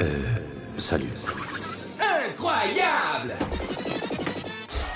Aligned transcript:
Euh, 0.00 0.22
salut. 0.76 1.10
Incroyable 1.98 3.32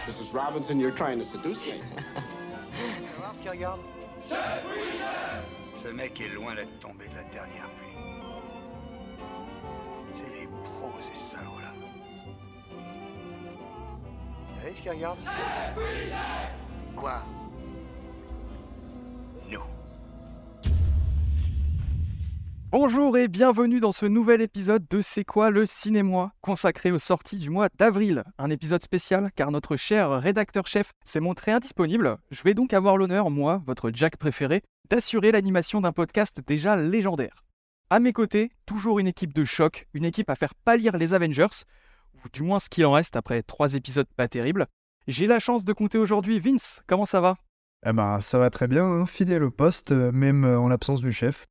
Mrs. 0.07 0.33
Robinson, 0.35 0.79
you're 0.79 0.91
trying 0.91 1.19
to 1.19 1.25
seduce 1.25 1.59
me. 1.67 1.81
ce 3.33 3.41
qu'il 3.41 3.51
regarde 3.51 3.81
Ce 5.77 5.89
mec 5.89 6.21
est 6.21 6.29
loin 6.29 6.55
d'être 6.55 6.79
tombé 6.79 7.07
de 7.09 7.15
la 7.15 7.25
dernière 7.25 7.71
pluie. 7.71 7.97
C'est 10.13 10.41
les 10.41 10.47
pros, 10.65 10.93
ces 11.01 11.19
salauds-là. 11.19 11.73
Vous 14.55 14.61
savez 14.61 14.75
ce 14.75 14.83
qu'il 14.83 14.91
regarde? 14.91 15.19
Quoi? 16.95 17.23
Bonjour 22.73 23.19
et 23.19 23.27
bienvenue 23.27 23.81
dans 23.81 23.91
ce 23.91 24.07
nouvel 24.07 24.41
épisode 24.41 24.87
de 24.89 25.01
C'est 25.01 25.25
quoi 25.25 25.51
le 25.51 25.67
cinéma 25.67 26.31
consacré 26.41 26.93
aux 26.93 27.01
sorties 27.01 27.37
du 27.37 27.51
mois 27.51 27.67
d'avril. 27.77 28.23
Un 28.39 28.49
épisode 28.49 28.85
spécial 28.85 29.33
car 29.35 29.51
notre 29.51 29.75
cher 29.75 30.13
rédacteur-chef 30.21 30.93
s'est 31.05 31.19
montré 31.19 31.51
indisponible. 31.51 32.19
Je 32.31 32.45
vais 32.45 32.55
donc 32.55 32.73
avoir 32.73 32.97
l'honneur, 32.97 33.29
moi, 33.29 33.61
votre 33.67 33.91
Jack 33.93 34.19
préféré, 34.19 34.63
d'assurer 34.89 35.33
l'animation 35.33 35.81
d'un 35.81 35.91
podcast 35.91 36.43
déjà 36.47 36.77
légendaire. 36.77 37.43
À 37.91 37.99
mes 37.99 38.13
côtés, 38.13 38.53
toujours 38.67 39.01
une 39.01 39.09
équipe 39.09 39.35
de 39.35 39.43
choc, 39.43 39.89
une 39.93 40.05
équipe 40.05 40.31
à 40.31 40.37
faire 40.37 40.55
pâlir 40.55 40.97
les 40.97 41.13
Avengers, 41.13 41.65
ou 42.15 42.29
du 42.33 42.45
moins 42.45 42.61
ce 42.61 42.71
qu'il 42.71 42.87
en 42.87 42.93
reste 42.93 43.17
après 43.17 43.43
trois 43.43 43.75
épisodes 43.75 44.07
pas 44.17 44.29
terribles. 44.29 44.69
J'ai 45.09 45.27
la 45.27 45.41
chance 45.41 45.65
de 45.65 45.73
compter 45.73 45.99
aujourd'hui 45.99 46.39
Vince, 46.39 46.85
comment 46.87 47.05
ça 47.05 47.21
va? 47.21 47.37
Eh 47.85 47.93
ben, 47.93 48.21
ça 48.21 48.39
va 48.39 48.49
très 48.49 48.69
bien, 48.69 48.85
hein, 48.85 49.07
fidèle 49.07 49.43
au 49.43 49.51
poste, 49.51 49.91
euh, 49.91 50.13
même 50.13 50.45
euh, 50.45 50.61
en 50.61 50.69
l'absence 50.69 51.01
du 51.01 51.13
chef. 51.13 51.47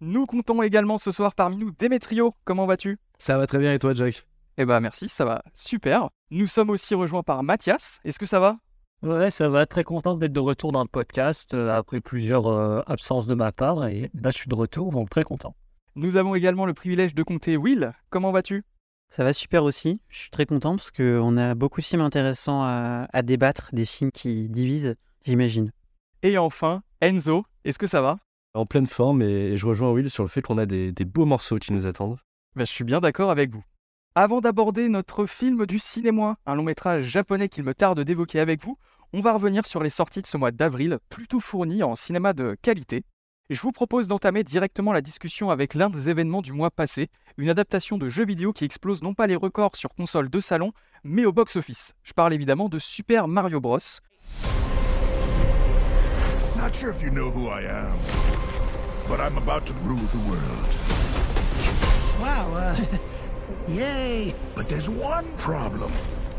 Nous 0.00 0.26
comptons 0.26 0.62
également 0.62 0.98
ce 0.98 1.10
soir 1.10 1.34
parmi 1.34 1.56
nous 1.56 1.70
Démétrio, 1.70 2.34
comment 2.44 2.66
vas-tu? 2.66 2.98
Ça 3.18 3.38
va 3.38 3.46
très 3.46 3.58
bien 3.58 3.72
et 3.72 3.78
toi, 3.78 3.94
Jack? 3.94 4.26
Eh 4.58 4.64
bah 4.64 4.80
merci, 4.80 5.08
ça 5.08 5.24
va 5.24 5.42
super. 5.54 6.08
Nous 6.30 6.46
sommes 6.46 6.70
aussi 6.70 6.94
rejoints 6.94 7.22
par 7.22 7.42
Mathias, 7.42 8.00
est-ce 8.04 8.18
que 8.18 8.26
ça 8.26 8.40
va? 8.40 8.58
Ouais, 9.02 9.30
ça 9.30 9.48
va. 9.48 9.66
Très 9.66 9.84
content 9.84 10.14
d'être 10.14 10.32
de 10.32 10.40
retour 10.40 10.72
dans 10.72 10.82
le 10.82 10.88
podcast 10.88 11.52
euh, 11.54 11.68
après 11.68 12.00
plusieurs 12.00 12.46
euh, 12.46 12.80
absences 12.86 13.26
de 13.26 13.34
ma 13.34 13.52
part. 13.52 13.86
Et 13.86 14.10
là, 14.14 14.30
je 14.30 14.36
suis 14.36 14.48
de 14.48 14.54
retour, 14.54 14.92
donc 14.92 15.10
très 15.10 15.24
content. 15.24 15.54
Nous 15.94 16.16
avons 16.16 16.34
également 16.34 16.64
le 16.64 16.72
privilège 16.74 17.14
de 17.14 17.22
compter 17.22 17.56
Will, 17.56 17.92
comment 18.10 18.32
vas-tu? 18.32 18.64
Ça 19.10 19.22
va 19.22 19.32
super 19.32 19.62
aussi. 19.64 20.00
Je 20.08 20.18
suis 20.18 20.30
très 20.30 20.46
content 20.46 20.76
parce 20.76 20.90
qu'on 20.90 21.36
a 21.36 21.54
beaucoup 21.54 21.80
de 21.80 21.86
films 21.86 22.00
intéressants 22.02 22.62
à, 22.62 23.06
à 23.12 23.22
débattre, 23.22 23.68
des 23.72 23.84
films 23.84 24.10
qui 24.10 24.48
divisent, 24.48 24.96
j'imagine. 25.24 25.70
Et 26.22 26.38
enfin, 26.38 26.82
Enzo, 27.00 27.44
est-ce 27.64 27.78
que 27.78 27.86
ça 27.86 28.00
va? 28.00 28.18
En 28.56 28.66
pleine 28.66 28.86
forme 28.86 29.20
et 29.20 29.56
je 29.56 29.66
rejoins 29.66 29.90
Will 29.90 30.08
sur 30.08 30.22
le 30.22 30.28
fait 30.28 30.40
qu'on 30.40 30.58
a 30.58 30.66
des, 30.66 30.92
des 30.92 31.04
beaux 31.04 31.24
morceaux 31.24 31.58
qui 31.58 31.72
nous 31.72 31.88
attendent. 31.88 32.18
Bah, 32.54 32.62
Je 32.64 32.70
suis 32.72 32.84
bien 32.84 33.00
d'accord 33.00 33.32
avec 33.32 33.50
vous. 33.50 33.64
Avant 34.14 34.40
d'aborder 34.40 34.88
notre 34.88 35.26
film 35.26 35.66
du 35.66 35.80
cinéma, 35.80 36.36
un 36.46 36.54
long 36.54 36.62
métrage 36.62 37.02
japonais 37.02 37.48
qu'il 37.48 37.64
me 37.64 37.74
tarde 37.74 37.98
d'évoquer 37.98 38.38
avec 38.38 38.62
vous, 38.62 38.78
on 39.12 39.20
va 39.20 39.32
revenir 39.32 39.66
sur 39.66 39.82
les 39.82 39.90
sorties 39.90 40.22
de 40.22 40.26
ce 40.28 40.36
mois 40.36 40.52
d'avril, 40.52 40.98
plutôt 41.08 41.40
fournies 41.40 41.82
en 41.82 41.96
cinéma 41.96 42.32
de 42.32 42.56
qualité. 42.62 43.02
Et 43.50 43.54
je 43.56 43.60
vous 43.60 43.72
propose 43.72 44.06
d'entamer 44.06 44.44
directement 44.44 44.92
la 44.92 45.00
discussion 45.00 45.50
avec 45.50 45.74
l'un 45.74 45.90
des 45.90 46.08
événements 46.08 46.40
du 46.40 46.52
mois 46.52 46.70
passé, 46.70 47.08
une 47.36 47.48
adaptation 47.48 47.98
de 47.98 48.06
jeu 48.06 48.24
vidéo 48.24 48.52
qui 48.52 48.64
explose 48.64 49.02
non 49.02 49.14
pas 49.14 49.26
les 49.26 49.34
records 49.34 49.74
sur 49.74 49.92
console 49.94 50.30
de 50.30 50.38
salon, 50.38 50.70
mais 51.02 51.24
au 51.24 51.32
box-office. 51.32 51.94
Je 52.04 52.12
parle 52.12 52.32
évidemment 52.32 52.68
de 52.68 52.78
Super 52.78 53.26
Mario 53.26 53.60
Bros. 53.60 53.78
Not 56.56 56.72
sure 56.72 56.90
if 56.90 57.02
you 57.02 57.10
know 57.10 57.30
who 57.30 57.48
I 57.48 57.66
am, 57.66 57.92
but 59.08 59.20
I'm 59.20 59.36
about 59.36 59.66
to 59.66 59.72
rule 59.84 60.06
the 60.12 60.18
world. 60.28 60.66
Wow, 62.20 62.54
uh, 62.54 62.76
yay 63.68 64.34
But 64.54 64.68
there's 64.68 64.88
one 64.88 65.26
problem. 65.36 65.90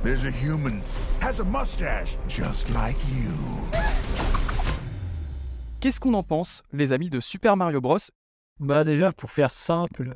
There's 0.03 0.25
a 0.25 0.31
human, 0.31 0.81
has 1.19 1.39
a 1.39 1.44
mustache, 1.44 2.17
just 2.27 2.69
like 2.72 2.97
you. 3.09 3.34
Qu'est-ce 5.79 6.00
qu'on 6.00 6.13
en 6.13 6.23
pense, 6.23 6.63
les 6.73 6.91
amis 6.91 7.09
de 7.09 7.19
Super 7.19 7.56
Mario 7.57 7.81
Bros? 7.81 7.97
Bah 8.59 8.84
déjà, 8.84 9.12
pour 9.12 9.29
faire 9.29 9.53
simple, 9.53 10.16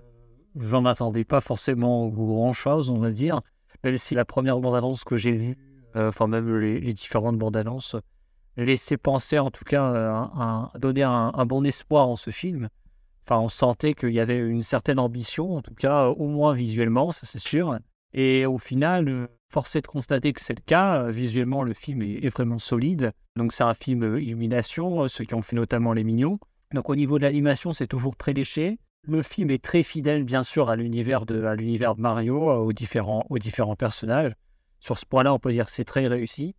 j'en 0.56 0.86
attendais 0.86 1.26
pas 1.26 1.42
forcément 1.42 2.08
grand-chose, 2.08 2.90
on 2.90 3.00
va 3.00 3.12
dire. 3.12 3.42
Même 3.84 3.98
si 3.98 4.16
la 4.16 4.26
première 4.26 4.60
bande-annonce 4.60 5.04
que 5.04 5.18
j'ai 5.18 5.32
vue, 5.34 5.58
euh, 5.96 6.10
enfin 6.10 6.28
même 6.28 6.58
les, 6.58 6.80
les 6.80 6.94
différentes 6.94 7.38
bandes-annonces, 7.38 7.96
laissaient 8.64 8.98
penser 8.98 9.40
en 9.40 9.52
tout 9.52 9.64
cas 9.64 9.94
euh, 9.94 10.80
donner 10.80 11.04
un, 11.04 11.46
bon 11.46 11.64
espoir 11.66 12.08
en 12.08 12.16
ce 12.16 12.30
film. 12.30 12.70
Enfin, 13.24 13.40
on 13.40 13.50
sentait 13.50 13.94
qu'il 13.94 14.12
y 14.12 14.20
avait 14.20 14.40
une 14.40 14.64
certaine 14.64 15.00
ambition, 15.00 15.58
en 15.58 15.62
tout 15.62 15.76
cas 15.76 16.08
au 16.08 16.28
moins 16.28 16.54
visuellement, 16.54 17.12
ça 17.12 17.26
c'est 17.26 17.40
sûr. 17.40 17.78
Et 18.14 18.46
au 18.46 18.58
final, 18.58 19.08
euh, 19.08 19.28
force 19.50 19.76
est 19.76 19.82
de 19.82 19.88
constater 19.88 20.34
que 20.34 20.42
c'est 20.42 20.58
le 20.58 20.64
cas. 20.66 21.04
Euh, 21.04 21.12
Visuellement, 21.12 21.62
le 21.62 21.74
film 21.74 22.02
est, 22.02 22.30
vraiment 22.30 22.58
solide. 22.58 23.12
Donc 23.36 23.54
c'est 23.54 23.64
un 23.64 23.76
film 23.76 24.18
illumination, 24.18 25.08
ceux 25.08 25.26
qui 25.26 25.36
ont 25.36 25.42
fait 25.42 25.56
notamment 25.56 25.94
Les 25.94 26.04
Mignons. 26.04 26.40
Donc 26.74 26.90
au 26.90 26.96
niveau 26.96 27.20
de 27.20 27.24
l'animation, 27.24 27.72
c'est 27.72 27.88
toujours 27.88 28.16
très 28.16 28.34
léché. 28.34 28.80
Le 29.04 29.22
film 29.22 29.50
est 29.50 29.64
très 29.64 29.84
fidèle, 29.84 30.24
bien 30.24 30.44
sûr, 30.44 30.70
à 30.70 30.76
l'univers 30.76 31.26
de, 31.26 31.40
Mario, 31.98 32.52
aux 32.52 32.74
différents, 32.74 33.26
aux 33.30 33.40
différents 33.40 33.76
personnages. 33.76 34.34
Sur 34.80 34.98
ce 34.98 35.06
point-là, 35.06 35.34
on 35.34 35.40
peut 35.40 35.52
dire 35.52 35.66
que 35.66 35.72
c'est 35.72 35.86
très 35.86 36.08
réussi. 36.08 36.56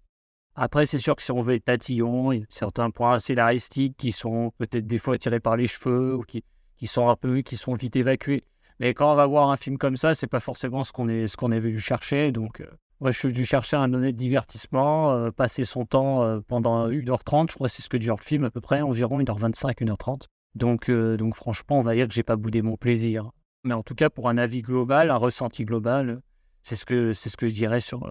Après, 0.56 0.84
c'est 0.84 0.98
sûr 0.98 1.16
que 1.16 1.22
si 1.22 1.30
on 1.30 1.40
veut 1.40 1.54
être 1.54 1.64
tatillon, 1.64 2.32
il 2.32 2.40
y 2.40 2.42
a 2.42 2.46
certains 2.48 2.90
points 2.90 3.18
scénaristiques 3.18 3.96
qui 3.96 4.12
sont 4.12 4.52
peut-être 4.58 4.86
des 4.86 4.98
fois 4.98 5.16
tirés 5.16 5.40
par 5.40 5.56
les 5.56 5.66
cheveux 5.66 6.16
ou 6.16 6.22
qui, 6.22 6.44
qui 6.76 6.86
sont 6.86 7.08
un 7.08 7.16
peu, 7.16 7.42
qui 7.42 7.56
sont 7.56 7.74
vite 7.74 7.96
évacués. 7.96 8.44
Mais 8.80 8.94
quand 8.94 9.12
on 9.12 9.14
va 9.14 9.26
voir 9.26 9.50
un 9.50 9.56
film 9.56 9.78
comme 9.78 9.96
ça, 9.96 10.14
c'est 10.14 10.26
pas 10.26 10.40
forcément 10.40 10.84
ce 10.84 10.92
qu'on 10.92 11.08
est, 11.08 11.26
ce 11.26 11.36
qu'on 11.36 11.52
est 11.52 11.60
venu 11.60 11.78
chercher. 11.78 12.32
Donc, 12.32 12.60
euh, 12.60 12.66
moi, 13.00 13.12
je 13.12 13.18
suis 13.18 13.28
venu 13.28 13.44
chercher 13.44 13.76
un 13.76 13.92
honnête 13.92 14.16
divertissement, 14.16 15.12
euh, 15.12 15.30
passer 15.30 15.64
son 15.64 15.84
temps 15.84 16.22
euh, 16.22 16.40
pendant 16.40 16.88
1h30. 16.88 17.50
Je 17.50 17.54
crois 17.54 17.68
c'est 17.68 17.82
ce 17.82 17.88
que 17.88 17.98
dure 17.98 18.16
le 18.18 18.24
film 18.24 18.44
à 18.44 18.50
peu 18.50 18.60
près, 18.60 18.80
environ 18.80 19.20
1h25, 19.20 19.74
1h30. 19.76 20.24
Donc, 20.56 20.90
donc 20.90 21.36
franchement, 21.36 21.78
on 21.78 21.82
va 21.82 21.94
dire 21.94 22.08
que 22.08 22.14
j'ai 22.14 22.24
pas 22.24 22.34
boudé 22.34 22.60
mon 22.60 22.76
plaisir. 22.76 23.30
Mais 23.62 23.74
en 23.74 23.84
tout 23.84 23.94
cas, 23.94 24.10
pour 24.10 24.28
un 24.28 24.36
avis 24.36 24.62
global, 24.62 25.10
un 25.10 25.16
ressenti 25.16 25.64
global, 25.64 26.22
c'est 26.62 26.74
ce 26.74 26.84
que, 26.84 27.12
c'est 27.12 27.28
ce 27.28 27.36
que 27.36 27.46
je 27.46 27.54
dirais 27.54 27.80
sur, 27.80 28.10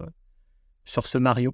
sur 0.86 1.06
ce 1.06 1.18
Mario. 1.18 1.52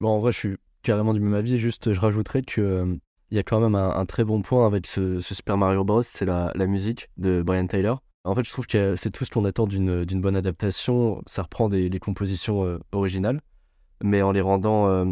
Bon, 0.00 0.10
en 0.10 0.18
vrai, 0.18 0.30
je 0.30 0.38
suis 0.38 0.56
carrément 0.82 1.12
du 1.12 1.20
même 1.20 1.34
avis. 1.34 1.58
Juste, 1.58 1.92
je 1.92 2.00
rajouterais 2.00 2.42
que 2.42 2.60
euh, 2.60 2.96
il 3.30 3.36
y 3.36 3.40
a 3.40 3.42
quand 3.42 3.60
même 3.60 3.74
un, 3.74 4.06
très 4.06 4.24
bon 4.24 4.42
point 4.42 4.66
avec 4.66 4.86
ce, 4.86 5.20
Super 5.20 5.56
Mario 5.56 5.84
Bros. 5.84 6.02
C'est 6.02 6.24
la, 6.24 6.52
musique 6.66 7.08
de 7.16 7.42
Brian 7.42 7.66
Tyler. 7.66 7.94
En 8.24 8.34
fait, 8.34 8.44
je 8.44 8.50
trouve 8.50 8.66
que 8.66 8.94
c'est 8.96 9.10
tout 9.10 9.24
ce 9.24 9.30
qu'on 9.30 9.44
attend 9.44 9.66
d'une 9.66 10.20
bonne 10.20 10.36
adaptation. 10.36 11.22
Ça 11.26 11.42
reprend 11.42 11.68
des, 11.68 11.88
les 11.88 11.98
compositions 11.98 12.64
euh, 12.64 12.78
originales, 12.92 13.40
mais 14.02 14.22
en 14.22 14.32
les 14.32 14.40
rendant. 14.40 14.88
euh, 14.88 15.04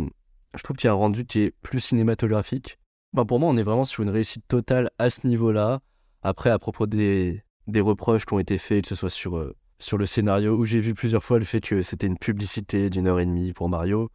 je 0.56 0.62
trouve 0.62 0.76
qu'il 0.76 0.86
y 0.86 0.90
a 0.90 0.92
un 0.92 0.96
rendu 0.96 1.26
qui 1.26 1.40
est 1.40 1.54
plus 1.62 1.80
cinématographique. 1.80 2.78
Ben, 3.12 3.24
pour 3.24 3.40
moi, 3.40 3.50
on 3.50 3.56
est 3.56 3.62
vraiment 3.62 3.84
sur 3.84 4.02
une 4.02 4.10
réussite 4.10 4.46
totale 4.48 4.90
à 4.98 5.10
ce 5.10 5.26
niveau-là. 5.26 5.80
Après, 6.22 6.50
à 6.50 6.58
propos 6.58 6.86
des, 6.86 7.42
des 7.66 7.80
reproches 7.80 8.24
qui 8.24 8.34
ont 8.34 8.38
été 8.38 8.56
faits, 8.56 8.82
que 8.82 8.88
ce 8.88 8.94
soit 8.94 9.10
sur, 9.10 9.36
euh, 9.36 9.54
sur 9.78 9.98
le 9.98 10.06
scénario, 10.06 10.56
où 10.56 10.64
j'ai 10.64 10.80
vu 10.80 10.94
plusieurs 10.94 11.24
fois 11.24 11.38
le 11.38 11.44
fait 11.44 11.60
que 11.60 11.82
c'était 11.82 12.06
une 12.06 12.18
publicité 12.18 12.88
d'une 12.88 13.06
heure 13.06 13.20
et 13.20 13.26
demie 13.26 13.52
pour 13.52 13.68
Mario. 13.68 14.10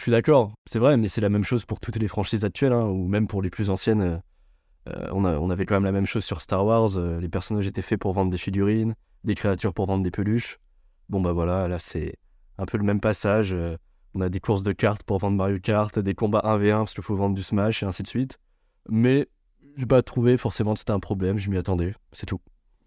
Je 0.00 0.04
suis 0.04 0.12
d'accord, 0.12 0.54
c'est 0.66 0.78
vrai, 0.78 0.96
mais 0.96 1.08
c'est 1.08 1.20
la 1.20 1.28
même 1.28 1.44
chose 1.44 1.66
pour 1.66 1.78
toutes 1.78 1.96
les 1.96 2.08
franchises 2.08 2.42
actuelles, 2.46 2.72
hein, 2.72 2.86
ou 2.86 3.06
même 3.06 3.26
pour 3.26 3.42
les 3.42 3.50
plus 3.50 3.68
anciennes. 3.68 4.00
euh, 4.00 4.16
euh, 4.88 5.10
on, 5.12 5.50
avait 5.50 5.66
quand 5.66 5.74
même 5.74 5.84
la 5.84 5.92
même 5.92 6.06
chose 6.06 6.24
sur 6.24 6.40
Star 6.40 6.64
Wars. 6.64 6.96
euh, 6.96 7.20
les 7.20 7.28
personnages 7.28 7.66
étaient 7.66 7.82
faits 7.82 8.00
pour 8.00 8.14
vendre 8.14 8.30
des 8.30 8.38
figurines, 8.38 8.94
des 9.24 9.34
créatures 9.34 9.74
pour 9.74 9.84
vendre 9.84 10.02
des 10.02 10.10
peluches. 10.10 10.58
Bon, 11.10 11.20
bah 11.20 11.34
voilà, 11.34 11.68
là, 11.68 11.78
c'est 11.78 12.14
un 12.56 12.64
peu 12.64 12.78
le 12.78 12.82
même 12.82 12.98
passage. 12.98 13.54
on 14.14 14.22
a 14.22 14.30
des 14.30 14.40
courses 14.40 14.62
de 14.62 14.72
cartes 14.72 15.02
pour 15.02 15.18
vendre 15.18 15.36
Mario 15.36 15.58
Kart, 15.60 15.98
des 15.98 16.14
combats 16.14 16.40
1v1 16.44 16.78
parce 16.78 16.94
qu'il 16.94 17.04
faut 17.04 17.14
vendre 17.14 17.34
du 17.34 17.42
Smash, 17.42 17.82
et 17.82 17.86
ainsi 17.86 18.02
de 18.02 18.08
suite. 18.08 18.38
Mais 18.88 19.28
j'ai 19.76 19.84
pas 19.84 20.00
trouvé 20.00 20.38
forcément 20.38 20.72
que 20.72 20.78
c'était 20.78 20.92
un 20.92 20.98
problème, 20.98 21.36
je 21.36 21.50
m'y 21.50 21.58
attendais, 21.58 21.94
c'est 22.12 22.24
tout. 22.24 22.40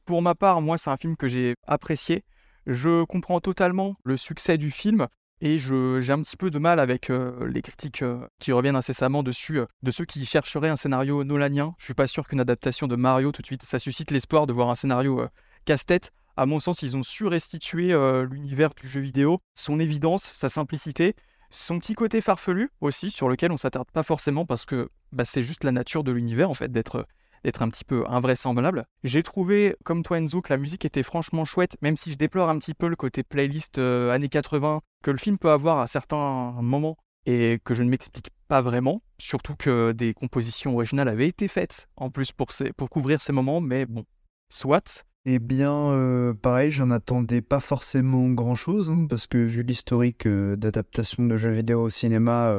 Pour 0.06 0.24
ma 0.24 0.34
part, 0.34 0.62
moi, 0.62 0.80
c'est 0.80 0.90
un 0.90 0.98
film 0.98 1.16
que 1.16 1.28
j'ai 1.28 1.54
apprécié. 1.68 2.24
Je 2.66 3.04
comprends 3.04 3.40
totalement 3.40 3.98
le 4.04 4.18
succès 4.18 4.58
du 4.58 4.72
film 4.72 5.06
et 5.42 5.58
j'ai 5.58 6.14
un 6.14 6.22
petit 6.22 6.38
peu 6.38 6.50
de 6.50 6.58
mal 6.58 6.80
avec 6.80 7.10
euh, 7.10 7.46
les 7.48 7.62
critiques 7.62 8.02
euh, 8.02 8.26
qui 8.40 8.54
reviennent 8.54 8.78
incessamment 8.78 9.24
dessus, 9.24 9.60
euh, 9.60 9.66
de 9.82 9.92
ceux 9.92 10.06
qui 10.06 10.26
chercheraient 10.26 10.70
un 10.70 10.78
scénario 10.78 11.26
nolanien. 11.26 11.76
Je 11.80 11.84
suis 11.86 11.94
pas 11.94 12.08
sûr 12.08 12.28
qu'une 12.28 12.40
adaptation 12.40 12.88
de 12.88 12.96
Mario, 12.96 13.34
tout 13.34 13.42
de 13.42 13.48
suite, 13.48 13.64
ça 13.64 13.78
suscite 13.78 14.12
l'espoir 14.12 14.48
de 14.48 14.54
voir 14.54 14.70
un 14.70 14.76
scénario 14.76 15.28
casse-tête. 15.66 16.12
À 16.38 16.46
mon 16.46 16.60
sens, 16.60 16.82
ils 16.82 16.96
ont 16.96 17.04
su 17.04 17.28
restituer 17.28 17.94
l'univers 18.30 18.74
du 18.74 18.88
jeu 18.88 19.02
vidéo, 19.02 19.40
son 19.54 19.80
évidence, 19.80 20.32
sa 20.34 20.50
simplicité, 20.50 21.16
son 21.50 21.78
petit 21.78 21.94
côté 21.94 22.22
farfelu 22.22 22.72
aussi, 22.82 23.12
sur 23.12 23.30
lequel 23.30 23.52
on 23.52 23.58
s'attarde 23.58 23.92
pas 23.92 24.02
forcément 24.02 24.46
parce 24.46 24.66
que 24.66 24.90
bah, 25.12 25.26
c'est 25.26 25.44
juste 25.44 25.64
la 25.64 25.72
nature 25.72 26.04
de 26.04 26.12
l'univers, 26.12 26.50
en 26.50 26.56
fait, 26.56 26.72
d'être 26.72 27.06
d'être 27.44 27.62
un 27.62 27.70
petit 27.70 27.84
peu 27.84 28.04
invraisemblable. 28.08 28.86
J'ai 29.04 29.24
trouvé, 29.24 29.76
comme 29.84 30.04
toi 30.04 30.18
Enzo, 30.18 30.42
que 30.42 30.52
la 30.52 30.58
musique 30.58 30.86
était 30.86 31.04
franchement 31.04 31.46
chouette, 31.46 31.76
même 31.82 31.98
si 31.98 32.12
je 32.12 32.18
déplore 32.18 32.50
un 32.50 32.58
petit 32.60 32.74
peu 32.74 32.88
le 32.88 32.96
côté 32.96 33.24
playlist 33.24 33.80
euh, 33.80 34.12
années 34.12 34.30
80 34.30 34.82
que 35.02 35.12
le 35.12 35.18
film 35.18 35.38
peut 35.38 35.52
avoir 35.52 35.80
à 35.80 35.88
certains 35.88 36.54
moments 36.62 36.98
et 37.26 37.60
que 37.64 37.74
je 37.74 37.84
ne 37.84 37.90
m'explique 37.90 38.30
pas 38.48 38.62
vraiment, 38.62 39.02
surtout 39.18 39.56
que 39.56 39.92
des 39.92 40.14
compositions 40.14 40.74
originales 40.76 41.08
avaient 41.08 41.28
été 41.28 41.48
faites 41.48 41.88
en 41.96 42.10
plus 42.10 42.32
pour, 42.32 42.50
couvrir 42.90 43.22
ces 43.22 43.32
moments, 43.32 43.62
mais 43.62 43.86
bon, 43.86 44.06
soit. 44.50 45.06
Eh 45.26 45.40
bien, 45.40 45.74
euh, 45.92 46.34
pareil, 46.34 46.72
j'en 46.72 46.92
attendais 46.92 47.42
pas 47.42 47.62
forcément 47.62 48.30
grand-chose, 48.30 48.94
parce 49.10 49.28
que 49.28 49.38
vu 49.38 49.64
l'historique 49.64 50.28
euh, 50.28 50.58
d'adaptation 50.58 51.26
de 51.26 51.38
jeux 51.38 51.52
vidéo 51.52 51.84
au 51.84 51.90
cinéma, 51.90 52.58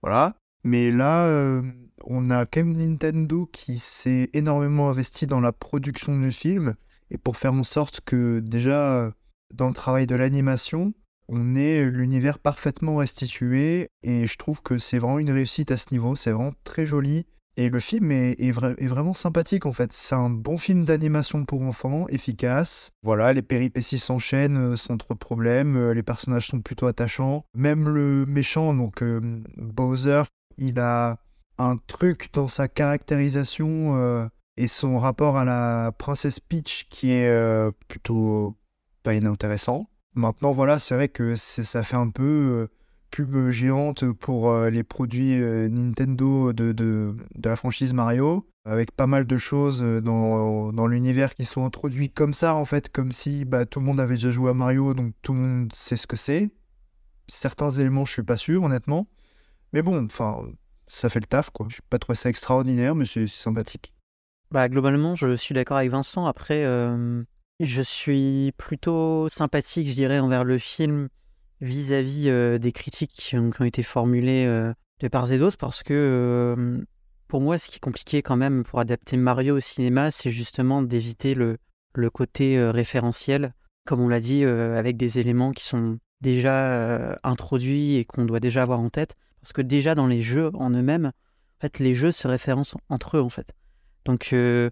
voilà. 0.00 0.36
Mais 0.64 0.90
là, 0.90 1.26
euh, 1.26 1.62
on 2.04 2.30
a 2.30 2.46
quand 2.46 2.64
même 2.64 2.76
Nintendo 2.76 3.46
qui 3.52 3.78
s'est 3.78 4.30
énormément 4.32 4.88
investi 4.88 5.26
dans 5.26 5.40
la 5.40 5.52
production 5.52 6.18
du 6.18 6.32
film, 6.32 6.74
et 7.10 7.18
pour 7.18 7.36
faire 7.36 7.52
en 7.52 7.64
sorte 7.64 8.00
que 8.00 8.40
déjà, 8.40 9.12
dans 9.52 9.68
le 9.68 9.74
travail 9.74 10.06
de 10.06 10.16
l'animation, 10.16 10.94
on 11.28 11.54
ait 11.54 11.84
l'univers 11.84 12.38
parfaitement 12.38 12.96
restitué, 12.96 13.88
et 14.02 14.26
je 14.26 14.36
trouve 14.36 14.62
que 14.62 14.78
c'est 14.78 14.98
vraiment 14.98 15.18
une 15.18 15.30
réussite 15.30 15.70
à 15.70 15.76
ce 15.76 15.86
niveau, 15.92 16.16
c'est 16.16 16.32
vraiment 16.32 16.54
très 16.64 16.86
joli. 16.86 17.26
Et 17.56 17.68
le 17.70 17.78
film 17.78 18.10
est, 18.10 18.32
est 18.32 18.50
vra- 18.50 18.74
est 18.78 18.88
vraiment 18.88 19.14
sympathique 19.14 19.64
en 19.64 19.70
fait. 19.70 19.92
C'est 19.92 20.16
un 20.16 20.28
bon 20.28 20.58
film 20.58 20.84
d'animation 20.84 21.44
pour 21.44 21.62
enfants, 21.62 22.08
efficace. 22.08 22.90
Voilà, 23.04 23.32
les 23.32 23.42
péripéties 23.42 24.00
s'enchaînent 24.00 24.56
euh, 24.56 24.76
sans 24.76 24.96
trop 24.96 25.14
de 25.14 25.20
problèmes. 25.20 25.76
euh, 25.76 25.94
les 25.94 26.02
personnages 26.02 26.48
sont 26.48 26.60
plutôt 26.60 26.86
attachants. 26.86 27.44
Même 27.54 27.88
le 27.88 28.26
méchant, 28.26 28.74
donc 28.74 29.04
Bowser, 29.56 30.24
il 30.58 30.78
a 30.78 31.18
un 31.58 31.76
truc 31.76 32.30
dans 32.32 32.48
sa 32.48 32.68
caractérisation 32.68 33.96
euh, 33.96 34.26
et 34.56 34.68
son 34.68 34.98
rapport 34.98 35.36
à 35.36 35.44
la 35.44 35.92
princesse 35.96 36.40
Peach 36.40 36.86
qui 36.90 37.10
est 37.10 37.28
euh, 37.28 37.70
plutôt 37.88 38.56
pas 39.02 39.14
inintéressant. 39.14 39.88
Maintenant, 40.14 40.52
voilà, 40.52 40.78
c'est 40.78 40.94
vrai 40.94 41.08
que 41.08 41.36
ça 41.36 41.82
fait 41.82 41.96
un 41.96 42.10
peu. 42.10 42.22
euh, 42.22 42.66
pub 43.10 43.50
géante 43.50 44.10
pour 44.10 44.52
les 44.52 44.82
produits 44.82 45.38
Nintendo 45.38 46.52
de, 46.52 46.72
de, 46.72 47.14
la 47.44 47.54
franchise 47.54 47.92
Mario, 47.92 48.44
avec 48.64 48.90
pas 48.90 49.06
mal 49.06 49.24
de 49.24 49.38
choses 49.38 49.80
dans, 49.80 50.72
dans 50.72 50.88
l'univers 50.88 51.36
qui 51.36 51.44
sont 51.44 51.64
introduits 51.64 52.10
comme 52.10 52.34
ça, 52.34 52.56
en 52.56 52.64
fait, 52.64 52.90
comme 52.90 53.12
si 53.12 53.44
bah, 53.44 53.66
tout 53.66 53.78
le 53.78 53.86
monde 53.86 54.00
avait 54.00 54.14
déjà 54.16 54.32
joué 54.32 54.50
à 54.50 54.54
Mario, 54.54 54.94
donc 54.94 55.12
tout 55.22 55.32
le 55.32 55.38
monde 55.38 55.72
sait 55.72 55.96
ce 55.96 56.08
que 56.08 56.16
c'est. 56.16 56.50
Certains 57.28 57.70
éléments, 57.70 58.04
je 58.04 58.14
suis 58.14 58.24
pas 58.24 58.36
sûr, 58.36 58.64
honnêtement. 58.64 59.06
Mais 59.74 59.82
bon, 59.82 60.04
enfin, 60.04 60.40
ça 60.86 61.08
fait 61.08 61.18
le 61.18 61.26
taf, 61.26 61.50
quoi. 61.50 61.66
Je 61.68 61.78
pas 61.90 61.98
trouvé 61.98 62.14
ça 62.14 62.30
extraordinaire, 62.30 62.94
mais 62.94 63.06
c'est 63.06 63.26
sympathique. 63.26 63.92
Bah, 64.52 64.68
globalement, 64.68 65.16
je 65.16 65.34
suis 65.34 65.52
d'accord 65.52 65.78
avec 65.78 65.90
Vincent. 65.90 66.26
Après, 66.26 66.64
euh, 66.64 67.24
je 67.58 67.82
suis 67.82 68.52
plutôt 68.56 69.28
sympathique, 69.28 69.88
je 69.88 69.94
dirais, 69.94 70.20
envers 70.20 70.44
le 70.44 70.58
film 70.58 71.08
vis-à-vis 71.60 72.28
euh, 72.28 72.58
des 72.58 72.70
critiques 72.70 73.10
qui 73.14 73.36
ont, 73.36 73.50
été 73.64 73.82
formulées 73.82 74.46
euh, 74.46 74.72
de 75.00 75.08
part 75.08 75.32
et 75.32 75.38
d'autre, 75.38 75.56
parce 75.56 75.82
que 75.82 76.84
pour 77.26 77.40
moi, 77.40 77.58
ce 77.58 77.68
qui 77.68 77.76
est 77.76 77.80
compliqué 77.80 78.22
quand 78.22 78.36
même 78.36 78.62
pour 78.62 78.78
adapter 78.78 79.16
Mario 79.16 79.56
au 79.56 79.60
cinéma, 79.60 80.12
c'est 80.12 80.30
justement 80.30 80.82
d'éviter 80.82 81.34
le, 81.34 81.58
le 81.96 82.10
côté 82.10 82.62
référentiel, 82.62 83.54
comme 83.86 84.00
on 84.00 84.08
l'a 84.08 84.20
dit, 84.20 84.44
avec 84.44 84.96
des 84.96 85.18
éléments 85.18 85.50
qui 85.50 85.64
sont 85.64 85.98
déjà 86.20 87.18
introduits 87.24 87.96
et 87.96 88.04
qu'on 88.04 88.24
doit 88.24 88.38
déjà 88.38 88.62
avoir 88.62 88.78
en 88.78 88.88
tête. 88.88 89.16
Parce 89.44 89.52
que 89.52 89.60
déjà 89.60 89.94
dans 89.94 90.06
les 90.06 90.22
jeux 90.22 90.50
en 90.54 90.70
eux-mêmes, 90.70 91.08
en 91.08 91.60
fait, 91.60 91.78
les 91.78 91.94
jeux 91.94 92.12
se 92.12 92.26
référencent 92.26 92.76
entre 92.88 93.18
eux, 93.18 93.20
en 93.20 93.28
fait. 93.28 93.52
Donc, 94.06 94.30
euh, 94.32 94.70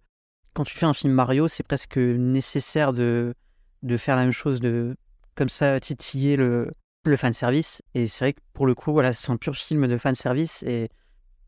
quand 0.54 0.64
tu 0.64 0.78
fais 0.78 0.86
un 0.86 0.94
film 0.94 1.12
Mario, 1.12 1.46
c'est 1.46 1.62
presque 1.62 1.98
nécessaire 1.98 2.94
de, 2.94 3.34
de 3.82 3.96
faire 3.98 4.16
la 4.16 4.22
même 4.22 4.32
chose, 4.32 4.60
de 4.60 4.96
comme 5.34 5.50
ça 5.50 5.78
titiller 5.78 6.36
le, 6.36 6.70
le 7.04 7.16
fanservice. 7.18 7.82
Et 7.92 8.08
c'est 8.08 8.24
vrai 8.24 8.32
que 8.32 8.40
pour 8.54 8.64
le 8.64 8.74
coup, 8.74 8.92
voilà, 8.94 9.12
c'est 9.12 9.30
un 9.30 9.36
pur 9.36 9.54
film 9.54 9.86
de 9.86 9.98
fanservice 9.98 10.62
et 10.62 10.88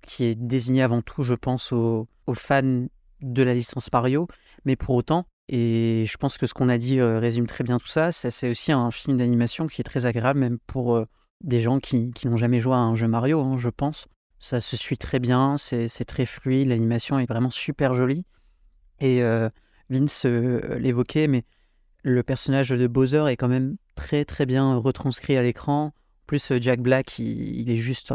qui 0.06 0.24
est 0.24 0.34
désigné 0.34 0.82
avant 0.82 1.00
tout, 1.00 1.22
je 1.22 1.32
pense, 1.32 1.72
aux, 1.72 2.06
fans 2.34 2.86
de 3.22 3.42
la 3.42 3.54
licence 3.54 3.90
Mario. 3.90 4.28
Mais 4.66 4.76
pour 4.76 4.96
autant, 4.96 5.26
et 5.48 6.04
je 6.06 6.16
pense 6.18 6.36
que 6.36 6.46
ce 6.46 6.52
qu'on 6.52 6.68
a 6.68 6.76
dit 6.76 7.00
euh, 7.00 7.18
résume 7.20 7.46
très 7.46 7.64
bien 7.64 7.78
tout 7.78 7.86
ça, 7.86 8.12
ça, 8.12 8.30
c'est 8.30 8.50
aussi 8.50 8.70
un 8.70 8.90
film 8.90 9.16
d'animation 9.16 9.66
qui 9.66 9.80
est 9.80 9.84
très 9.84 10.04
agréable, 10.04 10.40
même 10.40 10.58
pour 10.66 10.94
euh, 10.94 11.06
des 11.44 11.60
gens 11.60 11.78
qui, 11.78 12.10
qui 12.12 12.26
n'ont 12.26 12.36
jamais 12.36 12.58
joué 12.58 12.74
à 12.74 12.78
un 12.78 12.94
jeu 12.94 13.06
Mario, 13.06 13.40
hein, 13.40 13.56
je 13.58 13.68
pense. 13.68 14.08
Ça 14.38 14.60
se 14.60 14.76
suit 14.76 14.98
très 14.98 15.20
bien, 15.20 15.56
c'est 15.56 15.88
très 16.04 16.26
fluide, 16.26 16.68
l'animation 16.68 17.18
est 17.18 17.26
vraiment 17.26 17.50
super 17.50 17.94
jolie. 17.94 18.24
Et 19.00 19.22
euh, 19.22 19.48
Vince 19.90 20.26
euh, 20.26 20.78
l'évoquait, 20.78 21.28
mais 21.28 21.44
le 22.02 22.22
personnage 22.22 22.70
de 22.70 22.86
Bowser 22.86 23.24
est 23.28 23.36
quand 23.36 23.48
même 23.48 23.76
très 23.94 24.24
très 24.24 24.46
bien 24.46 24.76
retranscrit 24.76 25.36
à 25.36 25.42
l'écran. 25.42 25.92
Plus, 26.26 26.50
euh, 26.50 26.58
Jack 26.60 26.80
Black, 26.80 27.18
il, 27.18 27.70
est 27.70 27.76
juste 27.76 28.12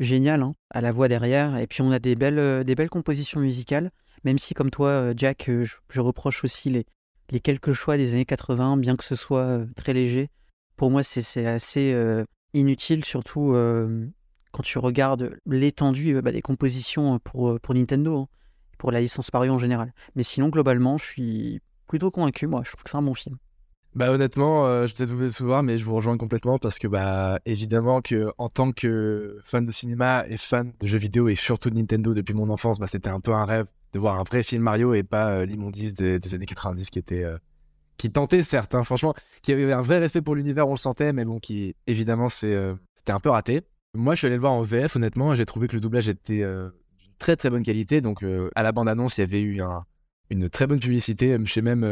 génial 0.00 0.42
hein, 0.42 0.54
à 0.70 0.80
la 0.80 0.92
voix 0.92 1.08
derrière. 1.08 1.56
Et 1.58 1.66
puis 1.66 1.82
on 1.82 1.90
a 1.90 1.98
des 1.98 2.16
belles, 2.16 2.64
des 2.64 2.74
belles 2.74 2.90
compositions 2.90 3.40
musicales, 3.40 3.90
même 4.24 4.38
si 4.38 4.54
comme 4.54 4.70
toi, 4.70 5.12
Jack, 5.16 5.48
je, 5.48 6.00
reproche 6.00 6.44
aussi 6.44 6.70
les, 6.70 6.86
les 7.30 7.40
quelques 7.40 7.72
choix 7.72 7.96
des 7.96 8.14
années 8.14 8.24
80, 8.24 8.78
bien 8.78 8.96
que 8.96 9.04
ce 9.04 9.16
soit 9.16 9.64
très 9.76 9.92
léger. 9.92 10.30
Pour 10.76 10.90
moi, 10.90 11.02
c'est 11.02 11.46
assez 11.46 11.94
inutile, 12.54 13.04
surtout 13.04 13.52
euh, 13.52 14.06
quand 14.54 14.62
tu 14.62 14.78
regardes 14.78 15.36
l'étendue 15.46 16.16
euh, 16.16 16.22
bah, 16.22 16.30
des 16.30 16.40
compositions 16.40 17.18
pour, 17.18 17.50
euh, 17.50 17.58
pour 17.58 17.74
Nintendo, 17.74 18.20
hein, 18.20 18.28
pour 18.78 18.92
la 18.92 19.00
licence 19.00 19.32
Mario 19.32 19.52
en 19.52 19.58
général. 19.58 19.92
Mais 20.14 20.22
sinon, 20.22 20.48
globalement, 20.48 20.96
je 20.96 21.04
suis 21.04 21.60
plutôt 21.88 22.10
convaincu, 22.10 22.46
moi. 22.46 22.62
Je 22.64 22.70
trouve 22.70 22.84
que 22.84 22.90
c'est 22.90 22.96
un 22.96 23.02
bon 23.02 23.14
film. 23.14 23.36
Bah 23.94 24.10
honnêtement, 24.10 24.66
euh, 24.66 24.86
je 24.86 24.94
peut-être 24.94 25.10
vous 25.10 25.20
décevoir, 25.20 25.62
mais 25.62 25.78
je 25.78 25.84
vous 25.84 25.94
rejoins 25.94 26.16
complètement 26.16 26.58
parce 26.58 26.80
que 26.80 26.88
bah 26.88 27.38
évidemment 27.46 28.02
que 28.02 28.32
en 28.38 28.48
tant 28.48 28.72
que 28.72 29.38
fan 29.44 29.64
de 29.64 29.70
cinéma 29.70 30.24
et 30.28 30.36
fan 30.36 30.72
de 30.80 30.86
jeux 30.88 30.98
vidéo 30.98 31.28
et 31.28 31.36
surtout 31.36 31.70
de 31.70 31.76
Nintendo 31.76 32.12
depuis 32.12 32.34
mon 32.34 32.50
enfance, 32.50 32.80
bah 32.80 32.88
c'était 32.88 33.10
un 33.10 33.20
peu 33.20 33.32
un 33.32 33.44
rêve 33.44 33.66
de 33.92 34.00
voir 34.00 34.18
un 34.18 34.24
vrai 34.24 34.42
film 34.42 34.62
Mario 34.62 34.94
et 34.94 35.04
pas 35.04 35.44
l'immondice 35.44 35.94
des, 35.94 36.34
années 36.34 36.44
90 36.44 36.90
qui 36.90 36.98
était 36.98 37.24
qui 37.96 38.10
tentait 38.10 38.42
certes, 38.42 38.74
hein, 38.74 38.82
franchement, 38.82 39.14
qui 39.42 39.52
avait 39.52 39.72
un 39.72 39.80
vrai 39.80 39.98
respect 39.98 40.22
pour 40.22 40.34
l'univers, 40.34 40.66
on 40.68 40.72
le 40.72 40.78
sentait, 40.78 41.12
mais 41.12 41.24
bon, 41.24 41.38
qui 41.38 41.76
évidemment 41.86 42.28
c'est 42.28 42.54
euh, 42.54 42.74
c'était 42.96 43.12
un 43.12 43.20
peu 43.20 43.30
raté. 43.30 43.62
Moi, 43.94 44.14
je 44.14 44.18
suis 44.18 44.26
allé 44.26 44.36
le 44.36 44.40
voir 44.40 44.52
en 44.52 44.62
VF, 44.62 44.96
honnêtement, 44.96 45.32
et 45.32 45.36
j'ai 45.36 45.44
trouvé 45.46 45.68
que 45.68 45.74
le 45.74 45.80
doublage 45.80 46.08
était 46.08 46.42
euh, 46.42 46.68
d'une 46.98 47.12
très 47.18 47.36
très 47.36 47.50
bonne 47.50 47.62
qualité. 47.62 48.00
Donc 48.00 48.22
euh, 48.24 48.50
à 48.56 48.62
la 48.62 48.72
bande 48.72 48.88
annonce, 48.88 49.18
il 49.18 49.20
y 49.20 49.24
avait 49.24 49.40
eu 49.40 49.60
un- 49.62 49.84
une 50.30 50.48
très 50.50 50.66
bonne 50.66 50.80
publicité, 50.80 51.36
chez 51.44 51.62
même 51.62 51.84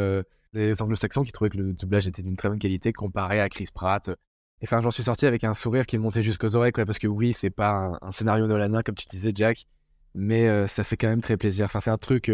les 0.54 0.82
anglo-saxons 0.82 1.22
qui 1.22 1.32
trouvaient 1.32 1.50
que 1.50 1.58
le 1.58 1.72
doublage 1.74 2.06
était 2.06 2.22
d'une 2.22 2.36
très 2.36 2.48
bonne 2.48 2.58
qualité 2.58 2.92
comparé 2.92 3.40
à 3.40 3.48
Chris 3.48 3.68
Pratt. 3.72 4.08
Et 4.08 4.64
enfin, 4.64 4.80
j'en 4.80 4.90
suis 4.90 5.02
sorti 5.04 5.26
avec 5.26 5.44
un 5.44 5.54
sourire 5.54 5.86
qui 5.86 5.98
montait 5.98 6.22
jusqu'aux 6.22 6.56
oreilles, 6.56 6.72
quoi, 6.72 6.84
parce 6.84 6.98
que 6.98 7.06
oui, 7.06 7.32
c'est 7.32 7.50
pas 7.50 7.70
un, 7.70 7.98
un 8.00 8.12
scénario 8.12 8.46
Nolanien, 8.46 8.82
comme 8.82 8.94
tu 8.94 9.06
disais, 9.06 9.32
Jack, 9.34 9.66
mais 10.14 10.66
ça 10.66 10.82
fait 10.82 10.96
quand 10.96 11.08
même 11.08 11.20
très 11.20 11.36
plaisir. 11.36 11.66
Enfin, 11.66 11.80
c'est 11.80 11.90
un 11.90 11.98
truc 11.98 12.30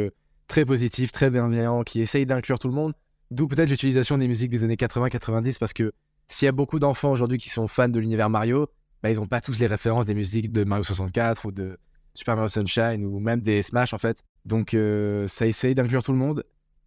très 0.47 0.65
positif, 0.65 1.13
très 1.13 1.31
bienveillant, 1.31 1.83
qui 1.83 2.01
essaye 2.01 2.27
d'inclure 2.27 2.59
tout 2.59 2.69
le 2.69 2.75
monde. 2.75 2.93
D'où 3.31 3.47
peut-être 3.47 3.69
l'utilisation 3.69 4.17
des 4.17 4.27
musiques 4.27 4.51
des 4.51 4.65
années 4.65 4.77
80-90, 4.77 5.59
parce 5.59 5.73
que 5.73 5.93
s'il 6.29 6.47
y 6.47 6.49
a 6.49 6.53
beaucoup 6.53 6.79
d'enfants 6.79 7.11
aujourd'hui 7.11 7.39
qui 7.39 7.51
sont 7.51 7.69
fans 7.69 7.89
de 7.89 7.99
l'univers 7.99 8.31
Mario, 8.31 8.69
bah, 9.03 9.11
ils 9.11 9.17
n'ont 9.17 9.27
pas 9.27 9.41
tous 9.41 9.59
les 9.59 9.67
références 9.67 10.07
des 10.07 10.15
musiques 10.15 10.53
de 10.53 10.65
Mario 10.65 10.83
64 10.83 11.47
ou 11.47 11.53
de 11.53 11.79
Super 12.15 12.37
Mario 12.37 12.49
Sunshine 12.49 13.05
ou 13.05 13.19
même 13.21 13.41
des 13.41 13.63
Smash, 13.63 13.93
en 13.93 13.99
fait. 13.99 14.23
Donc, 14.45 14.75
euh, 14.75 15.27
ça 15.27 15.47
essaye 15.47 15.75
d'inclure 15.75 16.03
tout 16.03 16.13
le 16.13 16.19
monde. 16.19 16.45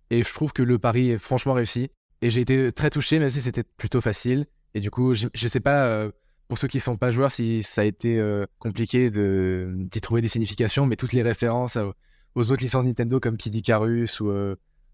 Et 0.10 0.24
je 0.24 0.34
trouve 0.34 0.52
que 0.52 0.64
le 0.64 0.78
pari 0.78 1.12
est 1.12 1.18
franchement 1.18 1.54
réussi. 1.54 1.90
Et 2.22 2.30
j'ai 2.30 2.42
été 2.42 2.72
très 2.72 2.90
touché, 2.90 3.18
même 3.18 3.30
si 3.30 3.42
c'était 3.42 3.64
plutôt 3.64 4.02
facile. 4.02 4.46
Et 4.74 4.80
du 4.80 4.92
coup, 4.92 5.14
je, 5.14 5.28
je 5.34 5.48
sais 5.48 5.60
pas, 5.60 5.86
euh, 5.86 6.12
pour 6.48 6.58
ceux 6.58 6.68
qui 6.68 6.80
sont 6.80 6.98
pas 6.98 7.12
joueurs, 7.12 7.32
si 7.32 7.64
ça 7.64 7.82
a 7.82 7.86
été 7.86 8.20
euh, 8.20 8.46
compliqué 8.60 9.10
d'y 9.10 10.02
trouver 10.02 10.22
des 10.22 10.28
significations, 10.28 10.86
mais 10.86 10.98
toutes 10.98 11.14
les 11.14 11.24
références 11.24 11.78
aux 12.36 12.52
autres 12.52 12.62
licences 12.62 12.86
Nintendo 12.86 13.20
comme 13.20 13.38
Kid 13.38 13.56
Icarus 13.56 14.20
ou 14.20 14.32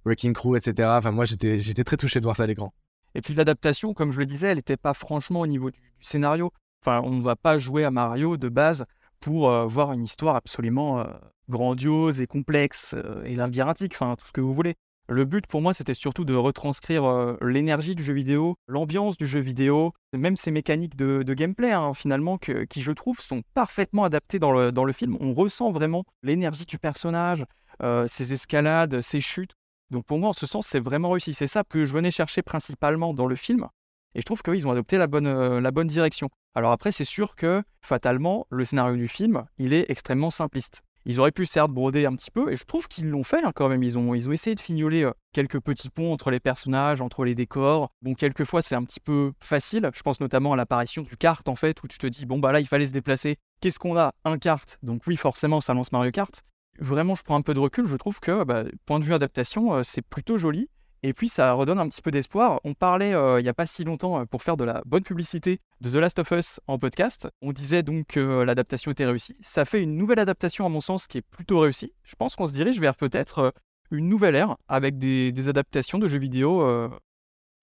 Wrecking 0.07 0.33
Crew, 0.33 0.55
etc. 0.55 0.89
Enfin, 0.93 1.11
moi, 1.11 1.25
j'étais 1.25 1.83
très 1.83 1.97
touché 1.97 2.19
de 2.19 2.25
voir 2.25 2.35
ça 2.35 2.43
à 2.43 2.47
l'écran. 2.47 2.73
Et 3.15 3.21
puis 3.21 3.33
l'adaptation, 3.33 3.93
comme 3.93 4.11
je 4.11 4.19
le 4.19 4.25
disais, 4.25 4.47
elle 4.47 4.57
n'était 4.57 4.77
pas 4.77 4.93
franchement 4.93 5.41
au 5.41 5.47
niveau 5.47 5.71
du, 5.71 5.79
scénario. 6.01 6.51
Enfin, 6.83 7.01
on 7.03 7.11
ne 7.11 7.21
va 7.21 7.35
pas 7.35 7.57
jouer 7.57 7.83
à 7.83 7.91
Mario 7.91 8.37
de 8.37 8.49
base 8.49 8.85
pour 9.19 9.49
euh, 9.49 9.65
voir 9.65 9.91
une 9.93 10.03
histoire 10.03 10.35
absolument 10.35 10.99
euh, 10.99 11.05
grandiose 11.49 12.21
et 12.21 12.27
complexe 12.27 12.93
euh, 12.95 13.23
et 13.23 13.35
labyrinthique, 13.35 13.93
enfin 13.95 14.15
tout 14.15 14.27
ce 14.27 14.31
que 14.31 14.41
vous 14.41 14.53
voulez. 14.53 14.75
Le 15.09 15.25
but 15.25 15.47
pour 15.47 15.61
moi, 15.61 15.73
c'était 15.73 15.93
surtout 15.93 16.25
de 16.25 16.35
retranscrire 16.35 17.37
l'énergie 17.41 17.95
du 17.95 18.03
jeu 18.03 18.13
vidéo, 18.13 18.57
l'ambiance 18.67 19.15
du 19.15 19.25
jeu 19.25 19.39
vidéo, 19.39 19.93
même 20.11 20.35
ces 20.35 20.51
mécaniques 20.51 20.97
de, 20.97 21.23
gameplay, 21.33 21.71
hein, 21.71 21.93
finalement, 21.93 22.37
qui 22.37 22.81
je 22.81 22.91
trouve 22.91 23.21
sont 23.21 23.41
parfaitement 23.53 24.03
adaptées 24.03 24.37
dans 24.37 24.51
le, 24.51 24.91
film. 24.91 25.15
On 25.21 25.33
ressent 25.33 25.71
vraiment 25.71 26.03
l'énergie 26.23 26.65
du 26.65 26.77
personnage, 26.77 27.45
ses 28.07 28.33
escalades, 28.33 28.99
ses 28.99 29.21
chutes. 29.21 29.53
Donc 29.89 30.06
pour 30.06 30.20
moi, 30.20 30.29
en 30.29 30.34
ce 30.34 30.46
sens, 30.46 30.67
c'est 30.67 30.79
vraiment 30.79 31.12
réussi. 31.12 31.34
C'est 31.34 31.48
ça 31.48 31.63
que 31.63 31.86
je 31.86 31.94
venais 31.94 32.12
chercher 32.12 32.41
principalement 32.41 33.13
dans 33.13 33.27
le 33.27 33.36
film. 33.36 33.67
Et 34.15 34.22
je 34.22 34.25
trouve 34.25 34.41
qu'ils 34.41 34.67
ont 34.67 34.72
adopté 34.72 34.98
la 34.98 35.08
bonne, 35.08 35.27
euh, 35.27 35.62
la 35.62 35.72
bonne 35.72 35.88
direction. 35.88 36.29
Alors 36.56 36.72
après, 36.72 36.91
c'est 36.91 37.03
sûr 37.03 37.36
que, 37.36 37.63
fatalement, 37.82 38.48
le 38.50 38.65
scénario 38.65 38.96
du 38.96 39.08
film, 39.08 39.46
il 39.58 39.74
est 39.74 39.89
extrêmement 39.89 40.32
simpliste. 40.32 40.82
Ils 41.06 41.22
auraient 41.22 41.32
pu 41.32 41.46
certes 41.46 41.72
broder 41.72 42.06
un 42.06 42.13
petit 42.15 42.32
peu, 42.32 42.51
et 42.51 42.58
je 42.58 42.65
trouve 42.65 42.89
qu'ils 42.89 43.10
l'ont 43.10 43.24
fait 43.24 43.41
hein, 43.41 43.53
quand 43.56 43.70
même. 43.70 43.82
Ils 43.82 43.98
ont, 43.98 44.13
ils 44.13 44.27
ont 44.27 44.34
essayé 44.34 44.56
de 44.56 44.60
fignoler 44.60 45.03
euh, 45.03 45.12
quelques 45.32 45.62
petits 45.62 45.89
ponts 45.89 46.12
entre 46.12 46.32
les 46.32 46.41
personnages, 46.41 47.01
entre 47.01 47.24
les 47.24 47.34
décors. 47.34 47.91
Bon, 48.01 48.13
quelquefois, 48.13 48.62
c'est 48.62 48.75
un 48.75 48.84
petit 48.84 49.00
peu 49.00 49.32
facile. 49.39 49.89
Je 49.94 50.01
pense 50.01 50.20
notamment 50.20 50.51
à 50.51 50.56
l'apparition 50.58 51.03
du 51.03 51.15
kart, 51.15 51.48
en 51.48 51.56
fait, 51.56 51.82
où 51.82 51.88
tu 51.88 51.98
te 51.98 52.08
dis, 52.08 52.25
bon, 52.25 52.39
bah 52.39 52.51
là, 52.51 52.60
il 52.60 52.67
fallait 52.67 52.88
se 52.88 52.91
déplacer. 52.91 53.38
Qu'est-ce 53.62 53.79
qu'on 53.79 53.98
a? 53.98 54.12
Un 54.25 54.38
kart. 54.38 54.77
Donc 54.84 55.03
oui, 55.08 55.15
forcément, 55.15 55.62
ça 55.62 55.74
lance 55.74 55.91
Mario 55.94 56.12
Kart. 56.12 56.44
Vraiment, 56.79 57.15
je 57.15 57.24
prends 57.24 57.36
un 57.36 57.41
peu 57.41 57.53
de 57.53 57.60
recul. 57.60 57.86
Je 57.88 57.96
trouve 57.96 58.19
que, 58.19 58.43
bah, 58.43 58.63
point 58.86 59.00
de 59.00 59.03
vue 59.03 59.13
adaptation, 59.13 59.74
euh, 59.74 59.84
c'est 59.84 60.01
plutôt 60.01 60.38
joli. 60.38 60.69
Et 61.03 61.13
puis 61.13 61.29
ça 61.29 61.53
redonne 61.53 61.79
un 61.79 61.88
petit 61.88 62.01
peu 62.01 62.10
d'espoir. 62.10 62.60
On 62.63 62.74
parlait 62.74 63.13
euh, 63.13 63.39
il 63.39 63.43
n'y 63.43 63.50
a 63.50 63.53
pas 63.53 63.67
si 63.67 63.84
longtemps 63.84 64.19
euh, 64.19 64.25
pour 64.25 64.41
faire 64.41 64.57
de 64.57 64.63
la 64.63 64.81
bonne 64.86 65.03
publicité 65.03 65.60
de 65.79 65.89
The 65.89 65.96
Last 65.96 66.19
of 66.19 66.31
Us 66.31 66.60
en 66.65 66.79
podcast. 66.79 67.27
On 67.41 67.51
disait 67.51 67.84
donc 67.84 68.07
que 68.07 68.41
l'adaptation 68.41 68.91
était 68.91 69.05
réussie. 69.05 69.38
Ça 69.41 69.63
fait 69.63 69.84
une 69.84 69.96
nouvelle 69.96 70.19
adaptation 70.19 70.65
à 70.65 70.69
mon 70.69 70.81
sens 70.81 71.05
qui 71.05 71.19
est 71.19 71.22
plutôt 71.22 71.60
réussie. 71.60 71.93
Je 72.03 72.15
pense 72.15 72.36
qu'on 72.36 72.48
se 72.48 72.51
dirige 72.51 72.79
vers 72.79 72.96
peut-être 72.96 73.53
une 73.91 74.10
nouvelle 74.10 74.36
ère 74.36 74.57
avec 74.67 74.98
des, 74.98 75.48
adaptations 75.48 76.00
de 76.00 76.07
jeux 76.07 76.17
vidéo 76.17 76.89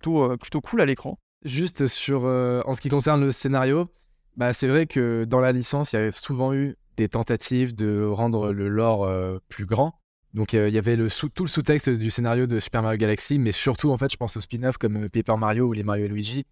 plutôt, 0.00 0.60
cool 0.62 0.80
à 0.80 0.86
l'écran. 0.86 1.18
Juste 1.44 1.88
sur, 1.88 2.22
en 2.24 2.74
ce 2.74 2.80
qui 2.80 2.88
concerne 2.88 3.20
le 3.20 3.32
scénario, 3.32 3.88
bah, 4.36 4.52
c'est 4.52 4.68
vrai 4.68 4.86
que 4.86 5.24
dans 5.24 5.40
la 5.40 5.52
licence, 5.52 5.92
il 5.92 5.96
y 5.96 5.98
a 5.98 6.12
souvent 6.12 6.54
eu 6.54 6.76
des 6.96 7.08
tentatives 7.08 7.74
de 7.74 8.04
rendre 8.04 8.52
le 8.52 8.68
lore 8.68 9.04
euh, 9.04 9.38
plus 9.48 9.66
grand. 9.66 10.00
Donc 10.32 10.54
euh, 10.54 10.68
il 10.68 10.74
y 10.74 10.78
avait 10.78 10.96
tout 10.96 11.44
le 11.44 11.48
sous-texte 11.48 11.88
du 11.88 12.10
scénario 12.10 12.46
de 12.46 12.58
Super 12.58 12.82
Mario 12.82 12.98
Galaxy, 12.98 13.38
mais 13.38 13.52
surtout 13.52 13.90
en 13.90 13.96
fait, 13.96 14.10
je 14.10 14.16
pense 14.16 14.36
aux 14.36 14.40
spin-offs 14.40 14.78
comme 14.78 15.04
euh, 15.04 15.08
Paper 15.08 15.36
Mario 15.36 15.66
ou 15.66 15.72
les 15.72 15.84
Mario 15.84 16.06
et 16.06 16.08
Luigi. 16.08 16.44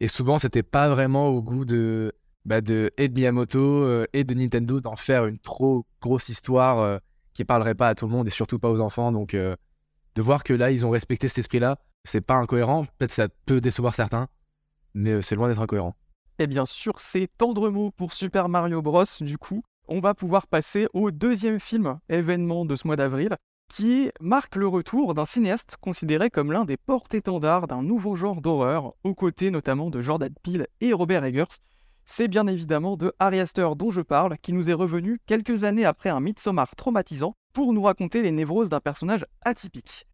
Et 0.00 0.08
souvent, 0.08 0.38
c'était 0.38 0.62
pas 0.62 0.88
vraiment 0.88 1.28
au 1.28 1.42
goût 1.42 1.64
de, 1.64 2.12
bah, 2.44 2.60
de 2.60 2.90
et 2.98 3.08
de 3.08 3.14
Miyamoto 3.14 4.04
et 4.12 4.24
de 4.24 4.34
Nintendo 4.34 4.80
d'en 4.80 4.96
faire 4.96 5.24
une 5.24 5.38
trop 5.38 5.86
grosse 6.02 6.28
histoire 6.28 7.00
qui 7.32 7.46
parlerait 7.46 7.74
pas 7.74 7.88
à 7.88 7.94
tout 7.94 8.06
le 8.06 8.12
monde 8.12 8.26
et 8.26 8.30
surtout 8.30 8.58
pas 8.58 8.70
aux 8.70 8.80
enfants. 8.80 9.10
Donc 9.10 9.34
de 9.34 9.56
voir 10.22 10.44
que 10.44 10.52
là, 10.52 10.70
ils 10.70 10.84
ont 10.84 10.90
respecté 10.90 11.28
cet 11.28 11.38
esprit-là, 11.38 11.78
c'est 12.04 12.20
pas 12.20 12.34
incohérent. 12.34 12.84
Peut-être 12.98 13.12
ça 13.12 13.28
peut 13.46 13.62
décevoir 13.62 13.94
certains, 13.94 14.28
mais 14.92 15.22
c'est 15.22 15.34
loin 15.34 15.48
d'être 15.48 15.62
incohérent. 15.62 15.96
Et 16.38 16.46
bien 16.46 16.66
sûr, 16.66 17.00
ces 17.00 17.28
tendres 17.28 17.70
mots 17.70 17.90
pour 17.90 18.12
Super 18.12 18.50
Mario 18.50 18.82
Bros, 18.82 19.04
du 19.22 19.38
coup, 19.38 19.62
on 19.88 20.00
va 20.00 20.14
pouvoir 20.14 20.46
passer 20.46 20.86
au 20.92 21.10
deuxième 21.10 21.60
film 21.60 21.98
événement 22.08 22.64
de 22.64 22.74
ce 22.74 22.86
mois 22.86 22.96
d'avril, 22.96 23.36
qui 23.68 24.10
marque 24.20 24.56
le 24.56 24.68
retour 24.68 25.14
d'un 25.14 25.24
cinéaste 25.24 25.76
considéré 25.80 26.30
comme 26.30 26.52
l'un 26.52 26.64
des 26.64 26.76
porte-étendards 26.76 27.66
d'un 27.66 27.82
nouveau 27.82 28.14
genre 28.14 28.40
d'horreur, 28.40 28.92
aux 29.04 29.14
côtés 29.14 29.50
notamment 29.50 29.90
de 29.90 30.00
Jordan 30.00 30.32
Peele 30.42 30.66
et 30.80 30.92
Robert 30.92 31.24
Eggers. 31.24 31.58
C'est 32.04 32.28
bien 32.28 32.46
évidemment 32.46 32.96
de 32.96 33.12
Ari 33.18 33.40
Aster 33.40 33.68
dont 33.76 33.90
je 33.90 34.00
parle, 34.00 34.38
qui 34.38 34.52
nous 34.52 34.70
est 34.70 34.74
revenu 34.74 35.18
quelques 35.26 35.64
années 35.64 35.84
après 35.84 36.10
un 36.10 36.20
Midsommar 36.20 36.76
traumatisant 36.76 37.34
pour 37.52 37.72
nous 37.72 37.82
raconter 37.82 38.22
les 38.22 38.30
névroses 38.30 38.68
d'un 38.68 38.80
personnage 38.80 39.26
atypique. 39.42 40.06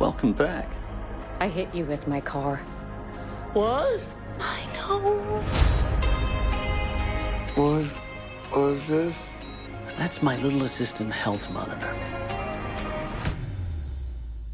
Welcome 0.00 0.32
back. 0.32 0.68
I 1.40 1.48
hit 1.48 1.74
you 1.74 1.84
with 1.84 2.06
my 2.06 2.20
car. 2.20 2.60
What? 3.52 4.00
I 4.38 4.60
know. 4.76 5.42
What? 7.56 7.84
Is 8.56 8.86
this? 8.86 9.16
That's 9.98 10.22
my 10.22 10.36
little 10.36 10.62
assistant 10.62 11.10
health 11.10 11.50
monitor. 11.50 11.92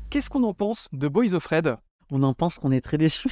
Qu'est-ce 0.09 0.31
qu'on 0.31 0.45
en 0.45 0.55
pense 0.55 0.89
de 0.95 1.09
Boys 1.09 1.35
of 1.35 1.45
Red? 1.45 1.77
On 2.11 2.23
en 2.23 2.33
pense 2.33 2.59
qu'on 2.59 2.71
est 2.71 2.81
très 2.81 2.97
déçus. 2.97 3.29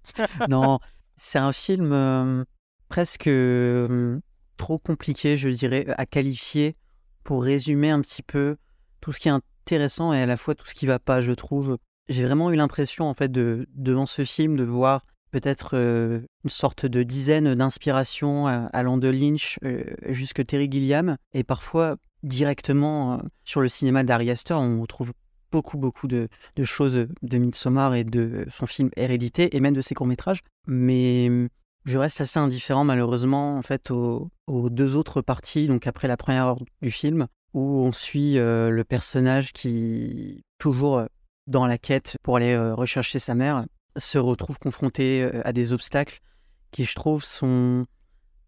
non, 0.48 0.78
c'est 1.16 1.40
un 1.40 1.52
film 1.52 1.92
euh, 1.92 2.44
presque 2.88 3.26
euh, 3.26 4.20
trop 4.56 4.78
compliqué, 4.78 5.36
je 5.36 5.48
dirais, 5.48 5.84
à 5.98 6.06
qualifier 6.06 6.76
pour 7.24 7.42
résumer 7.42 7.90
un 7.90 8.02
petit 8.02 8.22
peu 8.22 8.56
tout 9.00 9.12
ce 9.12 9.18
qui 9.18 9.26
est 9.26 9.32
intéressant 9.66 10.12
et 10.12 10.20
à 10.20 10.26
la 10.26 10.36
fois 10.36 10.54
tout 10.54 10.66
ce 10.66 10.74
qui 10.74 10.86
va 10.86 11.00
pas, 11.00 11.20
je 11.20 11.32
trouve. 11.32 11.76
J'ai 12.08 12.24
vraiment 12.24 12.52
eu 12.52 12.56
l'impression, 12.56 13.06
en 13.06 13.14
fait, 13.14 13.32
de, 13.32 13.66
devant 13.74 14.06
ce 14.06 14.24
film, 14.24 14.56
de 14.56 14.62
voir 14.62 15.02
peut-être 15.32 15.70
euh, 15.74 16.20
une 16.44 16.50
sorte 16.50 16.86
de 16.86 17.02
dizaine 17.02 17.52
d'inspirations 17.56 18.46
à- 18.46 18.66
allant 18.72 18.96
de 18.96 19.08
Lynch 19.08 19.58
euh, 19.64 19.82
jusque 20.06 20.46
Terry 20.46 20.68
Gilliam, 20.70 21.16
et 21.34 21.42
parfois 21.42 21.96
directement 22.22 23.14
euh, 23.14 23.18
sur 23.44 23.60
le 23.60 23.66
cinéma 23.66 24.04
d'Ari 24.04 24.30
Aster, 24.30 24.54
on 24.54 24.80
retrouve 24.80 25.12
beaucoup, 25.50 25.78
beaucoup 25.78 26.06
de, 26.06 26.28
de 26.54 26.64
choses 26.64 27.08
de 27.22 27.38
Midsommar 27.38 27.96
et 27.96 28.04
de 28.04 28.46
son 28.52 28.66
film 28.66 28.90
Hérédité, 28.96 29.56
et 29.56 29.58
même 29.58 29.74
de 29.74 29.82
ses 29.82 29.96
courts-métrages. 29.96 30.42
Mais 30.68 31.26
hum, 31.28 31.48
je 31.84 31.98
reste 31.98 32.20
assez 32.20 32.38
indifférent, 32.38 32.84
malheureusement, 32.84 33.56
en 33.58 33.62
fait, 33.62 33.90
aux, 33.90 34.30
aux 34.46 34.70
deux 34.70 34.94
autres 34.94 35.22
parties, 35.22 35.66
donc 35.66 35.88
après 35.88 36.06
la 36.06 36.16
première 36.16 36.46
heure 36.46 36.60
du 36.82 36.92
film, 36.92 37.26
où 37.56 37.80
on 37.80 37.90
suit 37.90 38.38
euh, 38.38 38.68
le 38.68 38.84
personnage 38.84 39.54
qui, 39.54 40.44
toujours 40.58 40.98
euh, 40.98 41.06
dans 41.46 41.66
la 41.66 41.78
quête 41.78 42.18
pour 42.22 42.36
aller 42.36 42.52
euh, 42.52 42.74
rechercher 42.74 43.18
sa 43.18 43.34
mère, 43.34 43.64
se 43.96 44.18
retrouve 44.18 44.58
confronté 44.58 45.26
à 45.42 45.54
des 45.54 45.72
obstacles 45.72 46.20
qui, 46.70 46.84
je 46.84 46.94
trouve, 46.94 47.24
sont 47.24 47.86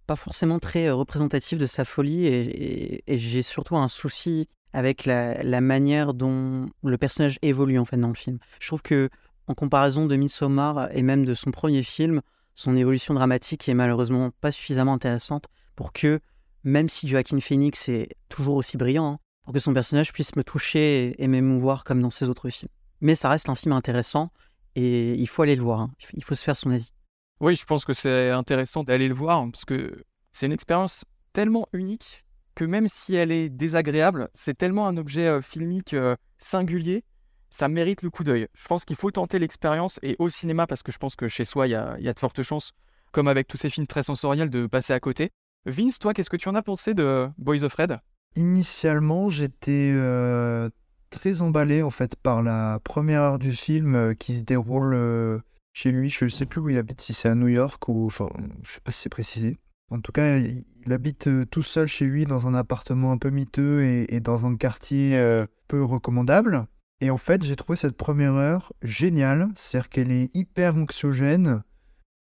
pas 0.06 0.14
forcément 0.14 0.58
très 0.58 0.90
représentatifs 0.90 1.56
de 1.56 1.64
sa 1.64 1.86
folie, 1.86 2.26
et, 2.26 3.02
j'ai 3.06 3.40
surtout 3.40 3.78
un 3.78 3.88
souci 3.88 4.46
avec 4.74 5.06
la, 5.06 5.60
manière 5.62 6.12
dont 6.12 6.66
le 6.84 6.98
personnage 6.98 7.38
évolue 7.40 7.78
en 7.78 7.84
dans 7.90 8.08
le 8.08 8.14
film. 8.14 8.38
Je 8.60 8.66
trouve 8.66 8.82
que 8.82 9.08
en 9.46 9.54
comparaison 9.54 10.04
de 10.04 10.16
Midsommar 10.16 10.94
et 10.94 11.00
même 11.00 11.24
de 11.24 11.32
son 11.32 11.50
premier 11.50 11.82
film, 11.82 12.20
son 12.52 12.76
évolution 12.76 13.14
dramatique 13.14 13.66
est 13.70 13.74
malheureusement 13.74 14.32
pas 14.42 14.50
suffisamment 14.50 14.92
intéressante 14.92 15.46
pour 15.76 15.94
que, 15.94 16.20
même 16.64 16.88
si 16.88 17.08
Joaquin 17.08 17.40
Phoenix 17.40 17.88
est 17.88 18.08
toujours 18.28 18.56
aussi 18.56 18.76
brillant, 18.76 19.12
hein, 19.12 19.18
pour 19.42 19.52
que 19.54 19.60
son 19.60 19.72
personnage 19.72 20.12
puisse 20.12 20.36
me 20.36 20.44
toucher 20.44 21.14
et, 21.22 21.28
m'émouvoir 21.28 21.84
comme 21.84 22.02
dans 22.02 22.10
ses 22.10 22.28
autres 22.28 22.50
films. 22.50 22.70
Mais 23.00 23.14
ça 23.14 23.28
reste 23.28 23.48
un 23.48 23.54
film 23.54 23.72
intéressant 23.72 24.30
et 24.74 25.14
il 25.14 25.26
faut 25.26 25.42
aller 25.42 25.56
le 25.56 25.62
voir. 25.62 25.80
hein. 25.80 25.90
Il 26.14 26.24
faut- 26.24 26.34
se 26.34 26.42
faire 26.42 26.56
son 26.56 26.70
avis. 26.70 26.92
Oui, 27.40 27.54
je 27.54 27.64
pense 27.64 27.84
que 27.84 27.92
c'est 27.92 28.30
intéressant 28.30 28.82
d'aller 28.82 29.08
le 29.08 29.14
voir 29.14 29.44
parce 29.50 29.64
que 29.64 30.04
c'est 30.32 30.46
une 30.46 30.52
expérience 30.52 31.04
tellement 31.32 31.68
unique 31.72 32.24
que 32.54 32.64
même 32.64 32.88
si 32.88 33.14
elle 33.14 33.30
est 33.30 33.48
désagréable, 33.48 34.28
c'est 34.34 34.58
tellement 34.58 34.88
un 34.88 34.96
objet 34.96 35.26
euh, 35.28 35.40
filmique 35.40 35.94
euh, 35.94 36.16
singulier, 36.38 37.04
ça 37.50 37.68
mérite 37.68 38.02
le 38.02 38.10
coup 38.10 38.24
d'œil. 38.24 38.48
Je 38.54 38.66
pense 38.66 38.84
qu'il 38.84 38.96
faut 38.96 39.12
tenter 39.12 39.38
l'expérience 39.38 40.00
et 40.02 40.16
au 40.18 40.28
cinéma 40.28 40.66
parce 40.66 40.82
que 40.82 40.90
je 40.90 40.98
pense 40.98 41.14
que 41.14 41.28
chez 41.28 41.44
soi, 41.44 41.68
il 41.68 41.70
y 41.70 41.74
a 41.76 42.12
de 42.12 42.18
fortes 42.18 42.42
chances, 42.42 42.72
comme 43.12 43.28
avec 43.28 43.46
tous 43.46 43.56
ces 43.56 43.70
films 43.70 43.86
très 43.86 44.02
sensoriels, 44.02 44.50
de 44.50 44.66
passer 44.66 44.92
à 44.92 45.00
côté. 45.00 45.30
Vince, 45.66 45.98
toi, 45.98 46.14
qu'est-ce 46.14 46.30
que 46.30 46.36
tu 46.36 46.48
en 46.48 46.54
as 46.54 46.62
pensé 46.62 46.94
de 46.94 47.28
Boys 47.36 47.62
of 47.64 47.74
Red? 47.74 47.98
Initialement, 48.36 49.30
j'étais 49.30 49.92
euh, 49.94 50.70
très 51.10 51.42
emballé 51.42 51.82
en 51.82 51.90
fait 51.90 52.16
par 52.16 52.42
la 52.42 52.80
première 52.84 53.22
heure 53.22 53.38
du 53.38 53.52
film 53.52 53.94
euh, 53.94 54.14
qui 54.14 54.38
se 54.38 54.42
déroule 54.42 54.94
euh, 54.94 55.38
chez 55.72 55.90
lui. 55.90 56.10
Je 56.10 56.26
ne 56.26 56.30
sais 56.30 56.46
plus 56.46 56.60
où 56.60 56.68
il 56.68 56.78
habite, 56.78 57.00
si 57.00 57.12
c'est 57.12 57.28
à 57.28 57.34
New 57.34 57.48
York 57.48 57.88
ou 57.88 58.06
enfin, 58.06 58.28
je 58.62 58.72
sais 58.72 58.80
pas 58.80 58.92
si 58.92 59.02
c'est 59.02 59.08
précisé. 59.08 59.58
En 59.90 60.00
tout 60.00 60.12
cas, 60.12 60.38
il, 60.38 60.64
habite 60.90 61.28
tout 61.50 61.62
seul 61.62 61.86
chez 61.86 62.06
lui 62.06 62.24
dans 62.24 62.46
un 62.46 62.54
appartement 62.54 63.12
un 63.12 63.18
peu 63.18 63.28
miteux 63.28 63.84
et, 63.84 64.20
dans 64.20 64.46
un 64.46 64.56
quartier 64.56 65.20
peu 65.66 65.84
recommandable. 65.84 66.66
Et 67.02 67.10
en 67.10 67.18
fait, 67.18 67.44
j'ai 67.44 67.56
trouvé 67.56 67.76
cette 67.76 67.96
première 67.96 68.32
heure 68.32 68.72
géniale, 68.82 69.48
c'est-à-dire 69.54 69.90
qu'elle 69.90 70.10
est 70.10 70.30
hyper 70.34 70.76
anxiogène, 70.76 71.62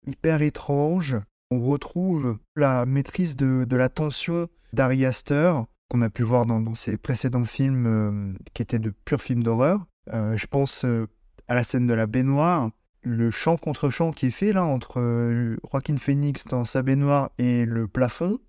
hyper 0.05 0.41
étrange. 0.41 1.15
On 1.49 1.61
retrouve 1.61 2.37
la 2.55 2.85
maîtrise 2.85 3.35
de, 3.37 3.65
la 3.75 3.87
tension 3.87 4.49
d'Ari 4.73 5.05
Aster, 5.05 5.53
qu'on 5.89 6.01
a 6.01 6.09
pu 6.09 6.23
voir 6.23 6.45
dans, 6.45 6.73
ses 6.73 6.97
précédents 6.97 7.45
films 7.45 7.85
euh, 7.87 8.33
qui 8.53 8.61
étaient 8.61 8.79
de 8.79 8.89
purs 8.89 9.21
films 9.21 9.43
d'horreur. 9.43 9.85
Euh, 10.13 10.35
je 10.35 10.45
pense 10.47 10.83
euh, 10.83 11.07
à 11.47 11.55
la 11.55 11.63
scène 11.63 11.87
de 11.87 11.93
la 11.93 12.05
baignoire, 12.05 12.71
le 13.01 13.31
chant 13.31 13.55
contre 13.55 13.89
chant 13.89 14.11
qui 14.11 14.27
est 14.27 14.31
fait 14.31 14.51
là 14.51 14.65
entre 14.65 15.57
Joaquin 15.71 15.95
Phoenix 15.95 16.43
dans 16.45 16.65
sa 16.65 16.81
baignoire 16.81 17.31
et 17.37 17.65
le 17.65 17.87
plafond, 17.87 18.39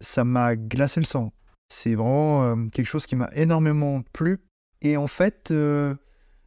ça 0.00 0.24
m'a 0.24 0.54
glacé 0.56 1.00
le 1.00 1.06
sang. 1.06 1.32
C'est 1.70 1.94
vraiment 1.94 2.68
quelque 2.68 2.86
chose 2.86 3.06
qui 3.06 3.16
m'a 3.16 3.30
énormément 3.34 4.02
plu. 4.12 4.40
Et 4.82 4.98
en 4.98 5.06
fait, 5.06 5.50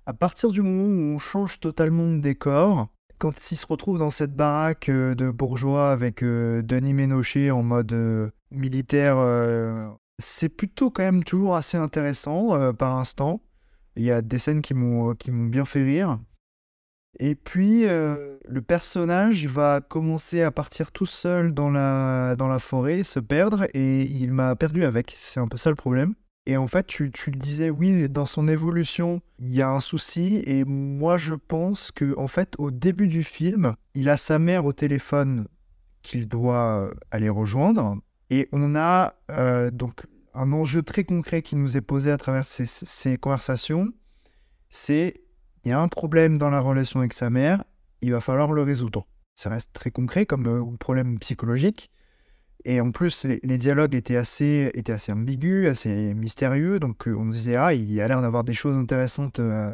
à 0.06 0.14
partir 0.14 0.52
du 0.52 0.62
moment 0.62 0.84
où 0.84 1.16
on 1.16 1.20
change 1.20 1.60
totalement 1.60 2.08
de 2.12 2.20
décor, 2.20 2.90
quand 3.22 3.51
il 3.51 3.56
se 3.56 3.68
retrouve 3.68 4.00
dans 4.00 4.10
cette 4.10 4.36
baraque 4.36 4.90
euh, 4.90 5.13
de 5.13 5.30
bourgeois 5.30 5.92
avec 5.92 6.24
euh, 6.24 6.63
Denis 6.63 6.96
Ménochet 6.96 7.51
en 7.51 7.62
mode 7.62 7.94
euh, 7.94 8.32
militaire, 8.50 9.18
c'est 10.18 10.50
plutôt 10.50 10.90
quand 10.90 11.04
même 11.04 11.24
toujours 11.24 11.56
assez 11.56 11.78
intéressant 11.78 12.74
par 12.74 12.98
instant. 12.98 13.42
Il 13.96 14.04
y 14.04 14.12
a 14.12 14.22
des 14.22 14.40
scènes 14.40 14.62
qui 14.62 14.74
m'ont 14.74 15.16
bien 15.25 15.63
fait 15.63 15.84
rire. 15.84 16.20
Et 17.20 17.36
puis, 17.36 17.86
le 17.86 18.62
personnage 18.62 19.48
va 19.48 19.80
commencer 19.80 20.42
à 20.42 20.51
partir 20.51 20.92
tout 20.92 21.06
seul 21.06 21.54
dans 21.54 21.70
la, 21.70 22.36
dans 22.36 22.50
la 22.50 22.60
forêt, 22.60 23.04
se 23.04 23.22
perdre, 23.22 23.68
et 23.74 24.01
il 24.01 24.34
m'a 24.34 24.56
perdu 24.58 24.84
avec. 24.84 25.16
C'est 25.18 25.40
un 25.40 25.48
peu 25.48 25.58
ça 25.58 25.70
le 25.70 25.78
problème. 25.78 26.13
Et 26.46 26.58
en 26.58 26.68
fait, 26.68 26.88
tu, 26.88 27.04
le 27.06 27.38
disais, 27.38 27.70
oui, 27.70 28.10
dans 28.10 28.26
son 28.26 28.48
évolution, 28.48 29.22
il 29.40 29.54
y 29.54 29.62
a 29.62 29.70
un 29.70 29.80
souci. 29.80 30.42
Et 30.46 30.66
moi, 30.66 31.18
je 31.18 31.36
pense 31.36 31.92
que, 31.92 32.18
en 32.18 32.28
fait, 32.28 32.56
au 32.58 32.72
début 32.72 33.08
du 33.08 33.24
film, 33.24 33.76
il 33.94 34.10
a 34.10 34.18
sa 34.18 34.40
mère 34.40 34.66
au 34.66 34.74
téléphone 34.74 35.48
qu'il 36.02 36.28
doit 36.28 36.80
euh, 36.80 36.94
aller 37.12 37.30
rejoindre. 37.30 37.98
Et 38.32 38.50
on 38.52 38.76
a 38.76 39.14
euh, 39.30 39.70
donc 39.70 40.08
un 40.34 40.52
enjeu 40.52 40.82
très 40.82 41.04
concret 41.04 41.42
qui 41.44 41.56
nous 41.56 41.78
est 41.78 41.82
posé 41.82 42.12
à 42.12 42.18
travers 42.18 42.48
ces, 42.48 42.66
ces 42.66 43.18
conversations. 43.18 43.94
C'est 44.70 45.22
il 45.64 45.70
y 45.70 45.72
a 45.74 45.80
un 45.80 45.88
problème 45.88 46.40
dans 46.40 46.50
la 46.50 46.60
relation 46.60 47.02
avec 47.02 47.14
sa 47.14 47.30
mère, 47.30 47.64
il 48.02 48.12
va 48.12 48.20
falloir 48.20 48.52
le 48.52 48.64
résoudre. 48.64 49.06
ça 49.36 49.50
reste 49.50 49.74
très 49.74 49.92
concret 49.92 50.26
comme 50.26 50.48
euh, 50.48 50.78
problème 50.78 51.20
psychologique. 51.20 51.92
Et 52.65 52.80
en 52.82 52.91
plus, 52.91 53.25
les, 53.25 53.58
dialogues 53.58 53.96
étaient 53.96 54.18
assez, 54.18 54.72
étaient 54.74 54.94
assez 54.94 55.12
ambigus, 55.12 55.68
assez 55.68 56.13
mystérieux. 56.13 56.80
Donc 56.80 57.08
euh, 57.08 57.15
on 57.15 57.25
disait, 57.25 57.56
ah, 57.56 57.74
il 57.74 58.00
a 58.01 58.08
l'air 58.08 58.22
d'avoir 58.22 58.44
des 58.44 58.53
choses 58.53 58.75
intéressantes 58.75 59.39
euh, 59.39 59.72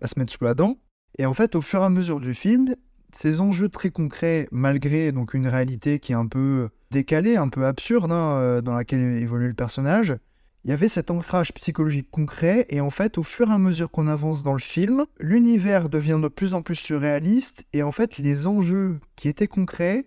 à 0.00 0.08
se 0.08 0.18
mettre 0.18 0.32
sous 0.32 0.44
la 0.44 0.54
dent. 0.54 0.78
Et 1.18 1.26
en 1.26 1.34
fait, 1.34 1.54
au 1.54 1.60
fur 1.60 1.80
et 1.80 1.84
à 1.84 1.88
mesure 1.88 2.20
du 2.20 2.34
film, 2.34 2.74
ces 3.12 3.40
enjeux 3.40 3.68
très 3.68 3.90
concrets, 3.90 4.48
malgré 4.52 5.12
donc 5.12 5.34
une 5.34 5.48
réalité 5.48 5.98
qui 5.98 6.12
est 6.12 6.16
un 6.16 6.26
peu 6.26 6.68
décalée, 6.90 7.36
un 7.36 7.48
peu 7.48 7.66
absurde, 7.66 8.12
hein, 8.12 8.36
euh, 8.36 8.60
dans 8.60 8.74
laquelle 8.74 9.00
évolue 9.00 9.48
le 9.48 9.54
personnage, 9.54 10.16
il 10.64 10.70
y 10.70 10.74
avait 10.74 10.88
cet 10.88 11.10
ancrage 11.10 11.52
psychologique 11.54 12.10
concret, 12.10 12.66
et 12.68 12.80
en 12.80 12.90
fait, 12.90 13.16
au 13.16 13.22
fur 13.22 13.48
et 13.48 13.52
à 13.52 13.58
mesure 13.58 13.90
qu'on 13.90 14.06
avance 14.06 14.42
dans 14.42 14.52
le 14.52 14.58
film, 14.58 15.06
l'univers 15.18 15.88
devient 15.88 16.18
de 16.20 16.28
plus 16.28 16.52
en 16.52 16.62
plus 16.62 16.74
surréaliste, 16.74 17.64
et 17.72 17.82
en 17.82 17.92
fait, 17.92 18.18
les 18.18 18.46
enjeux 18.46 18.98
qui 19.16 19.28
étaient 19.28 19.46
concrets 19.46 20.06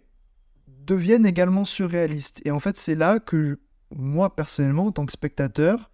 deviennent 0.85 1.25
également 1.25 1.65
surréalistes. 1.65 2.41
Et 2.45 2.51
en 2.51 2.59
fait, 2.59 2.77
c'est 2.77 2.95
là 2.95 3.19
que 3.19 3.59
moi, 3.95 4.35
personnellement, 4.35 4.87
en 4.87 4.91
tant 4.91 5.05
que 5.05 5.11
spectateur, 5.11 5.91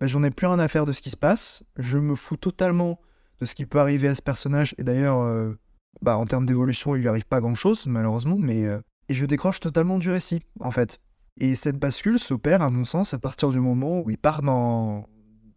bah, 0.00 0.06
j'en 0.06 0.22
ai 0.22 0.30
plus 0.30 0.46
rien 0.46 0.58
à 0.58 0.68
faire 0.68 0.86
de 0.86 0.92
ce 0.92 1.02
qui 1.02 1.10
se 1.10 1.16
passe. 1.16 1.64
Je 1.76 1.98
me 1.98 2.14
fous 2.14 2.36
totalement 2.36 3.00
de 3.40 3.46
ce 3.46 3.54
qui 3.54 3.66
peut 3.66 3.78
arriver 3.80 4.08
à 4.08 4.14
ce 4.14 4.22
personnage. 4.22 4.74
Et 4.78 4.84
d'ailleurs, 4.84 5.20
euh, 5.20 5.54
bah, 6.02 6.16
en 6.16 6.26
termes 6.26 6.46
d'évolution, 6.46 6.94
il 6.96 7.00
lui 7.02 7.08
arrive 7.08 7.26
pas 7.26 7.40
grand-chose, 7.40 7.86
malheureusement, 7.86 8.36
mais... 8.38 8.64
euh, 8.66 8.80
Et 9.08 9.14
je 9.14 9.26
décroche 9.26 9.60
totalement 9.60 9.98
du 9.98 10.10
récit, 10.10 10.42
en 10.60 10.70
fait. 10.70 11.00
Et 11.40 11.54
cette 11.54 11.78
bascule 11.78 12.18
s'opère, 12.18 12.62
à 12.62 12.68
mon 12.68 12.84
sens, 12.84 13.14
à 13.14 13.18
partir 13.18 13.50
du 13.50 13.60
moment 13.60 14.00
où 14.00 14.10
il 14.10 14.18
part 14.18 14.42
dans, 14.42 15.06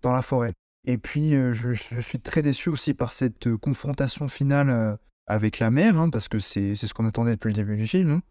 dans 0.02 0.12
la 0.12 0.22
forêt. 0.22 0.54
Et 0.86 0.98
puis, 0.98 1.36
euh, 1.36 1.52
je, 1.54 1.74
je 1.74 2.02
suis 2.02 2.20
très 2.20 2.42
déçu 2.42 2.70
aussi 2.70 2.94
par 2.94 3.14
cette 3.14 3.56
confrontation 3.58 4.28
finale 4.28 4.98
avec 5.28 5.60
la 5.60 5.72
mère, 5.72 6.00
hein, 6.00 6.10
parce 6.10 6.28
que 6.28 6.40
c'est 6.40 6.76
ce 6.76 6.94
qu'on 6.94 7.06
attendait 7.06 7.32
depuis 7.32 7.50
le 7.50 7.54
début 7.54 7.78
du 7.78 7.88
film. 7.88 8.12
hein. 8.12 8.22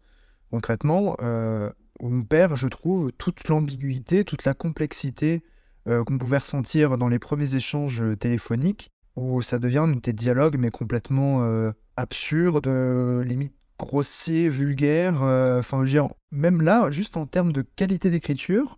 Concrètement, 0.51 1.15
euh, 1.21 1.69
on 1.99 2.23
perd, 2.23 2.55
je 2.55 2.67
trouve, 2.67 3.11
toute 3.13 3.47
l'ambiguïté, 3.47 4.25
toute 4.25 4.43
la 4.45 4.53
complexité 4.53 5.43
euh, 5.87 6.03
qu'on 6.03 6.17
pouvait 6.17 6.37
ressentir 6.39 6.97
dans 6.97 7.07
les 7.07 7.19
premiers 7.19 7.55
échanges 7.55 8.01
euh, 8.03 8.15
téléphoniques, 8.15 8.89
où 9.15 9.41
ça 9.41 9.59
devient 9.59 9.87
des 10.03 10.13
dialogues, 10.13 10.57
mais 10.59 10.69
complètement 10.69 11.43
euh, 11.43 11.71
absurdes, 11.97 12.67
euh, 12.67 13.23
limite 13.23 13.53
grossiers, 13.79 14.49
vulgaires. 14.49 15.23
euh, 15.23 15.59
Enfin, 15.59 15.83
dire, 15.83 16.09
même 16.31 16.61
là, 16.61 16.91
juste 16.91 17.17
en 17.17 17.25
termes 17.25 17.51
de 17.53 17.61
qualité 17.61 18.09
d'écriture, 18.09 18.77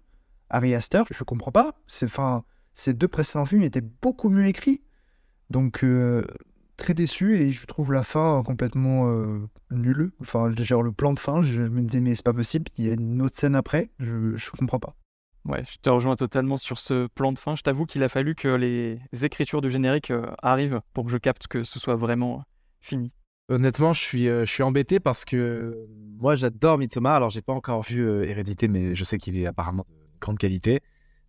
Harry 0.49 0.75
Astor, 0.75 1.07
je 1.11 1.23
comprends 1.23 1.51
pas. 1.51 1.75
Ces 1.87 2.93
deux 2.93 3.07
précédents 3.07 3.45
films 3.45 3.63
étaient 3.63 3.81
beaucoup 3.81 4.29
mieux 4.29 4.45
écrits. 4.45 4.81
Donc, 5.49 5.83
euh, 5.83 6.23
très 6.77 6.93
déçu 6.93 7.37
et 7.37 7.51
je 7.51 7.65
trouve 7.65 7.93
la 7.93 8.03
fin 8.03 8.43
complètement 8.45 9.09
euh, 9.09 9.47
nulle. 9.71 10.11
Enfin, 10.21 10.49
genre 10.57 10.83
le 10.83 10.91
plan 10.91 11.13
de 11.13 11.19
fin, 11.19 11.41
je 11.41 11.61
me 11.61 11.81
disais, 11.81 11.99
mais 11.99 12.15
c'est 12.15 12.23
pas 12.23 12.33
possible, 12.33 12.71
il 12.77 12.85
y 12.85 12.89
a 12.89 12.93
une 12.93 13.21
autre 13.21 13.37
scène 13.37 13.55
après, 13.55 13.91
je, 13.99 14.35
je 14.35 14.51
comprends 14.51 14.79
pas. 14.79 14.95
Ouais, 15.45 15.63
je 15.69 15.77
te 15.77 15.89
rejoins 15.89 16.15
totalement 16.15 16.55
sur 16.55 16.77
ce 16.77 17.07
plan 17.07 17.33
de 17.33 17.37
fin. 17.39 17.55
Je 17.55 17.63
t'avoue 17.63 17.85
qu'il 17.85 18.01
a 18.03 18.07
fallu 18.07 18.33
que 18.33 18.47
les 18.47 18.97
écritures 19.23 19.59
du 19.61 19.69
générique 19.69 20.09
euh, 20.11 20.31
arrivent 20.41 20.79
pour 20.93 21.03
que 21.05 21.11
je 21.11 21.17
capte 21.17 21.47
que 21.47 21.63
ce 21.63 21.79
soit 21.79 21.95
vraiment 21.95 22.37
euh, 22.37 22.43
fini. 22.79 23.13
Honnêtement, 23.49 23.91
je 23.91 23.99
suis, 23.99 24.29
euh, 24.29 24.45
je 24.45 24.51
suis 24.51 24.63
embêté 24.63 25.01
parce 25.01 25.25
que 25.25 25.35
euh, 25.35 25.87
moi 26.17 26.35
j'adore 26.35 26.77
Midsommar. 26.77 27.15
Alors 27.15 27.29
j'ai 27.29 27.41
pas 27.41 27.51
encore 27.51 27.83
vu 27.83 28.07
euh, 28.07 28.23
Hérédité, 28.23 28.69
mais 28.69 28.95
je 28.95 29.03
sais 29.03 29.17
qu'il 29.17 29.35
est 29.37 29.45
apparemment 29.45 29.85
de 29.89 30.19
grande 30.21 30.37
qualité. 30.37 30.81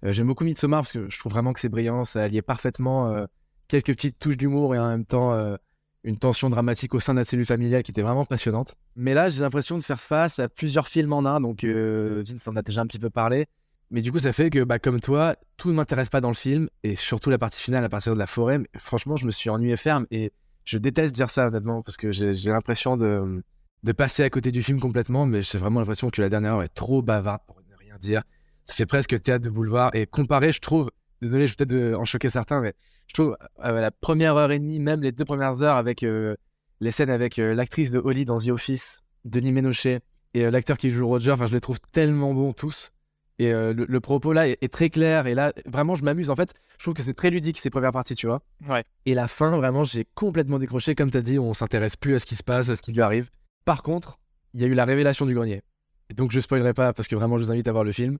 Euh, 0.05 0.13
J'aime 0.13 0.29
beaucoup 0.29 0.45
Midsommar 0.45 0.83
parce 0.83 0.93
que 0.93 1.11
je 1.11 1.19
trouve 1.19 1.33
vraiment 1.33 1.53
que 1.53 1.59
c'est 1.59 1.69
brillant. 1.69 2.05
Ça 2.05 2.23
alliait 2.23 2.41
parfaitement 2.41 3.09
euh, 3.09 3.27
quelques 3.69 3.95
petites 3.95 4.19
touches 4.19 4.37
d'humour 4.37 4.75
et 4.75 4.79
en 4.79 4.89
même 4.89 5.05
temps 5.05 5.33
euh, 5.33 5.57
une 6.05 6.19
tension 6.19 6.51
dramatique 6.51 6.95
au 6.95 7.01
sein 7.01 7.15
de 7.15 7.19
la 7.19 7.25
cellule 7.25 7.47
familiale 7.47 7.83
qui 7.83 7.91
était 7.91 8.03
vraiment 8.03 8.25
passionnante. 8.25 8.75
Mais 8.97 9.15
là, 9.15 9.29
j'ai 9.29 9.41
l'impression 9.41 9.79
de 9.79 9.83
faire 9.83 10.01
face 10.01 10.39
à 10.39 10.49
plusieurs 10.49 10.89
films 10.89 11.13
en 11.13 11.25
un. 11.25 11.41
Donc 11.41 11.65
euh, 11.65 12.23
Vince 12.27 12.47
en 12.47 12.57
a 12.57 12.63
déjà 12.63 12.83
un 12.83 12.87
petit 12.87 12.99
peu 12.99 13.11
parlé. 13.11 13.47
Mais 13.91 14.01
du 14.01 14.11
coup, 14.11 14.19
ça 14.19 14.33
fait 14.33 14.51
que, 14.51 14.65
bah, 14.65 14.79
comme 14.79 15.01
toi, 15.01 15.37
tout 15.57 15.69
ne 15.69 15.75
m'intéresse 15.75 16.09
pas 16.09 16.21
dans 16.21 16.29
le 16.29 16.35
film, 16.35 16.69
et 16.83 16.97
surtout 16.97 17.31
la 17.31 17.39
partie 17.39 17.61
finale 17.61 17.85
à 17.85 17.89
partir 17.89 18.13
de 18.15 18.19
la 18.19 18.27
forêt. 18.27 18.59
Mais 18.59 18.67
franchement, 18.77 19.17
je 19.17 19.27
me 19.27 19.31
suis 19.31 19.51
ennuyé 19.51 19.77
ferme, 19.77 20.07
et 20.11 20.33
je 20.65 20.79
déteste 20.79 21.15
dire 21.15 21.31
ça, 21.31 21.47
honnêtement, 21.47 21.83
parce 21.83 21.97
que 21.97 22.11
j'ai 22.11 22.51
l'impression 22.51 22.97
de, 22.97 23.45
de 23.83 23.93
passer 23.93 24.23
à 24.23 24.31
côté 24.31 24.51
du 24.51 24.63
film 24.63 24.81
complètement, 24.81 25.27
mais 25.27 25.43
j'ai 25.43 25.59
vraiment 25.59 25.81
l'impression 25.81 26.11
que 26.11 26.21
la 26.23 26.29
dernière 26.29 26.55
heure 26.55 26.63
est 26.63 26.75
trop 26.75 27.03
bavarde 27.03 27.43
pour 27.47 27.61
ne 27.71 27.77
rien 27.77 27.97
dire. 27.99 28.23
Ça 28.65 28.75
fait 28.75 28.87
presque 28.87 29.21
théâtre 29.21 29.45
de 29.45 29.51
boulevard, 29.51 29.91
et 29.95 30.07
comparé, 30.07 30.51
je 30.51 30.61
trouve, 30.61 30.91
désolé, 31.25 31.47
je 31.47 31.53
vais 31.53 31.65
peut-être 31.65 31.73
euh, 31.73 31.99
en 31.99 32.05
choquer 32.05 32.31
certains, 32.31 32.61
mais 32.61 32.75
je 33.09 33.15
trouve 33.15 33.37
euh, 33.65 33.81
la 33.81 33.91
première 33.91 34.37
heure 34.37 34.53
et 34.53 34.59
demie, 34.59 34.79
même 34.79 35.03
les 35.03 35.13
deux 35.13 35.25
premières 35.25 35.63
heures 35.63 35.77
avec 35.77 36.03
euh, 36.03 36.37
les 36.81 36.93
scènes 36.93 37.11
avec 37.11 37.39
euh, 37.39 37.55
l'actrice 37.55 37.91
de 37.91 37.99
Holly 37.99 38.25
dans 38.25 38.39
The 38.39 38.49
Office, 38.49 39.03
Denis 39.25 39.53
Ménochet, 39.53 40.01
et 40.35 40.51
l'acteur 40.51 40.79
qui 40.79 40.91
joue 40.91 41.07
Roger, 41.07 41.33
enfin, 41.33 41.47
je 41.47 41.55
les 41.55 41.61
trouve 41.61 41.79
tellement 41.93 42.35
bons 42.35 42.53
tous. 42.53 42.93
Et 43.41 43.51
le, 43.51 43.73
le 43.73 44.01
propos 44.01 44.33
là 44.33 44.49
est, 44.49 44.59
est 44.63 44.73
très 44.73 44.91
clair. 44.91 45.27
Et 45.27 45.35
là, 45.35 45.53
vraiment, 45.67 45.97
je 45.97 46.05
m'amuse. 46.05 46.31
En 46.31 46.37
fait, 46.37 46.55
je 46.79 46.85
trouve 46.85 46.95
que 46.95 47.03
c'est 47.03 47.15
très 47.15 47.31
ludique 47.31 47.59
ces 47.59 47.71
premières 47.71 47.91
parties, 47.91 48.15
tu 48.15 48.27
vois. 48.27 48.43
Ouais. 48.69 48.85
Et 49.07 49.15
la 49.15 49.27
fin, 49.27 49.57
vraiment, 49.57 49.85
j'ai 49.85 50.07
complètement 50.15 50.59
décroché. 50.59 50.95
Comme 50.95 51.11
tu 51.11 51.19
as 51.19 51.23
dit, 51.23 51.39
on 51.39 51.53
s'intéresse 51.53 51.97
plus 51.97 52.15
à 52.15 52.19
ce 52.21 52.27
qui 52.27 52.37
se 52.37 52.45
passe, 52.45 52.69
à 52.69 52.77
ce 52.77 52.83
qui 52.83 52.93
lui 52.93 53.01
arrive. 53.01 53.31
Par 53.65 53.83
contre, 53.83 54.19
il 54.55 54.61
y 54.61 54.65
a 54.65 54.67
eu 54.67 54.75
la 54.75 54.85
révélation 54.85 55.27
du 55.27 55.35
grenier. 55.35 55.63
Et 56.11 56.15
donc, 56.15 56.31
je 56.33 56.39
spoilerai 56.39 56.75
pas 56.75 56.93
parce 56.93 57.09
que 57.09 57.17
vraiment, 57.17 57.39
je 57.39 57.45
vous 57.45 57.51
invite 57.51 57.67
à 57.67 57.73
voir 57.73 57.83
le 57.83 57.93
film. 57.93 58.19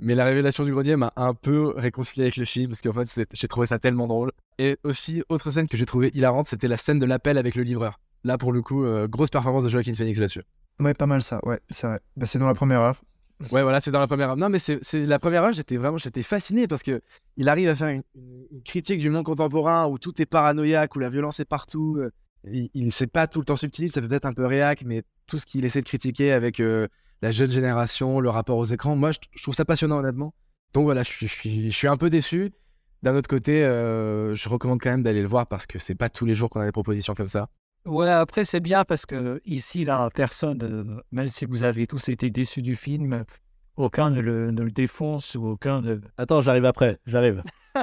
Mais 0.00 0.14
la 0.14 0.24
révélation 0.24 0.64
du 0.64 0.72
grenier 0.72 0.96
m'a 0.96 1.12
un 1.16 1.34
peu 1.34 1.72
réconcilié 1.76 2.24
avec 2.24 2.36
le 2.36 2.44
film 2.44 2.68
parce 2.70 2.82
qu'en 2.82 2.92
fait, 2.92 3.26
j'ai 3.32 3.48
trouvé 3.48 3.66
ça 3.66 3.78
tellement 3.78 4.06
drôle. 4.06 4.30
Et 4.58 4.78
aussi, 4.84 5.22
autre 5.28 5.50
scène 5.50 5.68
que 5.68 5.76
j'ai 5.76 5.86
trouvé 5.86 6.10
hilarante, 6.14 6.46
c'était 6.48 6.68
la 6.68 6.76
scène 6.76 6.98
de 6.98 7.06
l'appel 7.06 7.36
avec 7.36 7.54
le 7.54 7.64
livreur. 7.64 7.98
Là, 8.24 8.38
pour 8.38 8.52
le 8.52 8.62
coup, 8.62 8.84
euh, 8.84 9.08
grosse 9.08 9.30
performance 9.30 9.64
de 9.64 9.68
Joaquin 9.68 9.94
Phoenix 9.94 10.18
là-dessus. 10.18 10.42
Ouais, 10.80 10.94
pas 10.94 11.06
mal 11.06 11.22
ça, 11.22 11.40
ouais, 11.44 11.60
c'est 11.70 11.86
vrai. 11.86 12.00
Bah, 12.16 12.26
c'est 12.26 12.38
dans 12.38 12.46
la 12.46 12.54
première 12.54 12.80
heure. 12.80 13.02
Ouais, 13.52 13.62
voilà, 13.62 13.80
c'est 13.80 13.90
dans 13.90 14.00
la 14.00 14.06
première 14.06 14.30
heure. 14.30 14.36
Non, 14.36 14.48
mais 14.48 14.58
c'est 14.58 14.80
la 14.94 15.18
première 15.18 15.44
heure, 15.44 15.52
j'étais 15.52 15.76
vraiment 15.76 15.96
j'étais 15.96 16.24
fasciné 16.24 16.66
parce 16.66 16.82
que 16.82 17.00
il 17.36 17.48
arrive 17.48 17.68
à 17.68 17.76
faire 17.76 17.88
une, 17.88 18.02
critique 18.64 18.98
du 18.98 19.10
monde 19.10 19.24
contemporain 19.24 19.86
où 19.86 19.98
tout 19.98 20.20
est 20.20 20.26
paranoïaque, 20.26 20.96
où 20.96 20.98
la 20.98 21.08
violence 21.08 21.38
est 21.38 21.44
partout. 21.44 21.98
euh, 21.98 22.10
Il, 22.44 22.68
il 22.74 22.90
c'est 22.92 23.06
pas 23.06 23.28
tout 23.28 23.38
le 23.38 23.44
temps 23.44 23.56
subtil, 23.56 23.92
ça 23.92 24.00
peut 24.00 24.12
être 24.12 24.24
un 24.24 24.32
peu 24.32 24.44
réac, 24.44 24.82
mais 24.84 25.02
tout 25.26 25.38
ce 25.38 25.46
qu'il 25.46 25.64
essaie 25.64 25.80
de 25.80 25.86
critiquer 25.86 26.32
avec 26.32 26.58
euh, 26.58 26.88
la 27.22 27.30
jeune 27.32 27.50
génération, 27.50 28.20
le 28.20 28.30
rapport 28.30 28.58
aux 28.58 28.64
écrans, 28.64 28.96
moi 28.96 29.12
je, 29.12 29.18
je 29.36 29.42
trouve 29.42 29.54
ça 29.54 29.64
passionnant 29.64 29.98
honnêtement. 29.98 30.34
Donc 30.74 30.84
voilà, 30.84 31.02
je, 31.02 31.10
suis- 31.10 31.26
je 31.28 31.32
suis, 31.34 31.70
je 31.70 31.76
suis 31.76 31.88
un 31.88 31.96
peu 31.96 32.10
déçu. 32.10 32.52
D'un 33.02 33.14
autre 33.16 33.28
côté, 33.28 33.64
euh, 33.64 34.34
je 34.34 34.48
recommande 34.48 34.80
quand 34.80 34.90
même 34.90 35.02
d'aller 35.02 35.22
le 35.22 35.28
voir 35.28 35.46
parce 35.46 35.66
que 35.66 35.78
c'est 35.78 35.94
pas 35.94 36.08
tous 36.10 36.26
les 36.26 36.34
jours 36.34 36.50
qu'on 36.50 36.60
a 36.60 36.66
des 36.66 36.72
propositions 36.72 37.14
comme 37.14 37.28
ça. 37.28 37.48
Ouais, 37.86 38.10
après, 38.10 38.44
c'est 38.44 38.60
bien 38.60 38.84
parce 38.84 39.06
que 39.06 39.40
ici, 39.44 39.84
là, 39.84 40.10
personne, 40.14 40.58
euh, 40.62 41.00
même 41.12 41.28
si 41.28 41.46
vous 41.46 41.62
avez 41.62 41.86
tous 41.86 42.08
été 42.08 42.28
déçus 42.28 42.60
du 42.60 42.74
film, 42.76 43.24
aucun 43.76 44.10
ne 44.10 44.20
le, 44.20 44.50
ne 44.50 44.62
le 44.62 44.70
défonce 44.72 45.36
ou 45.36 45.46
aucun 45.46 45.80
ne. 45.80 46.00
Attends, 46.18 46.40
j'arrive 46.40 46.64
après, 46.64 46.98
j'arrive. 47.06 47.42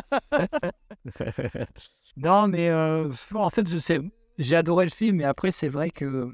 Non, 2.17 2.47
mais 2.47 2.69
euh, 2.69 3.09
en 3.33 3.49
fait, 3.49 3.69
je 3.69 3.77
sais, 3.77 3.99
j'ai 4.37 4.55
adoré 4.55 4.85
le 4.85 4.91
film, 4.91 5.17
mais 5.17 5.23
après, 5.25 5.51
c'est 5.51 5.67
vrai 5.67 5.89
que, 5.89 6.31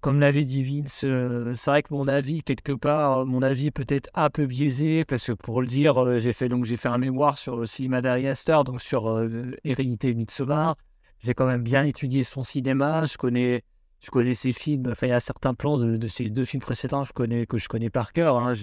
comme 0.00 0.18
l'avait 0.18 0.44
dit 0.44 0.62
Vince, 0.62 1.04
euh, 1.04 1.52
c'est 1.54 1.70
vrai 1.70 1.82
que 1.82 1.92
mon 1.92 2.08
avis, 2.08 2.42
quelque 2.42 2.72
part, 2.72 3.20
euh, 3.20 3.24
mon 3.26 3.42
avis 3.42 3.66
est 3.66 3.70
peut-être 3.70 4.08
un 4.14 4.30
peu 4.30 4.46
biaisé, 4.46 5.04
parce 5.04 5.26
que 5.26 5.32
pour 5.32 5.60
le 5.60 5.66
dire, 5.66 5.98
euh, 5.98 6.18
j'ai 6.18 6.32
fait, 6.32 6.48
donc, 6.48 6.64
j'ai 6.64 6.78
fait 6.78 6.88
un 6.88 6.98
mémoire 6.98 7.36
sur 7.36 7.56
le 7.56 7.66
cinéma 7.66 8.00
d'Ari 8.00 8.26
Aster, 8.26 8.60
donc 8.64 8.80
sur 8.80 9.10
euh, 9.10 9.50
Hérédité 9.64 10.14
Midsommar. 10.14 10.76
J'ai 11.18 11.34
quand 11.34 11.46
même 11.46 11.62
bien 11.62 11.84
étudié 11.84 12.24
son 12.24 12.44
cinéma, 12.44 13.04
je 13.04 13.18
connais, 13.18 13.62
je 14.00 14.10
connais 14.10 14.34
ses 14.34 14.52
films, 14.52 14.88
enfin, 14.90 15.08
il 15.08 15.10
y 15.10 15.12
a 15.12 15.20
certains 15.20 15.52
plans 15.52 15.76
de, 15.76 15.96
de 15.96 16.06
ces 16.06 16.30
deux 16.30 16.46
films 16.46 16.62
précédents 16.62 17.04
je 17.04 17.12
connais, 17.12 17.44
que 17.44 17.58
je 17.58 17.68
connais 17.68 17.90
par 17.90 18.14
cœur. 18.14 18.38
hein, 18.38 18.54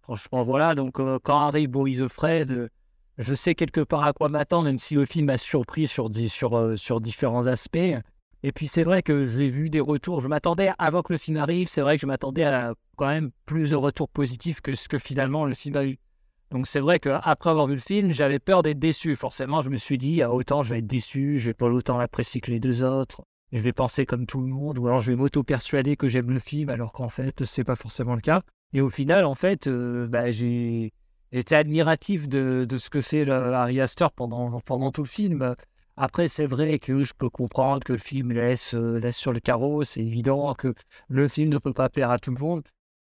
franchement, 0.00 0.44
voilà, 0.44 0.74
donc 0.74 0.94
quand 0.94 1.38
arrive 1.38 1.68
Boris 1.68 2.00
Fred, 2.08 2.70
je 3.18 3.34
sais 3.34 3.54
quelque 3.54 3.82
part 3.82 4.04
à 4.04 4.14
quoi 4.14 4.30
m'attendre, 4.30 4.64
même 4.64 4.78
si 4.78 4.94
le 4.94 5.04
film 5.04 5.26
m'a 5.26 5.36
surpris 5.36 5.86
sur, 5.86 6.08
sur, 6.28 6.78
sur 6.78 7.02
différents 7.02 7.46
aspects. 7.46 7.96
Et 8.42 8.52
puis 8.52 8.66
c'est 8.66 8.84
vrai 8.84 9.02
que 9.02 9.24
j'ai 9.24 9.48
vu 9.48 9.70
des 9.70 9.80
retours. 9.80 10.20
Je 10.20 10.28
m'attendais, 10.28 10.70
avant 10.78 11.02
que 11.02 11.12
le 11.12 11.18
film 11.18 11.36
arrive, 11.36 11.68
c'est 11.68 11.80
vrai 11.80 11.96
que 11.96 12.02
je 12.02 12.06
m'attendais 12.06 12.44
à 12.44 12.74
quand 12.96 13.08
même 13.08 13.30
plus 13.46 13.70
de 13.70 13.76
retours 13.76 14.08
positifs 14.08 14.60
que 14.60 14.74
ce 14.74 14.88
que 14.88 14.98
finalement 14.98 15.44
le 15.44 15.54
film 15.54 15.76
a 15.76 15.84
eu. 15.84 15.98
Donc 16.50 16.66
c'est 16.66 16.80
vrai 16.80 16.98
qu'après 16.98 17.50
avoir 17.50 17.66
vu 17.66 17.74
le 17.74 17.80
film, 17.80 18.12
j'avais 18.12 18.38
peur 18.38 18.62
d'être 18.62 18.78
déçu. 18.78 19.16
Forcément, 19.16 19.60
je 19.60 19.70
me 19.70 19.76
suis 19.76 19.98
dit, 19.98 20.22
ah, 20.22 20.32
autant 20.32 20.62
je 20.62 20.70
vais 20.70 20.78
être 20.78 20.86
déçu, 20.86 21.38
je 21.38 21.50
vais 21.50 21.54
pas 21.54 21.66
autant 21.66 21.98
l'apprécier 21.98 22.40
que 22.40 22.50
les 22.50 22.60
deux 22.60 22.82
autres. 22.82 23.22
Je 23.52 23.60
vais 23.60 23.72
penser 23.72 24.06
comme 24.06 24.26
tout 24.26 24.40
le 24.40 24.46
monde, 24.46 24.78
ou 24.78 24.86
alors 24.86 25.00
je 25.00 25.10
vais 25.10 25.16
m'auto-persuader 25.16 25.96
que 25.96 26.06
j'aime 26.06 26.30
le 26.30 26.38
film, 26.38 26.68
alors 26.68 26.92
qu'en 26.92 27.08
fait, 27.08 27.44
c'est 27.44 27.64
pas 27.64 27.76
forcément 27.76 28.14
le 28.14 28.20
cas. 28.20 28.42
Et 28.74 28.80
au 28.80 28.90
final, 28.90 29.24
en 29.24 29.34
fait, 29.34 29.66
euh, 29.66 30.06
bah, 30.06 30.30
j'ai 30.30 30.92
J'étais 31.32 31.56
admiratif 31.56 32.26
de, 32.26 32.66
ce 32.76 32.88
que 32.88 33.00
fait 33.00 33.28
Ari 33.28 33.80
Aster 33.80 34.06
pendant, 34.14 34.60
pendant 34.60 34.90
tout 34.90 35.02
le 35.02 35.08
film. 35.08 35.54
Après, 36.00 36.28
c'est 36.28 36.46
vrai 36.46 36.78
que 36.78 37.02
je 37.02 37.12
peux 37.12 37.28
comprendre 37.28 37.82
que 37.82 37.92
le 37.92 37.98
film 37.98 38.30
laisse, 38.30 38.72
euh, 38.74 39.00
laisse 39.00 39.16
sur 39.16 39.32
le 39.32 39.40
carreau. 39.40 39.82
C'est 39.82 39.98
évident 40.00 40.54
que 40.54 40.72
le 41.08 41.26
film 41.26 41.48
ne 41.48 41.58
peut 41.58 41.72
pas 41.72 41.88
plaire 41.88 42.12
à 42.12 42.20
tout 42.20 42.30
le 42.30 42.38
monde. 42.38 42.62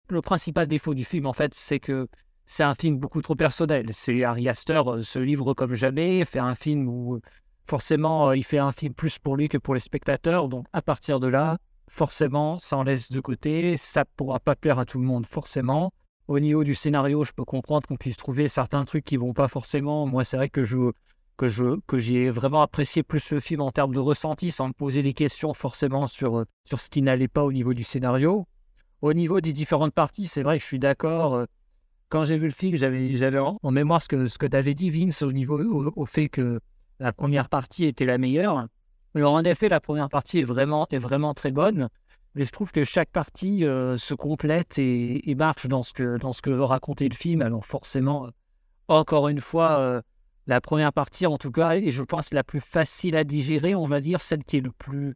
Le 0.10 0.22
principal 0.22 0.68
défaut 0.68 0.94
du 0.94 1.04
film, 1.04 1.26
en 1.26 1.34
fait, 1.34 1.56
c'est 1.56 1.80
que 1.80 2.08
c'est 2.46 2.62
un 2.62 2.76
film 2.76 3.00
beaucoup 3.00 3.24
trop 3.24 3.34
personnel. 3.34 3.88
C'est 3.94 4.24
Ari 4.24 4.48
Aster 4.48 4.80
euh, 4.86 5.02
se 5.02 5.18
livre 5.18 5.56
comme 5.56 5.74
jamais, 5.74 6.24
fait 6.24 6.38
un 6.38 6.54
film 6.54 6.88
où 6.88 7.20
forcément 7.66 8.30
euh, 8.30 8.38
il 8.38 8.44
fait 8.44 8.60
un 8.60 8.72
film 8.72 8.94
plus 8.94 9.18
pour 9.18 9.38
lui 9.38 9.50
que 9.50 9.58
pour 9.58 9.74
les 9.74 9.80
spectateurs. 9.80 10.48
Donc 10.48 10.68
à 10.72 10.84
partir 10.84 11.20
de 11.20 11.26
là, 11.26 11.58
forcément, 11.90 12.60
ça 12.60 12.78
en 12.78 12.84
laisse 12.84 13.10
de 13.10 13.20
côté. 13.20 13.76
Ça 13.76 14.06
pourra 14.06 14.40
pas 14.40 14.56
plaire 14.56 14.78
à 14.78 14.86
tout 14.86 15.00
le 15.00 15.06
monde, 15.08 15.26
forcément. 15.26 15.94
Au 16.28 16.40
niveau 16.40 16.64
du 16.64 16.76
scénario, 16.76 17.24
je 17.24 17.32
peux 17.32 17.44
comprendre 17.44 17.88
qu'on 17.88 17.98
puisse 17.98 18.18
trouver 18.18 18.48
certains 18.48 18.86
trucs 18.86 19.04
qui 19.04 19.18
vont 19.18 19.34
pas 19.34 19.48
forcément. 19.48 20.06
Moi, 20.06 20.24
c'est 20.24 20.38
vrai 20.38 20.50
que 20.50 20.64
je 20.64 20.92
que 21.38 21.48
je 21.48 21.80
que 21.88 21.98
j'ai 21.98 22.30
vraiment 22.30 22.62
apprécié 22.62 23.04
plus 23.04 23.32
le 23.32 23.40
film 23.40 23.62
en 23.62 23.72
termes 23.72 23.94
de 23.94 24.00
ressenti, 24.00 24.52
sans 24.52 24.68
me 24.68 24.74
poser 24.74 25.02
des 25.02 25.14
questions 25.14 25.54
forcément 25.54 26.08
sur 26.08 26.46
sur 26.66 26.80
ce 26.80 26.90
qui 26.90 27.02
n'allait 27.02 27.28
pas 27.28 27.44
au 27.44 27.52
niveau 27.52 27.74
du 27.74 27.84
scénario. 27.84 28.46
Au 29.02 29.14
niveau 29.14 29.42
des 29.42 29.54
différentes 29.54 29.94
parties, 29.94 30.26
c'est 30.26 30.44
vrai 30.44 30.58
que 30.58 30.64
je 30.64 30.68
suis 30.68 30.80
d'accord. 30.80 31.34
euh, 31.36 31.46
Quand 32.10 32.24
j'ai 32.24 32.38
vu 32.38 32.46
le 32.46 32.54
film, 32.54 32.76
j'avais 32.76 33.16
j'avais 33.16 33.40
en 33.40 33.72
mémoire 33.72 34.02
ce 34.02 34.08
que 34.08 34.28
ce 34.28 34.38
que 34.38 34.46
tu 34.46 34.56
avais 34.56 34.74
dit, 34.74 34.90
Vince, 34.90 35.22
au 35.24 35.32
niveau 35.32 35.60
au, 35.96 36.06
fait 36.06 36.30
que 36.30 36.60
la 37.00 37.12
première 37.12 37.50
partie 37.50 37.86
était 37.86 38.06
la 38.06 38.18
meilleure. 38.18 38.68
Alors 39.16 39.34
en 39.34 39.44
effet, 39.44 39.70
la 39.70 39.80
première 39.80 40.10
partie 40.10 40.40
est 40.40 40.44
vraiment 40.44 40.88
est 40.92 40.98
vraiment 40.98 41.34
très 41.34 41.52
bonne. 41.52 41.90
Mais 42.36 42.46
je 42.46 42.52
trouve 42.52 42.72
que 42.72 42.84
chaque 42.84 43.10
partie 43.10 43.64
euh, 43.64 43.98
se 43.98 44.16
complète 44.16 44.80
et, 44.80 45.36
marche 45.36 45.68
dans 45.68 45.84
ce 45.84 45.94
que 45.94 46.18
dans 46.18 46.34
ce 46.34 46.42
que 46.42 46.50
raconter 46.50 47.08
le 47.08 47.16
film. 47.16 47.42
Alors 47.42 47.66
forcément, 47.66 48.26
euh, 48.26 48.30
encore 48.88 49.28
une 49.28 49.42
fois, 49.42 49.80
euh, 49.80 50.02
la 50.48 50.62
première 50.62 50.94
partie, 50.94 51.26
en 51.26 51.38
tout 51.38 51.52
cas, 51.52 51.76
et 51.76 51.92
je 51.92 52.04
pense 52.04 52.34
la 52.34 52.44
plus 52.44 52.60
facile 52.60 53.16
à 53.16 53.24
digérer, 53.24 53.76
on 53.76 53.86
va 53.86 54.02
dire, 54.02 54.22
celle 54.22 54.44
qui 54.44 54.58
est 54.58 54.62
le 54.62 54.72
plus 54.72 55.16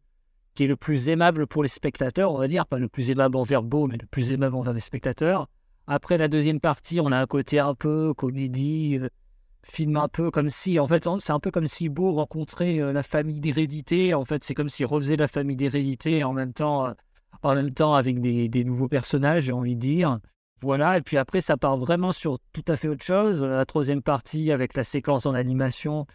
est 0.59 1.11
aimable 1.11 1.47
pour 1.47 1.63
les 1.63 1.69
spectateurs, 1.69 2.31
on 2.31 2.37
va 2.37 2.47
dire, 2.47 2.65
pas 2.65 2.79
le 2.79 2.87
plus 2.87 3.11
aimable 3.11 3.37
envers 3.37 3.63
Beau, 3.63 3.87
mais 3.87 3.97
le 3.97 4.07
plus 4.07 4.31
aimable 4.31 4.55
envers 4.55 4.73
les 4.73 4.79
spectateurs. 4.79 5.47
Après 5.85 6.17
la 6.17 6.27
deuxième 6.27 6.59
partie, 6.59 6.99
on 6.99 7.11
a 7.11 7.19
un 7.19 7.25
côté 7.27 7.59
un 7.59 7.75
peu 7.75 8.13
comédie, 8.13 8.97
euh, 8.99 9.09
film 9.63 9.97
un 9.97 10.07
peu 10.07 10.31
comme 10.31 10.49
si, 10.49 10.79
en 10.79 10.87
fait, 10.87 11.07
c'est 11.19 11.31
un 11.31 11.39
peu 11.39 11.51
comme 11.51 11.67
si 11.67 11.89
Beau 11.89 12.13
rencontrait 12.13 12.79
euh, 12.79 12.93
la 12.93 13.03
famille 13.03 13.39
d'hérédité. 13.39 14.13
En 14.13 14.25
fait, 14.25 14.43
c'est 14.43 14.53
comme 14.53 14.69
s'il 14.69 14.85
refaisait 14.85 15.15
la 15.15 15.27
famille 15.27 15.55
d'hérédité 15.55 16.23
en 16.23 16.33
même 16.33 16.53
temps, 16.53 16.93
avec 17.43 18.19
des, 18.19 18.49
des 18.49 18.63
nouveaux 18.63 18.87
personnages, 18.87 19.43
j'ai 19.43 19.53
envie 19.53 19.75
de 19.75 19.81
dire. 19.81 20.19
Voilà, 20.61 20.97
et 20.97 21.01
puis 21.01 21.17
après, 21.17 21.41
ça 21.41 21.55
part 21.55 21.77
vraiment 21.77 22.11
sur 22.11 22.39
tout 22.51 22.65
à 22.67 22.75
fait 22.75 22.87
autre 22.87 23.03
chose. 23.03 23.43
La 23.43 23.65
troisième 23.65 24.01
partie, 24.01 24.51
avec 24.51 24.75
la 24.75 24.83
séquence 24.83 25.27
en 25.27 25.35
animation, 25.35 26.07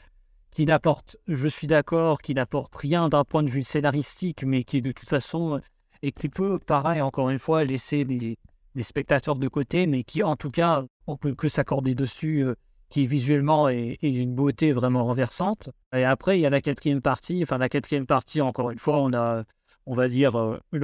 qui 0.51 0.67
n'apporte, 0.67 1.17
je 1.29 1.47
suis 1.47 1.67
d'accord, 1.67 2.21
qui 2.21 2.35
n'apporte 2.35 2.75
rien 2.75 3.09
d'un 3.09 3.25
point 3.25 3.43
de 3.43 3.51
vue 3.51 3.63
scénaristique, 3.63 4.45
mais 4.45 4.65
qui 4.65 4.83
de 4.83 4.91
toute 4.91 5.09
façon, 5.09 5.61
et 6.03 6.11
qui 6.11 6.29
peut, 6.29 6.59
pareil, 6.59 7.01
encore 7.01 7.31
une 7.31 7.39
fois, 7.39 7.65
laisser 7.65 8.05
des, 8.05 8.37
spectateurs 8.81 9.37
de 9.37 9.49
côté, 9.49 9.87
mais 9.87 10.03
qui, 10.03 10.23
en 10.23 10.35
tout 10.35 10.51
cas, 10.51 10.85
on 11.07 11.17
peut 11.17 11.35
que 11.35 11.49
s'accorder 11.49 11.95
dessus, 11.95 12.41
euh, 12.45 12.55
qui 12.89 13.07
visuellement 13.07 13.69
est, 13.69 13.99
d'une 14.03 14.35
beauté 14.35 14.73
vraiment 14.73 15.05
renversante. 15.05 15.71
Et 15.95 16.05
après, 16.05 16.39
il 16.39 16.43
y 16.43 16.47
a 16.47 16.51
la 16.51 16.61
quatrième 16.61 17.01
partie. 17.01 17.43
Enfin, 17.43 17.59
la 17.59 17.69
quatrième 17.69 18.07
partie, 18.07 18.41
encore 18.41 18.71
une 18.71 18.79
fois, 18.79 18.99
on 18.99 19.13
a, 19.15 19.45
on 19.87 19.95
va 19.95 20.09
dire, 20.09 20.37
euh, 20.37 20.59
les 20.73 20.83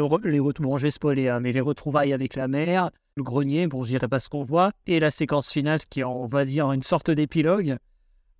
hein, 1.28 1.40
les 1.40 1.60
retrouvailles 1.60 2.12
avec 2.12 2.34
la 2.34 2.48
mère, 2.48 2.90
le 3.18 3.22
grenier, 3.22 3.66
bon, 3.66 3.82
je 3.82 3.88
dirais 3.88 4.08
pas 4.08 4.20
ce 4.20 4.28
qu'on 4.28 4.42
voit, 4.42 4.72
et 4.86 4.98
la 5.00 5.10
séquence 5.10 5.50
finale 5.50 5.80
qui 5.90 6.00
est, 6.00 6.04
on 6.04 6.26
va 6.26 6.46
dire, 6.46 6.72
une 6.72 6.82
sorte 6.82 7.10
d'épilogue. 7.10 7.76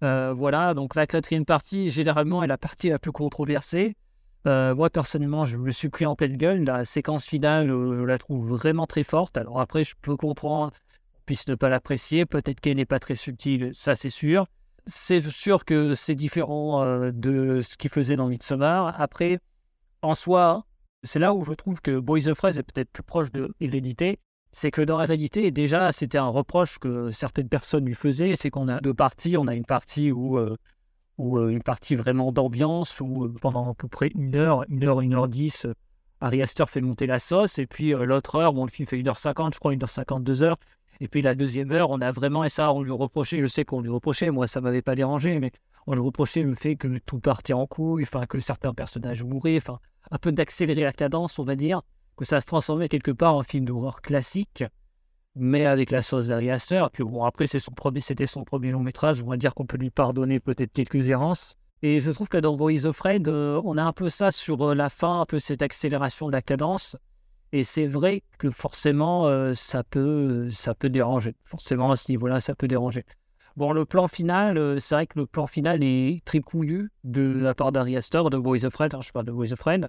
Euh, 0.03 0.33
voilà, 0.33 0.75
donc 0.75 0.95
la 0.95 1.07
quatrième 1.07 1.45
partie, 1.45 1.91
généralement, 1.91 2.43
est 2.43 2.47
la 2.47 2.59
partie 2.59 2.89
la 2.89 2.99
plus 2.99 3.13
controversée. 3.13 3.97
Euh, 4.47 4.75
moi, 4.75 4.89
personnellement, 4.89 5.45
je 5.45 5.57
me 5.57 5.71
suis 5.71 5.89
pris 5.89 6.07
en 6.07 6.15
pleine 6.15 6.37
gueule. 6.37 6.65
La 6.65 6.85
séquence 6.85 7.27
finale, 7.27 7.71
euh, 7.71 7.99
je 7.99 8.05
la 8.05 8.19
trouve 8.19 8.49
vraiment 8.49 8.87
très 8.87 9.03
forte. 9.03 9.37
Alors 9.37 9.61
après, 9.61 9.85
je 9.85 9.95
peux 10.01 10.17
comprendre 10.17 10.73
qu'on 10.73 11.21
puisse 11.27 11.49
ne 11.49 11.57
pas 11.57 11.69
l'apprécier. 11.69 12.25
Peut-être 12.25 12.61
qu'elle 12.61 12.77
n'est 12.77 12.87
pas 12.87 13.01
très 13.01 13.17
subtile, 13.17 13.71
ça 13.73 13.97
c'est 13.97 14.09
sûr. 14.09 14.47
C'est 14.87 15.21
sûr 15.21 15.67
que 15.67 15.93
c'est 15.93 16.15
différent 16.15 17.11
de 17.13 17.61
ce 17.61 17.77
qu'il 17.77 17.91
faisait 17.91 18.17
dans 18.17 18.29
Midsommar. 18.29 18.99
Après, 18.99 19.39
en 20.01 20.15
soi, 20.15 20.65
c'est 21.03 21.19
là 21.19 21.35
où 21.35 21.45
je 21.45 21.53
trouve 21.53 21.83
que 21.83 21.99
Boys 21.99 22.29
of 22.29 22.39
Fred 22.39 22.57
est 22.57 22.63
peut-être 22.63 22.91
plus 22.91 23.03
proche 23.03 23.31
de 23.31 23.55
Hérédité. 23.61 24.19
C'est 24.51 24.71
que 24.71 24.83
dans 24.83 25.01
Hérédité, 25.01 25.51
déjà, 25.51 25.93
c'était 25.93 26.19
un 26.19 26.29
reproche 26.29 26.79
que 26.79 27.11
certaines 27.11 27.49
personnes 27.49 27.85
lui 27.85 27.95
faisaient. 27.95 28.35
C'est 28.35 28.51
qu'on 28.51 28.69
a 28.69 28.81
deux 28.81 28.95
parties. 28.95 29.37
On 29.37 29.47
a 29.47 29.55
une 29.55 29.65
partie 29.65 30.11
où 30.11 30.39
euh, 30.39 30.57
ou 31.19 31.39
euh, 31.39 31.49
une 31.49 31.63
partie 31.63 31.97
vraiment 31.97 32.33
d'ambiance 32.33 33.01
où 33.01 33.25
euh, 33.25 33.35
pendant 33.41 33.71
à 33.71 33.75
peu 33.75 33.89
près 33.89 34.11
une 34.15 34.37
heure, 34.37 34.65
une 34.69 34.85
heure, 34.85 35.01
une 35.01 35.15
heure 35.15 35.29
dix, 35.29 35.67
Ari 36.21 36.43
Aster 36.43 36.65
fait 36.67 36.81
monter 36.81 37.07
la 37.07 37.19
sauce 37.19 37.59
et 37.59 37.67
puis 37.67 37.91
l'autre 37.91 38.37
heure, 38.37 38.53
bon, 38.53 38.65
le 38.65 38.71
film 38.71 38.87
fait 38.87 38.99
1h50, 38.99 39.55
je 39.55 39.59
crois, 39.59 39.73
1h50, 39.75 40.23
2 40.23 40.43
heures. 40.43 40.57
Et 41.01 41.07
puis 41.07 41.23
la 41.23 41.35
deuxième 41.35 41.71
heure, 41.71 41.91
on 41.91 42.01
a 42.01 42.11
vraiment, 42.11 42.43
et 42.43 42.49
ça, 42.49 42.73
on 42.73 42.83
lui 42.83 42.91
reprochait, 42.91 43.41
je 43.41 43.47
sais 43.47 43.65
qu'on 43.65 43.81
lui 43.81 43.91
reprochait, 43.91 44.31
moi 44.31 44.49
ça 44.49 44.61
m'avait 44.61 44.83
pas 44.83 44.97
dérangé, 44.97 45.39
mais 45.39 45.53
on 45.87 45.95
lui 45.95 46.01
reprochait 46.01 46.43
le 46.43 46.55
fait 46.55 46.75
que 46.75 46.99
tout 46.99 47.21
partait 47.21 47.53
en 47.53 47.67
couille, 47.67 48.03
enfin 48.03 48.27
que 48.27 48.41
certains 48.41 48.75
personnages 48.75 49.23
mouraient, 49.23 49.59
enfin 49.59 49.79
un 50.11 50.19
peu 50.19 50.33
d'accélérer 50.33 50.83
la 50.83 50.93
cadence, 50.93 51.39
on 51.39 51.45
va 51.45 51.55
dire, 51.55 51.83
que 52.19 52.25
ça 52.25 52.41
se 52.41 52.47
transformait 52.47 52.89
quelque 52.89 53.13
part 53.13 53.37
en 53.37 53.43
film 53.43 53.65
d'horreur 53.65 54.03
classique, 54.03 54.65
mais 55.37 55.65
avec 55.65 55.91
la 55.91 56.03
sauce 56.03 56.27
d'Ari 56.27 56.51
Aster. 56.51 56.85
Puis 56.93 57.05
bon, 57.05 57.25
après, 57.25 57.47
c'est 57.47 57.61
son 57.61 57.71
premier, 57.71 58.01
c'était 58.01 58.27
son 58.27 58.45
premier 58.45 58.73
long 58.73 58.83
métrage, 58.83 59.23
on 59.23 59.29
va 59.29 59.37
dire 59.37 59.55
qu'on 59.55 59.67
peut 59.67 59.77
lui 59.79 59.91
pardonner 59.91 60.41
peut-être 60.41 60.73
quelques 60.73 61.09
errances. 61.09 61.55
Et 61.81 62.01
je 62.01 62.11
trouve 62.11 62.29
que 62.29 62.39
dans 62.39 62.57
Boys 62.57 62.87
of 62.87 62.97
Fred, 62.97 63.29
euh, 63.29 63.63
on 63.65 63.79
a 63.79 63.85
un 63.85 63.93
peu 63.93 64.09
ça 64.09 64.33
sur 64.33 64.61
euh, 64.63 64.75
la 64.75 64.89
fin, 64.89 65.21
un 65.21 65.27
peu 65.27 65.39
cette 65.39 65.63
accélération 65.63 66.27
de 66.27 66.33
la 66.33 66.43
cadence. 66.43 66.97
Et 67.53 67.63
c'est 67.63 67.87
vrai 67.87 68.25
que 68.39 68.51
forcément, 68.51 69.27
euh, 69.27 69.55
ça, 69.55 69.85
peut, 69.85 70.51
ça 70.51 70.75
peut 70.75 70.91
déranger. 70.91 71.37
Forcément, 71.45 71.93
à 71.93 71.97
ce 71.97 72.11
niveau-là, 72.11 72.41
ça 72.41 72.57
peut 72.57 72.67
déranger. 72.67 73.07
Bon, 73.57 73.73
le 73.73 73.85
plan 73.85 74.09
final, 74.09 74.81
c'est 74.81 74.95
vrai 74.97 75.07
que 75.07 75.19
le 75.19 75.27
plan 75.27 75.47
final 75.47 75.83
est 75.83 76.25
très 76.25 76.41
de 77.05 77.23
la 77.23 77.55
part 77.55 77.73
d'Ari 77.73 77.97
Aster, 77.97 78.23
de 78.31 78.37
Boys 78.37 78.65
of 78.65 78.73
Fred. 78.73 78.95
hein, 78.95 79.01
je 79.01 79.11
parle 79.11 79.27
de 79.27 79.33
Boys 79.33 79.53
of 79.53 79.59
Fred. 79.59 79.89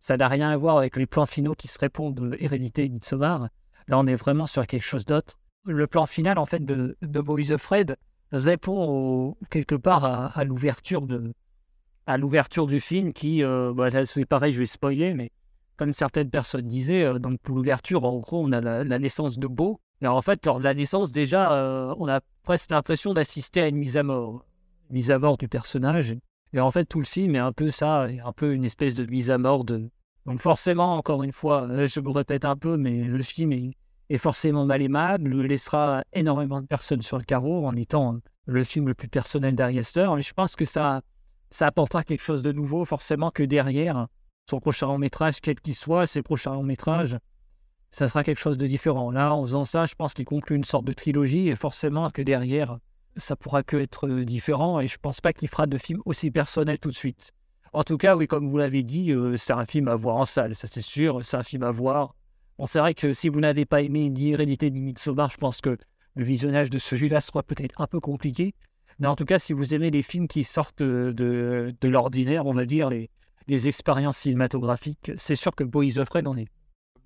Ça 0.00 0.16
n'a 0.16 0.28
rien 0.28 0.50
à 0.50 0.56
voir 0.56 0.78
avec 0.78 0.96
les 0.96 1.06
plans 1.06 1.26
finaux 1.26 1.54
qui 1.54 1.68
se 1.68 1.78
répondent 1.78 2.14
de 2.14 2.36
Hérédité 2.40 2.84
et 2.84 2.88
Midsommar. 2.88 3.48
Là, 3.88 3.98
on 3.98 4.06
est 4.06 4.14
vraiment 4.14 4.46
sur 4.46 4.66
quelque 4.66 4.84
chose 4.84 5.04
d'autre. 5.04 5.38
Le 5.64 5.86
plan 5.86 6.06
final, 6.06 6.38
en 6.38 6.46
fait, 6.46 6.64
de, 6.64 6.96
de 7.02 7.52
of 7.52 7.60
Fred 7.60 7.96
répond 8.32 9.36
quelque 9.50 9.74
part 9.74 10.04
à, 10.04 10.44
l'ouverture 10.44 11.02
de 11.02 11.32
à 12.06 12.16
l'ouverture 12.16 12.66
du 12.66 12.80
film 12.80 13.12
qui, 13.12 13.44
euh, 13.44 13.72
bah, 13.74 13.90
là, 13.90 14.06
c'est 14.06 14.24
pareil, 14.24 14.52
je 14.52 14.60
vais 14.60 14.66
spoiler, 14.66 15.12
mais 15.12 15.30
comme 15.76 15.92
certaines 15.92 16.30
personnes 16.30 16.66
disaient, 16.66 17.04
euh, 17.04 17.18
donc 17.18 17.38
pour 17.40 17.54
l'ouverture, 17.54 18.04
en 18.04 18.16
gros, 18.16 18.42
on 18.42 18.50
a 18.52 18.60
la, 18.60 18.98
naissance 18.98 19.38
de 19.38 19.46
Beau. 19.46 19.78
Et 20.00 20.06
en 20.06 20.22
fait, 20.22 20.44
lors 20.46 20.58
de 20.58 20.64
la 20.64 20.72
naissance, 20.72 21.12
déjà, 21.12 21.52
euh, 21.52 21.94
on 21.98 22.08
a 22.08 22.20
presque 22.44 22.70
l'impression 22.70 23.12
d'assister 23.12 23.60
à 23.60 23.68
une 23.68 23.76
mise 23.76 23.96
à 23.98 24.02
mort. 24.02 24.44
Mise 24.90 25.10
à 25.10 25.18
mort 25.18 25.36
du 25.36 25.48
personnage. 25.48 26.16
Et 26.52 26.60
en 26.60 26.70
fait, 26.70 26.84
tout 26.86 26.98
le 26.98 27.04
film 27.04 27.36
est 27.36 27.40
un 27.40 27.52
peu 27.52 27.70
ça, 27.70 28.08
un 28.24 28.32
peu 28.32 28.54
une 28.54 28.64
espèce 28.64 28.94
de 28.94 29.04
mise 29.04 29.30
à 29.30 29.38
mort 29.38 29.64
de. 29.64 29.90
Donc 30.26 30.40
forcément, 30.40 30.96
encore 30.96 31.22
une 31.22 31.32
fois, 31.32 31.68
euh, 31.68 31.86
je 31.86 32.00
me 32.00 32.10
répète 32.10 32.44
un 32.44 32.56
peu, 32.56 32.76
mais 32.76 33.04
le 33.04 33.22
film 33.22 33.52
est, 33.52 34.18
forcément 34.18 34.64
mal 34.64 34.82
aimable, 34.82 35.42
laissera 35.42 36.02
énormément 36.12 36.60
de 36.60 36.66
personnes 36.66 37.02
sur 37.02 37.18
le 37.18 37.24
carreau 37.24 37.66
en 37.66 37.76
étant 37.76 38.14
euh, 38.14 38.18
le 38.46 38.64
film 38.64 38.88
le 38.88 38.94
plus 38.94 39.08
personnel 39.08 39.54
d'Ari 39.54 39.78
Aster. 39.78 40.10
Et 40.18 40.22
je 40.22 40.32
pense 40.32 40.56
que 40.56 40.64
ça, 40.64 41.02
ça 41.50 41.66
apportera 41.66 42.04
quelque 42.04 42.22
chose 42.22 42.42
de 42.42 42.52
nouveau, 42.52 42.84
forcément 42.84 43.30
que 43.30 43.42
derrière, 43.42 44.06
son 44.48 44.60
prochain 44.60 44.86
long 44.86 44.98
métrage, 44.98 45.40
quel 45.42 45.60
qu'il 45.60 45.74
soit, 45.74 46.06
ses 46.06 46.22
prochains 46.22 46.54
longs 46.54 46.62
métrages, 46.62 47.18
ça 47.90 48.08
sera 48.08 48.24
quelque 48.24 48.40
chose 48.40 48.58
de 48.58 48.66
différent. 48.66 49.10
Là, 49.10 49.34
en 49.34 49.42
faisant 49.42 49.64
ça, 49.64 49.84
je 49.86 49.94
pense 49.94 50.14
qu'il 50.14 50.24
conclut 50.24 50.56
une 50.56 50.64
sorte 50.64 50.84
de 50.84 50.92
trilogie 50.92 51.48
et 51.48 51.54
forcément 51.54 52.10
que 52.10 52.22
derrière, 52.22 52.78
ça 53.16 53.36
pourra 53.36 53.62
que 53.62 53.76
être 53.76 54.06
euh, 54.06 54.24
différent 54.24 54.80
et 54.80 54.86
je 54.86 54.98
pense 54.98 55.20
pas 55.20 55.32
qu'il 55.32 55.48
fera 55.48 55.66
de 55.66 55.78
film 55.78 56.00
aussi 56.04 56.30
personnel 56.30 56.78
tout 56.78 56.90
de 56.90 56.94
suite. 56.94 57.32
En 57.72 57.82
tout 57.82 57.98
cas, 57.98 58.16
oui, 58.16 58.26
comme 58.26 58.48
vous 58.48 58.56
l'avez 58.56 58.82
dit, 58.82 59.12
euh, 59.12 59.36
c'est 59.36 59.52
un 59.52 59.66
film 59.66 59.88
à 59.88 59.94
voir 59.94 60.16
en 60.16 60.24
salle, 60.24 60.54
ça 60.54 60.66
c'est 60.66 60.82
sûr, 60.82 61.24
c'est 61.24 61.36
un 61.36 61.42
film 61.42 61.62
à 61.62 61.70
voir. 61.70 62.14
Bon, 62.58 62.66
c'est 62.66 62.78
vrai 62.78 62.94
que 62.94 63.12
si 63.12 63.28
vous 63.28 63.40
n'avez 63.40 63.66
pas 63.66 63.82
aimé 63.82 64.08
ni 64.10 64.30
Hérédité 64.30 64.70
ni 64.70 64.80
Midsommar, 64.80 65.30
je 65.30 65.36
pense 65.36 65.60
que 65.60 65.76
le 66.14 66.24
visionnage 66.24 66.70
de 66.70 66.78
celui-là 66.78 67.20
sera 67.20 67.42
peut-être 67.42 67.80
un 67.80 67.86
peu 67.86 68.00
compliqué. 68.00 68.54
Mais 68.98 69.06
en 69.06 69.14
tout 69.14 69.24
cas, 69.24 69.38
si 69.38 69.52
vous 69.52 69.74
aimez 69.74 69.90
les 69.90 70.02
films 70.02 70.26
qui 70.26 70.42
sortent 70.42 70.80
euh, 70.80 71.12
de, 71.12 71.74
de 71.80 71.88
l'ordinaire, 71.88 72.46
on 72.46 72.52
va 72.52 72.64
dire, 72.64 72.90
les, 72.90 73.10
les 73.46 73.68
expériences 73.68 74.18
cinématographiques, 74.18 75.12
c'est 75.16 75.36
sûr 75.36 75.54
que 75.54 75.64
Boys 75.64 75.98
of 75.98 76.08
Fred 76.08 76.26
en 76.26 76.36
est. 76.36 76.48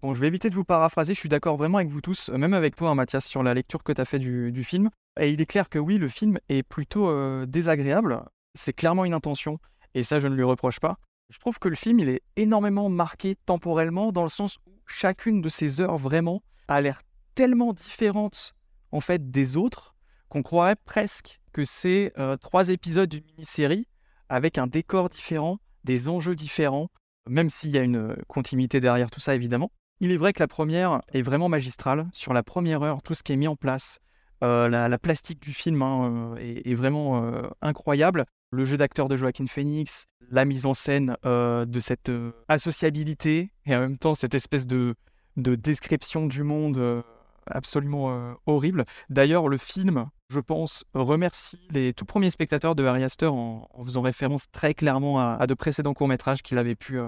Bon, 0.02 0.14
je 0.14 0.20
vais 0.20 0.26
éviter 0.26 0.50
de 0.50 0.56
vous 0.56 0.64
paraphraser, 0.64 1.14
je 1.14 1.20
suis 1.20 1.28
d'accord 1.28 1.56
vraiment 1.56 1.78
avec 1.78 1.88
vous 1.88 2.00
tous, 2.00 2.28
euh, 2.28 2.36
même 2.36 2.54
avec 2.54 2.74
toi, 2.74 2.90
hein, 2.90 2.96
Mathias, 2.96 3.24
sur 3.24 3.44
la 3.44 3.54
lecture 3.54 3.84
que 3.84 3.92
tu 3.92 4.00
as 4.00 4.04
fait 4.04 4.18
du, 4.18 4.64
film. 4.64 4.90
Et 5.20 5.30
il 5.30 5.40
est 5.40 5.46
clair 5.46 5.68
que 5.68 5.78
oui, 5.78 5.96
le 5.96 6.08
film 6.08 6.40
est 6.48 6.64
plutôt 6.64 7.08
euh, 7.08 7.46
désagréable. 7.46 8.20
C'est 8.56 8.72
clairement 8.72 9.04
une 9.04 9.14
intention, 9.14 9.60
et 9.94 10.02
ça, 10.02 10.18
je 10.18 10.26
ne 10.26 10.34
lui 10.34 10.42
reproche 10.42 10.80
pas. 10.80 10.98
Je 11.28 11.38
trouve 11.38 11.60
que 11.60 11.68
le 11.68 11.76
film, 11.76 12.00
il 12.00 12.08
est 12.08 12.20
énormément 12.34 12.88
marqué 12.88 13.36
temporellement, 13.46 14.10
dans 14.10 14.24
le 14.24 14.28
sens 14.28 14.56
où 14.66 14.72
chacune 14.86 15.40
de 15.40 15.48
ces 15.48 15.80
heures, 15.80 15.98
vraiment, 15.98 16.42
a 16.66 16.80
l'air 16.80 17.02
tellement 17.36 17.72
différente, 17.72 18.56
en 18.90 19.00
fait, 19.00 19.30
des 19.30 19.56
autres, 19.56 19.94
qu'on 20.28 20.42
croirait 20.42 20.76
presque 20.84 21.40
que 21.52 21.62
c'est 21.62 22.12
euh, 22.18 22.36
trois 22.36 22.70
épisodes 22.70 23.08
d'une 23.08 23.24
mini-série, 23.24 23.86
avec 24.28 24.58
un 24.58 24.66
décor 24.66 25.08
différent, 25.08 25.58
des 25.84 26.08
enjeux 26.08 26.34
différents, 26.34 26.90
même 27.28 27.50
s'il 27.50 27.70
y 27.70 27.78
a 27.78 27.82
une 27.82 28.16
continuité 28.26 28.80
derrière 28.80 29.08
tout 29.08 29.20
ça, 29.20 29.36
évidemment. 29.36 29.70
Il 30.02 30.10
est 30.10 30.16
vrai 30.16 30.32
que 30.32 30.42
la 30.42 30.48
première 30.48 31.00
est 31.12 31.22
vraiment 31.22 31.48
magistrale. 31.48 32.08
Sur 32.12 32.32
la 32.32 32.42
première 32.42 32.82
heure, 32.82 33.02
tout 33.02 33.14
ce 33.14 33.22
qui 33.22 33.34
est 33.34 33.36
mis 33.36 33.46
en 33.46 33.54
place, 33.54 34.00
euh, 34.42 34.68
la, 34.68 34.88
la 34.88 34.98
plastique 34.98 35.40
du 35.40 35.52
film 35.52 35.80
hein, 35.80 36.34
euh, 36.36 36.60
est, 36.64 36.74
vraiment 36.74 37.22
euh, 37.22 37.42
incroyable. 37.62 38.26
le 38.50 38.64
jeu 38.64 38.76
d'acteur 38.76 39.06
de 39.06 39.16
Joaquin 39.16 39.46
Phoenix, 39.46 40.06
la 40.28 40.44
mise 40.44 40.66
en 40.66 40.74
scène 40.74 41.16
de 41.24 41.80
cette 41.80 42.10
associabilité 42.48 43.52
et 43.64 43.76
en 43.76 43.78
même 43.78 43.96
temps 43.96 44.16
cette 44.16 44.34
espèce 44.34 44.66
de, 44.66 44.96
de 45.36 45.54
description 45.54 46.26
du 46.26 46.42
monde 46.42 47.04
absolument 47.46 48.34
horrible. 48.46 48.84
D'ailleurs, 49.08 49.48
le 49.48 49.56
film, 49.56 50.08
je 50.30 50.40
pense, 50.40 50.84
remercie 50.94 51.60
les 51.70 51.92
tout 51.92 52.06
premiers 52.06 52.30
spectateurs 52.30 52.74
de 52.74 52.84
Harry 52.84 53.04
Astor 53.04 53.34
en, 53.34 53.84
faisant 53.84 54.02
référence 54.02 54.50
très 54.50 54.74
clairement 54.74 55.20
à, 55.20 55.46
de 55.46 55.54
précédents 55.54 55.94
courts-métrages 55.94 56.42
qu'il 56.42 56.58
avait 56.58 56.76
pu 56.76 56.98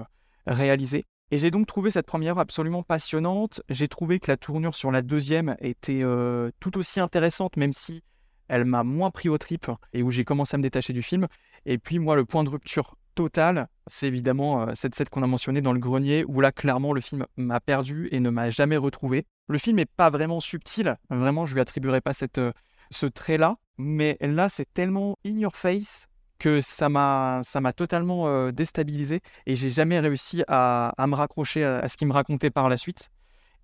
réaliser. 0.47 1.03
Et 1.31 1.39
j'ai 1.39 1.49
donc 1.49 1.65
trouvé 1.65 1.89
cette 1.89 2.05
première 2.05 2.37
absolument 2.37 2.83
passionnante. 2.83 3.61
J'ai 3.69 3.87
trouvé 3.87 4.19
que 4.19 4.29
la 4.29 4.37
tournure 4.37 4.75
sur 4.75 4.91
la 4.91 5.01
deuxième 5.01 5.55
était 5.59 6.03
euh, 6.03 6.51
tout 6.59 6.77
aussi 6.77 6.99
intéressante, 6.99 7.57
même 7.57 7.73
si 7.73 8.03
elle 8.47 8.65
m'a 8.65 8.83
moins 8.83 9.09
pris 9.09 9.27
au 9.27 9.37
trip 9.39 9.71
et 9.93 10.03
où 10.03 10.11
j'ai 10.11 10.23
commencé 10.23 10.55
à 10.55 10.57
me 10.59 10.63
détacher 10.63 10.93
du 10.93 11.01
film. 11.01 11.27
Et 11.65 11.79
puis 11.79 11.97
moi, 11.97 12.15
le 12.15 12.25
point 12.25 12.43
de 12.43 12.49
rupture 12.49 12.95
total, 13.15 13.69
c'est 13.87 14.07
évidemment 14.07 14.61
euh, 14.61 14.71
cette 14.75 14.93
scène 14.93 15.09
qu'on 15.09 15.23
a 15.23 15.27
mentionnée 15.27 15.61
dans 15.61 15.73
le 15.73 15.79
grenier, 15.79 16.25
où 16.27 16.41
là, 16.41 16.51
clairement, 16.51 16.93
le 16.93 17.01
film 17.01 17.25
m'a 17.37 17.59
perdu 17.59 18.07
et 18.11 18.19
ne 18.19 18.29
m'a 18.29 18.51
jamais 18.51 18.77
retrouvé. 18.77 19.25
Le 19.47 19.57
film 19.57 19.77
n'est 19.77 19.85
pas 19.85 20.11
vraiment 20.11 20.39
subtil, 20.39 20.95
vraiment, 21.09 21.45
je 21.45 21.55
lui 21.55 21.61
attribuerai 21.61 22.01
pas 22.01 22.13
cette, 22.13 22.37
euh, 22.37 22.51
ce 22.91 23.07
trait-là, 23.07 23.57
mais 23.77 24.17
là, 24.21 24.47
c'est 24.47 24.71
tellement 24.73 25.17
in 25.25 25.39
your 25.39 25.55
face 25.55 26.07
que 26.39 26.61
ça 26.61 26.89
m'a 26.89 27.41
ça 27.43 27.61
m'a 27.61 27.73
totalement 27.73 28.51
déstabilisé 28.51 29.21
et 29.45 29.55
j'ai 29.55 29.69
jamais 29.69 29.99
réussi 29.99 30.43
à, 30.47 30.93
à 30.97 31.07
me 31.07 31.15
raccrocher 31.15 31.63
à, 31.63 31.87
ce 31.87 31.97
qu'il 31.97 32.07
me 32.07 32.13
racontait 32.13 32.49
par 32.51 32.69
la 32.69 32.77
suite. 32.77 33.09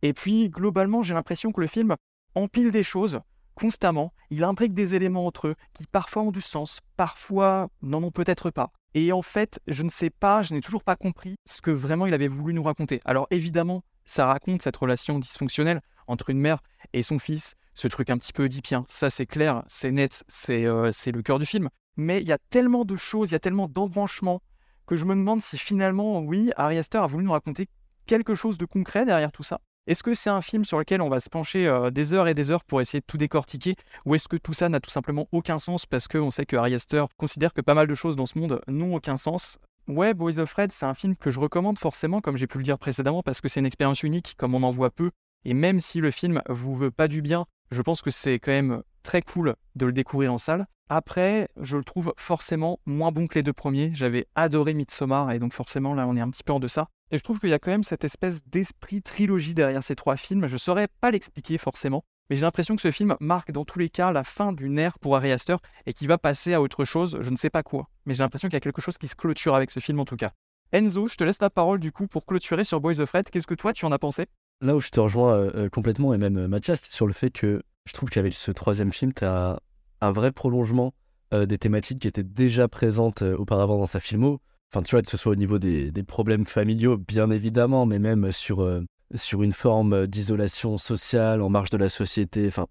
Et 0.01 0.13
puis 0.13 0.49
globalement, 0.49 1.03
j'ai 1.03 1.13
l'impression 1.13 1.51
que 1.51 1.62
le 1.62 1.67
film 1.67 1.95
empile 2.36 2.71
des 2.71 2.84
choses 2.84 3.19
constamment, 3.55 4.13
il 4.29 4.43
imbrique 4.43 4.73
des 4.73 4.95
éléments 4.95 5.25
entre 5.25 5.49
eux 5.49 5.55
qui 5.73 5.86
parfois 5.86 6.23
ont 6.23 6.31
du 6.31 6.41
sens, 6.41 6.79
parfois 6.97 7.69
n'en 7.81 8.01
ont 8.01 8.12
peut-être 8.12 8.49
pas. 8.49 8.71
Et 8.93 9.12
en 9.12 9.21
fait, 9.21 9.60
je 9.67 9.84
ne 9.84 9.89
sais 9.89 10.10
pas, 10.10 10.41
je 10.41 10.53
n'ai 10.53 10.62
toujours 10.62 10.84
pas 10.84 10.95
compris 10.95 11.36
ce 11.45 11.62
que 11.62 11.71
vraiment 11.71 12.07
il 12.07 12.13
avait 12.13 12.27
voulu 12.27 12.53
nous 12.53 12.63
raconter. 12.63 12.99
Alors 13.05 13.27
évidemment, 13.29 13.84
ça 14.03 14.25
raconte 14.25 14.62
cette 14.62 14.77
relation 14.77 15.19
dysfonctionnelle 15.19 15.81
entre 16.07 16.29
une 16.29 16.39
mère 16.39 16.62
et 16.93 17.03
son 17.03 17.19
fils, 17.19 17.55
ce 17.73 17.88
truc 17.88 18.10
un 18.10 18.17
petit 18.17 18.34
peu 18.34 18.43
oedipien, 18.43 18.84
ça 18.88 19.10
c'est 19.10 19.25
clair, 19.25 19.63
c'est 19.67 19.91
net, 19.91 20.23
c'est 20.27 20.65
euh, 20.65 20.91
c'est 20.91 21.12
le 21.12 21.21
cœur 21.21 21.39
du 21.39 21.45
film. 21.45 21.69
Mais 21.97 22.21
il 22.21 22.27
y 22.27 22.32
a 22.32 22.38
tellement 22.49 22.86
de 22.86 22.95
choses, 22.95 23.32
il 23.32 23.34
y 23.34 23.36
a 23.36 23.39
tellement 23.39 23.67
d'embranchements 23.67 24.41
que 24.86 24.95
je 24.95 25.06
me 25.06 25.15
demande 25.15 25.41
si 25.41 25.58
finalement, 25.58 26.19
oui, 26.19 26.51
Ari 26.58 26.77
Aster 26.77 26.97
a 26.97 27.08
voulu 27.08 27.25
nous 27.25 27.32
raconter 27.32 27.67
quelque 28.06 28.36
chose 28.36 28.58
de 28.58 28.65
concret 28.65 29.06
derrière 29.06 29.32
tout 29.32 29.43
ça. 29.43 29.62
Est-ce 29.88 30.04
que 30.04 30.13
c'est 30.13 30.30
un 30.30 30.41
film 30.41 30.63
sur 30.63 30.77
lequel 30.77 31.01
on 31.01 31.10
va 31.10 31.19
se 31.19 31.30
pencher 31.30 31.65
euh, 31.67 31.89
des 31.89 32.13
heures 32.13 32.27
et 32.27 32.36
des 32.36 32.51
heures 32.51 32.63
pour 32.63 32.82
essayer 32.82 32.99
de 32.99 33.06
tout 33.06 33.17
décortiquer 33.17 33.75
Ou 34.06 34.13
est-ce 34.13 34.27
que 34.27 34.38
tout 34.38 34.54
ça 34.54 34.69
n'a 34.69 34.80
tout 34.80 34.91
simplement 34.91 35.27
aucun 35.32 35.58
sens 35.58 35.88
parce 35.88 36.08
qu'on 36.08 36.30
sait 36.30 36.45
que 36.45 36.56
Ari 36.56 36.75
Aster 36.75 37.06
considère 37.17 37.51
que 37.51 37.62
pas 37.62 37.73
mal 37.73 37.88
de 37.88 37.95
choses 37.95 38.15
dans 38.15 38.27
ce 38.27 38.38
monde 38.38 38.62
n'ont 38.67 38.93
aucun 38.93 39.17
sens? 39.17 39.58
Ouais, 39.88 40.13
Boys 40.13 40.39
of 40.39 40.54
Red, 40.54 40.71
c'est 40.71 40.86
un 40.86 40.93
film 40.93 41.15
que 41.15 41.32
je 41.32 41.39
recommande 41.39 41.80
forcément, 41.80 42.21
comme 42.21 42.38
j'ai 42.38 42.45
pu 42.45 42.60
le 42.60 42.63
dire 42.63 42.77
précédemment, 42.77 43.23
parce 43.23 43.41
que 43.41 43.47
c'est 43.47 43.60
une 43.60 43.65
expérience 43.65 44.04
unique, 44.04 44.36
comme 44.38 44.54
on 44.54 44.62
en 44.62 44.69
voit 44.69 44.91
peu. 44.91 45.10
Et 45.45 45.56
même 45.56 45.80
si 45.80 45.99
le 45.99 46.12
film 46.12 46.41
vous 46.47 46.75
veut 46.75 46.91
pas 46.91 47.08
du 47.08 47.23
bien, 47.23 47.45
je 47.71 47.82
pense 47.82 48.04
que 48.04 48.12
c'est 48.12 48.38
quand 48.39 48.51
même 48.51 48.84
très 49.02 49.22
cool 49.22 49.56
de 49.76 49.86
le 49.86 49.92
découvrir 49.92 50.34
en 50.34 50.38
salle. 50.38 50.66
Après, 50.90 51.48
je 51.60 51.78
le 51.78 51.84
trouve 51.84 52.14
forcément 52.18 52.80
moins 52.86 53.12
bon 53.12 53.28
que 53.28 53.36
les 53.36 53.44
deux 53.44 53.54
premiers. 53.54 53.92
J'avais 53.94 54.28
adoré 54.36 54.74
Midsommar 54.74 55.32
et 55.32 55.40
donc 55.40 55.54
forcément 55.54 55.94
là 55.94 56.06
on 56.08 56.18
est 56.18 56.22
un 56.22 56.30
petit 56.30 56.44
peu 56.44 56.52
en 56.54 56.60
deçà. 56.60 56.88
Et 57.12 57.18
je 57.18 57.24
trouve 57.24 57.40
qu'il 57.40 57.50
y 57.50 57.54
a 57.54 57.60
quand 57.60 57.72
même 57.72 57.84
cette 57.84 58.04
espèce 58.04 58.42
d'esprit 58.46 59.02
trilogie 59.02 59.54
derrière 59.54 59.84
ces 59.84 59.96
trois 59.96 60.18
films. 60.18 60.48
Je 60.48 60.58
saurais 60.58 60.88
pas 61.00 61.12
l'expliquer 61.12 61.58
forcément, 61.58 62.04
mais 62.30 62.36
j'ai 62.36 62.42
l'impression 62.42 62.76
que 62.76 62.82
ce 62.82 62.92
film 62.92 63.16
marque 63.20 63.52
dans 63.52 63.66
tous 63.66 63.80
les 63.80 63.90
cas 63.90 64.12
la 64.12 64.24
fin 64.24 64.54
d'une 64.54 64.78
ère 64.80 65.00
pour 65.00 65.16
Ari 65.16 65.32
Aster 65.32 65.58
et 65.86 65.94
qui 65.94 66.08
va 66.08 66.18
passer 66.18 66.54
à 66.54 66.62
autre 66.62 66.86
chose, 66.86 67.18
je 67.22 67.30
ne 67.30 67.36
sais 67.36 67.50
pas 67.50 67.64
quoi. 67.64 67.90
Mais 68.06 68.14
j'ai 68.14 68.24
l'impression 68.24 68.48
qu'il 68.48 68.56
y 68.56 68.58
a 68.58 68.62
quelque 68.62 68.82
chose 68.82 68.98
qui 68.98 69.08
se 69.08 69.16
clôture 69.16 69.56
avec 69.56 69.72
ce 69.72 69.80
film 69.80 70.00
en 70.00 70.06
tout 70.06 70.16
cas. 70.16 70.32
Enzo, 70.74 71.08
je 71.08 71.16
te 71.16 71.26
laisse 71.26 71.42
la 71.42 71.50
parole 71.50 71.80
du 71.80 71.92
coup 71.92 72.08
pour 72.08 72.26
clôturer 72.26 72.64
sur 72.64 72.80
Boys 72.80 73.02
of 73.02 73.12
Red. 73.12 73.30
Qu'est-ce 73.30 73.48
que 73.48 73.56
toi 73.56 73.74
tu 73.74 73.86
en 73.86 73.92
as 73.92 74.00
pensé? 74.00 74.28
Là 74.62 74.76
où 74.76 74.80
je 74.80 74.90
te 74.90 75.00
rejoins 75.00 75.34
euh, 75.34 75.52
euh, 75.56 75.70
complètement, 75.70 76.14
et 76.14 76.18
même 76.18 76.38
euh, 76.38 76.48
Mathias, 76.48 76.80
sur 76.90 77.08
le 77.08 77.14
fait 77.14 77.32
que 77.32 77.64
je 77.86 77.94
trouve 77.94 78.10
qu'avec 78.10 78.34
ce 78.34 78.52
troisième 78.52 78.91
film, 78.91 79.13
tu 79.13 79.26
as 79.26 79.60
un 80.02 80.12
vrai 80.12 80.32
prolongement 80.32 80.94
euh, 81.34 81.46
des 81.46 81.58
thématiques 81.58 82.00
qui 82.00 82.08
étaient 82.08 82.24
déjà 82.24 82.67
présentes 82.67 83.22
euh, 83.22 83.36
auparavant 83.36 83.78
dans 83.78 83.88
sa 83.88 84.00
filmo. 84.00 84.39
Enfin, 84.72 84.84
tu 84.84 84.91
vois, 84.91 85.02
que 85.02 85.10
ce 85.10 85.17
soit 85.17 85.34
au 85.34 85.36
niveau 85.36 85.60
des, 85.60 85.91
problèmes 86.04 86.46
familiaux, 86.46 86.98
bien 86.98 87.30
évidemment, 87.30 87.86
mais 87.86 88.00
même 88.00 88.32
sur, 88.32 88.62
euh, 88.62 88.82
sur 89.15 89.44
une 89.44 89.52
forme 89.52 90.08
d'isolation 90.08 90.78
sociale 90.78 91.41
en 91.41 91.50
marge 91.50 91.70
de 91.70 91.78
la 91.78 91.89
société. 91.89 92.48
Enfin, 92.48 92.67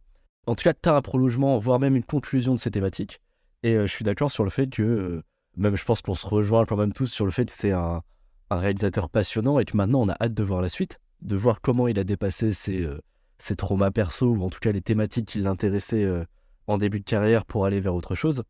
en 0.47 0.55
tout 0.55 0.65
cas, 0.65 0.73
tu 0.73 0.89
as 0.89 0.95
un 0.95 1.03
prolongement, 1.03 1.59
voire 1.59 1.79
même 1.79 1.97
une 1.97 2.05
conclusion 2.05 2.55
de 2.55 2.59
ces 2.59 2.71
thématiques. 2.71 3.21
Et 3.63 3.75
je 3.75 3.87
suis 3.87 4.05
d'accord 4.05 4.31
sur 4.31 4.45
le 4.45 4.49
fait 4.49 4.69
que, 4.69 5.23
même 5.59 5.77
je 5.77 5.85
pense 5.85 6.01
qu'on 6.01 6.15
se 6.15 6.27
rejoint 6.27 6.65
quand 6.65 6.79
même 6.79 6.95
tous 6.95 7.09
sur 7.09 7.27
le 7.27 7.31
fait 7.31 7.45
que 7.45 7.53
c'est 7.55 7.73
un, 7.73 8.03
un 8.49 8.57
réalisateur 8.57 9.11
passionnant 9.11 9.59
et 9.59 9.67
que 9.67 9.77
maintenant 9.77 10.01
on 10.01 10.09
a 10.09 10.17
hâte 10.19 10.33
de 10.33 10.43
voir 10.43 10.63
la 10.63 10.71
suite, 10.71 10.99
de 11.21 11.37
voir 11.37 11.61
comment 11.61 11.89
il 11.89 11.99
a 11.99 12.05
dépassé 12.05 12.55
ses, 12.55 12.89
ses 13.41 13.57
traumas 13.57 13.91
perso, 13.91 14.27
ou 14.27 14.43
en 14.45 14.51
tout 14.51 14.61
cas 14.61 14.73
les 14.73 14.83
thématiques 14.83 15.27
qui 15.27 15.39
l'intéressaient 15.39 16.05
euh, 16.05 16.25
en 16.67 16.79
début 16.79 17.01
de 17.01 17.05
carrière 17.05 17.45
pour 17.45 17.65
aller 17.65 17.81
vers 17.81 17.95
autre 17.95 18.15
chose. 18.15 18.45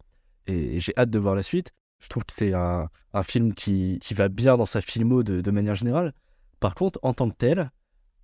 Et, 0.47 0.77
et 0.77 0.81
j'ai 0.81 0.93
hâte 0.97 1.11
de 1.11 1.19
voir 1.19 1.35
la 1.35 1.43
suite. 1.43 1.71
Je 2.01 2.09
trouve 2.09 2.25
que 2.25 2.33
c'est 2.33 2.55
un, 2.55 2.89
un 3.13 3.23
film 3.23 3.55
qui, 3.55 3.99
qui 4.01 4.15
va 4.15 4.29
bien 4.29 4.57
dans 4.57 4.67
sa 4.67 4.81
filmo 4.81 5.23
de, 5.23 5.41
de 5.41 5.51
manière 5.51 5.75
générale. 5.75 6.15
Par 6.59 6.75
contre, 6.75 6.99
en 7.03 7.15
tant 7.15 7.29
que 7.29 7.37
tel, 7.37 7.71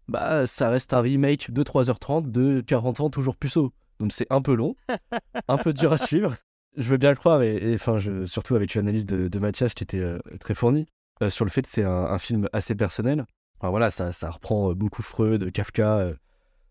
bah, 0.08 0.46
ça 0.46 0.68
reste 0.68 0.92
un 0.92 1.00
remake 1.00 1.50
de 1.50 1.62
3h30 1.62 2.30
de 2.30 2.60
40 2.60 3.00
ans 3.00 3.10
toujours 3.10 3.36
puceau. 3.36 3.72
Donc 3.98 4.12
c'est 4.12 4.26
un 4.30 4.42
peu 4.42 4.54
long, 4.54 4.76
un 5.48 5.58
peu 5.58 5.72
dur 5.72 5.92
à 5.92 5.98
suivre. 5.98 6.36
Je 6.76 6.88
veux 6.90 6.98
bien 6.98 7.10
le 7.10 7.16
croire, 7.16 7.42
et, 7.42 7.74
enfin, 7.74 7.98
surtout 8.26 8.54
avec 8.54 8.74
l'analyse 8.74 9.06
de, 9.06 9.28
de 9.28 9.38
Mathias 9.38 9.72
qui 9.72 9.82
était 9.82 10.00
euh, 10.00 10.18
très 10.40 10.54
fournie, 10.54 10.86
euh, 11.22 11.30
sur 11.30 11.46
le 11.46 11.50
fait 11.50 11.62
que 11.62 11.68
c'est 11.70 11.84
un, 11.84 12.04
un 12.04 12.18
film 12.18 12.48
assez 12.52 12.74
personnel. 12.74 13.24
Enfin, 13.58 13.70
voilà, 13.70 13.90
ça, 13.90 14.12
ça 14.12 14.28
reprend 14.28 14.70
euh, 14.70 14.74
beaucoup 14.74 15.02
Freud, 15.02 15.50
Kafka, 15.52 16.12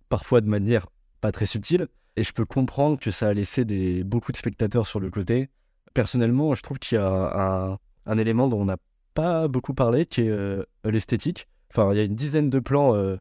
parfois 0.10 0.42
de 0.42 0.48
manière 0.48 0.88
pas 1.22 1.32
très 1.32 1.46
subtile. 1.46 1.88
Et 2.18 2.24
je 2.24 2.32
peux 2.32 2.46
comprendre 2.46 3.00
que 3.00 3.12
ça 3.12 3.28
a 3.28 3.34
laissé 3.34 3.66
des, 3.66 4.04
beaucoup 4.04 4.32
de 4.32 4.38
spectateurs 4.38 4.88
sur 4.88 5.00
le 5.00 5.10
côté. 5.10 5.50
Personnellement, 5.94 6.54
je 6.54 6.62
trouve 6.62 6.80
qu'il 6.80 6.98
y 6.98 7.02
a 7.02 7.08
un, 7.08 7.78
un 8.06 8.18
élément 8.18 8.48
dont 8.48 8.62
on 8.62 8.66
n'a 8.66 8.78
pas 9.14 9.48
beaucoup 9.48 9.74
parlé, 9.74 10.06
qui 10.06 10.22
est 10.22 10.30
euh, 10.30 10.64
l'esthétique. 10.84 11.48
Enfin, 11.72 11.92
il 11.94 11.98
y 11.98 12.00
a 12.00 12.04
une 12.04 12.16
dizaine 12.16 12.50
de 12.50 12.60
plans 12.60 12.96
euh, 12.96 13.18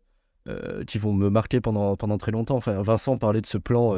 euh, 0.49 0.85
qui 0.85 0.99
vont 0.99 1.13
me 1.13 1.31
marquer 1.31 1.61
pendant, 1.61 1.97
pendant 1.97 2.19
très 2.19 2.33
longtemps. 2.33 2.57
Enfin, 2.57 2.83
Vincent 2.83 3.17
parlait 3.17 3.41
de 3.41 3.47
ce 3.47 3.59
plan 3.59 3.95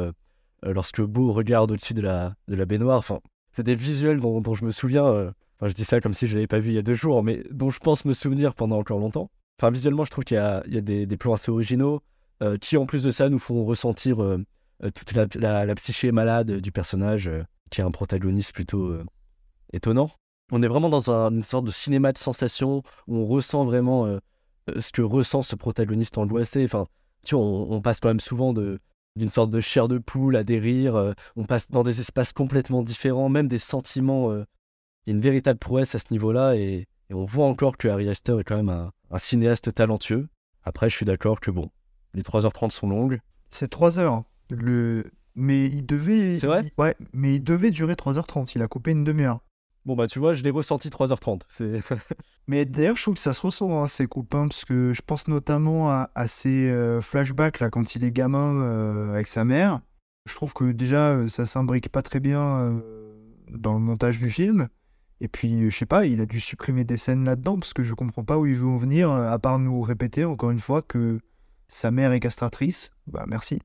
lorsque 0.63 1.01
Beau 1.01 1.31
regarde 1.31 1.71
au-dessus 1.71 1.93
de 1.93 2.01
la, 2.01 2.35
de 2.47 2.55
la 2.55 2.65
baignoire. 2.65 2.99
Enfin, 2.99 3.19
c'est 3.51 3.63
des 3.63 3.75
visuels 3.75 4.19
dont, 4.19 4.53
je 4.53 4.63
me 4.63 4.71
souviens. 4.71 5.05
Enfin, 5.05 5.69
je 5.69 5.73
dis 5.73 5.83
ça 5.83 5.99
comme 5.99 6.13
si 6.13 6.27
je 6.27 6.35
l'avais 6.35 6.47
pas 6.47 6.59
vu 6.59 6.69
il 6.69 6.75
y 6.75 6.79
a 6.79 6.83
deux 6.83 6.93
jours, 6.93 7.23
mais 7.23 7.43
dont 7.51 7.69
je 7.69 7.79
pense 7.79 8.05
me 8.05 8.13
souvenir 8.13 8.55
pendant 8.55 8.77
encore 8.77 8.99
longtemps. 8.99 9.29
Enfin, 9.59 9.71
visuellement, 9.71 10.05
je 10.05 10.11
trouve 10.11 10.23
qu'il 10.23 10.35
y 10.35 10.39
a, 10.39 10.63
il 10.67 10.73
y 10.73 10.77
a 10.77 10.81
des, 10.81 11.17
plans 11.17 11.33
assez 11.33 11.51
originaux 11.51 12.01
qui, 12.61 12.77
en 12.77 12.85
plus 12.85 13.03
de 13.03 13.11
ça, 13.11 13.29
nous 13.29 13.39
font 13.39 13.65
ressentir 13.65 14.21
euh, 14.23 14.37
euh, 14.83 14.89
toute 14.91 15.13
la, 15.13 15.75
psyché 15.75 16.11
malade 16.11 16.51
du 16.61 16.71
personnage, 16.71 17.27
euh, 17.27 17.43
qui 17.71 17.81
est 17.81 17.83
un 17.83 17.91
protagoniste 17.91 18.53
plutôt 18.53 18.87
euh, 18.87 19.03
étonnant. 19.73 20.11
On 20.51 20.63
est 20.63 20.67
vraiment 20.67 20.89
dans 20.89 21.11
un- 21.11 21.31
une 21.31 21.43
sorte 21.43 21.65
de 21.65 21.71
cinéma 21.71 22.13
de 22.13 22.17
sensation 22.17 22.83
où 23.07 23.17
on 23.17 23.25
ressent 23.25 23.65
vraiment 23.65 24.05
euh, 24.05 24.19
euh, 24.69 24.81
ce 24.81 24.91
que 24.91 25.01
ressent 25.01 25.41
ce 25.41 25.55
protagoniste 25.55 26.17
angoissé. 26.17 26.63
Enfin, 26.63 26.85
tu 27.23 27.35
vois, 27.35 27.43
on, 27.43 27.81
passe 27.81 27.99
quand 27.99 28.09
même 28.09 28.19
souvent 28.19 28.53
de 28.53 28.79
d'une 29.15 29.29
sorte 29.29 29.49
de 29.49 29.61
chair 29.61 29.87
de 29.87 29.97
poule 29.97 30.35
à 30.35 30.43
des 30.43 30.59
rires. 30.59 30.95
euh, 30.95 31.13
on 31.35 31.43
passe 31.45 31.69
dans 31.71 31.83
des 31.83 31.99
espaces 31.99 32.33
complètement 32.33 32.83
différents, 32.83 33.29
même 33.29 33.47
des 33.47 33.57
sentiments. 33.59 34.31
euh, 34.31 34.45
il 35.05 35.09
y 35.09 35.13
a 35.13 35.15
une 35.15 35.21
véritable 35.23 35.57
prouesse 35.59 35.95
à 35.95 35.99
ce 35.99 36.05
niveau-là 36.11 36.55
et, 36.55 36.85
et 37.09 37.13
on 37.13 37.25
voit 37.25 37.47
encore 37.47 37.77
que 37.77 37.87
Harry 37.87 38.07
Astor 38.09 38.39
est 38.41 38.43
quand 38.43 38.57
même 38.57 38.69
un, 38.69 38.91
un 39.09 39.17
cinéaste 39.19 39.73
talentueux. 39.73 40.27
Après, 40.63 40.89
je 40.89 40.95
suis 40.95 41.05
d'accord 41.05 41.39
que 41.39 41.49
bon, 41.49 41.71
les 42.17 42.23
3h30 42.23 42.71
sont 42.71 42.89
longues. 42.89 43.19
C'est 43.47 43.69
3 43.69 43.99
heures. 43.99 44.23
Le... 44.49 45.05
Mais 45.35 45.67
il 45.67 45.85
devait. 45.85 46.37
C'est 46.39 46.47
vrai 46.47 46.63
il- 46.65 46.81
Ouais, 46.81 46.95
mais 47.13 47.35
il 47.35 47.43
devait 47.43 47.71
durer 47.71 47.93
3h30. 47.93 48.51
Il 48.55 48.61
a 48.63 48.67
coupé 48.67 48.91
une 48.91 49.03
demi-heure. 49.03 49.39
Bon, 49.85 49.95
bah, 49.95 50.07
tu 50.07 50.19
vois, 50.19 50.33
je 50.33 50.43
l'ai 50.43 50.49
ressenti 50.49 50.89
3h30. 50.89 51.43
C'est. 51.47 51.79
Mais 52.49 52.65
d'ailleurs, 52.65 52.95
je 52.95 53.01
trouve 53.03 53.13
que 53.15 53.19
ça 53.21 53.33
se 53.33 53.41
ressent, 53.41 53.81
hein, 53.83 53.87
ces 53.87 54.07
coupes, 54.07 54.33
hein, 54.33 54.47
parce 54.47 54.63
que 54.65 54.93
je 54.93 55.01
pense 55.05 55.27
notamment 55.27 55.89
à, 55.91 56.09
à 56.15 56.27
ces 56.27 56.69
euh, 56.69 57.01
flashbacks 57.01 57.59
là, 57.59 57.69
quand 57.69 57.93
il 57.95 58.03
est 58.05 58.11
gamin 58.11 58.61
euh, 58.61 59.13
avec 59.13 59.27
sa 59.27 59.43
mère. 59.45 59.81
Je 60.25 60.33
trouve 60.33 60.53
que 60.53 60.71
déjà, 60.71 61.11
euh, 61.11 61.27
ça 61.27 61.45
s'imbrique 61.45 61.89
pas 61.89 62.01
très 62.01 62.19
bien 62.21 62.41
euh, 62.41 62.79
dans 63.51 63.73
le 63.73 63.79
montage 63.79 64.17
du 64.19 64.29
film. 64.29 64.67
Et 65.21 65.27
puis, 65.27 65.69
je 65.69 65.77
sais 65.77 65.85
pas, 65.85 66.05
il 66.05 66.19
a 66.21 66.25
dû 66.25 66.39
supprimer 66.39 66.83
des 66.83 66.97
scènes 66.97 67.25
là-dedans, 67.25 67.59
parce 67.59 67.73
que 67.73 67.83
je 67.83 67.93
comprends 67.93 68.23
pas 68.23 68.37
où 68.37 68.45
il 68.45 68.55
veut 68.55 68.67
en 68.67 68.77
venir, 68.77 69.11
à 69.11 69.37
part 69.39 69.59
nous 69.59 69.81
répéter 69.81 70.23
encore 70.25 70.51
une 70.51 70.59
fois 70.61 70.81
que 70.81 71.19
sa 71.67 71.91
mère 71.91 72.11
est 72.11 72.19
castratrice. 72.19 72.91
Bah, 73.07 73.25
merci. 73.27 73.59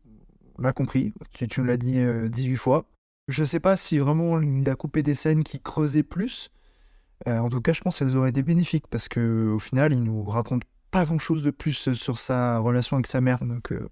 On 0.58 0.62
l'a 0.62 0.72
compris. 0.72 1.12
Tu, 1.32 1.48
tu 1.48 1.60
me 1.60 1.66
l'as 1.66 1.76
dit 1.76 1.98
euh, 1.98 2.28
18 2.28 2.56
fois. 2.56 2.86
Je 3.28 3.44
sais 3.44 3.60
pas 3.60 3.76
si 3.76 3.98
vraiment 3.98 4.40
il 4.40 4.68
a 4.68 4.74
coupé 4.74 5.02
des 5.02 5.14
scènes 5.14 5.44
qui 5.44 5.60
creusaient 5.60 6.02
plus. 6.02 6.50
Euh, 7.28 7.38
en 7.38 7.48
tout 7.48 7.60
cas, 7.60 7.72
je 7.72 7.80
pense 7.80 7.98
qu'elles 7.98 8.16
auraient 8.16 8.30
été 8.30 8.42
bénéfiques 8.42 8.88
parce 8.88 9.08
que 9.08 9.52
au 9.54 9.58
final, 9.58 9.92
il 9.92 10.02
nous 10.02 10.24
raconte 10.24 10.64
pas 10.90 11.04
grand-chose 11.04 11.42
de 11.42 11.50
plus 11.50 11.92
sur 11.94 12.18
sa 12.18 12.58
relation 12.58 12.96
avec 12.96 13.06
sa 13.06 13.20
mère. 13.20 13.44
Donc, 13.44 13.72
euh, 13.72 13.88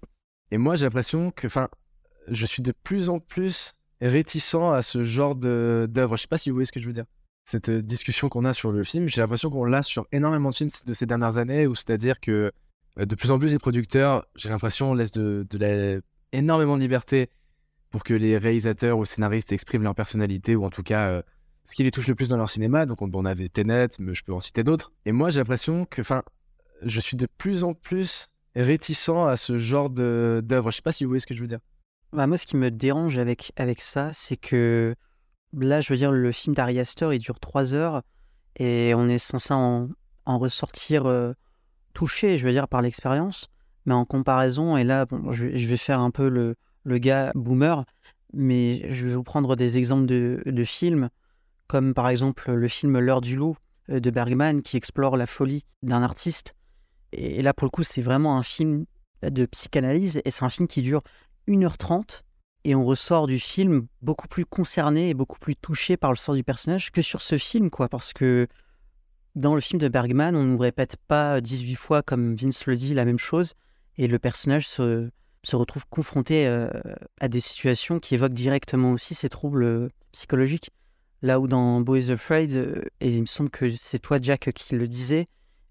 Et 0.51 0.57
moi, 0.57 0.75
j'ai 0.75 0.85
l'impression 0.85 1.31
que, 1.31 1.47
enfin, 1.47 1.69
je 2.27 2.45
suis 2.45 2.61
de 2.61 2.73
plus 2.83 3.09
en 3.09 3.19
plus 3.19 3.75
réticent 4.01 4.55
à 4.55 4.81
ce 4.81 5.03
genre 5.03 5.35
d'œuvre. 5.35 6.17
Je 6.17 6.21
sais 6.21 6.27
pas 6.27 6.37
si 6.37 6.49
vous 6.49 6.55
voyez 6.55 6.65
ce 6.65 6.71
que 6.71 6.81
je 6.81 6.87
veux 6.87 6.93
dire. 6.93 7.05
Cette 7.45 7.69
euh, 7.69 7.81
discussion 7.81 8.29
qu'on 8.29 8.45
a 8.45 8.53
sur 8.53 8.71
le 8.71 8.83
film, 8.83 9.07
j'ai 9.07 9.21
l'impression 9.21 9.49
qu'on 9.49 9.65
l'a 9.65 9.81
sur 9.81 10.05
énormément 10.11 10.49
de 10.49 10.55
films 10.55 10.69
de 10.85 10.93
ces 10.93 11.05
dernières 11.05 11.37
années, 11.37 11.67
où 11.67 11.75
c'est-à-dire 11.75 12.19
que 12.19 12.51
de 12.97 13.15
plus 13.15 13.31
en 13.31 13.39
plus 13.39 13.51
les 13.51 13.59
producteurs, 13.59 14.25
j'ai 14.35 14.49
l'impression, 14.49 14.93
laissent 14.93 15.11
de, 15.11 16.03
énormément 16.31 16.75
de 16.75 16.81
liberté 16.81 17.29
pour 17.89 18.03
que 18.03 18.13
les 18.13 18.37
réalisateurs 18.37 18.97
ou 18.97 19.05
scénaristes 19.05 19.51
expriment 19.51 19.83
leur 19.83 19.95
personnalité, 19.95 20.55
ou 20.55 20.63
en 20.65 20.69
tout 20.69 20.83
cas 20.83 21.09
euh, 21.09 21.21
ce 21.63 21.75
qui 21.75 21.83
les 21.83 21.91
touche 21.91 22.07
le 22.07 22.15
plus 22.15 22.29
dans 22.29 22.37
leur 22.37 22.49
cinéma. 22.49 22.85
Donc 22.85 23.01
on, 23.01 23.25
avait 23.25 23.49
Tenet, 23.49 23.89
mais 23.99 24.13
je 24.13 24.23
peux 24.23 24.33
en 24.33 24.39
citer 24.39 24.63
d'autres. 24.63 24.93
Et 25.05 25.11
moi 25.11 25.29
j'ai 25.29 25.39
l'impression 25.39 25.85
que, 25.85 26.01
enfin, 26.01 26.23
je 26.83 26.99
suis 26.99 27.17
de 27.17 27.27
plus 27.37 27.63
en 27.63 27.73
plus 27.73 28.29
réticent 28.55 29.09
à 29.09 29.37
ce 29.37 29.57
genre 29.57 29.89
d'œuvre. 29.89 30.71
Je 30.71 30.77
sais 30.77 30.81
pas 30.81 30.91
si 30.91 31.03
vous 31.03 31.09
voyez 31.09 31.19
ce 31.19 31.27
que 31.27 31.35
je 31.35 31.41
veux 31.41 31.47
dire. 31.47 31.59
Bah, 32.13 32.27
moi, 32.27 32.37
ce 32.37 32.45
qui 32.45 32.57
me 32.57 32.69
dérange 32.69 33.17
avec, 33.17 33.53
avec 33.55 33.79
ça, 33.79 34.11
c'est 34.11 34.35
que 34.35 34.95
là, 35.53 35.79
je 35.79 35.93
veux 35.93 35.97
dire, 35.97 36.11
le 36.11 36.31
film 36.33 36.53
d'Ari 36.53 36.79
Aster, 36.79 37.09
il 37.13 37.19
dure 37.19 37.39
trois 37.39 37.73
heures 37.73 38.01
et 38.57 38.93
on 38.93 39.07
est 39.07 39.17
censé 39.17 39.53
en, 39.53 39.87
en 40.25 40.37
ressortir 40.37 41.05
euh, 41.05 41.31
touché, 41.91 42.37
je 42.37 42.45
veux 42.45 42.53
dire, 42.53 42.67
par 42.67 42.81
l'expérience. 42.81 43.49
Mais 43.85 43.93
en 43.93 44.05
comparaison, 44.05 44.77
et 44.77 44.83
là, 44.83 45.05
bon, 45.05 45.31
je, 45.31 45.45
vais- 45.45 45.77
faire 45.77 45.99
un 45.99 46.11
peu 46.11 46.29
le, 46.29 46.55
le 46.83 46.97
gars 46.99 47.31
boomer, 47.35 47.83
mais 48.33 48.91
je 48.93 49.07
vais 49.07 49.15
vous 49.15 49.23
prendre 49.23 49.55
des 49.55 49.77
exemples 49.77 50.05
de, 50.05 50.41
de 50.45 50.63
films, 50.63 51.09
comme 51.67 51.93
par 51.93 52.09
exemple 52.09 52.51
le 52.51 52.67
film 52.67 52.99
L'heure 52.99 53.21
du 53.21 53.35
loup 53.35 53.55
euh, 53.89 53.99
de 53.99 54.09
Bergman, 54.11 54.61
qui 54.61 54.77
explore 54.77 55.17
la 55.17 55.25
folie 55.27 55.65
d'un 55.81 56.03
artiste. 56.03 56.53
Et, 57.11 57.39
et 57.39 57.41
là, 57.41 57.53
pour 57.53 57.65
le 57.65 57.71
coup, 57.71 57.83
c'est 57.83 58.01
vraiment 58.01 58.37
un 58.37 58.43
film 58.43 58.85
de 59.23 59.45
psychanalyse, 59.45 60.21
et 60.25 60.31
c'est 60.31 60.43
un 60.43 60.49
film 60.49 60.67
qui 60.67 60.81
dure 60.81 61.01
1h30 61.47 62.23
et 62.63 62.75
on 62.75 62.85
ressort 62.85 63.27
du 63.27 63.39
film 63.39 63.87
beaucoup 64.01 64.27
plus 64.27 64.45
concerné 64.45 65.09
et 65.09 65.13
beaucoup 65.13 65.39
plus 65.39 65.55
touché 65.55 65.97
par 65.97 66.11
le 66.11 66.15
sort 66.15 66.35
du 66.35 66.43
personnage 66.43 66.91
que 66.91 67.01
sur 67.01 67.21
ce 67.21 67.37
film, 67.37 67.69
quoi. 67.69 67.89
Parce 67.89 68.13
que 68.13 68.47
dans 69.35 69.55
le 69.55 69.61
film 69.61 69.79
de 69.79 69.87
Bergman, 69.87 70.35
on 70.35 70.43
ne 70.43 70.51
nous 70.51 70.57
répète 70.57 70.97
pas 71.07 71.41
18 71.41 71.75
fois, 71.75 72.01
comme 72.01 72.35
Vince 72.35 72.65
le 72.65 72.75
dit, 72.75 72.93
la 72.93 73.05
même 73.05 73.19
chose, 73.19 73.53
et 73.97 74.07
le 74.07 74.19
personnage 74.19 74.67
se, 74.67 75.09
se 75.43 75.55
retrouve 75.55 75.85
confronté 75.89 76.47
euh, 76.47 76.69
à 77.19 77.27
des 77.27 77.39
situations 77.39 77.99
qui 77.99 78.15
évoquent 78.15 78.33
directement 78.33 78.91
aussi 78.91 79.13
ses 79.13 79.29
troubles 79.29 79.63
euh, 79.63 79.89
psychologiques. 80.11 80.71
Là 81.21 81.39
où 81.39 81.47
dans 81.47 81.81
Boys 81.81 82.09
Afraid, 82.09 82.55
euh, 82.55 82.81
et 82.99 83.09
il 83.09 83.21
me 83.21 83.25
semble 83.25 83.49
que 83.49 83.69
c'est 83.69 83.99
toi, 83.99 84.17
Jack, 84.21 84.51
qui 84.53 84.75
le 84.75 84.87
disais, 84.87 85.27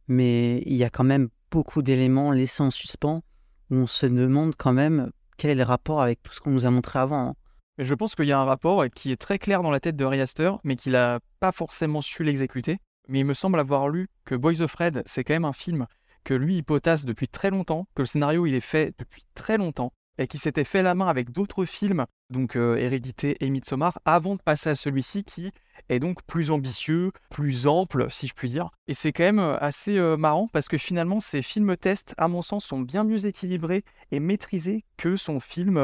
mais 0.08 0.62
il 0.66 0.76
y 0.76 0.84
a 0.84 0.90
quand 0.90 1.04
même 1.04 1.28
beaucoup 1.50 1.82
d'éléments 1.82 2.30
laissés 2.30 2.62
en 2.62 2.70
suspens 2.70 3.22
où 3.70 3.76
on 3.76 3.86
se 3.86 4.06
demande 4.06 4.54
quand 4.56 4.72
même 4.72 5.10
quel 5.36 5.50
est 5.50 5.54
le 5.54 5.62
rapport 5.64 6.02
avec 6.02 6.22
tout 6.22 6.32
ce 6.32 6.40
qu'on 6.40 6.50
nous 6.50 6.66
a 6.66 6.70
montré 6.70 6.98
avant. 6.98 7.28
hein. 7.28 7.34
Je 7.78 7.94
pense 7.94 8.14
qu'il 8.14 8.26
y 8.26 8.32
a 8.32 8.38
un 8.38 8.44
rapport 8.44 8.84
qui 8.94 9.10
est 9.10 9.16
très 9.16 9.38
clair 9.38 9.62
dans 9.62 9.70
la 9.70 9.80
tête 9.80 9.96
de 9.96 10.04
Aster, 10.04 10.52
mais 10.64 10.76
qu'il 10.76 10.92
n'a 10.92 11.18
pas 11.40 11.50
forcément 11.52 12.02
su 12.02 12.22
l'exécuter. 12.22 12.78
Mais 13.10 13.20
il 13.20 13.24
me 13.24 13.34
semble 13.34 13.58
avoir 13.58 13.88
lu 13.88 14.06
que 14.24 14.36
Boys 14.36 14.62
of 14.62 14.72
Red, 14.72 15.02
c'est 15.04 15.24
quand 15.24 15.34
même 15.34 15.44
un 15.44 15.52
film 15.52 15.88
que 16.22 16.32
lui, 16.32 16.58
il 16.58 16.62
potasse 16.62 17.04
depuis 17.04 17.26
très 17.26 17.50
longtemps, 17.50 17.88
que 17.96 18.02
le 18.02 18.06
scénario, 18.06 18.46
il 18.46 18.54
est 18.54 18.60
fait 18.60 18.94
depuis 18.98 19.24
très 19.34 19.58
longtemps, 19.58 19.92
et 20.16 20.28
qui 20.28 20.38
s'était 20.38 20.62
fait 20.62 20.82
la 20.82 20.94
main 20.94 21.08
avec 21.08 21.32
d'autres 21.32 21.64
films, 21.64 22.06
donc 22.28 22.54
euh, 22.54 22.76
Hérédité 22.76 23.36
et 23.40 23.50
Midsommar, 23.50 23.98
avant 24.04 24.36
de 24.36 24.40
passer 24.42 24.70
à 24.70 24.74
celui-ci 24.76 25.24
qui 25.24 25.50
est 25.88 25.98
donc 25.98 26.22
plus 26.22 26.52
ambitieux, 26.52 27.10
plus 27.30 27.66
ample, 27.66 28.06
si 28.10 28.28
je 28.28 28.34
puis 28.34 28.48
dire. 28.48 28.70
Et 28.86 28.94
c'est 28.94 29.12
quand 29.12 29.24
même 29.24 29.40
euh, 29.40 29.58
assez 29.58 29.98
euh, 29.98 30.16
marrant 30.16 30.46
parce 30.52 30.68
que 30.68 30.78
finalement, 30.78 31.18
ces 31.18 31.42
films 31.42 31.76
tests, 31.76 32.14
à 32.16 32.28
mon 32.28 32.42
sens, 32.42 32.64
sont 32.64 32.78
bien 32.78 33.02
mieux 33.02 33.26
équilibrés 33.26 33.82
et 34.12 34.20
maîtrisés 34.20 34.84
que 34.96 35.16
son 35.16 35.40
film, 35.40 35.82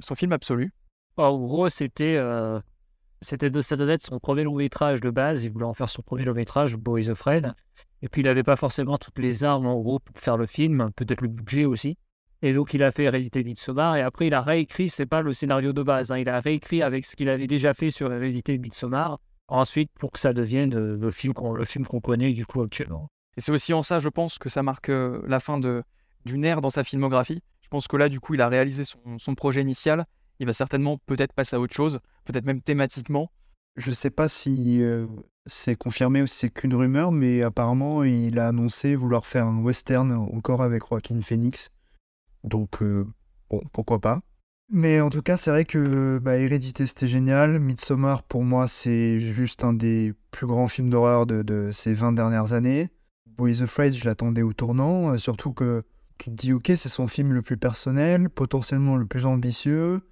son 0.00 0.14
film 0.14 0.32
absolu. 0.32 0.72
En 1.16 1.38
gros, 1.38 1.70
c'était 1.70 2.18
c'était 3.22 3.50
de 3.50 3.60
ça 3.60 3.76
être 3.76 4.02
son 4.02 4.18
premier 4.18 4.42
long 4.42 4.56
métrage 4.56 5.00
de 5.00 5.10
base. 5.10 5.44
Il 5.44 5.52
voulait 5.52 5.64
en 5.64 5.74
faire 5.74 5.88
son 5.88 6.02
premier 6.02 6.24
long 6.24 6.34
métrage, 6.34 6.76
Boys 6.76 7.08
of 7.08 7.20
Red. 7.22 7.52
Et 8.02 8.08
puis 8.08 8.20
il 8.22 8.24
n'avait 8.24 8.42
pas 8.42 8.56
forcément 8.56 8.98
toutes 8.98 9.18
les 9.18 9.44
armes 9.44 9.66
en 9.66 9.80
gros 9.80 10.00
pour 10.00 10.18
faire 10.18 10.36
le 10.36 10.46
film, 10.46 10.90
peut-être 10.96 11.20
le 11.20 11.28
budget 11.28 11.64
aussi. 11.64 11.96
Et 12.42 12.52
donc 12.52 12.74
il 12.74 12.82
a 12.82 12.90
fait 12.90 13.04
Hérédité 13.04 13.44
Midsommar 13.44 13.96
et 13.96 14.02
après 14.02 14.26
il 14.26 14.34
a 14.34 14.42
réécrit, 14.42 14.88
c'est 14.88 15.06
pas 15.06 15.22
le 15.22 15.32
scénario 15.32 15.72
de 15.72 15.82
base, 15.82 16.10
hein, 16.10 16.18
il 16.18 16.28
a 16.28 16.40
réécrit 16.40 16.82
avec 16.82 17.04
ce 17.04 17.14
qu'il 17.14 17.28
avait 17.28 17.46
déjà 17.46 17.72
fait 17.72 17.90
sur 17.90 18.12
Hérédité 18.12 18.58
Midsommar. 18.58 19.20
Ensuite 19.46 19.90
pour 19.98 20.10
que 20.10 20.18
ça 20.18 20.32
devienne 20.32 20.74
euh, 20.74 20.96
le 20.96 21.10
film 21.10 21.34
qu'on 21.34 22.00
connaît 22.00 22.32
du 22.32 22.44
coup 22.44 22.62
actuellement. 22.62 23.08
Et 23.36 23.40
c'est 23.40 23.52
aussi 23.52 23.72
en 23.72 23.82
ça, 23.82 24.00
je 24.00 24.08
pense, 24.08 24.38
que 24.38 24.48
ça 24.48 24.62
marque 24.62 24.88
euh, 24.88 25.22
la 25.26 25.40
fin 25.40 25.58
d'une 26.24 26.44
ère 26.44 26.60
dans 26.60 26.70
sa 26.70 26.84
filmographie. 26.84 27.40
Je 27.62 27.68
pense 27.68 27.88
que 27.88 27.96
là, 27.96 28.08
du 28.08 28.20
coup, 28.20 28.34
il 28.34 28.40
a 28.40 28.48
réalisé 28.48 28.84
son, 28.84 29.18
son 29.18 29.34
projet 29.34 29.62
initial. 29.62 30.04
Il 30.40 30.46
va 30.46 30.52
certainement 30.52 30.98
peut-être 31.06 31.32
passer 31.32 31.56
à 31.56 31.60
autre 31.60 31.74
chose, 31.74 32.00
peut-être 32.24 32.46
même 32.46 32.60
thématiquement. 32.60 33.30
Je 33.76 33.90
sais 33.90 34.10
pas 34.10 34.28
si 34.28 34.82
euh, 34.82 35.06
c'est 35.46 35.76
confirmé 35.76 36.22
ou 36.22 36.26
si 36.26 36.36
c'est 36.36 36.50
qu'une 36.50 36.74
rumeur, 36.74 37.10
mais 37.10 37.42
apparemment 37.42 38.04
il 38.04 38.38
a 38.38 38.48
annoncé 38.48 38.94
vouloir 38.94 39.24
faire 39.24 39.46
un 39.46 39.62
western 39.62 40.12
encore 40.12 40.62
avec 40.62 40.82
Joaquin 40.88 41.20
Phoenix. 41.22 41.70
Donc 42.44 42.82
euh, 42.82 43.06
bon, 43.50 43.62
pourquoi 43.72 44.00
pas. 44.00 44.20
Mais 44.74 45.00
en 45.00 45.10
tout 45.10 45.22
cas, 45.22 45.36
c'est 45.36 45.50
vrai 45.50 45.64
que 45.64 46.18
bah, 46.18 46.38
Hérédité 46.38 46.86
c'était 46.86 47.06
génial. 47.06 47.58
Midsommar 47.60 48.22
pour 48.24 48.44
moi 48.44 48.68
c'est 48.68 49.20
juste 49.20 49.64
un 49.64 49.72
des 49.72 50.12
plus 50.30 50.46
grands 50.46 50.68
films 50.68 50.90
d'horreur 50.90 51.26
de, 51.26 51.42
de 51.42 51.70
ces 51.72 51.94
20 51.94 52.12
dernières 52.12 52.52
années. 52.52 52.90
Boys 53.26 53.62
Afraid, 53.62 53.94
je 53.94 54.04
l'attendais 54.04 54.42
au 54.42 54.52
tournant, 54.52 55.12
euh, 55.12 55.16
surtout 55.16 55.52
que 55.52 55.82
tu 56.18 56.30
te 56.30 56.36
dis 56.36 56.52
ok, 56.52 56.72
c'est 56.76 56.88
son 56.88 57.06
film 57.06 57.32
le 57.32 57.42
plus 57.42 57.56
personnel, 57.56 58.28
potentiellement 58.28 58.96
le 58.96 59.06
plus 59.06 59.24
ambitieux. 59.24 60.02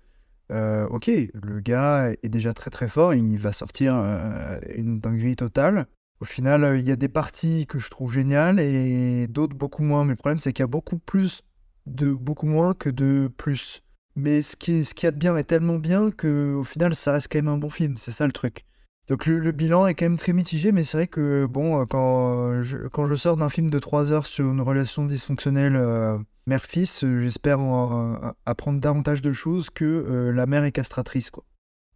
Euh, 0.50 0.86
ok, 0.88 1.08
le 1.08 1.60
gars 1.60 2.10
est 2.22 2.28
déjà 2.28 2.52
très 2.52 2.70
très 2.70 2.88
fort, 2.88 3.14
il 3.14 3.38
va 3.38 3.52
sortir 3.52 3.94
euh, 3.96 4.58
une 4.74 5.00
dinguerie 5.00 5.36
totale. 5.36 5.86
Au 6.20 6.24
final, 6.24 6.64
euh, 6.64 6.78
il 6.78 6.86
y 6.86 6.90
a 6.90 6.96
des 6.96 7.08
parties 7.08 7.66
que 7.66 7.78
je 7.78 7.88
trouve 7.88 8.12
géniales 8.12 8.58
et 8.58 9.26
d'autres 9.28 9.56
beaucoup 9.56 9.82
moins. 9.82 10.04
Mais 10.04 10.10
le 10.10 10.16
problème, 10.16 10.38
c'est 10.38 10.52
qu'il 10.52 10.62
y 10.62 10.64
a 10.64 10.66
beaucoup 10.66 10.98
plus 10.98 11.42
de 11.86 12.12
beaucoup 12.12 12.46
moins 12.46 12.74
que 12.74 12.90
de 12.90 13.30
plus. 13.36 13.82
Mais 14.16 14.42
ce 14.42 14.56
qui, 14.56 14.84
ce 14.84 14.92
qui 14.92 15.06
a 15.06 15.12
de 15.12 15.16
bien 15.16 15.36
est 15.36 15.44
tellement 15.44 15.78
bien 15.78 16.10
que 16.10 16.54
au 16.54 16.64
final, 16.64 16.94
ça 16.94 17.12
reste 17.12 17.28
quand 17.30 17.38
même 17.38 17.48
un 17.48 17.58
bon 17.58 17.70
film. 17.70 17.96
C'est 17.96 18.10
ça 18.10 18.26
le 18.26 18.32
truc. 18.32 18.66
Donc 19.10 19.26
le, 19.26 19.50
bilan 19.50 19.88
est 19.88 19.94
quand 19.94 20.04
même 20.04 20.18
très 20.18 20.32
mitigé, 20.32 20.70
mais 20.70 20.84
c'est 20.84 20.96
vrai 20.96 21.06
que 21.08 21.44
bon, 21.44 21.80
euh, 21.80 21.84
quand 21.84 22.62
je, 22.62 22.78
quand 22.86 23.06
je 23.06 23.16
sors 23.16 23.36
d'un 23.36 23.48
film 23.48 23.68
de 23.68 23.78
3 23.80 24.12
heures 24.12 24.24
sur 24.24 24.48
une 24.48 24.60
relation 24.60 25.04
dysfonctionnelle 25.04 25.74
euh, 25.74 26.16
mère-fils, 26.46 27.02
euh, 27.02 27.18
j'espère 27.18 27.58
en- 27.58 28.14
euh, 28.14 28.30
apprendre 28.46 28.80
davantage 28.80 29.20
de 29.20 29.32
choses 29.32 29.68
que 29.68 29.84
euh, 29.84 30.30
la 30.30 30.46
mère 30.46 30.62
est 30.62 30.70
castratrice, 30.70 31.30
quoi. 31.30 31.42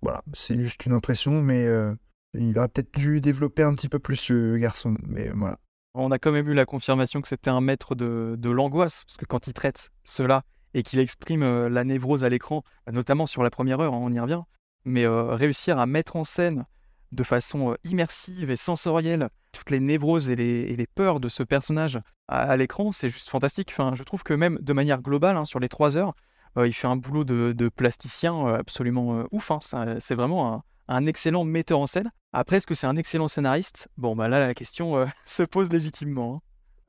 Voilà, 0.03 0.24
c'est 0.33 0.59
juste 0.59 0.87
une 0.87 0.92
impression, 0.92 1.40
mais 1.40 1.64
euh, 1.68 1.94
il 2.37 2.59
aurait 2.59 2.66
peut-être 2.66 2.92
dû 2.98 3.20
développer 3.20 3.62
un 3.62 3.77
petit 3.77 3.88
peu 3.88 4.00
plus 4.00 4.16
ce 4.16 4.57
garçon, 4.57 4.96
mais 5.07 5.29
voilà. 5.29 5.61
On 5.94 6.11
a 6.11 6.18
quand 6.18 6.33
même 6.33 6.48
eu 6.48 6.53
la 6.55 6.64
confirmation 6.64 7.20
que 7.22 7.29
c'était 7.29 7.48
un 7.48 7.61
maître 7.61 7.94
de, 7.94 8.35
de 8.37 8.50
l'angoisse, 8.50 9.05
parce 9.05 9.18
que 9.18 9.24
quand 9.24 9.46
il 9.46 9.53
traite 9.53 9.90
cela 10.03 10.42
et 10.74 10.83
qu'il 10.83 10.98
exprime 10.98 11.44
euh, 11.44 11.68
la 11.68 11.85
névrose 11.85 12.24
à 12.24 12.29
l'écran, 12.29 12.64
notamment 12.90 13.29
sur 13.29 13.44
la 13.44 13.50
première 13.50 13.79
heure, 13.79 13.94
hein, 13.94 14.00
on 14.03 14.11
y 14.11 14.18
revient, 14.18 14.42
mais 14.85 15.05
euh, 15.07 15.37
réussir 15.37 15.79
à 15.79 15.87
mettre 15.87 16.16
en 16.16 16.24
scène 16.24 16.66
de 17.14 17.22
façon 17.22 17.72
euh, 17.72 17.77
immersive 17.85 18.50
et 18.50 18.57
sensorielle 18.57 19.29
toutes 19.53 19.70
les 19.70 19.81
névroses 19.81 20.29
et 20.29 20.37
les, 20.37 20.87
peurs 20.94 21.20
de 21.20 21.29
ce 21.29 21.42
personnage 21.42 22.00
à, 22.29 22.57
l'écran, 22.57 22.90
c'est 22.90 23.09
juste 23.09 23.29
fantastique. 23.29 23.70
Enfin, 23.70 23.92
je 23.94 24.03
trouve 24.03 24.22
que 24.24 24.35
même 24.35 24.59
de 24.61 24.72
manière 24.72 25.00
globale, 25.00 25.37
hein, 25.37 25.44
sur 25.44 25.61
les 25.61 25.68
trois 25.68 25.96
heures, 25.96 26.14
euh, 26.57 26.66
il 26.66 26.72
fait 26.72 26.88
un 26.88 26.96
boulot 26.96 27.24
de, 27.24 27.68
plasticien 27.68 28.35
euh, 28.35 28.59
absolument 28.59 29.24
ouf. 29.31 29.50
hein. 29.53 29.61
C'est 30.00 30.16
vraiment 30.16 30.64
un, 30.88 31.07
excellent 31.07 31.44
metteur 31.44 31.79
en 31.79 31.87
scène. 31.87 32.11
Après, 32.33 32.57
est-ce 32.57 32.66
que 32.66 32.74
c'est 32.74 32.88
un 32.88 32.96
excellent 32.96 33.29
scénariste? 33.29 33.88
Bon, 33.96 34.16
bah 34.16 34.29
là, 34.29 34.40
la 34.40 34.55
question 34.55 35.07
se 35.24 35.44
pose 35.44 35.70
légitimement. 35.70 36.37
hein. 36.37 36.40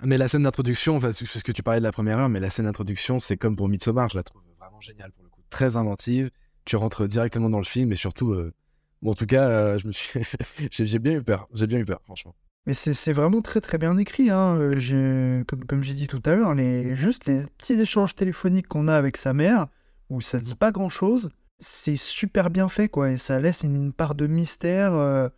Mais 0.03 0.17
la 0.17 0.27
scène 0.27 0.43
d'introduction, 0.43 0.97
enfin, 0.97 1.11
c'est 1.11 1.25
ce 1.25 1.43
que 1.43 1.51
tu 1.51 1.61
parlais 1.61 1.79
de 1.79 1.85
la 1.85 1.91
première 1.91 2.17
heure, 2.17 2.29
mais 2.29 2.39
la 2.39 2.49
scène 2.49 2.65
d'introduction, 2.65 3.19
c'est 3.19 3.38
comme 3.38 3.55
pour 3.55 3.69
Midsommar, 3.69 4.09
je 4.09 4.17
la 4.17 4.23
trouve 4.23 4.41
vraiment 4.59 4.81
géniale 4.81 5.11
pour 5.11 5.23
le 5.23 5.29
coup. 5.29 5.41
Très 5.51 5.77
inventive, 5.77 6.31
tu 6.65 6.75
rentres 6.75 7.07
directement 7.07 7.49
dans 7.49 7.59
le 7.59 7.63
film 7.63 7.91
et 7.91 7.95
surtout, 7.95 8.35
en 9.09 9.13
tout 9.13 9.25
cas, 9.25 9.47
euh, 9.47 9.77
je 9.77 9.87
me 9.87 9.91
suis, 9.91 10.21
j'ai 10.71 10.99
bien 10.99 11.13
eu 11.13 11.21
peur, 11.21 11.47
j'ai 11.53 11.67
bien 11.67 11.79
eu 11.79 11.85
peur, 11.85 12.01
franchement. 12.03 12.35
Mais 12.65 12.73
c'est 12.73 13.13
vraiment 13.13 13.41
très 13.41 13.62
très 13.62 13.77
bien 13.77 13.95
écrit, 13.97 14.31
hein. 14.31 14.58
euh, 14.58 15.43
Comme, 15.67 15.83
j'ai 15.83 15.93
dit 15.93 16.08
tout 16.08 16.21
à 16.25 16.33
l'heure, 16.33 16.56
les, 16.56 16.95
juste 16.95 17.25
les 17.25 17.43
petits 17.58 17.79
échanges 17.79 18.15
téléphoniques 18.15 18.67
qu'on 18.67 18.87
a 18.87 18.95
avec 18.95 19.17
sa 19.17 19.33
mère, 19.33 19.67
où 20.10 20.19
ça 20.19 20.39
dit 20.39 20.56
pas 20.56 20.71
grand 20.71 20.89
chose, 20.89 21.29
c'est 21.60 21.95
super 21.95 22.49
bien 22.49 22.67
fait, 22.67 22.89
quoi, 22.89 23.12
et 23.12 23.17
ça 23.17 23.39
laisse 23.39 23.62
une, 23.62 23.93
part 23.93 24.15
de 24.15 24.25
mystère 24.25 24.93
euh, 24.95 25.29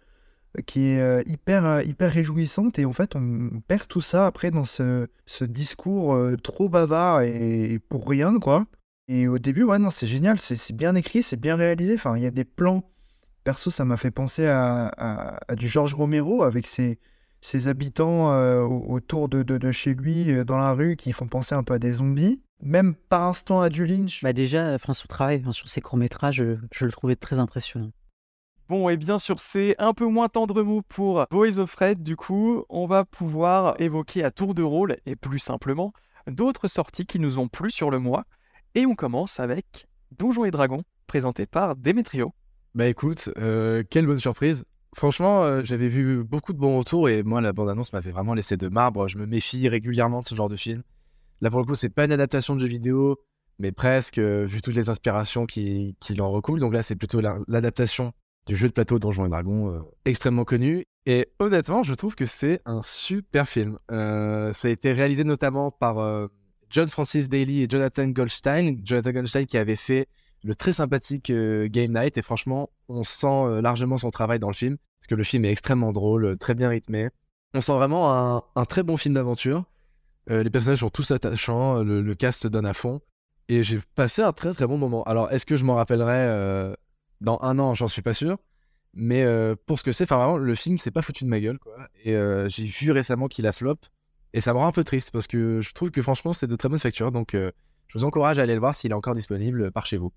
qui 0.65 0.85
est 0.85 1.27
hyper, 1.27 1.81
hyper 1.81 2.11
réjouissante, 2.11 2.79
et 2.79 2.85
en 2.85 2.93
fait, 2.93 3.15
on, 3.17 3.61
perd 3.67 3.89
tout 3.89 4.01
ça 4.01 4.25
après 4.25 4.49
dans 4.49 4.65
ce, 4.65 5.07
discours 5.41 6.17
trop 6.41 6.69
bavard 6.69 7.21
et, 7.23 7.73
et 7.73 7.79
pour 7.79 8.07
rien, 8.07 8.39
quoi. 8.39 8.67
Et 9.09 9.27
au 9.27 9.39
début, 9.39 9.63
ouais, 9.63 9.77
c'est 9.89 10.07
génial, 10.07 10.39
c'est 10.39 10.73
bien 10.75 10.95
écrit, 10.95 11.23
c'est 11.23 11.39
bien 11.39 11.55
réalisé, 11.55 11.95
enfin, 11.95 12.17
il 12.17 12.23
y 12.23 12.25
a 12.25 12.31
des 12.31 12.43
plans. 12.43 12.89
Perso, 13.47 13.69
ça 13.71 13.85
m'a 13.85 13.95
fait 13.95 14.11
penser 14.11 14.45
à, 14.45 14.87
à- 14.97 15.39
à 15.47 15.55
du 15.55 15.69
George 15.69 15.93
Romero 15.93 16.43
avec 16.43 16.67
ses, 16.67 16.99
habitants 17.65 18.33
euh, 18.33 18.61
au- 18.61 18.91
autour 18.93 19.29
de, 19.29 19.41
de- 19.41 19.57
de 19.57 19.71
chez 19.71 19.93
lui, 19.93 20.29
euh, 20.33 20.43
dans 20.43 20.57
la 20.57 20.73
rue, 20.73 20.97
qui 20.97 21.13
font 21.13 21.29
penser 21.29 21.55
un 21.55 21.63
peu 21.63 21.75
à 21.75 21.79
des 21.79 21.91
zombies. 21.91 22.41
Même 22.61 22.93
par 22.93 23.23
instant 23.23 23.61
à 23.61 23.69
du 23.69 23.85
Lynch. 23.85 24.21
Bah 24.21 24.33
déjà, 24.33 24.73
enfin, 24.73 24.91
son 24.91 25.07
travail 25.07 25.39
enfin, 25.41 25.53
sur 25.53 25.69
ses 25.69 25.79
courts-métrages, 25.79 26.35
je, 26.35 26.57
je 26.73 26.83
le 26.85 26.91
trouvais 26.91 27.15
très 27.15 27.39
impressionnant. 27.39 27.91
Bon, 28.67 28.89
et 28.89 28.97
bien 28.97 29.17
sur 29.17 29.39
ces 29.39 29.75
un 29.77 29.93
peu 29.93 30.07
moins 30.07 30.27
tendres 30.27 30.61
mots 30.61 30.81
pour 30.81 31.25
Boys 31.31 31.57
of 31.57 31.69
Fred, 31.71 32.03
du 32.03 32.17
coup, 32.17 32.65
on 32.67 32.85
va 32.85 33.05
pouvoir 33.05 33.79
évoquer 33.79 34.25
à 34.25 34.31
tour 34.31 34.55
de 34.55 34.63
rôle, 34.63 34.97
et 35.05 35.15
plus 35.15 35.39
simplement, 35.39 35.93
d'autres 36.29 36.67
sorties 36.67 37.05
qui 37.05 37.17
nous 37.17 37.39
ont 37.39 37.47
plu 37.47 37.69
sur 37.69 37.91
le 37.91 37.99
mois. 37.99 38.25
Et 38.75 38.85
on 38.85 38.93
commence 38.95 39.39
avec 39.39 39.87
Donjons 40.19 40.43
et 40.43 40.51
Dragons, 40.51 40.83
présenté 41.07 41.45
par 41.45 41.77
Demetrio. 41.77 42.33
Bah 42.77 42.85
écoute, 42.85 43.31
euh, 43.39 43.81
quelle 43.89 44.05
bonne 44.05 44.19
surprise. 44.19 44.63
Franchement, 44.95 45.43
euh, 45.43 45.61
j'avais 45.63 45.87
vu 45.87 46.23
beaucoup 46.23 46.53
de 46.53 46.59
bons 46.59 46.77
retours 46.77 47.09
et 47.09 47.23
moi, 47.23 47.41
la 47.41 47.51
bande-annonce 47.51 47.91
m'avait 47.91 48.11
vraiment 48.11 48.35
laissé 48.35 48.55
de 48.55 48.67
marbre. 48.67 49.07
Je 49.07 49.17
me 49.17 49.25
méfie 49.25 49.67
régulièrement 49.67 50.21
de 50.21 50.27
ce 50.27 50.35
genre 50.35 50.47
de 50.47 50.55
film. 50.55 50.83
Là, 51.41 51.49
pour 51.49 51.59
le 51.59 51.65
coup, 51.65 51.73
c'est 51.73 51.89
pas 51.89 52.05
une 52.05 52.11
adaptation 52.11 52.55
de 52.55 52.59
jeu 52.59 52.67
vidéo, 52.67 53.17
mais 53.57 53.71
presque, 53.71 54.19
euh, 54.19 54.45
vu 54.45 54.61
toutes 54.61 54.75
les 54.75 54.91
inspirations 54.91 55.47
qui, 55.47 55.95
qui 55.99 56.21
en 56.21 56.29
recoulent. 56.29 56.59
Donc 56.59 56.71
là, 56.71 56.83
c'est 56.83 56.95
plutôt 56.95 57.19
la- 57.19 57.39
l'adaptation 57.47 58.11
du 58.45 58.55
jeu 58.55 58.67
de 58.67 58.73
plateau 58.73 58.99
Donjons 58.99 59.25
et 59.25 59.29
Dragons, 59.29 59.83
extrêmement 60.05 60.45
connu. 60.45 60.85
Et 61.07 61.29
honnêtement, 61.39 61.81
je 61.81 61.95
trouve 61.95 62.13
que 62.13 62.27
c'est 62.27 62.61
un 62.67 62.83
super 62.83 63.49
film. 63.49 63.79
Ça 63.89 64.67
a 64.67 64.69
été 64.69 64.91
réalisé 64.91 65.23
notamment 65.23 65.71
par 65.71 66.29
John 66.69 66.87
Francis 66.87 67.27
Daly 67.27 67.63
et 67.63 67.67
Jonathan 67.67 68.07
Goldstein. 68.07 68.77
Jonathan 68.83 69.11
Goldstein 69.13 69.45
qui 69.47 69.57
avait 69.57 69.75
fait 69.75 70.07
le 70.43 70.55
très 70.55 70.73
sympathique 70.73 71.29
euh, 71.29 71.67
Game 71.67 71.93
Night. 71.93 72.17
Et 72.17 72.21
franchement, 72.21 72.69
on 72.89 73.03
sent 73.03 73.27
euh, 73.27 73.61
largement 73.61 73.97
son 73.97 74.09
travail 74.09 74.39
dans 74.39 74.47
le 74.47 74.53
film. 74.53 74.77
Parce 74.99 75.07
que 75.07 75.15
le 75.15 75.23
film 75.23 75.45
est 75.45 75.51
extrêmement 75.51 75.91
drôle, 75.91 76.25
euh, 76.25 76.35
très 76.35 76.55
bien 76.55 76.69
rythmé. 76.69 77.09
On 77.53 77.61
sent 77.61 77.73
vraiment 77.73 78.43
un, 78.55 78.65
très 78.65 78.83
bon 78.83 78.97
film 78.97 79.15
d'aventure. 79.15 79.63
Les 80.29 80.49
personnages 80.49 80.79
sont 80.79 80.89
tous 80.89 81.11
attachants, 81.11 81.81
le, 81.81 82.13
cast 82.13 82.41
se 82.41 82.47
donne 82.49 82.65
à 82.65 82.73
fond. 82.73 82.99
Et 83.47 83.63
j'ai 83.63 83.79
passé 83.95 84.21
un 84.21 84.33
très 84.33 84.53
très 84.53 84.67
bon 84.67 84.77
moment. 84.77 85.01
Alors, 85.03 85.31
est-ce 85.31 85.45
que 85.45 85.55
je 85.55 85.63
m'en 85.63 85.75
rappellerai 85.75 86.75
dans 87.21 87.39
un 87.41 87.57
an? 87.57 87.73
J'en 87.73 87.87
suis 87.87 88.01
pas 88.01 88.13
sûr. 88.13 88.37
Mais 88.93 89.25
pour 89.65 89.79
ce 89.79 89.85
que 89.85 89.93
c'est, 89.93 90.03
enfin 90.03 90.17
vraiment, 90.17 90.37
le 90.37 90.53
film, 90.53 90.77
c'est 90.77 90.91
pas 90.91 91.01
foutu 91.01 91.23
de 91.23 91.29
ma 91.29 91.39
gueule, 91.39 91.57
quoi. 91.57 91.77
Et 92.03 92.13
j'ai 92.49 92.65
vu 92.65 92.91
récemment 92.91 93.29
qu'il 93.29 93.47
a 93.47 93.53
flop. 93.53 93.77
Et 94.33 94.41
ça 94.41 94.53
me 94.53 94.57
rend 94.57 94.67
un 94.67 94.73
peu 94.73 94.83
triste 94.83 95.11
parce 95.11 95.27
que 95.27 95.61
je 95.61 95.73
trouve 95.73 95.89
que 95.89 96.01
franchement, 96.01 96.33
c'est 96.33 96.47
de 96.47 96.55
très 96.57 96.67
bonne 96.67 96.77
facture. 96.77 97.13
Donc, 97.13 97.29
je 97.33 97.97
vous 97.97 98.03
encourage 98.03 98.37
à 98.39 98.41
aller 98.41 98.53
le 98.53 98.59
voir 98.59 98.75
s'il 98.75 98.91
est 98.91 98.95
encore 98.95 99.15
disponible 99.15 99.71
par 99.71 99.85
chez 99.85 99.95
vous. 99.95 100.11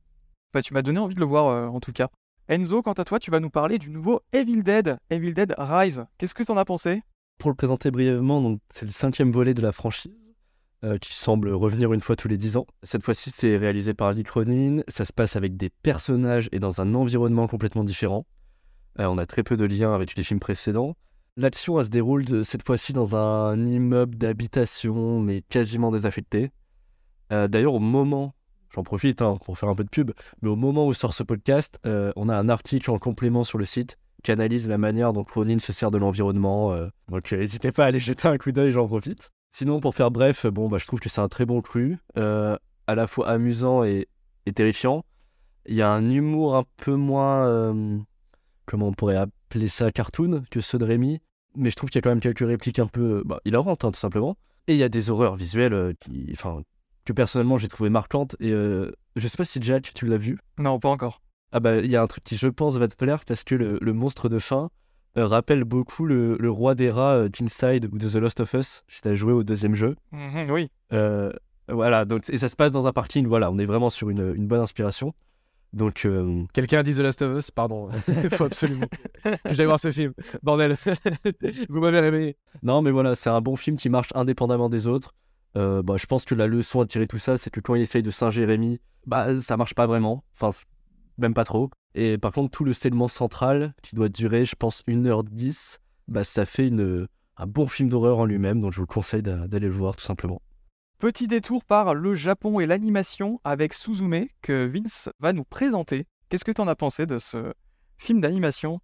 Bah, 0.53 0.63
tu 0.63 0.75
m'as 0.75 0.83
donné 0.83 0.99
envie 0.99 1.15
de 1.15 1.21
le 1.21 1.27
voir 1.27 1.47
euh, 1.47 1.69
en 1.69 1.79
tout 1.79 1.93
cas. 1.93 2.09
Enzo, 2.49 2.83
quant 2.83 2.93
à 2.93 3.05
toi, 3.05 3.21
tu 3.21 3.31
vas 3.31 3.39
nous 3.39 3.51
parler 3.51 3.79
du 3.79 3.91
nouveau 3.91 4.21
Evil 4.33 4.63
Dead, 4.65 4.99
Evil 5.09 5.33
Dead 5.33 5.55
Rise. 5.57 6.05
Qu'est-ce 6.19 6.35
que 6.35 6.43
t'en 6.43 6.57
as 6.57 6.65
pensé? 6.65 7.03
Pour 7.39 7.51
le 7.51 7.55
présenter 7.55 7.93
brièvement, 7.93 8.57
c'est 8.71 8.85
le 8.85 8.91
cinquième 8.91 9.31
volet 9.31 9.55
de 9.55 9.63
la 9.63 9.71
franchise, 9.71 10.13
euh, 10.83 10.99
qui 10.99 11.15
semble 11.15 11.51
revenir 11.51 11.93
une 11.93 12.01
fois 12.01 12.17
tous 12.17 12.27
les 12.27 12.37
dix 12.37 12.57
ans. 12.57 12.67
Cette 12.83 13.05
fois-ci, 13.05 13.31
c'est 13.31 13.57
réalisé 13.57 13.95
par 13.95 14.13
Lee 14.13 14.25
Cronin. 14.25 14.83
Ça 14.89 15.05
se 15.05 15.13
passe 15.13 15.37
avec 15.37 15.57
des 15.57 15.71
personnages 15.71 16.49
et 16.51 16.59
dans 16.59 16.81
un 16.81 16.95
environnement 16.97 17.47
complètement 17.47 17.85
différent. 17.85 18.27
Euh, 18.99 19.05
on 19.05 19.19
a 19.19 19.27
très 19.27 19.45
peu 19.45 19.57
de 19.57 19.65
liens 19.65 19.95
avec 19.95 20.17
les 20.17 20.25
films 20.25 20.41
précédents. 20.41 20.97
L'action, 21.37 21.83
se 21.85 21.89
déroule 21.89 22.45
cette 22.45 22.67
fois-ci 22.67 22.93
dans 22.93 23.15
un 23.15 23.65
immeuble 23.65 24.17
d'habitation, 24.17 25.21
mais 25.21 25.43
quasiment 25.43 25.93
désaffecté. 25.93 26.51
D'ailleurs, 27.31 27.75
au 27.75 27.79
moment, 27.79 28.35
j'en 28.75 28.83
profite 28.83 29.23
hein, 29.23 29.39
pour 29.45 29.59
faire 29.59 29.69
un 29.69 29.75
peu 29.75 29.85
de 29.85 29.89
pub, 29.89 30.13
mais 30.43 30.49
au 30.49 30.57
moment 30.57 30.87
où 30.87 30.95
sort 30.95 31.15
ce 31.15 31.23
podcast, 31.23 31.79
euh, 31.87 32.13
on 32.17 32.29
a 32.29 32.37
un 32.37 32.49
article 32.49 32.91
en 32.91 32.99
complément 32.99 33.45
sur 33.45 33.59
le 33.59 33.65
site 33.65 33.99
qui 34.23 34.33
analyse 34.33 34.69
la 34.69 34.79
manière 34.79 35.13
dont 35.13 35.25
Cronin 35.25 35.59
se 35.59 35.73
sert 35.73 35.91
de 35.91 35.99
l'environnement. 35.99 36.73
euh, 36.73 36.89
donc 37.09 37.33
euh, 37.33 37.39
n'hésitez 37.39 37.73
pas 37.73 37.85
à 37.85 37.87
aller 37.89 37.99
jeter 37.99 38.29
un 38.29 38.39
coup 38.39 38.53
d'œil, 38.53 38.73
j'en 38.73 38.87
profite. 38.87 39.31
Sinon, 39.51 39.81
pour 39.81 39.95
faire 39.95 40.11
bref, 40.11 40.47
bon, 40.47 40.69
bah, 40.69 40.79
je 40.79 40.87
trouve 40.87 41.01
que 41.01 41.09
c'est 41.09 41.21
un 41.21 41.29
très 41.29 41.45
bon 41.45 41.61
cru, 41.61 41.99
à 42.15 42.95
la 42.95 43.07
fois 43.07 43.29
amusant 43.29 43.83
et, 43.83 44.07
terrifiant. 44.55 45.05
Il 45.67 45.75
y 45.75 45.83
a 45.83 45.91
un 45.91 46.09
humour 46.09 46.57
un 46.57 46.65
peu 46.77 46.95
moins, 46.95 47.75
comment 48.67 48.89
on 48.89 48.93
pourrait 48.93 49.17
appeler 49.17 49.67
ça, 49.67 49.91
cartoon 49.91 50.45
que 50.51 50.61
ceux 50.61 50.79
de 50.79 50.85
Rémi, 50.85 51.21
mais 51.57 51.71
je 51.71 51.77
trouve 51.77 51.91
qu'il 51.91 51.99
y 51.99 52.01
a 52.01 52.03
quand 52.03 52.11
même 52.11 52.21
quelques 52.21 52.47
répliques 52.47 52.79
un 52.79 52.87
peu 52.87 53.23
bah, 53.25 53.41
hilarantes, 53.45 53.85
hein, 53.85 53.91
tout 53.91 53.99
simplement. 53.99 54.37
Et 54.69 54.75
il 54.75 54.79
y 54.79 54.85
a 54.85 54.89
des 54.89 55.11
horreurs 55.11 55.35
visuelles 55.35 55.95
qui, 55.99 56.29
enfin, 56.33 56.63
que 57.11 57.15
personnellement 57.15 57.59
j'ai 57.59 57.69
trouvé 57.69 57.91
marquantes. 57.91 58.37
Et 58.41 58.53
euh, 58.53 58.91
je 59.17 59.27
sais 59.29 59.37
pas 59.37 59.45
si 59.45 59.61
Jack, 59.61 59.93
tu 59.95 60.07
l'as 60.07 60.17
vu. 60.17 60.39
Non, 60.59 60.79
pas 60.79 60.89
encore. 60.89 61.21
Ah 61.53 61.61
bah, 61.61 61.79
il 61.79 61.91
y 61.91 61.97
a 61.97 62.03
un 62.03 62.07
truc 62.07 62.23
qui, 62.23 62.37
je 62.37 62.47
pense, 62.47 62.77
va 62.77 62.87
te 62.87 62.95
plaire 62.95 63.25
parce 63.25 63.43
que 63.45 63.57
le, 63.57 63.79
le 63.81 63.93
monstre 63.93 64.29
de 64.29 64.39
fin 64.39 64.71
euh, 65.17 65.27
rappelle 65.27 65.65
beaucoup 65.65 66.07
le, 66.07 66.37
le 66.39 66.51
roi 66.51 66.77
des 66.77 66.91
rats 66.91 67.15
euh, 67.15 67.29
d'Inside 67.29 67.89
ou 67.93 67.99
de 67.99 68.09
The 68.09 68.17
Lost 68.17 68.39
of 68.41 68.53
Us, 68.55 68.85
si 68.87 69.01
t'as 69.01 69.15
joué 69.17 69.33
au 69.33 69.43
deuxième 69.43 69.75
jeu. 69.75 69.97
Mhm, 70.13 70.51
oui. 70.51 70.71
Euh, 70.93 71.33
voilà, 71.69 72.05
donc, 72.05 72.29
et 72.31 72.39
ça 72.39 72.49
se 72.49 72.55
passe 72.57 72.71
dans 72.71 72.87
un 72.87 72.93
parking, 72.93 73.27
voilà, 73.27 73.51
on 73.51 73.59
est 73.59 73.67
vraiment 73.67 73.91
sur 73.91 74.11
une, 74.11 74.35
une 74.37 74.47
bonne 74.47 74.61
inspiration. 74.61 75.13
Donc, 75.73 76.05
euh, 76.05 76.45
Quelqu'un 76.53 76.81
a 76.81 76.83
dit 76.83 76.95
The 76.95 76.99
Last 76.99 77.23
of 77.23 77.37
Us 77.39 77.51
Pardon. 77.51 77.91
Il 78.09 78.31
faut 78.31 78.45
absolument 78.45 78.87
que 79.23 79.55
j'aille 79.55 79.67
voir 79.67 79.79
ce 79.79 79.91
film. 79.91 80.13
Bordel. 80.43 80.77
vous 81.69 81.81
m'avez 81.81 82.01
réveillé. 82.01 82.37
non, 82.63 82.83
mais 82.83 82.91
voilà, 82.91 83.15
c'est 83.15 83.31
un 83.31 83.41
bon 83.41 83.55
film 83.57 83.77
qui 83.77 83.89
marche 83.89 84.09
indépendamment 84.15 84.69
des 84.69 84.87
autres. 84.89 85.15
Euh, 85.57 85.83
bah, 85.83 85.97
je 85.97 86.07
pense 86.07 86.25
que 86.25 86.35
la 86.35 86.47
leçon 86.47 86.81
à 86.81 86.87
tirer 86.87 87.07
tout 87.07 87.19
ça, 87.19 87.37
c'est 87.39 87.51
que 87.51 87.61
quand 87.61 87.75
il 87.75 87.83
essaye 87.83 88.03
de 88.03 88.11
singer 88.11 88.45
Rémi, 88.45 88.81
bah, 89.07 89.41
ça 89.41 89.57
marche 89.57 89.75
pas 89.75 89.87
vraiment. 89.87 90.25
Enfin, 90.35 90.51
même 91.19 91.35
pas 91.35 91.45
trop. 91.45 91.71
Et 91.95 92.19
par 92.19 92.33
contre, 92.33 92.51
tout 92.51 92.65
le 92.65 92.73
segment 92.73 93.09
central, 93.09 93.75
qui 93.83 93.97
doit 93.97 94.09
durer, 94.09 94.45
je 94.45 94.55
pense, 94.55 94.83
1h10, 94.87 95.79
bah, 96.09 96.25
ça 96.25 96.47
fait 96.47 96.69
une, 96.69 97.09
un 97.37 97.47
bon 97.47 97.67
film 97.67 97.89
d'horreur 97.89 98.19
en 98.21 98.25
lui-même. 98.27 98.61
Donc, 98.61 98.73
je 98.73 98.81
vous 98.81 98.87
conseille 98.87 99.23
d'a- 99.23 99.49
d'aller 99.49 99.67
le 99.67 99.73
voir, 99.75 99.97
tout 99.97 100.05
simplement. 100.05 100.41
Petit 100.99 101.27
détour 101.27 101.65
par 101.65 101.95
le 101.95 102.15
Japon 102.15 102.61
et 102.61 102.67
l'animation 102.67 103.41
avec 103.43 103.73
Suzume 103.75 104.27
que 104.43 104.67
Vince 104.67 105.09
va 105.19 105.33
nous 105.33 105.45
présenter. 105.45 106.05
Qu'est-ce 106.29 106.45
que 106.45 106.53
tu 106.53 106.61
en 106.61 106.69
as 106.69 106.77
pensé 106.77 107.07
de 107.07 107.19
ce 107.19 107.53
film 107.97 108.21
d'animation? 108.21 108.81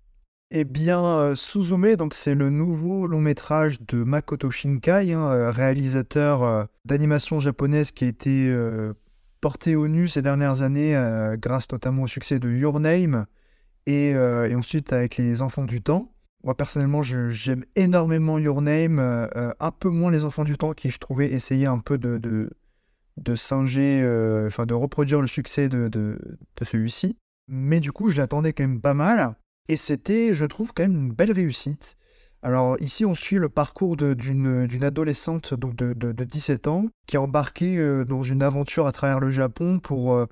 Eh 0.52 0.62
bien, 0.62 1.34
Suzume, 1.34 1.96
donc 1.96 2.14
c'est 2.14 2.36
le 2.36 2.50
nouveau 2.50 3.08
long 3.08 3.20
métrage 3.20 3.80
de 3.82 4.04
Makoto 4.04 4.50
Shinkai, 4.50 5.12
hein, 5.12 5.50
réalisateur 5.50 6.68
d'animation 6.84 7.40
japonaise 7.40 7.90
qui 7.90 8.04
a 8.04 8.06
été 8.06 8.56
porté 9.40 9.74
au 9.74 9.88
nu 9.88 10.06
ces 10.06 10.22
dernières 10.22 10.62
années 10.62 10.94
grâce 11.38 11.70
notamment 11.72 12.02
au 12.02 12.06
succès 12.06 12.38
de 12.38 12.48
Your 12.48 12.78
Name 12.78 13.26
et, 13.86 14.14
ensuite 14.54 14.92
avec 14.92 15.16
Les 15.16 15.42
Enfants 15.42 15.64
du 15.64 15.82
Temps. 15.82 16.12
Moi 16.44 16.56
personnellement, 16.56 17.02
j'aime 17.02 17.64
énormément 17.74 18.38
Your 18.38 18.62
Name, 18.62 19.00
un 19.00 19.70
peu 19.72 19.88
moins 19.88 20.12
Les 20.12 20.24
Enfants 20.24 20.44
du 20.44 20.56
Temps 20.56 20.74
qui 20.74 20.90
je 20.90 20.98
trouvais 20.98 21.28
essayer 21.32 21.66
un 21.66 21.80
peu 21.80 21.98
de, 21.98 22.18
de, 22.18 22.50
de 23.16 23.34
singer, 23.34 24.00
enfin 24.46 24.64
de 24.64 24.74
reproduire 24.74 25.20
le 25.20 25.26
succès 25.26 25.68
de, 25.68 25.88
de, 25.88 26.20
de 26.56 26.64
celui-ci. 26.64 27.16
Mais 27.48 27.80
du 27.80 27.90
coup, 27.90 28.10
je 28.10 28.16
l'attendais 28.16 28.52
quand 28.52 28.62
même 28.62 28.80
pas 28.80 28.94
mal. 28.94 29.34
Et 29.68 29.76
c'était, 29.76 30.32
je 30.32 30.44
trouve, 30.44 30.72
quand 30.72 30.84
même 30.84 30.96
une 30.96 31.12
belle 31.12 31.32
réussite. 31.32 31.96
Alors 32.42 32.76
ici, 32.80 33.04
on 33.04 33.14
suit 33.14 33.36
le 33.36 33.48
parcours 33.48 33.96
d'une 33.96 34.84
adolescente 34.84 35.54
donc 35.54 35.74
de, 35.74 35.94
de- 35.94 36.12
de 36.12 36.24
17 36.24 36.68
ans 36.68 36.86
qui 37.06 37.16
est 37.16 37.18
embarquée 37.18 37.76
euh, 37.78 38.04
dans 38.04 38.22
une 38.22 38.42
aventure 38.42 38.86
à 38.86 38.92
travers 38.92 39.18
le 39.18 39.30
Japon 39.30 39.80
pour 39.80 40.14
euh, 40.14 40.26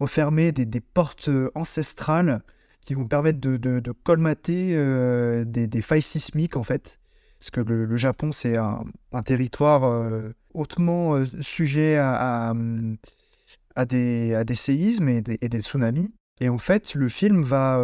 refermer 0.00 0.52
des, 0.52 0.66
des 0.66 0.80
portes 0.80 1.28
euh, 1.28 1.50
ancestrales 1.54 2.42
qui 2.84 2.92
vont 2.94 3.06
permettre 3.06 3.40
de, 3.40 3.56
de- 3.56 3.92
colmater 3.92 4.72
euh, 4.76 5.44
des, 5.44 5.66
des 5.66 5.82
failles 5.82 6.02
sismiques 6.02 6.56
en 6.56 6.62
fait. 6.64 6.98
Parce 7.38 7.50
que 7.50 7.60
le, 7.60 7.96
Japon, 7.96 8.32
c'est 8.32 8.56
un, 8.56 8.84
un 9.12 9.22
territoire 9.22 9.82
hautement 10.54 11.22
sujet 11.40 11.96
à, 11.96 12.54
à, 13.76 13.84
des, 13.84 14.34
à 14.34 14.44
des 14.44 14.54
séismes 14.54 15.08
et 15.08 15.20
des, 15.22 15.38
et 15.40 15.48
tsunamis. 15.60 16.12
Et 16.40 16.48
en 16.48 16.58
fait, 16.58 16.94
le 16.94 17.08
film 17.08 17.42
va 17.42 17.82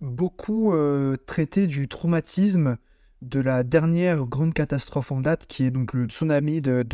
beaucoup 0.00 0.72
euh, 0.72 1.16
traiter 1.16 1.66
du 1.66 1.88
traumatisme 1.88 2.76
de 3.22 3.40
la 3.40 3.64
dernière 3.64 4.24
grande 4.26 4.54
catastrophe 4.54 5.12
en 5.12 5.20
date, 5.20 5.46
qui 5.46 5.64
est 5.64 5.70
donc 5.70 5.92
le 5.92 6.06
tsunami 6.06 6.60
de, 6.60 6.84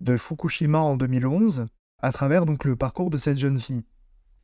de, 0.00 0.16
Fukushima 0.16 0.78
en 0.78 0.96
2011, 0.96 1.66
à 2.00 2.12
travers 2.12 2.44
donc 2.44 2.64
le 2.64 2.76
parcours 2.76 3.10
de 3.10 3.18
cette 3.18 3.38
jeune 3.38 3.60
fille. 3.60 3.84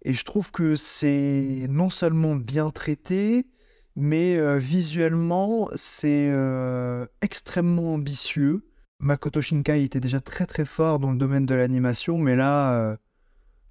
Et 0.02 0.14
je 0.14 0.24
trouve 0.24 0.50
que 0.50 0.76
c'est 0.76 1.66
non 1.68 1.90
seulement 1.90 2.34
bien 2.34 2.70
traité, 2.70 3.46
mais 3.94 4.36
euh, 4.38 4.56
visuellement, 4.56 5.68
c'est 5.74 6.28
euh, 6.30 7.06
extrêmement 7.20 7.94
ambitieux. 7.94 8.66
Makoto 8.98 9.42
Shinkai 9.42 9.84
était 9.84 10.00
déjà 10.00 10.20
très 10.20 10.46
très 10.46 10.64
fort 10.64 10.98
dans 10.98 11.10
le 11.10 11.18
domaine 11.18 11.44
de 11.44 11.54
l'animation, 11.54 12.16
mais 12.16 12.34
là, 12.36 12.96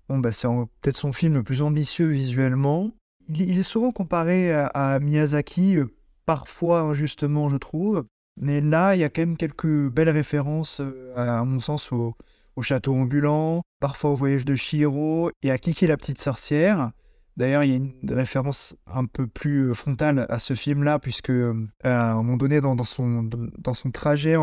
bon, 0.07 0.19
bah, 0.19 0.31
c'est 0.31 0.47
peut-être 0.81 0.97
son 0.97 1.13
film 1.13 1.35
le 1.35 1.43
plus 1.43 1.61
ambitieux 1.61 2.07
visuellement. 2.07 2.91
Il, 3.33 3.59
est 3.59 3.63
souvent 3.63 3.91
comparé 3.91 4.51
à, 4.53 4.99
Miyazaki, 4.99 5.77
euh, 5.77 5.85
parfois 6.25 6.81
injustement, 6.81 7.49
je 7.49 7.57
trouve. 7.57 8.05
Mais 8.37 8.61
là, 8.61 8.95
il 8.95 8.99
y 8.99 9.03
a 9.03 9.09
quand 9.09 9.21
même 9.21 9.37
quelques 9.37 9.89
belles 9.89 10.09
références, 10.09 10.81
euh, 10.81 11.13
à, 11.15 11.43
mon 11.43 11.59
sens, 11.59 11.91
au, 11.91 12.15
au 12.55 12.61
château 12.61 12.93
ambulant, 12.93 13.61
parfois 13.79 14.11
au 14.11 14.15
voyage 14.15 14.45
de 14.45 14.55
Chihiro 14.55 15.31
et 15.43 15.51
à 15.51 15.57
Kiki 15.57 15.87
la 15.87 15.97
petite 15.97 16.19
sorcière. 16.19 16.91
D'ailleurs, 17.37 17.63
il 17.63 17.71
y 17.71 17.73
a 17.73 17.77
une 17.77 17.93
référence 18.11 18.75
un 18.87 19.05
peu 19.05 19.25
plus 19.25 19.73
frontale 19.73 20.25
à 20.29 20.39
ce 20.39 20.53
film-là, 20.53 20.99
puisque 20.99 21.29
euh, 21.29 21.67
à 21.83 22.11
un 22.11 22.15
moment 22.15 22.37
donné, 22.37 22.59
dans, 22.59 22.81
son, 22.83 23.23
dans 23.23 23.73
son 23.73 23.91
trajet 23.91 24.35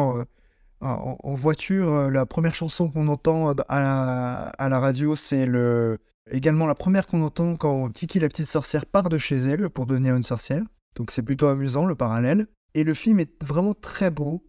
en, 0.81 1.17
en 1.23 1.35
voiture, 1.35 1.93
euh, 1.93 2.11
la 2.11 2.27
première 2.27 2.55
chanson 2.55 2.91
qu'on 2.91 3.09
entend 3.09 3.51
à 3.51 3.81
la, 3.81 4.35
à 4.59 4.69
la 4.69 4.81
radio, 4.81 5.17
c'est 5.17 5.47
le, 5.47 5.99
également 6.31 6.67
la 6.67 6.75
première 6.75 7.07
qu'on 7.07 7.23
entend 7.23 7.57
quand 7.57 7.91
Kiki 7.91 8.21
la 8.21 8.29
petite 8.29 8.47
sorcière 8.47 8.87
part 8.87 9.09
de 9.09 9.19
chez 9.19 9.37
elle 9.37 9.71
pour 9.71 9.87
devenir 9.87 10.15
une 10.17 10.23
sorcière. 10.23 10.63
Donc 10.97 11.11
c'est 11.11 11.23
plutôt 11.23 11.47
amusant 11.47 11.85
le 11.85 11.95
parallèle. 11.95 12.47
Et 12.75 12.85
le 12.85 12.95
film 12.95 13.19
est 13.21 13.43
vraiment 13.43 13.75
très 13.75 14.11
beau, 14.11 14.45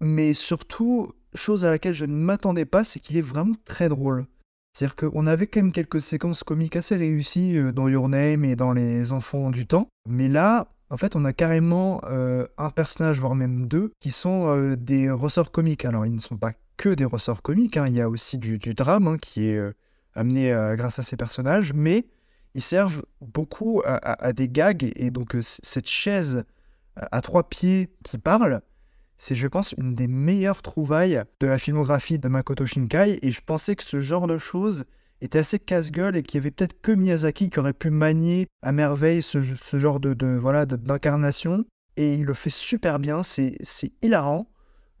mais 0.00 0.34
surtout, 0.34 1.12
chose 1.34 1.64
à 1.64 1.70
laquelle 1.70 1.94
je 1.94 2.04
ne 2.06 2.16
m'attendais 2.16 2.64
pas, 2.64 2.84
c'est 2.84 3.00
qu'il 3.00 3.16
est 3.16 3.22
vraiment 3.22 3.54
très 3.64 3.88
drôle. 3.88 4.26
C'est-à-dire 4.72 4.96
qu'on 4.96 5.26
avait 5.26 5.46
quand 5.46 5.60
même 5.60 5.72
quelques 5.72 6.00
séquences 6.00 6.42
comiques 6.42 6.74
assez 6.74 6.96
réussies 6.96 7.56
euh, 7.58 7.70
dans 7.70 7.88
Your 7.88 8.08
Name 8.08 8.44
et 8.44 8.56
dans 8.56 8.72
Les 8.72 9.12
Enfants 9.12 9.50
du 9.50 9.66
Temps. 9.66 9.88
Mais 10.08 10.28
là, 10.28 10.73
en 10.94 10.96
fait, 10.96 11.16
on 11.16 11.24
a 11.24 11.32
carrément 11.32 12.00
euh, 12.04 12.46
un 12.56 12.70
personnage, 12.70 13.20
voire 13.20 13.34
même 13.34 13.66
deux, 13.66 13.92
qui 14.00 14.10
sont 14.10 14.48
euh, 14.48 14.76
des 14.76 15.10
ressorts 15.10 15.50
comiques. 15.50 15.84
Alors, 15.84 16.06
ils 16.06 16.14
ne 16.14 16.20
sont 16.20 16.36
pas 16.36 16.52
que 16.76 16.88
des 16.88 17.04
ressorts 17.04 17.42
comiques, 17.42 17.76
hein. 17.76 17.86
il 17.86 17.94
y 17.94 18.00
a 18.00 18.08
aussi 18.08 18.38
du, 18.38 18.58
drame 18.58 19.06
hein, 19.06 19.18
qui 19.18 19.46
est 19.46 19.60
amené 20.14 20.52
grâce 20.76 20.98
à 20.98 21.02
ces 21.02 21.16
personnages, 21.16 21.72
mais 21.72 22.04
ils 22.54 22.62
servent 22.62 23.04
beaucoup 23.20 23.82
à, 23.84 24.32
des 24.32 24.48
gags. 24.48 24.92
Et 24.96 25.10
donc, 25.10 25.34
euh, 25.34 25.40
cette 25.42 25.88
chaise 25.88 26.44
à 26.96 27.20
trois 27.20 27.48
pieds 27.48 27.90
qui 28.04 28.18
parle, 28.18 28.62
c'est, 29.18 29.34
je 29.34 29.48
pense, 29.48 29.72
une 29.72 29.94
des 29.94 30.06
meilleures 30.06 30.62
trouvailles 30.62 31.22
de 31.40 31.46
la 31.46 31.58
filmographie 31.58 32.18
de 32.18 32.28
Makoto 32.28 32.64
Shinkai. 32.64 33.18
Et 33.22 33.32
je 33.32 33.40
pensais 33.44 33.74
que 33.74 33.82
ce 33.82 33.98
genre 33.98 34.26
de 34.28 34.38
choses 34.38 34.84
était 35.20 35.38
assez 35.38 35.58
casse-gueule 35.58 36.16
et 36.16 36.22
qu'il 36.22 36.38
y 36.38 36.42
avait 36.42 36.50
peut-être 36.50 36.80
que 36.80 36.92
Miyazaki 36.92 37.50
qui 37.50 37.58
aurait 37.58 37.72
pu 37.72 37.90
manier 37.90 38.46
à 38.62 38.72
merveille 38.72 39.22
ce, 39.22 39.40
genre 39.40 40.00
de, 40.00 40.36
voilà 40.36 40.66
d'incarnation. 40.66 41.64
Et 41.96 42.14
il 42.14 42.24
le 42.24 42.34
fait 42.34 42.50
super 42.50 42.98
bien, 42.98 43.22
c'est, 43.22 43.56
hilarant. 44.02 44.48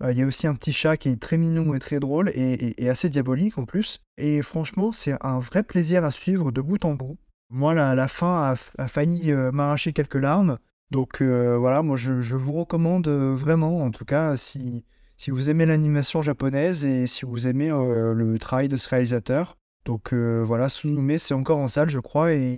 Euh, 0.02 0.12
Il 0.12 0.18
y 0.18 0.22
a 0.22 0.26
aussi 0.26 0.46
un 0.46 0.54
petit 0.54 0.72
chat 0.72 0.96
qui 0.96 1.08
est 1.08 1.20
très 1.20 1.36
mignon 1.36 1.74
et 1.74 1.78
très 1.78 2.00
drôle 2.00 2.30
et, 2.34 2.88
assez 2.88 3.08
diabolique 3.08 3.58
en 3.58 3.64
plus. 3.64 4.00
Et 4.16 4.42
franchement, 4.42 4.92
c'est 4.92 5.16
un 5.20 5.38
vrai 5.40 5.62
plaisir 5.62 6.04
à 6.04 6.10
suivre 6.10 6.52
de 6.52 6.60
bout 6.60 6.84
en 6.84 6.94
bout. 6.94 7.18
Moi, 7.50 7.74
la, 7.74 8.08
fin 8.08 8.54
a, 8.78 8.88
failli 8.88 9.32
euh, 9.32 9.50
m'arracher 9.52 9.92
quelques 9.92 10.14
larmes. 10.14 10.58
Donc 10.90 11.20
euh, 11.20 11.56
voilà, 11.58 11.82
moi 11.82 11.96
je, 11.96 12.20
je 12.20 12.36
vous 12.36 12.52
recommande 12.52 13.08
vraiment, 13.08 13.82
en 13.82 13.90
tout 13.90 14.04
cas, 14.04 14.36
si, 14.36 14.84
si 15.16 15.30
vous 15.30 15.50
aimez 15.50 15.66
l'animation 15.66 16.22
japonaise 16.22 16.84
et 16.84 17.06
si 17.06 17.24
vous 17.24 17.46
aimez 17.46 17.70
le 17.70 18.36
travail 18.38 18.68
de 18.68 18.76
ce 18.76 18.88
réalisateur. 18.88 19.56
Donc 19.84 20.12
euh, 20.12 20.42
voilà, 20.44 20.68
Suzume, 20.68 21.18
c'est 21.18 21.34
encore 21.34 21.58
en 21.58 21.68
salle, 21.68 21.90
je 21.90 22.00
crois, 22.00 22.32
et 22.32 22.54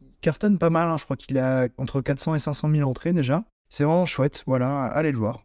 il 0.00 0.14
cartonne 0.20 0.58
pas 0.58 0.70
mal. 0.70 0.88
hein. 0.88 0.96
Je 0.98 1.04
crois 1.04 1.16
qu'il 1.16 1.38
a 1.38 1.68
entre 1.78 2.00
400 2.00 2.34
et 2.36 2.38
500 2.38 2.70
000 2.70 2.88
entrées 2.88 3.12
déjà. 3.12 3.44
C'est 3.68 3.84
vraiment 3.84 4.06
chouette, 4.06 4.42
voilà, 4.46 4.84
allez 4.84 5.12
le 5.12 5.18
voir. 5.18 5.44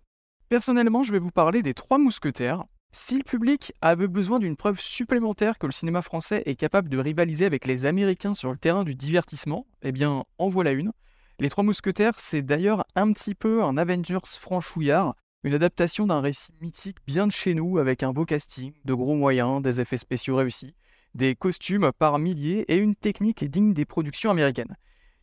Personnellement, 0.49 1.03
je 1.03 1.11
vais 1.11 1.19
vous 1.19 1.31
parler 1.31 1.63
des 1.63 1.73
Trois 1.73 1.97
Mousquetaires. 1.97 2.63
Si 2.91 3.17
le 3.17 3.23
public 3.23 3.73
avait 3.81 4.07
besoin 4.07 4.39
d'une 4.39 4.55
preuve 4.55 4.79
supplémentaire 4.79 5.57
que 5.57 5.65
le 5.65 5.71
cinéma 5.71 6.01
français 6.01 6.43
est 6.45 6.55
capable 6.55 6.87
de 6.87 6.97
rivaliser 6.97 7.45
avec 7.45 7.65
les 7.65 7.85
Américains 7.85 8.33
sur 8.33 8.51
le 8.51 8.57
terrain 8.57 8.83
du 8.83 8.95
divertissement, 8.95 9.67
eh 9.81 9.91
bien, 9.91 10.23
en 10.37 10.47
voilà 10.49 10.71
une. 10.71 10.91
Les 11.39 11.49
Trois 11.49 11.63
Mousquetaires, 11.63 12.13
c'est 12.17 12.41
d'ailleurs 12.41 12.85
un 12.95 13.11
petit 13.11 13.35
peu 13.35 13.63
un 13.63 13.75
Avengers 13.77 14.19
franchouillard, 14.39 15.15
une 15.43 15.53
adaptation 15.53 16.07
d'un 16.07 16.21
récit 16.21 16.53
mythique 16.61 16.97
bien 17.05 17.27
de 17.27 17.31
chez 17.33 17.53
nous 17.53 17.77
avec 17.77 18.01
un 18.01 18.13
beau 18.13 18.23
casting, 18.23 18.71
de 18.85 18.93
gros 18.93 19.15
moyens, 19.15 19.61
des 19.61 19.81
effets 19.81 19.97
spéciaux 19.97 20.37
réussis, 20.37 20.73
des 21.15 21.33
costumes 21.33 21.91
par 21.97 22.19
milliers 22.19 22.65
et 22.67 22.75
une 22.75 22.95
technique 22.95 23.43
digne 23.45 23.73
des 23.73 23.85
productions 23.85 24.29
américaines. 24.29 24.75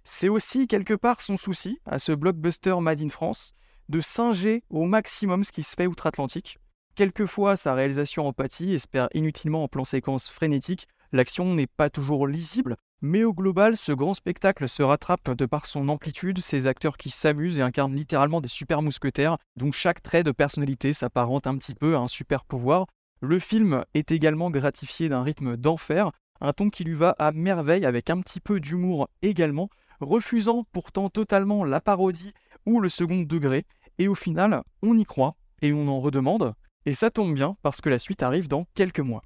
C'est 0.04 0.28
aussi 0.28 0.66
quelque 0.66 0.94
part 0.94 1.20
son 1.20 1.36
souci, 1.36 1.78
à 1.86 1.98
ce 1.98 2.12
blockbuster 2.12 2.74
Made 2.80 3.02
in 3.02 3.10
France, 3.10 3.52
de 3.88 4.00
singer 4.00 4.64
au 4.70 4.84
maximum 4.86 5.44
ce 5.44 5.52
qui 5.52 5.62
se 5.62 5.76
fait 5.76 5.86
outre-Atlantique. 5.86 6.58
Quelquefois, 6.94 7.56
sa 7.56 7.74
réalisation 7.74 8.26
en 8.26 8.34
espère 8.60 9.08
inutilement 9.14 9.64
en 9.64 9.68
plan 9.68 9.84
séquence 9.84 10.28
frénétique, 10.28 10.88
l'action 11.12 11.54
n'est 11.54 11.66
pas 11.66 11.90
toujours 11.90 12.26
lisible, 12.26 12.76
mais 13.02 13.24
au 13.24 13.34
global, 13.34 13.76
ce 13.76 13.92
grand 13.92 14.14
spectacle 14.14 14.68
se 14.68 14.82
rattrape 14.82 15.30
de 15.32 15.46
par 15.46 15.66
son 15.66 15.88
amplitude, 15.88 16.40
ses 16.40 16.66
acteurs 16.66 16.96
qui 16.96 17.10
s'amusent 17.10 17.58
et 17.58 17.62
incarnent 17.62 17.94
littéralement 17.94 18.40
des 18.40 18.48
super 18.48 18.80
mousquetaires, 18.80 19.36
dont 19.56 19.72
chaque 19.72 20.02
trait 20.02 20.22
de 20.22 20.32
personnalité 20.32 20.92
s'apparente 20.92 21.46
un 21.46 21.56
petit 21.58 21.74
peu 21.74 21.96
à 21.96 21.98
un 21.98 22.08
super 22.08 22.44
pouvoir. 22.44 22.86
Le 23.24 23.38
film 23.38 23.84
est 23.94 24.10
également 24.10 24.50
gratifié 24.50 25.08
d'un 25.08 25.22
rythme 25.22 25.56
d'enfer, 25.56 26.10
un 26.40 26.52
ton 26.52 26.70
qui 26.70 26.82
lui 26.82 26.94
va 26.94 27.14
à 27.20 27.30
merveille 27.30 27.86
avec 27.86 28.10
un 28.10 28.20
petit 28.20 28.40
peu 28.40 28.58
d'humour 28.58 29.08
également, 29.22 29.70
refusant 30.00 30.66
pourtant 30.72 31.08
totalement 31.08 31.62
la 31.62 31.80
parodie 31.80 32.32
ou 32.66 32.80
le 32.80 32.88
second 32.88 33.22
degré, 33.22 33.64
et 33.98 34.08
au 34.08 34.16
final, 34.16 34.64
on 34.82 34.98
y 34.98 35.04
croit 35.04 35.36
et 35.62 35.72
on 35.72 35.86
en 35.86 36.00
redemande, 36.00 36.54
et 36.84 36.94
ça 36.94 37.12
tombe 37.12 37.32
bien 37.32 37.56
parce 37.62 37.80
que 37.80 37.88
la 37.88 38.00
suite 38.00 38.24
arrive 38.24 38.48
dans 38.48 38.66
quelques 38.74 38.98
mois. 38.98 39.22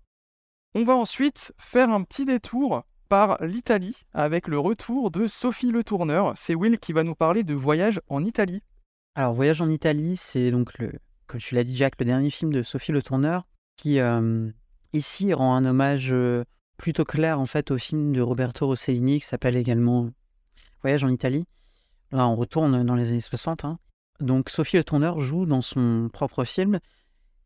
On 0.75 0.85
va 0.85 0.95
ensuite 0.95 1.55
faire 1.57 1.89
un 1.89 2.03
petit 2.03 2.27
détour 2.27 2.85
par 3.09 3.43
l'Italie 3.43 3.97
avec 4.13 4.47
le 4.47 4.59
retour 4.59 5.11
de 5.11 5.27
Sophie 5.27 5.73
Le 5.73 5.83
Tourneur. 5.83 6.35
C'est 6.37 6.55
Will 6.55 6.79
qui 6.79 6.93
va 6.93 7.03
nous 7.03 7.15
parler 7.15 7.45
de 7.45 7.55
voyage 7.55 8.03
en 8.09 8.25
Italie. 8.25 8.63
Alors, 9.15 9.33
Voyage 9.33 9.63
en 9.63 9.71
Italie, 9.71 10.19
c'est 10.19 10.51
donc, 10.51 10.77
le, 10.77 10.93
comme 11.27 11.41
tu 11.41 11.55
l'as 11.55 11.65
dit, 11.65 11.75
Jack, 11.75 11.95
le 11.99 12.05
dernier 12.05 12.29
film 12.29 12.53
de 12.53 12.63
Sophie 12.63 12.93
Le 12.93 13.03
Tourneur, 13.03 13.47
qui 13.77 13.99
ici 14.93 15.33
rend 15.33 15.55
un 15.55 15.65
hommage 15.65 16.15
plutôt 16.77 17.05
clair 17.05 17.41
en 17.41 17.47
fait 17.47 17.71
au 17.71 17.79
film 17.79 18.13
de 18.13 18.21
Roberto 18.21 18.67
Rossellini 18.67 19.21
qui 19.21 19.27
s'appelle 19.27 19.57
également 19.57 20.11
Voyage 20.83 21.05
en 21.05 21.09
Italie. 21.09 21.47
Là, 22.13 22.29
on 22.29 22.37
retourne 22.37 22.85
dans 22.85 22.95
les 22.95 23.11
années 23.11 23.21
60. 23.21 23.65
hein. 23.65 23.79
Donc, 24.21 24.49
Sophie 24.49 24.77
Le 24.77 24.85
Tourneur 24.85 25.19
joue 25.19 25.47
dans 25.47 25.61
son 25.61 26.09
propre 26.13 26.45
film, 26.45 26.79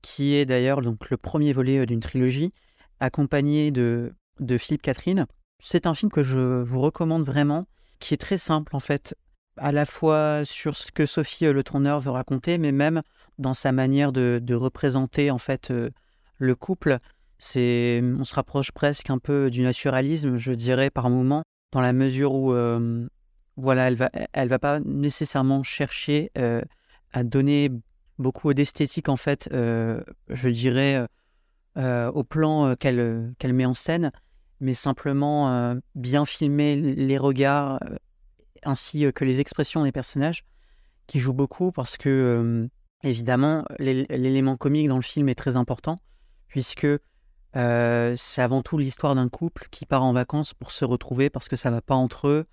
qui 0.03 0.35
est 0.35 0.45
d'ailleurs 0.45 0.83
donc 0.83 1.11
le 1.11 1.16
premier 1.16 1.53
volet 1.53 1.85
d'une 1.87 2.01
trilogie, 2.01 2.53
accompagné 3.01 3.70
de, 3.70 4.14
de 4.39 4.59
Philippe 4.59 4.83
Catherine. 4.83 5.26
C'est 5.59 5.87
un 5.87 5.95
film 5.95 6.11
que 6.11 6.22
je 6.22 6.62
vous 6.62 6.81
recommande 6.81 7.24
vraiment, 7.24 7.64
qui 7.99 8.14
est 8.14 8.18
très 8.18 8.39
simple 8.39 8.76
en 8.76 8.81
fait, 8.81 9.14
à 9.57 9.72
la 9.72 9.87
fois 9.87 10.43
sur 10.45 10.76
ce 10.76 10.93
que 10.93 11.07
Sophie 11.07 11.47
Le 11.47 11.62
Tourneur 11.62 12.01
veut 12.01 12.11
raconter, 12.11 12.59
mais 12.59 12.72
même 12.72 13.03
dans 13.39 13.55
sa 13.55 13.72
manière 13.72 14.12
de, 14.12 14.55
représenter 14.55 15.31
en 15.31 15.39
fait 15.39 15.72
le 16.41 16.57
couple. 16.57 16.99
C'est, 17.38 18.03
on 18.03 18.24
se 18.24 18.34
rapproche 18.34 18.72
presque 18.72 19.09
un 19.09 19.18
peu 19.18 19.49
du 19.51 19.62
naturalisme, 19.62 20.36
je 20.36 20.53
dirais 20.53 20.91
par 20.91 21.09
moment, 21.09 21.43
dans 21.72 21.80
la 21.80 21.93
mesure 21.93 22.34
où 22.34 22.53
euh, 22.53 23.09
voilà, 23.57 23.88
elle 23.88 23.95
va, 23.95 24.11
elle 24.32 24.49
va 24.49 24.59
pas 24.59 24.80
nécessairement 24.80 25.62
chercher 25.62 26.30
euh, 26.36 26.61
à 27.12 27.22
donner 27.24 27.70
beaucoup 28.18 28.53
d'esthétique 28.53 29.09
en 29.09 29.16
fait, 29.16 29.49
euh, 29.53 30.03
je 30.28 30.49
dirais, 30.49 31.07
au 31.76 32.24
plan 32.24 32.74
qu'elle 32.76 33.32
qu'elle 33.38 33.55
met 33.55 33.64
en 33.64 33.72
scène, 33.72 34.11
mais 34.61 34.74
simplement 34.74 35.74
bien 35.95 36.26
filmer 36.26 36.76
les 36.76 37.16
regards 37.16 37.80
ainsi 38.64 39.11
que 39.14 39.24
les 39.24 39.41
expressions 39.41 39.84
des 39.84 39.93
personnages 39.93 40.45
qui 41.07 41.20
jouent 41.20 41.32
beaucoup 41.32 41.72
parce 41.72 41.97
que 41.97 42.68
évidemment 43.03 43.64
l'é- 43.78 44.05
l'élément 44.11 44.59
comique 44.59 44.88
dans 44.88 44.97
le 44.97 45.03
film 45.03 45.30
est 45.30 45.34
très 45.34 45.57
important 45.57 45.97
puisque 46.51 46.86
euh, 47.57 48.14
c'est 48.16 48.42
avant 48.42 48.62
tout 48.62 48.76
l'histoire 48.76 49.14
d'un 49.14 49.28
couple 49.28 49.66
qui 49.70 49.86
part 49.86 50.05
en 50.05 50.12
vacances 50.12 50.53
pour 50.53 50.72
se 50.72 50.84
retrouver 50.84 51.30
parce 51.30 51.48
que 51.48 51.57
ça 51.57 51.70
va 51.70 51.80
pas 51.80 51.94
entre 51.94 52.28
eux. 52.28 52.46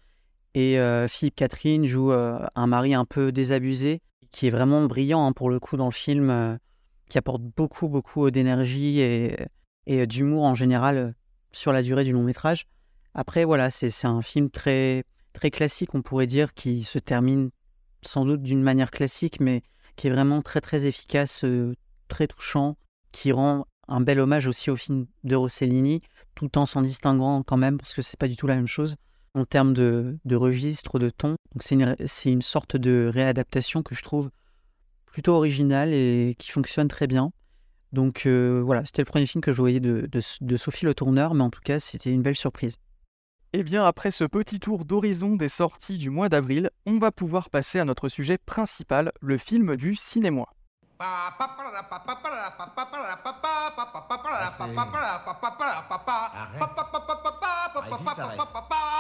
Et 0.54 0.80
euh, 0.80 1.08
Philippe 1.08 1.36
Catherine 1.36 1.86
joue 1.86 2.12
euh, 2.12 2.40
un 2.56 2.68
mari 2.68 2.94
un 2.94 3.06
peu 3.06 3.32
désabusé 3.32 4.02
qui 4.32 4.48
est 4.48 4.50
vraiment 4.50 4.86
brillant 4.86 5.26
hein, 5.26 5.34
pour 5.34 5.50
le 5.50 5.60
coup 5.60 5.78
dans 5.78 5.86
le 5.86 5.92
film 5.92 6.58
qui 7.10 7.18
apporte 7.18 7.42
beaucoup 7.42 7.88
beaucoup 7.88 8.30
d'énergie 8.32 9.00
et, 9.00 9.38
et 9.86 10.06
d'humour 10.06 10.44
en 10.44 10.56
général 10.56 11.16
sur 11.52 11.72
la 11.72 11.82
durée 11.82 12.04
du 12.04 12.12
long 12.12 12.24
métrage. 12.24 12.66
Après 13.14 13.46
voilà 13.46 13.70
c'est 13.70 14.06
un 14.06 14.22
film 14.22 14.50
très 14.50 15.06
très 15.34 15.52
classique 15.52 15.96
on 15.96 16.02
pourrait 16.02 16.28
dire 16.28 16.54
qui 16.54 16.84
se 16.84 17.00
termine 17.00 17.52
sans 18.02 18.26
doute 18.26 18.42
d'une 18.42 18.62
manière 18.62 18.92
classique 18.92 19.40
mais 19.40 19.62
qui 19.96 20.08
est 20.08 20.12
vraiment 20.12 20.42
très 20.42 20.62
très 20.62 20.86
efficace 20.86 21.46
très 22.08 22.28
touchant 22.28 22.78
qui 23.12 23.32
rend 23.32 23.66
un 23.88 24.02
bel 24.02 24.20
hommage 24.20 24.48
aussi 24.48 24.70
au 24.70 24.76
film 24.76 25.06
de 25.24 25.36
Rossellini 25.36 26.02
tout 26.36 26.58
en 26.58 26.66
s'en 26.66 26.82
distinguant 26.82 27.42
quand 27.44 27.58
même 27.58 27.78
parce 27.78 27.94
que 27.94 28.02
c'est 28.02 28.20
pas 28.20 28.28
du 28.28 28.36
tout 28.36 28.48
la 28.48 28.56
même 28.56 28.68
chose 28.68 28.96
en 29.34 29.46
termes 29.46 29.74
de, 29.74 30.18
registre, 30.32 31.00
de 31.00 31.10
ton. 31.10 31.36
Donc 31.54 31.64
c'est 31.64 32.30
une, 32.32 32.42
sorte 32.42 32.76
de 32.76 33.10
réadaptation 33.12 33.84
que 33.84 33.96
je 33.96 34.04
trouve 34.04 34.30
plutôt 35.06 35.34
originale 35.34 35.94
et 35.94 36.36
qui 36.38 36.52
fonctionne 36.52 36.88
très 36.88 37.08
bien. 37.08 37.32
Donc 37.92 38.26
euh, 38.26 38.62
voilà, 38.64 38.86
c'était 38.86 39.02
le 39.02 39.08
premier 39.08 39.26
film 39.26 39.42
que 39.42 39.52
je 39.52 39.58
voyais 39.58 39.80
de 39.80 40.58
Sophie 40.58 40.86
Le 40.86 40.94
Tourneur, 40.94 41.34
mais 41.34 41.44
en 41.44 41.50
tout 41.50 41.62
cas 41.64 41.80
c'était 41.80 42.12
une 42.12 42.22
belle 42.22 42.36
surprise. 42.36 42.76
Et 43.54 43.60
Eh 43.60 43.64
bien 43.64 43.86
après 43.86 44.12
ce 44.12 44.26
petit 44.26 44.60
tour 44.60 44.84
d'horizon 44.84 45.36
des 45.36 45.50
sorties 45.50 45.98
du 45.98 46.10
mois 46.10 46.30
d'avril, 46.30 46.70
on 46.86 47.00
va 47.00 47.12
pouvoir 47.12 47.50
passer 47.50 47.80
à 47.80 47.86
notre 47.86 48.10
sujet 48.10 48.38
principal, 48.38 49.12
le 49.22 49.38
film 49.38 49.78
du 49.78 49.96
cinéma. 49.96 50.46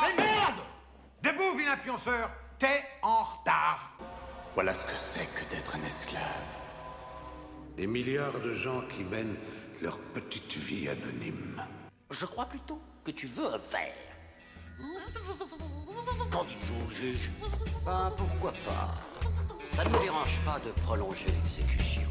Mais 0.01 0.13
merde 0.23 0.61
Debout, 1.23 1.57
vilain 1.57 1.77
pionceur 1.77 2.29
T'es 2.59 2.83
en 3.01 3.23
retard 3.23 3.91
Voilà 4.53 4.73
ce 4.73 4.83
que 4.85 4.95
c'est 4.95 5.25
que 5.33 5.49
d'être 5.49 5.75
un 5.75 5.83
esclave. 5.85 6.21
Des 7.75 7.87
milliards 7.87 8.39
de 8.39 8.53
gens 8.53 8.81
qui 8.95 9.03
mènent 9.03 9.37
leur 9.81 9.99
petite 9.99 10.55
vie 10.57 10.89
anonyme. 10.89 11.63
Je 12.09 12.25
crois 12.25 12.45
plutôt 12.45 12.81
que 13.03 13.11
tu 13.11 13.27
veux 13.27 13.53
un 13.53 13.57
verre. 13.57 13.93
Qu'en 16.31 16.43
dites-vous, 16.43 16.89
juge 16.89 17.29
Ben, 17.85 18.11
pourquoi 18.17 18.51
pas 18.51 18.95
Ça 19.77 19.83
ne 19.83 19.89
me 19.89 20.01
dérange 20.01 20.39
pas 20.43 20.59
de 20.65 20.71
prolonger 20.81 21.27
l'exécution. 21.27 22.01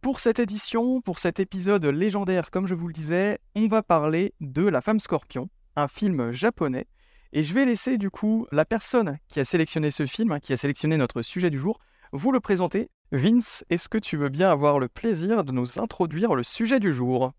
Pour 0.00 0.20
cette 0.20 0.38
édition, 0.38 1.00
pour 1.00 1.18
cet 1.18 1.40
épisode 1.40 1.84
légendaire, 1.84 2.52
comme 2.52 2.68
je 2.68 2.76
vous 2.76 2.86
le 2.86 2.92
disais, 2.92 3.40
on 3.56 3.66
va 3.66 3.82
parler 3.82 4.32
de 4.40 4.64
La 4.64 4.80
femme 4.80 5.00
scorpion, 5.00 5.48
un 5.74 5.88
film 5.88 6.30
japonais. 6.30 6.86
Et 7.32 7.42
je 7.42 7.52
vais 7.54 7.64
laisser 7.64 7.98
du 7.98 8.08
coup 8.08 8.46
la 8.52 8.64
personne 8.64 9.18
qui 9.26 9.40
a 9.40 9.44
sélectionné 9.44 9.90
ce 9.90 10.06
film, 10.06 10.30
hein, 10.30 10.38
qui 10.38 10.52
a 10.52 10.56
sélectionné 10.56 10.96
notre 10.96 11.22
sujet 11.22 11.50
du 11.50 11.58
jour, 11.58 11.80
vous 12.12 12.30
le 12.30 12.38
présenter. 12.38 12.88
Vince, 13.10 13.64
est-ce 13.68 13.88
que 13.88 13.98
tu 13.98 14.16
veux 14.16 14.28
bien 14.28 14.48
avoir 14.48 14.78
le 14.78 14.86
plaisir 14.86 15.42
de 15.42 15.50
nous 15.50 15.80
introduire 15.80 16.36
le 16.36 16.44
sujet 16.44 16.78
du 16.78 16.92
jour? 16.92 17.32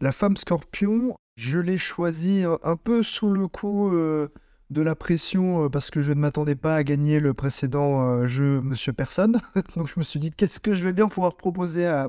La 0.00 0.12
femme 0.12 0.36
scorpion, 0.36 1.16
je 1.34 1.58
l'ai 1.58 1.78
choisi 1.78 2.44
un- 2.44 2.60
un 2.62 2.76
peu 2.76 3.02
sous 3.02 3.30
le 3.32 3.48
coup 3.48 3.92
euh, 3.92 4.28
de 4.70 4.82
la 4.82 4.94
pression 4.94 5.64
euh, 5.64 5.68
parce 5.68 5.90
que 5.90 6.00
je 6.00 6.12
ne 6.12 6.20
m'attendais 6.20 6.54
pas 6.54 6.76
à 6.76 6.84
gagner 6.84 7.20
le 7.20 7.34
précédent 7.34 8.02
euh, 8.02 8.26
jeu 8.26 8.60
Monsieur 8.60 8.92
Personne. 8.92 9.40
Donc 9.76 9.88
je 9.88 9.94
me 9.96 10.02
suis 10.02 10.20
dit 10.20 10.30
qu'est-ce 10.30 10.60
que 10.60 10.74
je 10.74 10.84
vais 10.84 10.92
bien 10.92 11.08
pouvoir 11.08 11.36
proposer 11.36 11.86
à, 11.86 12.08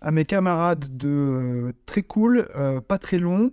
à 0.00 0.10
mes 0.10 0.24
camarades 0.24 0.96
de 0.96 1.08
euh, 1.08 1.72
très 1.86 2.02
cool, 2.02 2.48
pas 2.88 2.98
très 2.98 3.18
long, 3.18 3.52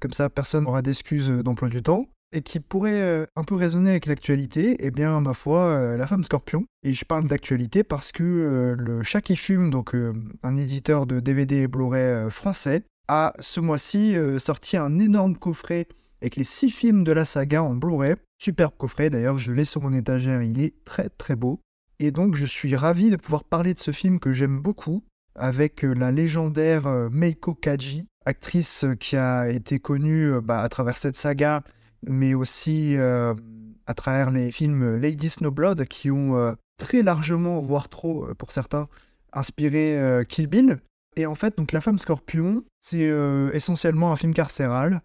comme 0.00 0.12
ça 0.12 0.28
personne 0.28 0.64
n'aura 0.64 0.82
d'excuses 0.82 1.30
d'emploi 1.30 1.68
du 1.68 1.82
temps, 1.82 2.06
et 2.32 2.42
qui 2.42 2.58
pourrait 2.58 3.28
un 3.36 3.44
peu 3.44 3.54
résonner 3.54 3.90
avec 3.90 4.06
l'actualité, 4.06 4.76
eh 4.80 4.90
bien 4.90 5.20
ma 5.20 5.34
foi, 5.34 5.96
La 5.96 6.06
femme 6.06 6.24
scorpion. 6.24 6.64
Et 6.82 6.94
je 6.94 7.04
parle 7.04 7.28
d'actualité 7.28 7.84
parce 7.84 8.10
que 8.10 8.74
le 8.76 9.02
Chat 9.04 9.20
qui 9.20 9.36
fume, 9.36 9.70
donc 9.70 9.94
un 10.42 10.56
éditeur 10.56 11.06
de 11.06 11.20
DVD 11.20 11.58
et 11.58 11.68
Blu-ray 11.68 12.28
français, 12.28 12.82
a 13.06 13.34
ce 13.38 13.60
mois-ci 13.60 14.16
sorti 14.38 14.76
un 14.76 14.98
énorme 14.98 15.36
coffret 15.36 15.86
avec 16.20 16.36
les 16.36 16.44
six 16.44 16.70
films 16.70 17.04
de 17.04 17.12
la 17.12 17.24
saga 17.24 17.62
en 17.62 17.74
Blu-ray. 17.74 18.16
Superbe 18.38 18.72
coffret 18.76 19.10
d'ailleurs, 19.10 19.38
je 19.38 19.52
l'ai 19.52 19.64
sur 19.64 19.82
mon 19.82 19.92
étagère, 19.92 20.42
il 20.42 20.60
est 20.60 20.74
très 20.84 21.08
très 21.08 21.36
beau. 21.36 21.60
Et 21.98 22.10
donc 22.10 22.34
je 22.36 22.46
suis 22.46 22.76
ravi 22.76 23.10
de 23.10 23.16
pouvoir 23.16 23.44
parler 23.44 23.74
de 23.74 23.78
ce 23.78 23.90
film 23.90 24.20
que 24.20 24.32
j'aime 24.32 24.60
beaucoup, 24.60 25.02
avec 25.38 25.84
euh, 25.84 25.94
la 25.94 26.10
légendaire 26.10 26.86
euh, 26.86 27.08
Meiko 27.10 27.54
Kaji, 27.54 28.06
actrice 28.24 28.84
euh, 28.84 28.94
qui 28.94 29.16
a 29.16 29.48
été 29.48 29.78
connue 29.78 30.40
bah, 30.42 30.60
à 30.60 30.68
travers 30.68 30.96
cette 30.96 31.16
saga, 31.16 31.62
mais 32.06 32.34
aussi 32.34 32.96
à 32.96 33.94
travers 33.94 34.30
les 34.30 34.52
films 34.52 34.96
Lady 34.96 35.30
Snowblood, 35.30 35.86
qui 35.86 36.12
ont 36.12 36.56
très 36.76 37.02
largement, 37.02 37.58
voire 37.58 37.88
trop 37.88 38.28
pour 38.38 38.52
certains, 38.52 38.86
inspiré 39.32 40.24
Kill 40.28 40.46
Bill. 40.46 40.78
Et 41.16 41.26
en 41.26 41.34
fait, 41.34 41.58
donc 41.58 41.72
La 41.72 41.80
femme 41.80 41.98
scorpion, 41.98 42.62
c'est 42.80 43.10
essentiellement 43.52 44.12
un 44.12 44.16
film 44.16 44.32
carcéral. 44.32 45.02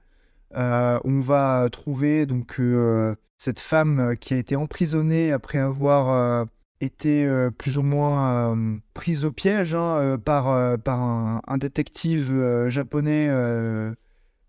Euh, 0.56 1.00
on 1.04 1.20
va 1.20 1.68
trouver 1.72 2.26
donc 2.26 2.60
euh, 2.60 3.16
cette 3.38 3.60
femme 3.60 4.00
euh, 4.00 4.16
qui 4.16 4.34
a 4.34 4.38
été 4.38 4.56
emprisonnée 4.56 5.32
après 5.32 5.58
avoir 5.58 6.46
été 6.82 7.30
plus 7.58 7.78
ou 7.78 7.82
moins 7.82 8.58
prise 8.94 9.24
au 9.24 9.32
piège 9.32 9.74
hein, 9.74 10.18
par, 10.26 10.78
par 10.80 11.00
un, 11.00 11.58
détective 11.58 12.68
japonais 12.68 13.30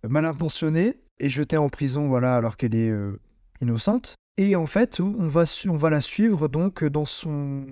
mal 0.02 0.24
intentionné 0.24 0.96
et 1.20 1.30
jetée 1.30 1.56
en 1.56 1.68
prison 1.68 2.08
voilà 2.08 2.34
alors 2.34 2.56
qu'elle 2.56 2.74
est 2.74 2.92
innocente. 3.60 4.16
Et 4.36 4.56
en 4.56 4.66
fait, 4.66 4.98
on 4.98 5.28
va, 5.28 5.44
on 5.68 5.76
va 5.76 5.90
la 5.90 6.00
suivre 6.00 6.48
donc 6.48 6.82
dans 6.82 7.04
son, 7.04 7.66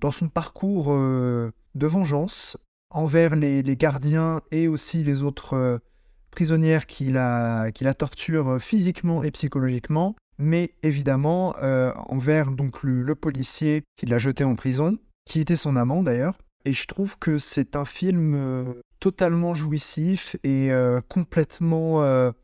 dans 0.00 0.10
son 0.10 0.28
parcours 0.28 0.88
de 0.88 1.52
vengeance 1.86 2.56
envers 2.90 3.36
les 3.36 3.76
gardiens 3.76 4.40
et 4.50 4.66
aussi 4.66 5.04
les 5.04 5.22
autres 5.22 5.80
prisonnières 6.38 6.86
qui 6.86 7.10
la, 7.10 7.72
torturent 7.98 8.48
euh, 8.48 8.58
physiquement 8.60 9.24
et 9.24 9.32
psychologiquement, 9.32 10.14
mais 10.38 10.72
évidemment 10.84 11.56
euh, 11.60 11.92
envers 12.06 12.52
donc 12.52 12.84
le, 12.84 13.12
policier 13.16 13.82
qui 13.96 14.06
l'a 14.06 14.18
jeté 14.18 14.44
en 14.44 14.54
prison, 14.54 14.98
qui 15.24 15.40
était 15.40 15.56
son 15.56 15.74
amant 15.74 16.04
d'ailleurs. 16.04 16.38
Et 16.64 16.74
je 16.74 16.86
trouve 16.86 17.18
que 17.18 17.40
c'est 17.40 17.74
un 17.74 17.84
film 17.84 18.34
euh, 18.36 18.72
totalement 19.00 19.52
jouissif 19.52 20.36
et 20.44 20.70
complètement 21.08 22.02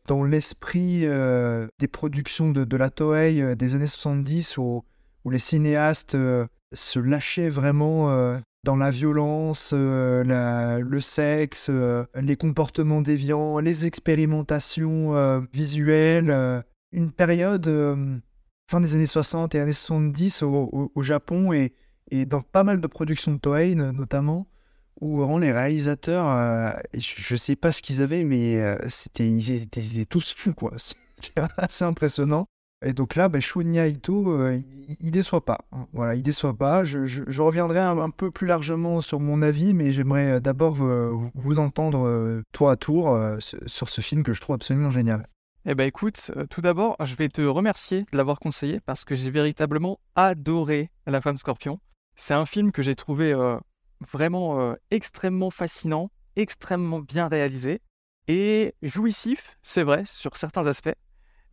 dans 0.09 0.25
l'esprit 0.25 1.01
des 1.03 1.89
productions 1.89 2.51
de, 2.51 2.77
la 2.77 2.91
Toei 2.91 3.57
des 3.57 3.75
années 3.75 3.87
70 3.87 4.59
où, 4.59 4.85
les 5.31 5.39
cinéastes 5.39 6.17
se 6.73 6.99
lâchaient 6.99 7.49
vraiment 7.49 8.39
dans 8.65 8.77
la 8.77 8.91
violence, 8.91 9.71
euh, 9.75 10.79
le 10.81 11.01
sexe, 11.01 11.69
euh, 11.71 12.05
les 12.15 12.37
comportements 12.37 13.03
déviants, 13.03 13.59
les 13.59 13.87
expérimentations 13.87 15.15
euh, 15.15 15.41
visuelles. 15.53 16.65
une 16.93 17.13
période 17.13 17.67
fin 18.71 18.81
des 18.81 18.95
années 18.95 19.07
60 19.07 19.55
et 19.55 19.61
années 19.61 19.73
70 19.73 20.43
au, 20.43 20.91
Japon 21.03 21.53
et, 21.53 21.75
dans 22.27 22.41
pas 22.41 22.65
mal 22.65 22.81
de 22.81 22.87
productions 22.87 23.33
de 23.33 23.39
Toei 23.39 23.75
no- 23.75 23.93
notamment, 23.93 24.47
où 25.01 25.39
les 25.39 25.53
réalisateurs, 25.53 26.77
je, 26.95 27.01
je 27.01 27.37
sais 27.37 27.57
pas 27.57 27.73
ce 27.73 27.83
qu'ils 27.83 28.01
avaient, 28.01 28.25
mais 28.25 28.79
c'était, 28.89 29.29
ils, 29.29 29.63
étaient, 29.63 30.05
tous 30.07 30.33
fous, 30.35 30.55
quoi. 30.55 30.73
C'était 31.17 31.43
assez 31.59 31.85
impressionnant. 31.85 32.47
Et 32.85 32.93
donc 32.93 33.15
là, 33.15 33.31
bah, 33.31 33.41
Shunya 33.41 33.89
Ito, 33.89 34.31
euh, 34.31 34.61
il, 35.01 35.11
déçoit 35.11 35.45
pas. 35.45 35.59
hein. 35.73 35.87
Voilà, 35.95 36.15
il 36.15 36.23
déçoit 36.23 36.55
pas. 36.55 36.85
Je, 36.85 37.41
reviendrai 37.41 37.79
un, 37.79 38.11
peu 38.11 38.31
plus 38.31 38.47
largement 38.47 39.01
sur 39.01 39.21
mon 39.21 39.41
avis, 39.41 39.73
mais 39.73 39.91
j'aimerais 39.91 40.33
euh, 40.33 40.41
d'abord 40.41 40.77
euh, 40.83 41.11
vous, 41.35 41.59
entendre 41.59 42.43
tour 42.53 42.69
à 42.69 42.77
tour 42.77 43.19
sur- 43.39 43.89
ce 43.89 44.01
film 44.01 44.23
que 44.23 44.35
je 44.35 44.41
trouve 44.41 44.55
absolument 44.55 44.91
génial. 44.91 45.27
Eh 45.67 45.75
ben 45.75 45.87
écoute, 45.87 46.31
tout 46.51 46.61
d'abord, 46.61 46.97
je 47.01 47.15
vais 47.15 47.31
te 47.31 47.41
remercier 47.41 48.03
de 48.13 48.17
l'avoir 48.19 48.39
conseillé 48.39 48.81
parce 48.81 49.07
que 49.07 49.15
j'ai 49.15 49.31
véritablement 49.31 49.99
adoré 50.15 50.91
La 51.07 51.23
femme 51.23 51.39
scorpion. 51.39 51.81
C'est 52.17 52.35
un 52.35 52.45
film 52.45 52.71
que 52.71 52.83
j'ai 52.83 52.95
trouvé 52.95 53.35
vraiment 54.13 54.75
extrêmement 54.91 55.51
fascinant, 55.51 56.11
extrêmement 56.37 57.01
bien 57.01 57.29
réalisé 57.29 57.81
et 58.29 58.75
jouissif, 58.83 59.57
c'est 59.63 59.83
vrai, 59.83 60.05
sur 60.07 60.37
certains 60.37 60.67
aspects, 60.67 60.95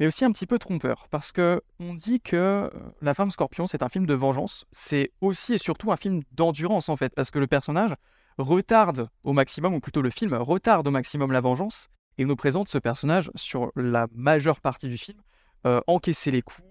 mais 0.01 0.07
aussi 0.07 0.25
un 0.25 0.31
petit 0.31 0.47
peu 0.47 0.57
trompeur 0.57 1.07
parce 1.11 1.31
que 1.31 1.61
on 1.79 1.93
dit 1.93 2.21
que 2.21 2.35
euh, 2.35 2.69
La 3.03 3.13
femme 3.13 3.29
scorpion, 3.29 3.67
c'est 3.67 3.83
un 3.83 3.87
film 3.87 4.07
de 4.07 4.15
vengeance, 4.15 4.65
c'est 4.71 5.11
aussi 5.21 5.53
et 5.53 5.57
surtout 5.59 5.91
un 5.91 5.95
film 5.95 6.23
d'endurance 6.31 6.89
en 6.89 6.95
fait 6.95 7.13
parce 7.13 7.29
que 7.29 7.37
le 7.37 7.45
personnage 7.45 7.93
retarde 8.39 9.09
au 9.23 9.33
maximum, 9.33 9.75
ou 9.75 9.79
plutôt 9.79 10.01
le 10.01 10.09
film 10.09 10.33
retarde 10.33 10.87
au 10.87 10.91
maximum 10.91 11.31
la 11.31 11.39
vengeance 11.39 11.89
et 12.17 12.25
nous 12.25 12.35
présente 12.35 12.67
ce 12.67 12.79
personnage 12.79 13.29
sur 13.35 13.71
la 13.75 14.07
majeure 14.15 14.59
partie 14.59 14.87
du 14.87 14.97
film, 14.97 15.21
euh, 15.67 15.81
encaisser 15.85 16.31
les 16.31 16.41
coups, 16.41 16.67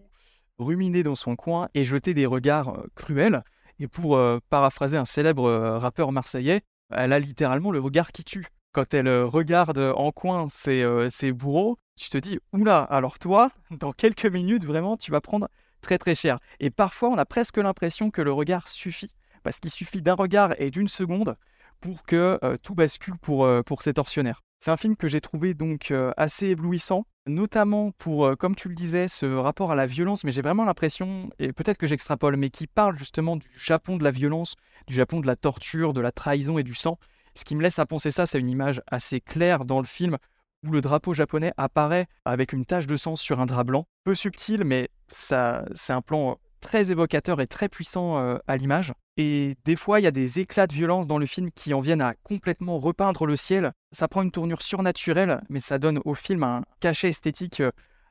ruminer 0.58 1.04
dans 1.04 1.14
son 1.14 1.36
coin 1.36 1.68
et 1.74 1.84
jeter 1.84 2.14
des 2.14 2.26
regards 2.26 2.80
euh, 2.80 2.86
cruels. 2.96 3.44
Et 3.78 3.86
pour 3.86 4.20
paraphraser 4.50 4.98
un 4.98 5.06
célèbre 5.06 5.50
rappeur 5.78 6.12
marseillais, 6.12 6.60
elle 6.90 7.14
a 7.14 7.18
littéralement 7.18 7.70
le 7.70 7.80
regard 7.80 8.12
qui 8.12 8.24
tue. 8.24 8.48
Quand 8.72 8.92
elle 8.92 9.08
regarde 9.22 9.78
en 9.78 10.12
coin 10.12 10.48
ses 10.50 11.32
bourreaux, 11.32 11.78
tu 12.00 12.08
te 12.08 12.18
dis, 12.18 12.38
oula, 12.52 12.80
alors 12.82 13.18
toi, 13.18 13.50
dans 13.70 13.92
quelques 13.92 14.26
minutes, 14.26 14.64
vraiment, 14.64 14.96
tu 14.96 15.10
vas 15.10 15.20
prendre 15.20 15.48
très 15.80 15.98
très 15.98 16.14
cher. 16.14 16.38
Et 16.58 16.70
parfois, 16.70 17.10
on 17.10 17.18
a 17.18 17.24
presque 17.24 17.58
l'impression 17.58 18.10
que 18.10 18.22
le 18.22 18.32
regard 18.32 18.68
suffit, 18.68 19.10
parce 19.42 19.60
qu'il 19.60 19.70
suffit 19.70 20.02
d'un 20.02 20.14
regard 20.14 20.54
et 20.58 20.70
d'une 20.70 20.88
seconde 20.88 21.36
pour 21.80 22.02
que 22.04 22.38
euh, 22.44 22.56
tout 22.62 22.74
bascule 22.74 23.16
pour, 23.18 23.44
euh, 23.44 23.62
pour 23.62 23.82
ces 23.82 23.94
tortionnaires. 23.94 24.42
C'est 24.58 24.70
un 24.70 24.76
film 24.76 24.96
que 24.96 25.08
j'ai 25.08 25.22
trouvé 25.22 25.54
donc 25.54 25.90
euh, 25.90 26.12
assez 26.18 26.48
éblouissant, 26.48 27.06
notamment 27.26 27.92
pour, 27.92 28.36
comme 28.36 28.54
tu 28.54 28.68
le 28.68 28.74
disais, 28.74 29.08
ce 29.08 29.24
rapport 29.24 29.72
à 29.72 29.74
la 29.74 29.86
violence, 29.86 30.24
mais 30.24 30.32
j'ai 30.32 30.42
vraiment 30.42 30.64
l'impression, 30.64 31.30
et 31.38 31.52
peut-être 31.52 31.78
que 31.78 31.86
j'extrapole, 31.86 32.36
mais 32.36 32.50
qui 32.50 32.66
parle 32.66 32.98
justement 32.98 33.36
du 33.36 33.48
Japon 33.54 33.96
de 33.96 34.04
la 34.04 34.10
violence, 34.10 34.56
du 34.86 34.94
Japon 34.94 35.20
de 35.20 35.26
la 35.26 35.36
torture, 35.36 35.94
de 35.94 36.00
la 36.00 36.12
trahison 36.12 36.58
et 36.58 36.62
du 36.62 36.74
sang. 36.74 36.98
Ce 37.34 37.44
qui 37.44 37.56
me 37.56 37.62
laisse 37.62 37.78
à 37.78 37.86
penser 37.86 38.10
ça, 38.10 38.26
c'est 38.26 38.38
une 38.38 38.50
image 38.50 38.82
assez 38.86 39.20
claire 39.20 39.64
dans 39.64 39.80
le 39.80 39.86
film 39.86 40.18
où 40.66 40.70
le 40.72 40.80
drapeau 40.80 41.14
japonais 41.14 41.52
apparaît 41.56 42.06
avec 42.24 42.52
une 42.52 42.64
tache 42.64 42.86
de 42.86 42.96
sang 42.96 43.16
sur 43.16 43.40
un 43.40 43.46
drap 43.46 43.64
blanc, 43.64 43.86
peu 44.04 44.14
subtil, 44.14 44.64
mais 44.64 44.88
ça, 45.08 45.64
c'est 45.74 45.92
un 45.92 46.02
plan 46.02 46.38
très 46.60 46.90
évocateur 46.90 47.40
et 47.40 47.46
très 47.46 47.68
puissant 47.68 48.18
euh, 48.18 48.36
à 48.46 48.56
l'image. 48.56 48.92
Et 49.16 49.56
des 49.64 49.76
fois, 49.76 50.00
il 50.00 50.02
y 50.04 50.06
a 50.06 50.10
des 50.10 50.38
éclats 50.38 50.66
de 50.66 50.74
violence 50.74 51.06
dans 51.06 51.18
le 51.18 51.26
film 51.26 51.50
qui 51.50 51.72
en 51.72 51.80
viennent 51.80 52.02
à 52.02 52.14
complètement 52.22 52.78
repeindre 52.78 53.24
le 53.26 53.36
ciel. 53.36 53.72
Ça 53.92 54.08
prend 54.08 54.22
une 54.22 54.30
tournure 54.30 54.62
surnaturelle, 54.62 55.40
mais 55.48 55.60
ça 55.60 55.78
donne 55.78 56.00
au 56.04 56.14
film 56.14 56.42
un 56.42 56.62
cachet 56.80 57.08
esthétique 57.08 57.60
euh, 57.60 57.70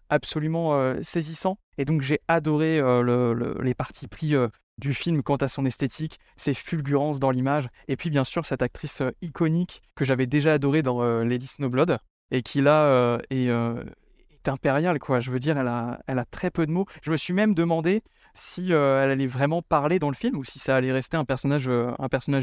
absolument 0.10 0.74
euh, 0.74 1.00
saisissant. 1.04 1.60
Et 1.78 1.86
donc, 1.86 2.02
j'ai 2.02 2.20
adoré 2.28 2.80
euh, 2.80 3.02
le- 3.04 3.34
le- 3.34 3.58
les 3.62 3.76
parties 3.76 4.08
pris 4.08 4.36
euh, 4.36 4.48
du 4.80 4.94
film 4.94 5.22
quant 5.22 5.36
à 5.36 5.48
son 5.48 5.66
esthétique, 5.66 6.20
ses 6.36 6.54
fulgurances 6.56 7.20
dans 7.20 7.32
l'image, 7.32 7.68
et 7.88 7.98
puis 7.98 8.10
bien 8.10 8.24
sûr 8.24 8.46
cette 8.46 8.62
actrice 8.62 9.02
euh, 9.02 9.12
iconique 9.22 9.82
que 9.94 10.06
j'avais 10.06 10.26
déjà 10.26 10.54
adorée 10.54 10.82
dans 10.82 11.04
euh, 11.04 11.24
Lady 11.26 11.48
Snowblood, 11.48 11.98
et 12.32 12.42
qui 12.42 12.62
là 12.62 12.84
euh, 12.84 13.20
est, 13.30 13.50
euh, 13.50 13.84
est 14.32 14.50
impériale, 14.50 15.00
quoi. 15.00 15.20
Je 15.20 15.32
veux 15.32 15.40
dire, 15.40 15.58
elle 15.58 15.68
a, 15.68 16.26
très 16.32 16.52
peu 16.52 16.66
de 16.66 16.72
mots. 16.72 16.86
Je 17.02 17.12
me 17.12 17.18
suis 17.18 17.34
même 17.34 17.54
demandé 17.54 18.04
si 18.34 18.74
euh, 18.74 19.04
elle 19.04 19.12
allait 19.12 19.28
vraiment 19.28 19.62
parler 19.62 20.00
dans 20.00 20.10
le 20.10 20.16
film 20.16 20.38
ou 20.38 20.44
si 20.44 20.60
ça 20.60 20.76
allait 20.76 20.92
rester 20.92 21.18
un 21.18 21.26
personnage, 21.26 21.68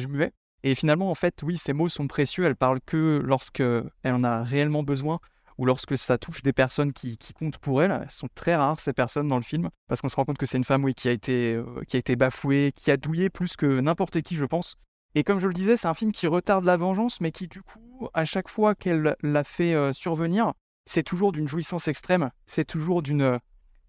muet. 0.09 0.33
Et 0.63 0.75
finalement, 0.75 1.11
en 1.11 1.15
fait, 1.15 1.43
oui, 1.43 1.57
ces 1.57 1.73
mots 1.73 1.89
sont 1.89 2.09
précieux. 2.09 2.45
Elle 2.45 2.57
parle 2.57 2.81
que 2.85 3.21
lorsque 3.23 3.61
elle 3.61 4.15
en 4.15 4.25
a 4.25 4.43
réellement 4.43 4.83
besoin 4.83 5.21
ou 5.59 5.65
lorsque 5.65 5.97
ça 5.97 6.19
touche 6.19 6.43
des 6.43 6.53
personnes 6.53 6.93
qui, 6.93 7.17
comptent 7.39 7.59
pour 7.59 7.83
elle. 7.83 7.91
Elles 8.03 8.11
sont 8.11 8.29
très 8.35 8.57
rares, 8.57 8.81
ces 8.81 8.93
personnes, 8.93 9.29
dans 9.29 9.37
le 9.37 9.43
film, 9.43 9.71
parce 9.87 10.01
qu'on 10.03 10.09
se 10.09 10.17
rend 10.17 10.25
compte 10.25 10.39
que 10.39 10.45
c'est 10.45 10.59
une 10.59 10.65
femme, 10.65 10.85
qui 10.93 11.09
a 11.09 11.13
été 11.13 12.17
bafouée, 12.17 12.73
qui 12.75 12.91
a 12.91 12.97
douillé 12.97 13.31
plus 13.31 13.57
que 13.57 13.81
n'importe 13.81 14.21
qui, 14.21 14.37
je 14.37 14.45
pense. 14.45 14.77
Et 15.17 15.25
comme 15.25 15.41
je 15.41 15.49
le 15.49 15.55
disais, 15.55 15.77
c'est 15.77 15.89
un 15.89 15.95
film 15.95 16.13
qui 16.13 16.29
retarde 16.29 16.65
la 16.65 16.77
vengeance, 16.77 17.21
mais 17.21 17.33
qui, 17.33 17.49
du 17.49 17.63
coup, 17.63 18.09
à 18.15 18.25
chaque 18.25 18.49
fois 18.49 18.75
qu'elle 18.75 19.17
l'a 19.23 19.45
fait 19.45 19.75
euh, 19.75 19.93
survenir, 19.93 20.53
c'est 20.85 21.03
toujours 21.03 21.33
d'une 21.33 21.49
jouissance 21.49 21.89
extrême, 21.89 22.31
c'est 22.47 22.65
toujours 22.65 23.03
d'une 23.03 23.41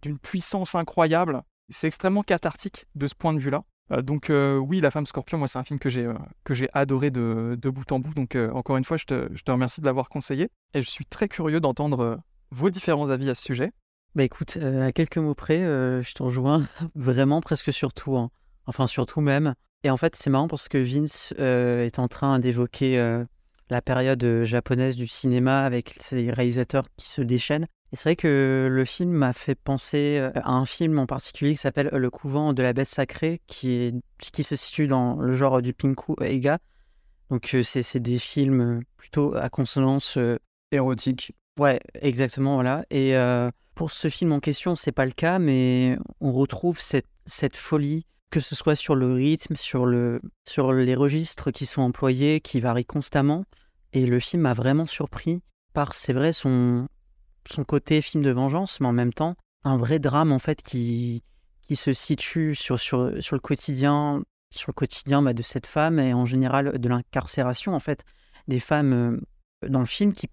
d'une 0.02 0.20
puissance 0.20 0.76
incroyable. 0.76 1.44
C'est 1.70 1.88
extrêmement 1.88 2.24
cathartique 2.24 2.86
de 2.96 3.08
ce 3.08 3.16
point 3.16 3.34
de 3.34 3.40
vue-là. 3.40 3.64
Euh, 3.92 4.02
donc 4.02 4.30
euh, 4.30 4.58
oui, 4.58 4.82
La 4.82 4.92
femme 4.92 5.06
scorpion, 5.06 5.38
moi 5.38 5.48
c'est 5.48 5.60
un 5.60 5.64
film 5.64 5.80
que 5.80 5.90
j'ai 5.90 6.06
euh, 6.06 6.68
adoré 6.74 7.12
de, 7.12 7.58
de, 7.60 7.70
bout 7.70 7.92
en 7.92 8.00
bout. 8.00 8.14
Donc 8.14 8.38
encore 8.54 8.78
une 8.78 8.86
fois, 8.86 8.98
je 8.98 9.06
te, 9.06 9.52
remercie 9.52 9.82
de 9.82 9.86
l'avoir 9.86 10.10
conseillé. 10.10 10.50
Et 10.74 10.82
je 10.82 10.90
suis 10.90 11.06
très 11.06 11.28
curieux 11.28 11.60
d'entendre 11.60 12.20
vos 12.52 12.70
différents 12.70 13.10
avis 13.10 13.30
à 13.30 13.36
ce 13.36 13.44
sujet. 13.44 13.72
Bah 14.16 14.24
écoute, 14.24 14.58
à 14.58 14.92
quelques 14.92 15.18
mots 15.18 15.36
près, 15.36 15.60
je 15.60 16.14
t'en 16.14 16.26
rejoins 16.26 16.66
vraiment 16.96 17.42
presque 17.42 17.72
sur 17.72 17.94
tout. 17.94 18.18
Hein. 18.18 18.30
Enfin 18.66 18.88
sur 18.88 19.06
tout 19.06 19.22
même. 19.22 19.56
Et 19.88 19.90
en 19.90 19.98
fait 19.98 20.16
c'est 20.16 20.30
marrant 20.30 20.48
parce 20.48 20.68
que 20.68 20.78
Vince 20.78 21.34
est 21.38 21.98
en 21.98 22.08
train 22.08 22.40
d'évoquer 22.40 23.24
la 23.70 23.82
période 23.82 24.44
japonaise 24.44 24.96
du 24.96 25.08
cinéma 25.08 25.64
avec 25.64 25.96
ces 26.00 26.32
réalisateurs 26.32 26.86
qui 26.98 27.10
se 27.10 27.22
déchaînent. 27.22 27.68
Et 27.94 27.96
c'est 27.96 28.10
vrai 28.10 28.16
que 28.18 28.68
le 28.70 28.86
film 28.86 29.12
m'a 29.12 29.32
fait 29.32 29.56
penser 29.56 30.18
euh, 30.20 30.32
à 30.36 30.52
un 30.52 30.66
film 30.66 31.00
en 31.00 31.06
particulier 31.06 31.52
qui 31.52 31.58
s'appelle 31.58 31.90
Le 31.94 32.10
couvent 32.10 32.52
de 32.52 32.62
la 32.62 32.74
bête 32.74 32.90
sacrée, 32.90 33.42
qui, 33.48 33.72
est, 33.72 33.96
qui 34.20 34.44
se 34.44 34.58
situe 34.58 34.88
dans 34.88 35.16
le 35.16 35.34
genre 35.34 35.62
du 35.62 35.74
Pinku 35.74 36.14
Eiga. 36.22 36.60
Donc 37.30 37.54
euh, 37.54 37.64
c'est 37.64 38.00
des 38.00 38.20
films 38.20 38.82
plutôt 38.98 39.36
à 39.36 39.50
consonance 39.50 40.18
euh, 40.18 40.38
érotique. 40.72 41.34
Ouais, 41.60 41.80
exactement, 42.02 42.56
voilà. 42.56 42.86
Et 42.92 43.16
pour 43.74 43.90
ce 43.90 44.10
film 44.10 44.32
en 44.32 44.40
question, 44.40 44.76
c'est 44.76 44.92
pas 44.92 45.06
le 45.06 45.12
cas, 45.12 45.40
mais 45.40 45.98
on 46.22 46.32
retrouve 46.32 46.80
cette, 46.80 47.08
cette 47.26 47.56
folie, 47.56 48.06
que 48.30 48.40
ce 48.40 48.56
soit 48.56 48.76
sur 48.76 48.96
le 48.96 49.14
rythme, 49.14 49.56
sur, 49.56 49.86
le, 49.86 50.22
sur 50.48 50.74
les 50.74 50.96
registres 50.96 51.52
qui 51.52 51.66
sont 51.66 51.82
employés, 51.82 52.42
qui 52.42 52.60
varient 52.60 52.86
constamment. 52.86 53.46
Et 53.94 54.06
le 54.06 54.20
film 54.20 54.44
m'a 54.44 54.54
vraiment 54.54 54.86
surpris 54.86 55.42
par, 55.74 55.96
c'est 55.96 56.14
vrai, 56.14 56.34
son, 56.34 56.88
côté 57.68 58.02
film 58.02 58.24
de 58.24 58.32
vengeance, 58.32 58.80
mais 58.80 58.88
en 58.88 58.94
même 58.94 59.14
temps, 59.14 59.36
un 59.64 59.78
vrai 59.78 60.00
drame 60.00 60.32
en 60.32 60.40
fait 60.40 60.62
qui, 60.62 61.24
se 61.74 61.94
situe 61.94 62.56
sur, 62.56 62.78
le 62.78 63.40
quotidien, 63.40 64.24
sur 64.54 64.70
le 64.70 64.74
quotidien 64.74 65.22
bah, 65.22 65.34
de 65.34 65.42
cette 65.42 65.68
femme 65.68 66.00
et 66.00 66.14
en 66.14 66.26
général 66.26 66.78
de 66.78 66.90
l'incarcération 66.90 67.74
en 67.74 67.80
fait 67.80 68.04
des 68.48 68.62
femmes 68.62 68.94
euh, 68.94 69.68
dans 69.68 69.82
le 69.82 69.86
film 69.86 70.14
qui 70.14 70.28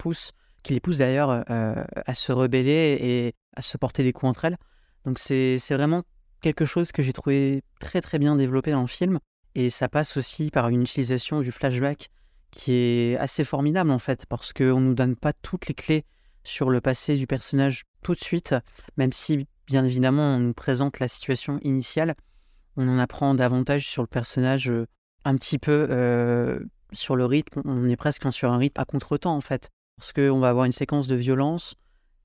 qui 0.62 0.72
les 0.72 0.80
poussent 0.80 0.98
d'ailleurs 0.98 1.44
euh, 1.50 1.84
à 2.06 2.14
se 2.14 2.30
rebeller 2.32 2.96
et 3.00 3.34
à 3.56 3.62
se 3.62 3.76
porter 3.76 4.02
des 4.02 4.12
coups 4.12 4.30
entre 4.30 4.44
elles. 4.44 4.58
Donc 5.04 5.18
c'est 5.18 5.58
vraiment 5.70 6.04
quelque 6.44 6.66
chose 6.66 6.92
que 6.92 7.02
j'ai 7.02 7.14
trouvé 7.14 7.62
très 7.80 8.02
très 8.02 8.18
bien 8.18 8.36
développé 8.36 8.70
dans 8.70 8.82
le 8.82 8.86
film 8.86 9.18
et 9.54 9.70
ça 9.70 9.88
passe 9.88 10.18
aussi 10.18 10.50
par 10.50 10.68
une 10.68 10.82
utilisation 10.82 11.40
du 11.40 11.50
flashback 11.50 12.10
qui 12.50 12.74
est 12.74 13.16
assez 13.16 13.44
formidable 13.44 13.90
en 13.90 13.98
fait 13.98 14.26
parce 14.26 14.52
qu'on 14.52 14.78
ne 14.78 14.88
nous 14.88 14.94
donne 14.94 15.16
pas 15.16 15.32
toutes 15.32 15.68
les 15.68 15.74
clés 15.74 16.04
sur 16.42 16.68
le 16.68 16.82
passé 16.82 17.16
du 17.16 17.26
personnage 17.26 17.84
tout 18.02 18.14
de 18.14 18.20
suite, 18.20 18.54
même 18.98 19.10
si 19.10 19.46
bien 19.66 19.86
évidemment 19.86 20.36
on 20.36 20.38
nous 20.38 20.52
présente 20.52 21.00
la 21.00 21.08
situation 21.08 21.58
initiale, 21.62 22.14
on 22.76 22.86
en 22.88 22.98
apprend 22.98 23.34
davantage 23.34 23.88
sur 23.88 24.02
le 24.02 24.08
personnage 24.08 24.68
euh, 24.68 24.86
un 25.24 25.36
petit 25.36 25.58
peu 25.58 25.86
euh, 25.88 26.60
sur 26.92 27.16
le 27.16 27.24
rythme, 27.24 27.62
on 27.64 27.88
est 27.88 27.96
presque 27.96 28.30
sur 28.30 28.52
un 28.52 28.58
rythme 28.58 28.82
à 28.82 28.84
contre-temps 28.84 29.34
en 29.34 29.40
fait, 29.40 29.70
parce 29.96 30.12
qu'on 30.12 30.40
va 30.40 30.50
avoir 30.50 30.66
une 30.66 30.72
séquence 30.72 31.06
de 31.06 31.14
violence, 31.14 31.74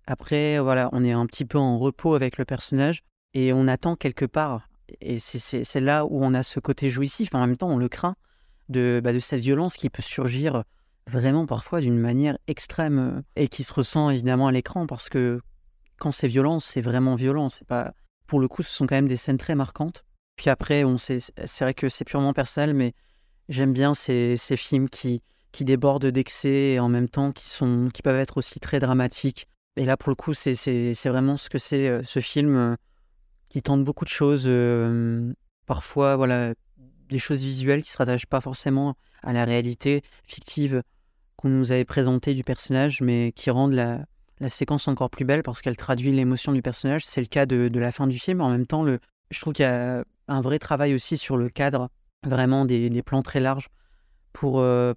après 0.07 0.59
voilà, 0.59 0.89
on 0.91 1.05
est 1.05 1.13
un 1.13 1.25
petit 1.25 1.45
peu 1.45 1.57
en 1.57 1.79
repos 1.79 2.15
avec 2.15 2.37
le 2.37 2.43
personnage, 2.43 3.01
et 3.33 3.53
on 3.53 3.67
attend 3.67 3.95
quelque 3.95 4.25
part, 4.25 4.69
et 5.01 5.19
c'est 5.19 5.81
là 5.81 6.05
où 6.05 6.23
on 6.23 6.33
a 6.33 6.43
ce 6.43 6.59
côté 6.59 6.89
jouissif, 6.89 7.29
mais 7.33 7.39
en 7.39 7.47
même 7.47 7.57
temps 7.57 7.69
on 7.69 7.77
le 7.77 7.89
craint, 7.89 8.15
de, 8.69 9.01
bah, 9.03 9.17
cette 9.19 9.41
violence 9.41 9.77
qui 9.77 9.89
peut 9.89 10.01
surgir 10.01 10.63
vraiment 11.07 11.45
parfois 11.45 11.81
d'une 11.81 11.97
manière 11.97 12.37
extrême 12.47 12.99
euh, 12.99 13.21
et 13.35 13.47
qui 13.47 13.63
se 13.63 13.73
ressent 13.73 14.11
évidemment 14.11 14.47
à 14.47 14.51
l'écran 14.51 14.85
parce 14.85 15.09
que 15.09 15.41
quand 15.97 16.11
c'est 16.11 16.27
violent, 16.27 16.59
c'est 16.59 16.81
vraiment 16.81 17.15
violent. 17.15 17.49
C'est 17.49 17.67
pas 17.67 17.93
pour 18.27 18.39
le 18.39 18.47
coup, 18.47 18.63
ce 18.63 18.71
sont 18.71 18.87
quand 18.87 18.95
même 18.95 19.07
des 19.07 19.17
scènes 19.17 19.37
très 19.37 19.55
marquantes. 19.55 20.05
Puis 20.35 20.49
après, 20.49 20.85
c'est 20.97 21.59
vrai 21.61 21.73
que 21.73 21.89
c'est 21.89 22.05
purement 22.05 22.31
personnel, 22.31 22.73
mais 22.73 22.93
j'aime 23.49 23.73
bien 23.73 23.93
ces, 23.93 24.37
films 24.55 24.87
qui, 24.87 25.21
débordent 25.59 26.05
d'excès 26.05 26.73
et 26.73 26.79
en 26.79 26.87
même 26.87 27.09
temps 27.09 27.33
qui, 27.33 27.49
sont, 27.49 27.89
qui 27.93 28.01
peuvent 28.01 28.19
être 28.19 28.37
aussi 28.37 28.59
très 28.59 28.79
dramatiques. 28.79 29.47
Et 29.75 29.85
là, 29.85 29.97
pour 29.97 30.09
le 30.09 30.15
coup, 30.15 30.33
c'est, 30.33 30.93
vraiment 31.05 31.35
ce 31.35 31.49
que 31.49 31.57
c'est 31.57 31.89
euh, 31.89 32.01
ce 32.05 32.19
film 32.19 32.55
euh, 32.55 32.75
qui 33.49 33.61
tente 33.61 33.83
beaucoup 33.83 34.05
de 34.05 34.09
choses. 34.09 34.49
parfois, 35.65 36.15
voilà, 36.15 36.53
des 37.09 37.19
choses 37.19 37.43
visuelles 37.43 37.81
qui 37.81 37.89
ne 37.89 37.93
se 37.93 37.97
rattachent 37.97 38.27
pas 38.27 38.41
forcément 38.41 38.95
à 39.23 39.33
la 39.33 39.45
réalité 39.45 40.03
fictive 40.23 40.83
qu'on 41.35 41.49
nous 41.49 41.71
avait 41.71 41.85
présenté 41.85 42.33
du 42.33 42.43
personnage, 42.43 43.01
mais 43.01 43.31
qui 43.35 43.49
rendent 43.49 43.73
la, 43.73 44.05
la 44.39 44.49
séquence 44.49 44.87
encore 44.87 45.09
plus 45.09 45.25
belle 45.25 45.43
parce 45.43 45.61
qu'elle 45.61 45.77
traduit 45.77 46.11
l'émotion 46.11 46.51
du 46.51 46.61
personnage. 46.61 47.05
C'est 47.05 47.21
le 47.21 47.27
cas 47.27 47.45
de, 47.45 47.67
de, 47.67 47.79
la 47.79 47.91
fin 47.91 48.07
du 48.07 48.19
film. 48.19 48.41
En 48.41 48.49
même 48.49 48.67
temps, 48.67 48.83
le, 48.83 48.99
je 49.31 49.39
trouve 49.39 49.53
qu'il 49.53 49.63
y 49.63 49.67
a 49.67 50.03
un 50.27 50.41
vrai 50.41 50.59
travail 50.59 50.93
aussi 50.93 51.17
sur 51.17 51.37
le 51.37 51.49
cadre, 51.49 51.89
vraiment 52.25 52.65
des, 52.65 52.89
des 52.89 53.03
plans 53.03 53.21
très 53.21 53.39
larges, 53.39 53.67
pour 54.33 54.59
euh, 54.59 54.93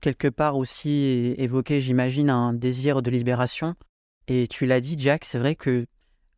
quelque 0.00 0.28
part 0.28 0.56
aussi 0.56 1.34
évoquer, 1.38 1.80
j'imagine, 1.80 2.30
un 2.30 2.52
désir 2.52 3.02
de 3.02 3.10
libération. 3.10 3.74
Et 4.26 4.46
tu 4.46 4.66
l'as 4.66 4.80
dit, 4.80 4.96
Jack, 4.98 5.24
c'est 5.24 5.38
vrai 5.38 5.54
que 5.54 5.86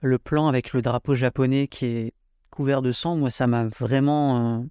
le 0.00 0.18
plan 0.18 0.48
avec 0.48 0.72
le 0.72 0.82
drapeau 0.82 1.14
japonais 1.14 1.68
qui 1.68 1.86
est 1.86 2.14
couvert 2.50 2.82
de 2.82 2.92
sang, 2.92 3.16
moi, 3.16 3.30
ça 3.30 3.46
m'a 3.46 3.64
vraiment 3.66 4.60
euh, 4.60 4.64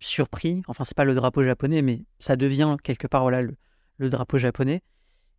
surpris. 0.00 0.62
Enfin, 0.68 0.84
c'est 0.84 0.96
pas 0.96 1.04
le 1.04 1.14
drapeau 1.14 1.42
japonais, 1.42 1.82
mais 1.82 2.04
ça 2.18 2.36
devient 2.36 2.76
quelque 2.82 3.06
part 3.06 3.22
voilà, 3.22 3.42
le, 3.42 3.56
le 3.98 4.10
drapeau 4.10 4.38
japonais. 4.38 4.82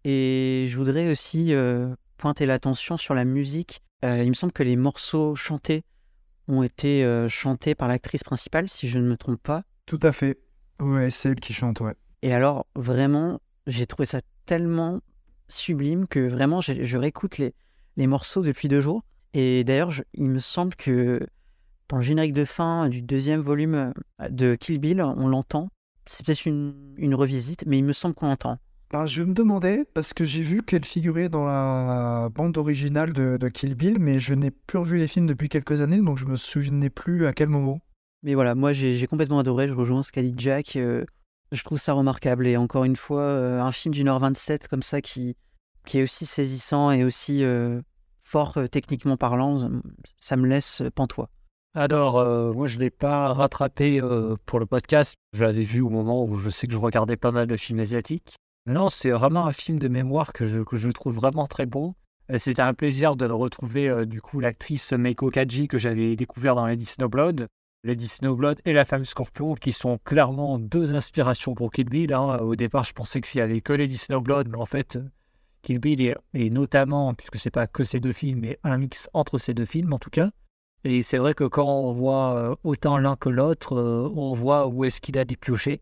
Et 0.03 0.67
je 0.69 0.77
voudrais 0.77 1.09
aussi 1.09 1.53
euh, 1.53 1.95
pointer 2.17 2.45
l'attention 2.45 2.97
sur 2.97 3.13
la 3.13 3.25
musique. 3.25 3.81
Euh, 4.05 4.23
il 4.23 4.29
me 4.29 4.33
semble 4.33 4.53
que 4.53 4.63
les 4.63 4.75
morceaux 4.75 5.35
chantés 5.35 5.83
ont 6.47 6.63
été 6.63 7.05
chantés 7.27 7.75
par 7.75 7.89
l'actrice 7.89 8.23
principale, 8.23 8.69
si 8.69 8.87
je 8.87 8.99
ne 8.99 9.07
me 9.09 9.17
trompe 9.17 9.41
pas. 9.43 9.63
Tout 9.85 9.99
à 10.01 10.13
fait. 10.13 10.39
Ouais, 10.79 11.11
c'est 11.11 11.29
elle 11.29 11.39
qui 11.41 11.51
chante, 11.51 11.81
ouais. 11.81 11.93
Et 12.21 12.33
alors, 12.33 12.67
vraiment, 12.73 13.41
j'ai 13.65 13.85
trouvé 13.85 14.05
ça 14.05 14.21
tellement 14.45 15.01
sublime 15.49 16.07
que 16.07 16.21
vraiment, 16.25 16.61
je, 16.61 16.83
je 16.83 16.97
réécoute 16.97 17.37
les, 17.37 17.53
les 17.97 18.07
morceaux 18.07 18.43
depuis 18.43 18.69
deux 18.69 18.79
jours. 18.79 19.03
Et 19.33 19.63
d'ailleurs, 19.63 19.91
il 20.13 20.29
me 20.29 20.39
semble 20.39 20.75
que 20.75 21.19
dans 21.89 21.97
le 21.97 22.03
générique 22.03 22.33
de 22.33 22.45
fin 22.45 22.89
du 22.89 23.01
deuxième 23.01 23.41
volume 23.41 23.93
de 24.29 24.55
Kill 24.55 24.79
Bill, 24.79 25.01
on 25.01 25.27
l'entend. 25.27 25.69
C'est 26.05 26.25
peut-être 26.25 26.45
une, 26.45 26.93
une, 26.97 27.15
revisite, 27.15 27.65
mais 27.65 27.77
il 27.77 27.83
me 27.83 27.93
semble 27.93 28.15
qu'on 28.15 28.27
l'entend. 28.27 28.57
Ben, 28.91 29.05
je 29.05 29.23
me 29.23 29.33
demandais, 29.33 29.83
parce 29.93 30.13
que 30.13 30.23
j'ai 30.23 30.41
vu 30.41 30.63
qu'elle 30.63 30.85
figurait 30.85 31.27
dans 31.27 31.43
la 31.43 32.29
bande 32.33 32.57
originale 32.57 33.11
de, 33.11 33.35
de, 33.37 33.49
Kill 33.49 33.75
Bill, 33.75 33.97
mais 33.99 34.19
je 34.19 34.33
n'ai 34.33 34.51
plus 34.51 34.77
revu 34.77 34.97
les 34.97 35.09
films 35.09 35.27
depuis 35.27 35.49
quelques 35.49 35.81
années, 35.81 36.01
donc 36.01 36.17
je 36.17 36.25
me 36.25 36.37
souvenais 36.37 36.89
plus 36.89 37.25
à 37.25 37.33
quel 37.33 37.49
moment. 37.49 37.81
Mais 38.23 38.33
voilà, 38.33 38.55
moi 38.55 38.71
j'ai 38.71 39.05
complètement 39.07 39.39
adoré, 39.39 39.67
je 39.67 39.73
rejoins 39.73 40.03
ce 40.03 40.11
qu'a 40.13 40.21
dit 40.21 40.33
Jack. 40.37 40.77
Euh, 40.77 41.03
je 41.51 41.63
trouve 41.63 41.77
ça 41.77 41.93
remarquable, 41.93 42.47
et 42.47 42.55
encore 42.55 42.85
une 42.85 42.95
fois, 42.95 43.21
euh, 43.21 43.61
un 43.61 43.73
film 43.73 43.93
d'une 43.93 44.07
heure 44.07 44.19
27 44.19 44.69
comme 44.69 44.83
ça 44.83 45.01
qui, 45.01 45.35
qui 45.85 45.99
est 45.99 46.03
aussi 46.03 46.25
saisissant 46.25 46.91
et 46.91 47.03
aussi 47.03 47.43
euh, 47.43 47.81
fort 48.27 48.59
techniquement 48.71 49.17
parlant, 49.17 49.69
ça 50.19 50.35
me 50.35 50.47
laisse 50.47 50.83
pantois. 50.95 51.29
Alors, 51.77 52.17
euh, 52.17 52.53
moi, 52.53 52.65
je 52.65 52.77
ne 52.77 52.81
l'ai 52.81 52.89
pas 52.89 53.31
rattrapé 53.33 54.01
euh, 54.01 54.35
pour 54.47 54.59
le 54.59 54.65
podcast. 54.65 55.13
Je 55.33 55.43
l'avais 55.43 55.61
vu 55.61 55.81
au 55.81 55.89
moment 55.89 56.25
où 56.25 56.35
je 56.35 56.49
sais 56.49 56.65
que 56.65 56.73
je 56.73 56.77
regardais 56.79 57.17
pas 57.17 57.31
mal 57.31 57.45
de 57.45 57.55
films 57.55 57.79
asiatiques. 57.79 58.35
Non, 58.65 58.89
c'est 58.89 59.11
vraiment 59.11 59.45
un 59.45 59.51
film 59.51 59.77
de 59.77 59.87
mémoire 59.87 60.33
que 60.33 60.47
je, 60.47 60.89
trouve 60.89 61.13
vraiment 61.13 61.45
très 61.45 61.67
bon. 61.67 61.93
C'était 62.39 62.63
un 62.63 62.73
plaisir 62.73 63.15
de 63.15 63.27
retrouver, 63.27 63.87
euh, 63.89 64.05
du 64.05 64.21
coup, 64.21 64.39
l'actrice 64.39 64.91
Meiko 64.91 65.29
Kaji 65.29 65.67
que 65.67 65.77
j'avais 65.77 66.15
découvert 66.15 66.55
dans 66.55 66.65
Lady 66.65 66.87
Snowblood. 66.87 67.45
Lady 67.83 68.07
Snowblood 68.07 68.59
et 68.65 68.73
la 68.73 68.83
femme 68.83 69.05
Scorpion, 69.05 69.53
qui 69.53 69.71
sont 69.71 69.99
clairement 70.03 70.57
deux 70.57 70.95
inspirations 70.95 71.53
pour 71.53 71.71
Kill 71.71 71.87
Bill. 71.87 72.11
Hein. 72.11 72.39
Au 72.39 72.55
départ, 72.55 72.85
je 72.85 72.93
pensais 72.93 73.21
que 73.21 73.27
s'il 73.27 73.37
y 73.37 73.43
avait 73.43 73.61
que 73.61 73.73
Lady 73.73 73.99
Snowblood, 73.99 74.49
mais 74.49 74.57
en 74.57 74.65
fait, 74.65 74.97
Kill 75.67 75.79
Bill 75.79 76.01
est, 76.01 76.15
est 76.33 76.49
notamment, 76.49 77.13
puisque 77.13 77.35
c'est 77.35 77.51
pas 77.51 77.67
que 77.67 77.83
ces 77.83 77.99
deux 77.99 78.13
films, 78.13 78.39
mais 78.39 78.57
un 78.63 78.77
mix 78.77 79.09
entre 79.13 79.37
ces 79.37 79.53
deux 79.53 79.65
films 79.65 79.91
en 79.91 79.99
tout 79.99 80.09
cas. 80.09 80.29
Et 80.85 81.03
c'est 81.03 81.17
vrai 81.17 81.33
que 81.33 81.43
quand 81.43 81.67
on 81.67 81.91
voit 81.91 82.37
euh, 82.37 82.55
autant 82.63 82.97
l'un 82.97 83.17
que 83.17 83.27
l'autre, 83.27 83.75
euh, 83.75 84.09
on 84.15 84.33
voit 84.33 84.67
où 84.67 84.85
est-ce 84.85 85.01
qu'il 85.01 85.17
a 85.17 85.25
dépioché. 85.25 85.81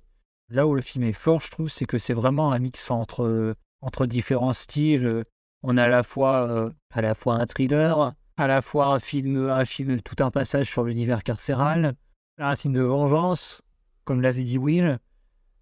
Là 0.49 0.65
où 0.65 0.73
le 0.73 0.81
film 0.81 1.03
est 1.03 1.13
fort, 1.13 1.39
je 1.39 1.51
trouve, 1.51 1.69
c'est 1.69 1.85
que 1.85 1.99
c'est 1.99 2.15
vraiment 2.15 2.51
un 2.51 2.57
mix 2.57 2.89
entre, 2.89 3.25
euh, 3.25 3.53
entre 3.81 4.07
différents 4.07 4.53
styles. 4.53 5.23
On 5.61 5.77
a 5.77 5.83
à 5.83 5.87
la 5.87 6.01
fois, 6.01 6.71
à 6.91 7.01
la 7.03 7.13
fois 7.13 7.39
un 7.39 7.45
thriller, 7.45 8.13
à 8.37 8.47
la 8.47 8.63
fois 8.63 8.87
un 8.87 8.97
film, 8.97 9.49
un 9.51 9.65
film, 9.65 10.01
tout 10.01 10.23
un 10.23 10.31
passage 10.31 10.67
sur 10.67 10.83
l'univers 10.83 11.21
carcéral, 11.21 11.93
un 12.39 12.55
film 12.55 12.73
de 12.73 12.81
vengeance, 12.81 13.61
comme 14.03 14.19
l'avait 14.19 14.45
dit 14.45 14.57
Will. 14.57 14.97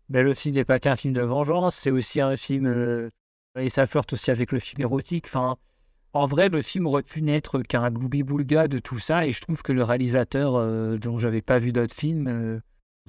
Mais 0.07 0.23
le 0.23 0.33
film 0.33 0.55
n'est 0.55 0.63
pas 0.63 0.79
qu'un 0.79 0.95
film 0.95 1.13
de 1.13 1.21
vengeance, 1.21 1.75
c'est 1.75 1.91
aussi 1.91 2.21
un 2.21 2.37
film. 2.37 3.09
Et 3.57 3.69
ça 3.69 3.85
flirte 3.85 4.13
aussi 4.13 4.31
avec 4.31 4.51
le 4.51 4.59
film 4.59 4.81
érotique. 4.81 5.25
Enfin, 5.27 5.57
en 6.13 6.25
vrai, 6.25 6.49
le 6.49 6.61
film 6.61 6.87
aurait 6.87 7.03
pu 7.03 7.21
n'être 7.21 7.61
qu'un 7.61 7.89
gloubi-boulga 7.89 8.67
de 8.67 8.79
tout 8.79 8.99
ça, 8.99 9.25
et 9.25 9.31
je 9.31 9.41
trouve 9.41 9.61
que 9.61 9.71
le 9.71 9.83
réalisateur, 9.83 10.55
euh, 10.55 10.97
dont 10.97 11.17
j'avais 11.17 11.41
pas 11.41 11.59
vu 11.59 11.71
d'autres 11.71 11.95
films, 11.95 12.27
euh, 12.27 12.59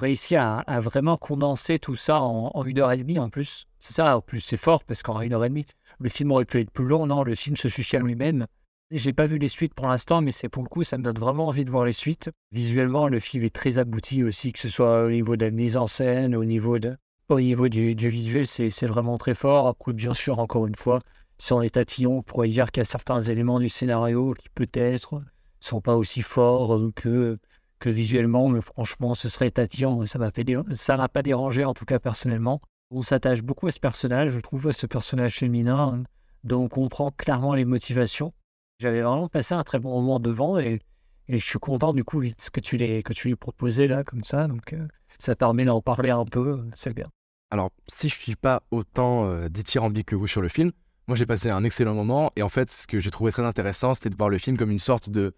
réussit 0.01 0.37
à, 0.37 0.59
à 0.59 0.81
vraiment 0.81 1.17
condenser 1.17 1.79
tout 1.79 1.97
ça 1.97 2.21
en, 2.21 2.51
en 2.55 2.65
une 2.65 2.79
heure 2.79 2.93
et 2.93 2.97
demie 2.97 3.19
en 3.19 3.31
plus. 3.31 3.67
C'est 3.79 3.95
ça, 3.95 4.17
en 4.17 4.21
plus, 4.21 4.41
c'est 4.41 4.57
fort 4.57 4.85
parce 4.85 5.03
qu'en 5.03 5.21
une 5.21 5.35
heure 5.35 5.45
et 5.45 5.51
demie, 5.51 5.67
le 6.01 6.09
film 6.09 6.33
aurait 6.33 6.45
pu 6.45 6.61
être 6.61 6.71
plus 6.71 6.87
long. 6.87 7.07
Non, 7.07 7.23
le 7.23 7.35
film 7.35 7.57
se 7.57 7.69
suffit 7.69 7.97
à 7.97 8.01
lui-même. 8.01 8.47
J'ai 8.91 9.13
pas 9.13 9.27
vu 9.27 9.39
les 9.39 9.49
suites 9.49 9.75
pour 9.75 9.89
l'instant, 9.89 10.21
mais 10.21 10.31
c'est 10.31 10.49
pour 10.49 10.63
le 10.63 10.69
coup, 10.69 10.85
ça 10.85 10.99
me 10.99 11.03
donne 11.03 11.19
vraiment 11.19 11.49
envie 11.49 11.65
de 11.65 11.71
voir 11.71 11.85
les 11.85 11.93
suites. 11.93 12.31
Visuellement, 12.53 13.09
le 13.09 13.19
film 13.19 13.45
est 13.45 13.55
très 13.55 13.79
abouti 13.79 14.23
aussi, 14.23 14.53
que 14.53 14.59
ce 14.59 14.69
soit 14.69 15.05
au 15.05 15.11
niveau 15.11 15.37
de 15.37 15.45
la 15.45 15.51
mise 15.51 15.77
en 15.77 15.87
scène, 15.87 16.37
au 16.37 16.45
niveau, 16.45 16.79
de, 16.79 16.95
au 17.29 17.41
niveau 17.41 17.69
du, 17.69 17.95
du 17.95 18.09
visuel, 18.09 18.47
c'est 18.47 18.87
vraiment 18.87 19.17
très 19.17 19.35
fort. 19.35 19.67
Après, 19.67 19.93
bien 19.93 20.15
sûr, 20.15 20.39
encore 20.39 20.67
une 20.67 20.75
fois, 20.75 21.01
si 21.39 21.53
on 21.53 21.63
est 21.63 22.07
on 22.07 22.23
pourrait 22.23 22.49
dire 22.49 22.71
qu'il 22.71 22.81
y 22.81 22.83
a 22.83 22.85
certains 22.85 23.21
éléments 23.21 23.59
du 23.59 23.69
scénario 23.69 24.35
qui 24.35 24.49
peut-être 24.51 25.23
sont 25.61 25.81
pas 25.81 25.97
aussi 25.97 26.23
forts 26.23 26.75
euh, 26.75 26.93
que, 26.95 27.39
que 27.79 27.89
visuellement, 27.89 28.49
mais 28.49 28.61
franchement, 28.61 29.15
ce 29.15 29.29
serait 29.29 29.51
tatillon. 29.51 30.05
Ça 30.07 30.19
m'a 30.19 31.09
pas 31.09 31.23
dérangé, 31.23 31.65
en 31.65 31.75
tout 31.75 31.85
cas 31.85 31.99
personnellement. 31.99 32.61
On 32.91 33.03
s'attache 33.03 33.43
beaucoup 33.43 33.67
à 33.67 33.73
ce 33.73 33.81
personnage, 33.81 34.31
je 34.31 34.41
trouve, 34.41 34.69
à 34.69 34.73
ce 34.73 34.87
personnage 34.87 35.39
féminin, 35.39 36.03
dont 36.45 36.65
on 36.65 36.69
comprend 36.69 37.11
clairement 37.11 37.55
les 37.55 37.65
motivations. 37.65 38.33
J'avais 38.79 39.01
vraiment 39.01 39.29
passé 39.29 39.55
un 39.55 39.65
très 39.65 39.79
bon 39.79 40.01
moment 40.01 40.21
devant 40.21 40.59
et, 40.59 40.81
et 41.29 41.39
je 41.39 41.45
suis 41.45 41.59
content 41.59 41.93
du 41.93 42.05
coup 42.05 42.21
vite 42.21 42.51
que 42.53 42.61
tu 42.61 42.77
l'aies 42.77 43.03
que 43.03 43.13
tu 43.13 43.29
lui 43.29 43.37
proposé 43.37 43.87
là 43.87 44.05
comme 44.05 44.25
ça. 44.25 44.47
Donc 44.47 44.73
euh, 44.73 44.87
ça 45.19 45.37
permet 45.37 45.65
d'en 45.65 45.81
parler 45.81 46.11
un 46.11 46.25
peu, 46.25 46.65
c'est 46.75 46.95
bien. 46.95 47.07
Alors, 47.51 47.71
si 47.87 48.09
je 48.09 48.19
suis 48.19 48.37
pas 48.37 48.63
autant 48.71 49.27
euh, 49.27 49.49
dithyrambique 49.49 50.09
que 50.09 50.17
vous 50.17 50.27
sur 50.27 50.43
le 50.43 50.49
film, 50.49 50.73
moi 51.07 51.17
j'ai 51.17 51.27
passé 51.27 51.51
un 51.51 51.63
excellent 51.65 51.95
moment 51.95 52.31
et 52.37 52.43
en 52.43 52.49
fait, 52.49 52.71
ce 52.71 52.87
que 52.87 53.01
j'ai 53.01 53.11
trouvé 53.11 53.31
très 53.33 53.45
intéressant, 53.45 53.95
c'était 53.95 54.11
de 54.11 54.17
voir 54.17 54.29
le 54.29 54.39
film 54.39 54.57
comme 54.57 54.71
une 54.71 54.79
sorte 54.79 55.11
de 55.11 55.35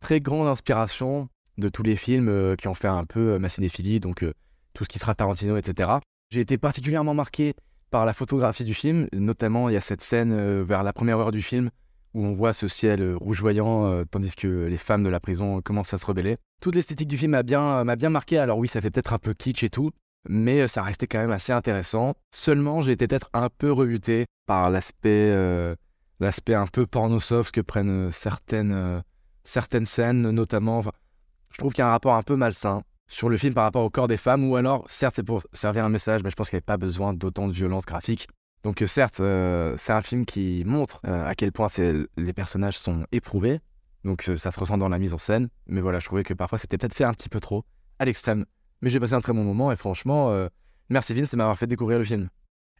très 0.00 0.20
grande 0.20 0.48
inspiration 0.48 1.28
de 1.58 1.68
tous 1.68 1.82
les 1.82 1.96
films 1.96 2.28
euh, 2.28 2.56
qui 2.56 2.68
ont 2.68 2.74
fait 2.74 2.88
un 2.88 3.04
peu 3.04 3.34
euh, 3.34 3.38
ma 3.38 3.48
cinéphilie, 3.48 4.00
donc 4.00 4.22
euh, 4.22 4.32
tout 4.74 4.84
ce 4.84 4.88
qui 4.88 4.98
sera 4.98 5.14
Tarantino, 5.14 5.56
etc. 5.56 5.90
J'ai 6.30 6.40
été 6.40 6.56
particulièrement 6.56 7.14
marqué 7.14 7.54
par 7.90 8.06
la 8.06 8.12
photographie 8.12 8.64
du 8.64 8.74
film, 8.74 9.08
notamment 9.12 9.68
il 9.68 9.72
y 9.72 9.76
a 9.76 9.80
cette 9.80 10.02
scène 10.02 10.32
euh, 10.32 10.62
vers 10.62 10.82
la 10.82 10.92
première 10.92 11.18
heure 11.18 11.32
du 11.32 11.42
film 11.42 11.70
où 12.14 12.24
on 12.24 12.34
voit 12.34 12.52
ce 12.52 12.68
ciel 12.68 13.02
euh, 13.02 13.16
rougeoyant 13.16 13.86
euh, 13.86 14.04
tandis 14.10 14.34
que 14.34 14.66
les 14.66 14.78
femmes 14.78 15.04
de 15.04 15.08
la 15.08 15.20
prison 15.20 15.60
commencent 15.60 15.94
à 15.94 15.98
se 15.98 16.06
rebeller. 16.06 16.36
Toute 16.60 16.74
l'esthétique 16.74 17.08
du 17.08 17.16
film 17.16 17.32
m'a 17.32 17.42
bien, 17.42 17.84
bien 17.96 18.10
marqué, 18.10 18.38
alors 18.38 18.58
oui, 18.58 18.68
ça 18.68 18.80
fait 18.80 18.90
peut-être 18.90 19.12
un 19.12 19.18
peu 19.18 19.34
kitsch 19.34 19.62
et 19.62 19.70
tout, 19.70 19.90
mais 20.28 20.60
euh, 20.60 20.66
ça 20.66 20.82
restait 20.82 21.06
quand 21.06 21.18
même 21.18 21.30
assez 21.30 21.52
intéressant. 21.52 22.14
Seulement, 22.32 22.80
j'ai 22.80 22.92
été 22.92 23.06
peut-être 23.06 23.30
un 23.32 23.48
peu 23.48 23.72
rebuté 23.72 24.26
par 24.46 24.70
l'aspect 24.70 25.30
euh, 25.30 25.74
un 26.20 26.66
peu 26.66 26.86
porno 26.86 27.20
soft 27.20 27.54
que 27.54 27.60
prennent 27.60 28.08
euh, 28.08 28.10
certaines, 28.10 28.72
euh, 28.72 29.00
certaines 29.44 29.86
scènes, 29.86 30.30
notamment. 30.30 30.82
Je 30.82 31.58
trouve 31.58 31.72
qu'il 31.72 31.82
y 31.82 31.84
a 31.84 31.88
un 31.88 31.92
rapport 31.92 32.14
un 32.14 32.22
peu 32.22 32.36
malsain 32.36 32.82
sur 33.06 33.28
le 33.28 33.36
film 33.36 33.54
par 33.54 33.64
rapport 33.64 33.84
au 33.84 33.90
corps 33.90 34.08
des 34.08 34.16
femmes, 34.16 34.48
ou 34.48 34.56
alors, 34.56 34.84
certes, 34.88 35.16
c'est 35.16 35.22
pour 35.22 35.42
servir 35.52 35.84
un 35.84 35.88
message, 35.88 36.22
mais 36.22 36.30
je 36.30 36.36
pense 36.36 36.50
qu'il 36.50 36.56
n'y 36.56 36.60
avait 36.60 36.64
pas 36.64 36.76
besoin 36.76 37.14
d'autant 37.14 37.48
de 37.48 37.52
violence 37.52 37.86
graphique. 37.86 38.28
Donc, 38.64 38.82
euh, 38.82 38.86
certes, 38.86 39.20
euh, 39.20 39.76
c'est 39.78 39.92
un 39.92 40.00
film 40.00 40.26
qui 40.26 40.64
montre 40.66 41.00
euh, 41.06 41.26
à 41.26 41.34
quel 41.34 41.52
point 41.52 41.68
les 42.16 42.32
personnages 42.32 42.78
sont 42.78 43.06
éprouvés, 43.12 43.60
donc 44.04 44.28
euh, 44.28 44.36
ça 44.36 44.50
se 44.50 44.58
ressent 44.58 44.78
dans 44.78 44.88
la 44.88 44.98
mise 44.98 45.14
en 45.14 45.18
scène, 45.18 45.48
mais 45.66 45.80
voilà, 45.80 46.00
je 46.00 46.06
trouvais 46.06 46.24
que 46.24 46.34
parfois 46.34 46.58
c'était 46.58 46.78
peut-être 46.78 46.94
fait 46.94 47.04
un 47.04 47.12
petit 47.12 47.28
peu 47.28 47.40
trop, 47.40 47.64
à 47.98 48.04
l'extrême. 48.04 48.44
Mais 48.80 48.90
j'ai 48.90 49.00
passé 49.00 49.14
un 49.14 49.20
très 49.20 49.32
bon 49.32 49.44
moment, 49.44 49.72
et 49.72 49.76
franchement, 49.76 50.30
euh, 50.30 50.48
merci 50.88 51.14
Vince 51.14 51.30
de 51.30 51.36
m'avoir 51.36 51.58
fait 51.58 51.66
découvrir 51.66 51.98
le 51.98 52.04
film. 52.04 52.28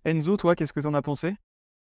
Enzo, 0.05 0.37
toi, 0.37 0.55
qu'est-ce 0.55 0.73
que 0.73 0.81
t'en 0.81 0.95
as 0.95 1.03
pensé? 1.03 1.35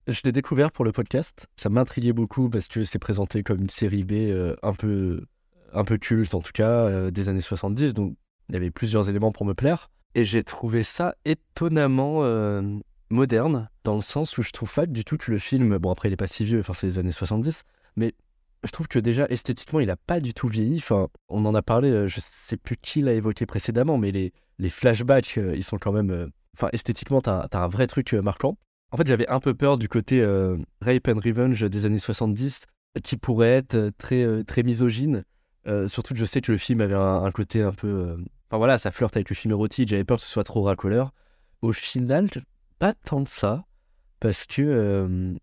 Je 0.06 0.20
l'ai 0.24 0.32
découvert 0.32 0.72
pour 0.72 0.84
le 0.84 0.92
podcast. 0.92 1.46
Ça 1.56 1.68
m'intriguait 1.68 2.12
beaucoup 2.12 2.48
parce 2.48 2.68
que 2.68 2.84
c'est 2.84 2.98
présenté 2.98 3.42
comme 3.42 3.60
une 3.60 3.68
série 3.68 4.02
B 4.02 4.12
euh, 4.12 4.56
un 4.62 4.72
peu 4.72 5.24
un 5.72 5.84
peu 5.84 5.98
culte 5.98 6.34
en 6.34 6.40
tout 6.40 6.52
cas 6.52 6.68
euh, 6.68 7.10
des 7.10 7.28
années 7.28 7.40
70. 7.40 7.94
Donc 7.94 8.16
il 8.48 8.54
y 8.54 8.56
avait 8.56 8.70
plusieurs 8.70 9.08
éléments 9.08 9.30
pour 9.30 9.46
me 9.46 9.54
plaire. 9.54 9.90
Et 10.14 10.24
j'ai 10.24 10.42
trouvé 10.42 10.82
ça 10.82 11.14
étonnamment 11.24 12.24
euh, 12.24 12.62
moderne 13.10 13.68
dans 13.84 13.96
le 13.96 14.00
sens 14.00 14.38
où 14.38 14.42
je 14.42 14.50
trouve 14.50 14.72
pas 14.72 14.86
du 14.86 15.04
tout 15.04 15.16
que 15.16 15.30
le 15.30 15.38
film, 15.38 15.76
bon 15.78 15.90
après 15.90 16.08
il 16.08 16.12
est 16.12 16.16
pas 16.16 16.28
si 16.28 16.44
vieux, 16.44 16.60
enfin 16.60 16.72
c'est 16.72 16.86
les 16.86 16.98
années 16.98 17.12
70, 17.12 17.62
mais 17.96 18.14
je 18.64 18.70
trouve 18.70 18.88
que 18.88 18.98
déjà 18.98 19.26
esthétiquement 19.26 19.80
il 19.80 19.90
a 19.90 19.96
pas 19.96 20.20
du 20.20 20.34
tout 20.34 20.48
vieilli. 20.48 20.78
Enfin 20.78 21.08
on 21.28 21.44
en 21.44 21.54
a 21.54 21.62
parlé, 21.62 21.90
euh, 21.90 22.06
je 22.06 22.20
sais 22.20 22.56
plus 22.56 22.76
qui 22.76 23.02
l'a 23.02 23.12
évoqué 23.12 23.46
précédemment, 23.46 23.98
mais 23.98 24.12
les, 24.12 24.32
les 24.58 24.70
flashbacks 24.70 25.38
euh, 25.38 25.54
ils 25.56 25.64
sont 25.64 25.78
quand 25.78 25.92
même, 25.92 26.10
euh, 26.10 26.26
enfin 26.56 26.68
esthétiquement 26.72 27.20
t'as 27.20 27.46
as 27.50 27.58
un 27.58 27.68
vrai 27.68 27.86
truc 27.86 28.12
marquant. 28.14 28.56
En 28.92 28.96
fait, 28.96 29.06
j'avais 29.06 29.28
un 29.28 29.38
peu 29.38 29.54
peur 29.54 29.78
du 29.78 29.88
côté 29.88 30.20
rape 30.80 31.06
and 31.06 31.20
revenge 31.24 31.62
des 31.62 31.84
années 31.84 32.00
70, 32.00 32.62
qui 33.04 33.16
pourrait 33.16 33.50
être 33.50 33.92
très, 33.98 34.42
très 34.42 34.64
misogyne. 34.64 35.22
Surtout 35.86 36.12
que 36.12 36.18
je 36.18 36.24
sais 36.24 36.40
que 36.40 36.50
le 36.50 36.58
film 36.58 36.80
avait 36.80 36.96
un, 36.96 37.30
côté 37.30 37.62
un 37.62 37.70
peu. 37.70 38.16
Enfin 38.48 38.58
voilà, 38.58 38.78
ça 38.78 38.90
flirte 38.90 39.16
avec 39.16 39.30
le 39.30 39.36
film 39.36 39.52
érotique, 39.52 39.90
j'avais 39.90 40.02
peur 40.02 40.16
que 40.16 40.24
ce 40.24 40.28
soit 40.28 40.42
trop 40.42 40.62
racoleur. 40.62 41.12
Au 41.62 41.72
final, 41.72 42.26
pas 42.80 42.94
tant 42.94 43.20
de 43.20 43.28
ça, 43.28 43.64
parce 44.20 44.46
que. 44.46 44.62
euh, 44.62 45.34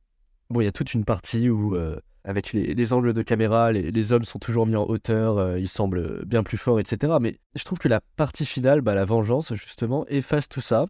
Bon, 0.49 0.61
il 0.61 0.65
y 0.65 0.67
a 0.67 0.71
toute 0.71 0.93
une 0.93 1.05
partie 1.05 1.49
où, 1.49 1.75
euh, 1.75 1.99
avec 2.23 2.53
les, 2.53 2.73
les 2.73 2.93
angles 2.93 3.13
de 3.13 3.21
caméra, 3.21 3.71
les, 3.73 3.91
les 3.91 4.13
hommes 4.13 4.23
sont 4.25 4.39
toujours 4.39 4.65
mis 4.65 4.77
en 4.77 4.85
hauteur, 4.85 5.37
euh, 5.37 5.59
ils 5.59 5.67
semblent 5.67 6.25
bien 6.25 6.41
plus 6.43 6.57
forts, 6.57 6.79
etc. 6.79 7.13
Mais 7.19 7.37
je 7.55 7.65
trouve 7.65 7.79
que 7.79 7.89
la 7.89 7.99
partie 8.15 8.45
finale, 8.45 8.79
bah, 8.81 8.95
la 8.95 9.03
vengeance, 9.05 9.53
justement, 9.55 10.05
efface 10.07 10.47
tout 10.47 10.61
ça 10.61 10.85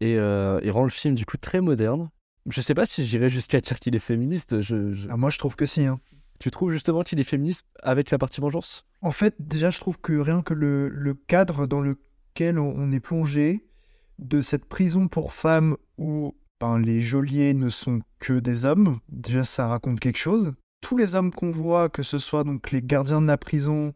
et, 0.00 0.16
euh, 0.18 0.60
et 0.62 0.70
rend 0.70 0.84
le 0.84 0.90
film 0.90 1.16
du 1.16 1.26
coup 1.26 1.38
très 1.38 1.60
moderne. 1.60 2.08
Je 2.48 2.60
sais 2.60 2.74
pas 2.74 2.86
si 2.86 3.04
j'irais 3.04 3.30
jusqu'à 3.30 3.60
dire 3.60 3.80
qu'il 3.80 3.96
est 3.96 4.00
féministe. 4.00 4.60
Je, 4.60 4.92
je- 4.92 5.08
Ah, 5.10 5.16
moi, 5.16 5.30
je 5.30 5.38
trouve 5.38 5.56
que 5.56 5.66
si. 5.66 5.84
hein. 5.86 6.00
Tu 6.38 6.50
trouves 6.52 6.72
justement 6.72 7.02
qu'il 7.02 7.18
est 7.20 7.24
féministe 7.24 7.64
avec 7.82 8.10
la 8.12 8.18
partie 8.18 8.40
vengeance? 8.40 8.84
En 9.02 9.10
fait, 9.10 9.34
déjà, 9.40 9.70
je 9.70 9.80
trouve 9.80 10.00
que 10.00 10.12
rien 10.12 10.42
que 10.42 10.54
le, 10.54 10.88
le 10.88 11.14
cadre 11.14 11.66
dans 11.66 11.80
lequel 11.80 12.60
on, 12.60 12.72
on 12.76 12.92
est 12.92 13.00
plongé, 13.00 13.64
de 14.18 14.40
cette 14.40 14.64
prison 14.64 15.08
pour 15.08 15.32
femmes 15.32 15.76
où 15.98 16.34
ben, 16.60 16.78
les 16.78 17.00
geôliers 17.00 17.54
ne 17.54 17.68
sont 17.68 18.00
que 18.18 18.38
des 18.38 18.64
hommes, 18.64 18.98
déjà, 19.08 19.44
ça 19.44 19.66
raconte 19.66 20.00
quelque 20.00 20.18
chose. 20.18 20.52
Tous 20.80 20.96
les 20.96 21.14
hommes 21.14 21.32
qu'on 21.32 21.50
voit, 21.50 21.88
que 21.88 22.02
ce 22.02 22.18
soit 22.18 22.44
donc 22.44 22.70
les 22.70 22.82
gardiens 22.82 23.20
de 23.20 23.26
la 23.26 23.36
prison 23.36 23.94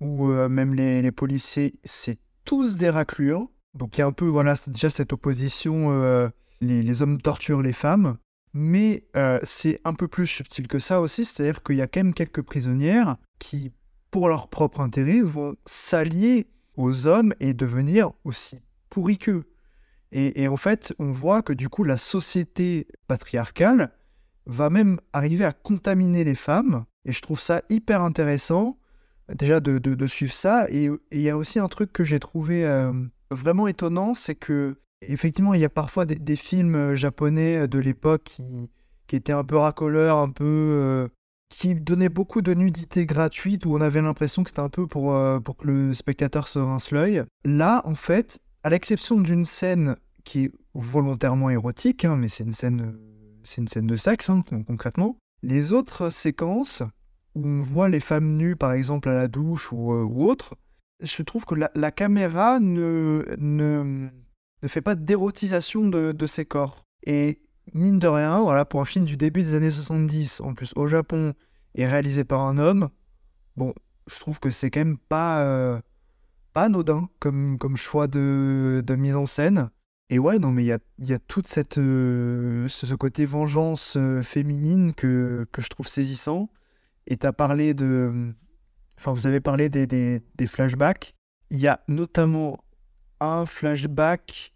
ou 0.00 0.30
euh, 0.30 0.48
même 0.48 0.74
les, 0.74 1.10
policiers, 1.12 1.74
c'est 1.84 2.18
tous 2.44 2.76
des 2.76 2.90
raclures. 2.90 3.48
Donc 3.74 3.96
il 3.96 4.00
y 4.00 4.02
a 4.02 4.06
un 4.06 4.12
peu, 4.12 4.26
voilà, 4.26 4.54
déjà 4.66 4.90
cette 4.90 5.12
opposition, 5.12 5.90
euh, 5.90 6.28
les, 6.60 6.82
les 6.82 7.02
hommes 7.02 7.20
torturent 7.20 7.62
les 7.62 7.72
femmes. 7.72 8.16
Mais 8.52 9.04
euh, 9.16 9.38
c'est 9.44 9.80
un 9.84 9.94
peu 9.94 10.08
plus 10.08 10.26
subtil 10.26 10.66
que 10.66 10.78
ça 10.80 11.00
aussi, 11.00 11.24
c'est-à-dire 11.24 11.62
qu'il 11.62 11.76
y 11.76 11.82
a 11.82 11.86
quand 11.86 12.00
même 12.00 12.14
quelques 12.14 12.42
prisonnières 12.42 13.16
qui, 13.38 13.72
pour 14.10 14.28
leur 14.28 14.48
propre 14.48 14.80
intérêt, 14.80 15.20
vont 15.20 15.54
s'allier 15.66 16.48
aux 16.76 17.06
hommes 17.06 17.32
et 17.40 17.54
devenir 17.54 18.12
aussi 18.24 18.58
pourris 18.90 19.18
qu'eux. 19.18 19.44
Et, 20.12 20.42
et 20.42 20.48
en 20.48 20.56
fait, 20.56 20.92
on 20.98 21.12
voit 21.12 21.42
que 21.42 21.52
du 21.52 21.68
coup, 21.68 21.84
la 21.84 21.96
société 21.96 22.88
patriarcale 23.06 23.92
va 24.46 24.70
même 24.70 25.00
arriver 25.12 25.44
à 25.44 25.52
contaminer 25.52 26.24
les 26.24 26.34
femmes. 26.34 26.84
Et 27.04 27.12
je 27.12 27.22
trouve 27.22 27.40
ça 27.40 27.62
hyper 27.70 28.02
intéressant, 28.02 28.78
déjà 29.32 29.60
de, 29.60 29.78
de- 29.78 30.06
suivre 30.06 30.34
ça. 30.34 30.66
Et 30.70 30.90
il 31.12 31.20
y 31.20 31.30
a 31.30 31.36
aussi 31.36 31.58
un 31.58 31.68
truc 31.68 31.92
que 31.92 32.04
j'ai 32.04 32.20
trouvé 32.20 32.64
euh, 32.66 32.92
vraiment 33.30 33.68
étonnant, 33.68 34.14
c'est 34.14 34.34
que 34.34 34.76
effectivement, 35.02 35.54
il 35.54 35.60
y 35.60 35.64
a 35.64 35.70
parfois 35.70 36.04
des, 36.04 36.36
films 36.36 36.74
euh, 36.74 36.94
japonais 36.94 37.66
de 37.68 37.78
l'époque 37.78 38.24
qui, 38.24 38.70
qui 39.06 39.16
étaient 39.16 39.32
un 39.32 39.44
peu 39.44 39.56
racoleurs, 39.56 40.18
un 40.18 40.30
peu 40.30 40.44
euh, 40.44 41.08
qui 41.48 41.74
donnaient 41.74 42.10
beaucoup 42.10 42.42
de 42.42 42.52
nudité 42.52 43.06
gratuite, 43.06 43.64
où 43.64 43.74
on 43.74 43.80
avait 43.80 44.02
l'impression 44.02 44.42
que 44.42 44.50
c'était 44.50 44.60
un 44.60 44.68
peu 44.68 44.86
pour, 44.86 45.16
pour 45.42 45.56
que 45.56 45.66
le 45.66 45.94
spectateur 45.94 46.48
se 46.48 46.58
rince 46.58 46.90
l'œil. 46.90 47.24
Là, 47.44 47.82
en 47.84 47.94
fait, 47.94 48.40
à 48.62 48.70
l'exception 48.70 49.20
d'une 49.20 49.44
scène 49.44 49.96
qui 50.24 50.44
est 50.44 50.52
volontairement 50.74 51.50
érotique, 51.50 52.04
hein, 52.04 52.16
mais 52.16 52.28
c'est 52.28 52.44
une 52.44 52.52
scène, 52.52 52.80
euh, 52.82 53.40
c'est 53.44 53.60
une 53.60 53.68
scène 53.68 53.86
de 53.86 53.96
sexe 53.96 54.30
hein, 54.30 54.44
con- 54.48 54.64
concrètement. 54.64 55.16
Les 55.42 55.72
autres 55.72 56.10
séquences 56.10 56.82
où 57.34 57.46
on 57.46 57.60
voit 57.60 57.88
les 57.88 58.00
femmes 58.00 58.36
nues, 58.36 58.56
par 58.56 58.72
exemple 58.72 59.08
à 59.08 59.14
la 59.14 59.28
douche 59.28 59.72
ou, 59.72 59.92
euh, 59.92 60.04
autre, 60.04 60.56
je 61.00 61.22
trouve 61.22 61.46
que 61.46 61.54
la, 61.54 61.90
caméra 61.90 62.60
ne, 62.60 63.24
ne, 63.38 64.08
ne 64.62 64.68
fait 64.68 64.82
pas 64.82 64.94
d'érotisation 64.94 65.88
de, 65.88 66.12
de 66.12 66.26
ces 66.26 66.44
corps. 66.44 66.84
Et 67.06 67.40
mine 67.72 67.98
de 67.98 68.06
rien, 68.08 68.40
voilà, 68.42 68.66
pour 68.66 68.82
un 68.82 68.84
film 68.84 69.06
du 69.06 69.16
début 69.16 69.42
des 69.42 69.54
années 69.54 69.70
70, 69.70 70.42
en 70.42 70.52
plus 70.54 70.72
au 70.76 70.86
Japon, 70.86 71.32
et 71.74 71.86
réalisé 71.86 72.24
par 72.24 72.40
un 72.40 72.58
homme, 72.58 72.90
bon, 73.56 73.72
je 74.08 74.18
trouve 74.18 74.40
que 74.40 74.50
c'est 74.50 74.70
quand 74.70 74.80
même 74.80 74.98
pas, 74.98 75.42
euh, 75.44 75.80
pas 76.52 76.62
anodin 76.64 77.08
comme, 77.18 77.58
comme 77.58 77.76
choix 77.76 78.06
de, 78.06 78.82
de 78.86 78.94
mise 78.94 79.16
en 79.16 79.26
scène. 79.26 79.70
Et 80.10 80.18
ouais, 80.18 80.40
non, 80.40 80.50
mais 80.50 80.64
il 80.64 80.66
y 80.66 80.72
a, 80.72 80.78
y 80.98 81.12
a 81.12 81.20
toute 81.20 81.46
cette, 81.46 81.78
euh, 81.78 82.66
ce, 82.68 82.94
côté 82.96 83.24
vengeance 83.24 83.94
euh, 83.96 84.22
féminine 84.22 84.92
que, 84.92 85.46
que 85.52 85.62
je 85.62 85.68
trouve 85.68 85.86
saisissant. 85.86 86.50
Et 87.06 87.16
tu 87.16 87.26
as 87.26 87.32
parlé 87.32 87.74
de. 87.74 88.34
Enfin, 88.98 89.12
vous 89.12 89.28
avez 89.28 89.40
parlé 89.40 89.68
des, 89.68 89.86
des, 89.86 90.46
flashbacks. 90.48 91.14
Il 91.50 91.58
y 91.58 91.68
a 91.68 91.80
notamment 91.88 92.58
un 93.20 93.46
flashback 93.46 94.52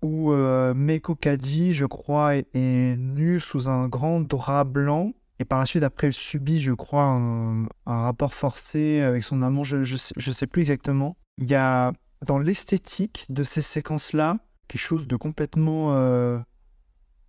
où 0.00 0.32
euh, 0.32 0.72
Meiko 0.74 1.14
Kaji, 1.14 1.74
je 1.74 1.84
crois, 1.84 2.36
est, 2.36 2.48
est 2.54 2.96
nue 2.96 3.40
sous 3.40 3.68
un 3.68 3.88
grand 3.88 4.20
drap 4.20 4.64
blanc. 4.64 5.12
Et 5.42 5.44
par 5.44 5.58
la 5.58 5.66
suite, 5.66 5.82
après, 5.82 6.06
elle 6.06 6.12
subit, 6.12 6.60
je 6.60 6.70
crois, 6.70 7.02
un, 7.02 7.66
rapport 7.84 8.32
forcé 8.32 9.00
avec 9.00 9.24
son 9.24 9.42
amant. 9.42 9.64
Je, 9.64 9.82
je, 9.82 9.96
sais, 9.96 10.46
plus 10.46 10.60
exactement. 10.60 11.16
Il 11.36 11.50
y 11.50 11.56
a 11.56 11.92
dans 12.24 12.38
l'esthétique 12.38 13.26
de 13.28 13.42
ces 13.42 13.60
séquences-là 13.60 14.38
quelque 14.68 14.80
chose 14.80 15.08
de 15.08 15.16
complètement 15.16 15.94
euh, 15.94 16.38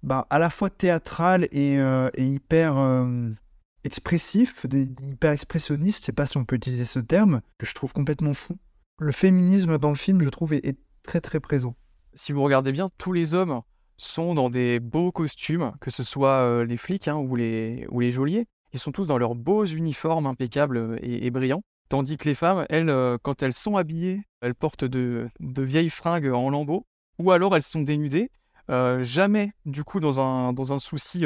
bah, 0.04 0.28
à 0.30 0.38
la 0.38 0.52
fois 0.52 0.70
théâtral 0.70 1.48
et, 1.52 1.80
euh, 1.80 2.12
hyper 2.16 2.78
euh, 2.78 3.32
expressif, 3.84 4.68
hyper 4.72 5.32
expressionniste, 5.32 6.02
je 6.02 6.06
sais 6.06 6.12
pas 6.12 6.28
si 6.28 6.38
on 6.38 6.46
peut 6.46 6.58
utiliser 6.58 6.86
ce 6.86 7.00
terme, 7.00 7.42
que 7.58 7.66
je 7.66 7.74
trouve 7.74 7.94
complètement 7.94 8.36
fou. 8.36 8.60
Le 9.00 9.12
féminisme 9.12 9.80
dans 9.80 9.90
le 9.90 9.96
film, 9.96 10.22
je 10.22 10.30
trouve, 10.30 10.54
est 10.54 10.78
très 11.02 11.20
très 11.20 11.40
présent. 11.40 11.76
Si 12.14 12.32
vous 12.32 12.44
regardez 12.44 12.72
bien, 12.72 12.92
tous 13.00 13.12
les 13.12 13.34
hommes 13.34 13.64
sont 14.04 14.34
dans 14.34 14.50
des 14.50 14.80
beaux 14.80 15.12
costumes, 15.12 15.74
que 15.80 15.90
ce 15.90 16.04
soit 16.04 16.42
euh, 16.42 16.66
les 16.66 16.78
flics 16.78 17.08
hein, 17.08 17.16
ou, 17.16 17.36
les, 17.36 17.88
ou 17.90 18.00
les 18.00 18.12
geôliers. 18.12 18.46
Ils 18.74 18.80
sont 18.80 18.92
tous 18.92 19.08
dans 19.08 19.18
leurs 19.18 19.36
beaux 19.36 19.66
uniformes 19.66 20.26
impeccables 20.26 20.78
euh, 20.78 20.98
et, 21.02 21.30
brillants. 21.32 21.64
Tandis 21.90 22.18
que 22.18 22.28
les 22.28 22.36
femmes, 22.36 22.66
elles, 22.70 22.90
euh, 22.90 23.18
quand 23.22 23.44
elles 23.44 23.54
sont 23.54 23.78
habillées, 23.78 24.22
elles 24.42 24.56
portent 24.56 24.86
de, 24.86 25.28
de 25.40 25.64
vieilles 25.64 25.90
fringues 25.90 26.32
en 26.32 26.50
lambeaux, 26.50 26.86
ou 27.20 27.32
alors 27.32 27.56
elles 27.56 27.64
sont 27.64 27.82
dénudées. 27.82 28.30
Jamais, 28.70 29.52
du 29.66 29.84
coup, 29.84 30.00
dans 30.00 30.22
un, 30.22 30.54
dans 30.54 30.72
un 30.72 30.80
souci 30.80 31.26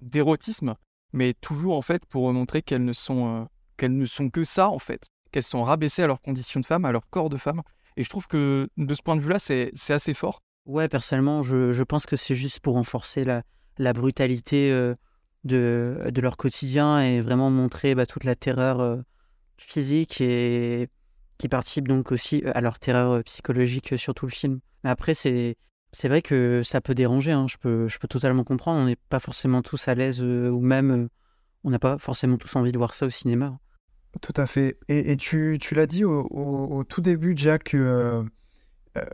d'érotisme, 0.00 0.74
mais 1.12 1.34
toujours 1.34 1.76
en 1.76 1.82
fait 1.82 2.04
pour 2.06 2.32
montrer 2.32 2.62
qu'elles 2.62 2.84
ne 2.84 2.94
sont, 2.94 3.46
qu'elles 3.76 3.96
ne 3.96 4.06
sont 4.06 4.30
que 4.30 4.42
ça 4.42 4.70
en 4.70 4.78
fait, 4.78 5.06
qu'elles 5.30 5.42
sont 5.42 5.62
rabaissées 5.62 6.02
à 6.02 6.06
leur 6.06 6.20
condition 6.22 6.60
de 6.60 6.66
femme, 6.66 6.86
à 6.86 6.92
leur 6.92 7.08
corps 7.10 7.28
de 7.28 7.36
femme. 7.36 7.62
Et 7.98 8.02
je 8.02 8.08
trouve 8.08 8.26
que 8.26 8.70
de 8.78 8.94
ce 8.94 9.02
point 9.02 9.16
de 9.16 9.20
vue-là, 9.20 9.38
c'est 9.38 9.70
assez 9.90 10.14
fort. 10.14 10.40
Ouais, 10.68 10.86
personnellement, 10.86 11.42
je, 11.42 11.72
je 11.72 11.82
pense 11.82 12.04
que 12.04 12.16
c'est 12.16 12.34
juste 12.34 12.60
pour 12.60 12.74
renforcer 12.74 13.24
la, 13.24 13.42
la 13.78 13.94
brutalité 13.94 14.70
euh, 14.70 14.94
de, 15.44 16.10
de 16.12 16.20
leur 16.20 16.36
quotidien 16.36 17.00
et 17.00 17.22
vraiment 17.22 17.48
montrer 17.48 17.94
bah, 17.94 18.04
toute 18.04 18.24
la 18.24 18.34
terreur 18.34 18.80
euh, 18.80 18.98
physique 19.56 20.20
et 20.20 20.90
qui 21.38 21.48
participe 21.48 21.88
donc 21.88 22.12
aussi 22.12 22.42
euh, 22.44 22.52
à 22.54 22.60
leur 22.60 22.78
terreur 22.78 23.24
psychologique 23.24 23.98
sur 23.98 24.12
tout 24.12 24.26
le 24.26 24.30
film. 24.30 24.60
Mais 24.84 24.90
après, 24.90 25.14
c'est 25.14 25.56
c'est 25.92 26.08
vrai 26.08 26.20
que 26.20 26.60
ça 26.62 26.82
peut 26.82 26.94
déranger, 26.94 27.32
hein, 27.32 27.46
je, 27.48 27.56
peux, 27.56 27.88
je 27.88 27.98
peux 27.98 28.06
totalement 28.08 28.44
comprendre. 28.44 28.78
On 28.82 28.84
n'est 28.84 28.96
pas 29.08 29.20
forcément 29.20 29.62
tous 29.62 29.88
à 29.88 29.94
l'aise 29.94 30.22
ou 30.22 30.60
même 30.60 31.08
on 31.64 31.70
n'a 31.70 31.78
pas 31.78 31.96
forcément 31.96 32.36
tous 32.36 32.54
envie 32.56 32.72
de 32.72 32.78
voir 32.78 32.94
ça 32.94 33.06
au 33.06 33.10
cinéma. 33.10 33.58
Tout 34.20 34.34
à 34.36 34.46
fait. 34.46 34.78
Et, 34.88 35.16
tu, 35.16 35.56
tu 35.58 35.74
l'as 35.74 35.86
dit 35.86 36.04
au, 36.04 36.84
tout 36.86 37.00
début, 37.00 37.32
Jack, 37.34 37.74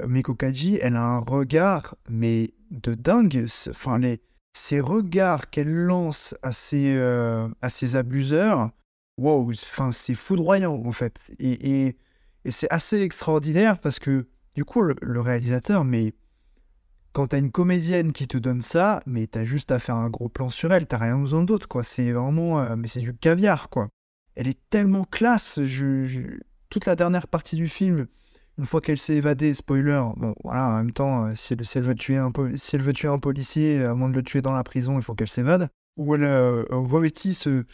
euh, 0.01 0.07
Meiko 0.07 0.35
Kaji, 0.35 0.79
elle 0.81 0.97
a 0.97 1.03
un 1.03 1.19
regard, 1.19 1.97
mais 2.09 2.53
de 2.71 2.95
dingue. 2.95 3.47
Enfin, 3.71 3.99
les, 3.99 4.21
ces 4.57 4.81
regards 4.81 5.51
qu'elle 5.51 5.73
lance 5.73 6.35
à 6.43 6.53
ses, 6.53 6.95
euh, 6.97 7.49
à 7.61 7.71
ses 7.71 7.97
abuseurs, 7.97 8.71
wow, 9.19 9.51
enfin, 9.51 9.93
c'est 9.93 10.15
foudroyant, 10.15 10.83
en 10.85 10.93
fait. 10.93 11.31
Et, 11.39 11.87
et, 11.87 11.97
c'est 12.51 12.71
assez 12.71 13.01
extraordinaire 13.01 13.79
parce 13.79 13.99
que, 13.99 14.27
du 14.55 14.65
coup, 14.65 14.83
le, 14.83 15.21
réalisateur, 15.21 15.85
mais 15.85 16.15
quand 17.13 17.29
t'as 17.29 17.39
une 17.39 17.51
comédienne 17.51 18.13
qui 18.13 18.29
te 18.29 18.37
donne 18.37 18.61
ça, 18.61 19.03
mais 19.07 19.27
t'as 19.27 19.45
juste 19.45 19.71
à 19.71 19.79
faire 19.79 19.97
un 19.97 20.11
gros 20.11 20.29
plan 20.29 20.51
sur 20.51 20.73
elle, 20.73 20.87
t'as 20.87 20.99
rien 20.99 21.19
besoin 21.19 21.43
d'autre, 21.43 21.69
quoi. 21.69 21.85
C'est 21.85 22.13
vraiment, 22.13 22.61
euh, 22.61 22.77
mais 22.77 22.89
c'est 22.89 23.01
du 23.01 23.15
caviar, 23.15 23.71
quoi. 23.71 23.89
Elle 24.35 24.49
est 24.49 24.59
tellement 24.69 25.05
classe. 25.05 25.59
Toute 26.71 26.87
la 26.87 26.97
dernière 26.97 27.29
partie 27.29 27.57
du 27.57 27.69
film, 27.69 28.09
une 28.59 28.67
fois 28.67 28.81
qu'elle 28.81 28.99
s'est 28.99 29.17
évadée, 29.17 29.55
spoiler, 29.55 30.03
bon, 30.17 30.35
voilà, 30.45 30.69
en 30.69 30.77
même 30.77 30.93
temps, 30.93 31.27
euh, 31.27 31.35
si 31.35 31.53
elle, 31.55 31.83
veut 31.83 31.95
tuer 31.95 32.17
un 32.17 32.33
si 32.57 32.79
policier, 33.21 33.79
euh, 33.81 33.91
avant 33.91 34.09
de 34.09 34.15
le 34.15 34.23
tuer 34.23 34.43
dans 34.43 34.53
la 34.53 34.65
prison, 34.65 34.97
il 34.99 35.03
faut 35.03 35.15
qu'elle 35.15 35.29
s'évade. 35.29 35.69
Où 35.97 36.15
elle 36.15 36.25
euh, 36.25 36.65
revêtit 36.71 37.35
ce, 37.35 37.65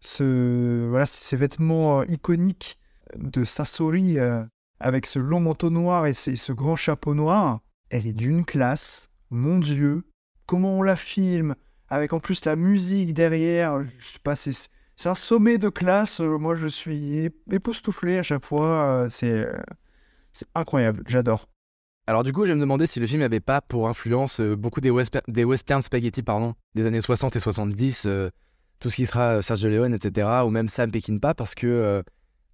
ce, 0.00 0.86
voilà, 0.88 1.06
ces 1.06 1.36
vêtements 1.36 2.00
euh, 2.00 2.04
iconiques 2.08 2.78
de 3.16 3.44
Sasori 3.44 4.18
euh, 4.18 4.44
avec 4.78 5.06
ce 5.06 5.18
long 5.18 5.40
manteau 5.40 5.70
noir 5.70 6.06
et 6.06 6.14
ce, 6.14 6.52
grand 6.52 6.76
chapeau 6.76 7.14
noir. 7.14 7.60
Elle 7.90 8.06
est 8.06 8.12
d'une 8.12 8.44
classe, 8.44 9.08
mon 9.30 9.58
Dieu. 9.58 10.04
Comment 10.46 10.78
on 10.78 10.82
la 10.82 10.96
filme, 10.96 11.54
avec 11.88 12.12
en 12.12 12.20
plus 12.20 12.44
la 12.44 12.56
musique 12.56 13.14
derrière, 13.14 13.82
je 13.82 14.08
sais 14.08 14.18
pas, 14.22 14.36
c'est 14.36 14.52
c'est 14.96 15.08
un 15.08 15.14
sommet 15.14 15.56
de 15.56 15.70
classe. 15.70 16.20
euh, 16.20 16.36
moi, 16.36 16.54
je 16.54 16.66
suis 16.68 17.26
ép- 17.28 17.32
époustouflé 17.54 18.18
à 18.18 18.22
chaque 18.22 18.44
fois. 18.44 18.66
euh, 18.66 19.08
c'est 19.08 19.30
euh, 19.30 19.52
c'est 20.32 20.46
incroyable. 20.54 21.02
J'adore. 21.06 21.48
Alors 22.06 22.24
du 22.24 22.32
coup, 22.32 22.44
je 22.44 22.52
me 22.52 22.60
demander 22.60 22.86
si 22.86 22.98
le 22.98 23.06
film 23.06 23.20
n'avait 23.20 23.40
pas 23.40 23.60
pour 23.60 23.88
influence 23.88 24.40
euh, 24.40 24.56
beaucoup 24.56 24.80
des, 24.80 24.90
wesper- 24.90 25.22
des 25.28 25.44
western 25.44 25.82
spaghetti 25.82 26.22
pardon, 26.22 26.54
des 26.74 26.86
années 26.86 27.00
60 27.00 27.36
et 27.36 27.40
70, 27.40 28.06
euh, 28.06 28.30
tout 28.80 28.90
ce 28.90 28.96
qui 28.96 29.06
sera 29.06 29.36
euh, 29.36 29.42
Sergio 29.42 29.68
Leone, 29.68 29.94
etc., 29.94 30.28
ou 30.44 30.50
même 30.50 30.66
Sam 30.68 30.90
Peckinpah, 30.90 31.34
parce 31.34 31.54
que 31.54 31.66
euh, 31.66 32.02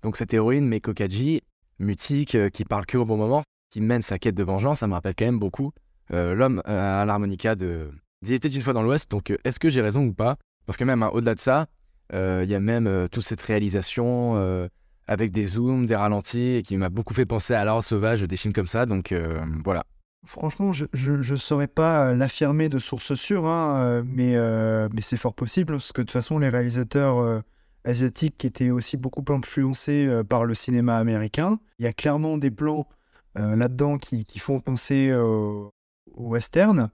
donc 0.02 0.16
cette 0.16 0.34
héroïne, 0.34 0.66
Meiko 0.66 0.92
Kaji, 0.92 1.42
mutique, 1.78 2.36
qui 2.50 2.64
parle 2.64 2.84
que 2.86 2.98
au 2.98 3.04
bon 3.04 3.16
moment, 3.16 3.42
qui 3.70 3.80
mène 3.80 4.02
sa 4.02 4.18
quête 4.18 4.34
de 4.34 4.42
vengeance, 4.42 4.80
ça 4.80 4.86
me 4.86 4.92
rappelle 4.92 5.14
quand 5.14 5.26
même 5.26 5.38
beaucoup 5.38 5.72
l'homme 6.10 6.62
à 6.64 7.04
l'harmonica 7.04 7.56
de 7.56 7.90
d'Il 8.22 8.34
était 8.34 8.48
une 8.48 8.62
fois 8.62 8.72
dans 8.72 8.82
l'Ouest. 8.82 9.10
Donc 9.10 9.32
est-ce 9.44 9.58
que 9.58 9.68
j'ai 9.68 9.80
raison 9.80 10.04
ou 10.04 10.14
pas? 10.14 10.36
Parce 10.64 10.76
que 10.76 10.84
même 10.84 11.02
hein, 11.02 11.10
au-delà 11.12 11.34
de 11.34 11.40
ça, 11.40 11.66
il 12.12 12.48
y 12.48 12.54
a 12.54 12.60
même 12.60 13.08
toute 13.10 13.24
cette 13.24 13.42
réalisation 13.42 14.68
avec 15.06 15.32
des 15.32 15.46
zooms, 15.46 15.86
des 15.86 15.96
ralentis, 15.96 16.56
et 16.56 16.62
qui 16.62 16.76
m'a 16.76 16.88
beaucoup 16.88 17.14
fait 17.14 17.26
penser 17.26 17.54
à 17.54 17.64
l'art 17.64 17.84
sauvage, 17.84 18.22
des 18.22 18.36
films 18.36 18.52
comme 18.52 18.66
ça. 18.66 18.86
Donc 18.86 19.12
euh, 19.12 19.44
voilà. 19.64 19.84
Franchement, 20.26 20.72
je 20.72 21.12
ne 21.12 21.36
saurais 21.36 21.68
pas 21.68 22.08
euh, 22.08 22.14
l'affirmer 22.14 22.68
de 22.68 22.80
source 22.80 23.14
sûre, 23.14 23.46
hein, 23.46 24.02
euh, 24.04 24.88
mais, 24.92 25.00
c'est 25.00 25.16
fort 25.16 25.34
possible, 25.34 25.74
parce 25.74 25.92
que 25.92 26.00
de 26.00 26.06
toute 26.06 26.12
façon, 26.12 26.38
les 26.38 26.48
réalisateurs 26.48 27.18
euh, 27.18 27.40
asiatiques 27.84 28.44
étaient 28.44 28.70
aussi 28.70 28.96
beaucoup 28.96 29.24
influencés 29.32 30.22
par 30.28 30.44
le 30.44 30.54
cinéma 30.54 30.96
américain. 30.96 31.60
Il 31.78 31.84
y 31.84 31.88
a 31.88 31.92
clairement 31.92 32.38
des 32.38 32.50
plans 32.50 32.88
là-dedans 33.36 33.98
qui, 33.98 34.38
font 34.38 34.60
penser 34.60 35.10
euh, 35.10 35.20
au 35.20 35.72
western, 36.16 36.90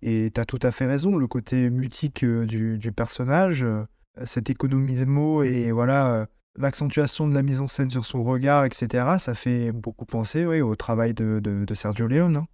et 0.00 0.32
tu 0.34 0.40
as 0.40 0.44
tout 0.44 0.58
à 0.62 0.72
fait 0.72 0.86
raison, 0.86 1.16
le 1.16 1.28
côté 1.28 1.70
mutique 1.70 2.24
du, 2.24 2.78
du 2.78 2.92
personnage, 2.92 3.64
cette 4.24 4.50
économie 4.50 4.96
de 4.96 5.04
mots 5.04 5.44
et 5.44 5.70
voilà, 5.70 6.26
l'accentuation 6.56 7.28
de 7.28 7.34
la 7.34 7.42
mise 7.42 7.60
en 7.60 7.66
scène 7.66 7.90
sur 7.90 8.04
son 8.06 8.22
regard, 8.24 8.64
etc., 8.64 9.18
ça 9.18 9.34
fait 9.34 9.72
beaucoup 9.72 10.04
penser 10.06 10.46
oui, 10.46 10.60
au 10.60 10.74
travail 10.76 11.14
de, 11.14 11.40
de- 11.40 11.64
de 11.64 11.74
Sergio 11.74 12.06
Leone. 12.06 12.36
hein. 12.36 12.46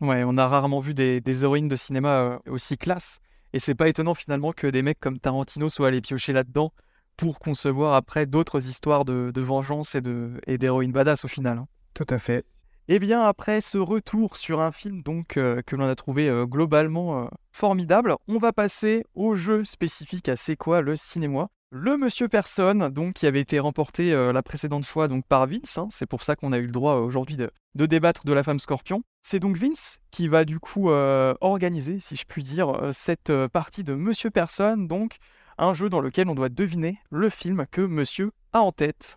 Ouais, 0.00 0.24
on 0.24 0.36
a 0.36 0.46
rarement 0.46 0.80
vu 0.80 0.92
des, 0.94 1.20
des 1.20 1.42
héroïnes 1.44 1.68
de 1.68 1.76
cinéma 1.76 2.08
euh, 2.18 2.38
aussi 2.50 2.76
classe. 2.76 3.18
Et 3.52 3.58
c'est 3.58 3.74
pas 3.74 3.88
étonnant 3.88 4.14
finalement 4.14 4.52
que 4.52 4.66
des 4.66 4.82
mecs 4.82 5.00
comme 5.00 5.18
Tarantino 5.18 5.68
soient 5.70 5.88
allés 5.88 6.02
piocher 6.02 6.32
là-dedans 6.32 6.72
pour 7.16 7.38
concevoir 7.38 7.94
après 7.94 8.26
d'autres 8.26 8.68
histoires 8.68 9.06
de, 9.06 9.30
de 9.34 9.40
vengeance 9.40 9.94
et 9.94 10.58
d'héroïnes 10.58 10.92
badass 10.92 11.24
au 11.24 11.28
final. 11.28 11.58
hein. 11.58 11.66
Tout 11.94 12.04
à 12.10 12.18
fait. 12.18 12.44
Et 12.88 12.98
bien 12.98 13.22
après 13.22 13.62
ce 13.62 13.78
retour 13.78 14.36
sur 14.36 14.60
un 14.60 14.70
film 14.70 15.02
donc 15.02 15.38
euh, 15.38 15.62
que 15.64 15.74
l'on 15.76 15.88
a 15.88 15.94
trouvé 15.94 16.28
euh, 16.28 16.44
globalement 16.44 17.22
euh, 17.24 17.28
formidable, 17.52 18.14
on 18.28 18.36
va 18.38 18.52
passer 18.52 19.02
au 19.14 19.34
jeu 19.34 19.64
spécifique 19.64 20.28
à 20.28 20.36
C'est 20.36 20.56
quoi 20.56 20.82
le 20.82 20.94
cinéma? 20.94 21.48
Le 21.72 21.96
Monsieur 21.96 22.28
Personne, 22.28 22.90
donc 22.90 23.14
qui 23.14 23.26
avait 23.26 23.40
été 23.40 23.58
remporté 23.58 24.12
euh, 24.12 24.32
la 24.32 24.40
précédente 24.40 24.86
fois 24.86 25.08
donc 25.08 25.26
par 25.26 25.48
Vince, 25.48 25.78
hein, 25.78 25.88
c'est 25.90 26.06
pour 26.06 26.22
ça 26.22 26.36
qu'on 26.36 26.52
a 26.52 26.58
eu 26.58 26.66
le 26.66 26.70
droit 26.70 26.94
euh, 26.94 27.00
aujourd'hui 27.00 27.36
de, 27.36 27.50
de 27.74 27.86
débattre 27.86 28.24
de 28.24 28.32
la 28.32 28.44
femme 28.44 28.60
scorpion. 28.60 29.02
C'est 29.22 29.40
donc 29.40 29.56
Vince 29.56 29.98
qui 30.12 30.28
va 30.28 30.44
du 30.44 30.60
coup 30.60 30.90
euh, 30.90 31.34
organiser, 31.40 31.98
si 32.00 32.14
je 32.14 32.24
puis 32.24 32.44
dire, 32.44 32.70
euh, 32.70 32.92
cette 32.92 33.30
euh, 33.30 33.48
partie 33.48 33.82
de 33.82 33.94
Monsieur 33.94 34.30
Personne, 34.30 34.86
donc 34.86 35.16
un 35.58 35.74
jeu 35.74 35.88
dans 35.88 36.00
lequel 36.00 36.28
on 36.28 36.36
doit 36.36 36.50
deviner 36.50 36.98
le 37.10 37.30
film 37.30 37.66
que 37.68 37.80
Monsieur 37.80 38.30
a 38.52 38.60
en 38.60 38.70
tête. 38.70 39.16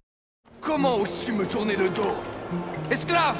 Comment 0.60 0.97
oses-tu 0.97 1.34
me 1.34 1.45
tourner 1.45 1.76
le 1.76 1.89
dos? 1.89 2.16
Esclave 2.89 3.38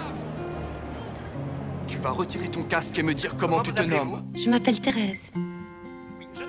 Tu 1.88 1.97
vas 1.97 2.12
retirer 2.12 2.49
ton 2.49 2.64
casque 2.64 2.99
et 2.99 3.03
me 3.03 3.16
dire 3.16 3.36
comment, 3.38 3.64
tu 3.64 3.74
te 3.74 3.82
nommes? 3.82 4.32
Je 4.36 4.47
m'appelle 4.51 4.80
Thérèse. 4.80 5.32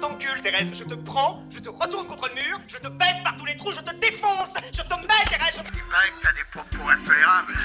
Je 0.01 0.07
t'encule, 0.07 0.41
Thérèse, 0.43 0.69
je 0.73 0.85
te 0.85 0.95
prends, 0.95 1.45
je 1.51 1.59
te 1.59 1.69
retourne 1.69 2.07
contre 2.07 2.31
le 2.31 2.35
mur, 2.37 2.59
je 2.69 2.79
te 2.79 2.89
baisse 2.89 3.23
par 3.23 3.37
tous 3.37 3.45
les 3.45 3.55
trous, 3.59 3.73
je 3.73 3.81
te 3.81 3.95
défonce, 3.97 4.49
je 4.73 4.81
te 4.81 4.95
mets, 4.95 5.25
Thérèse. 5.29 5.71
Il 5.75 5.91
paraît 5.91 6.09
que 6.09 6.23
t'as 6.23 6.33
des 6.33 6.45
propos 6.51 6.89
intolérables. 6.89 7.59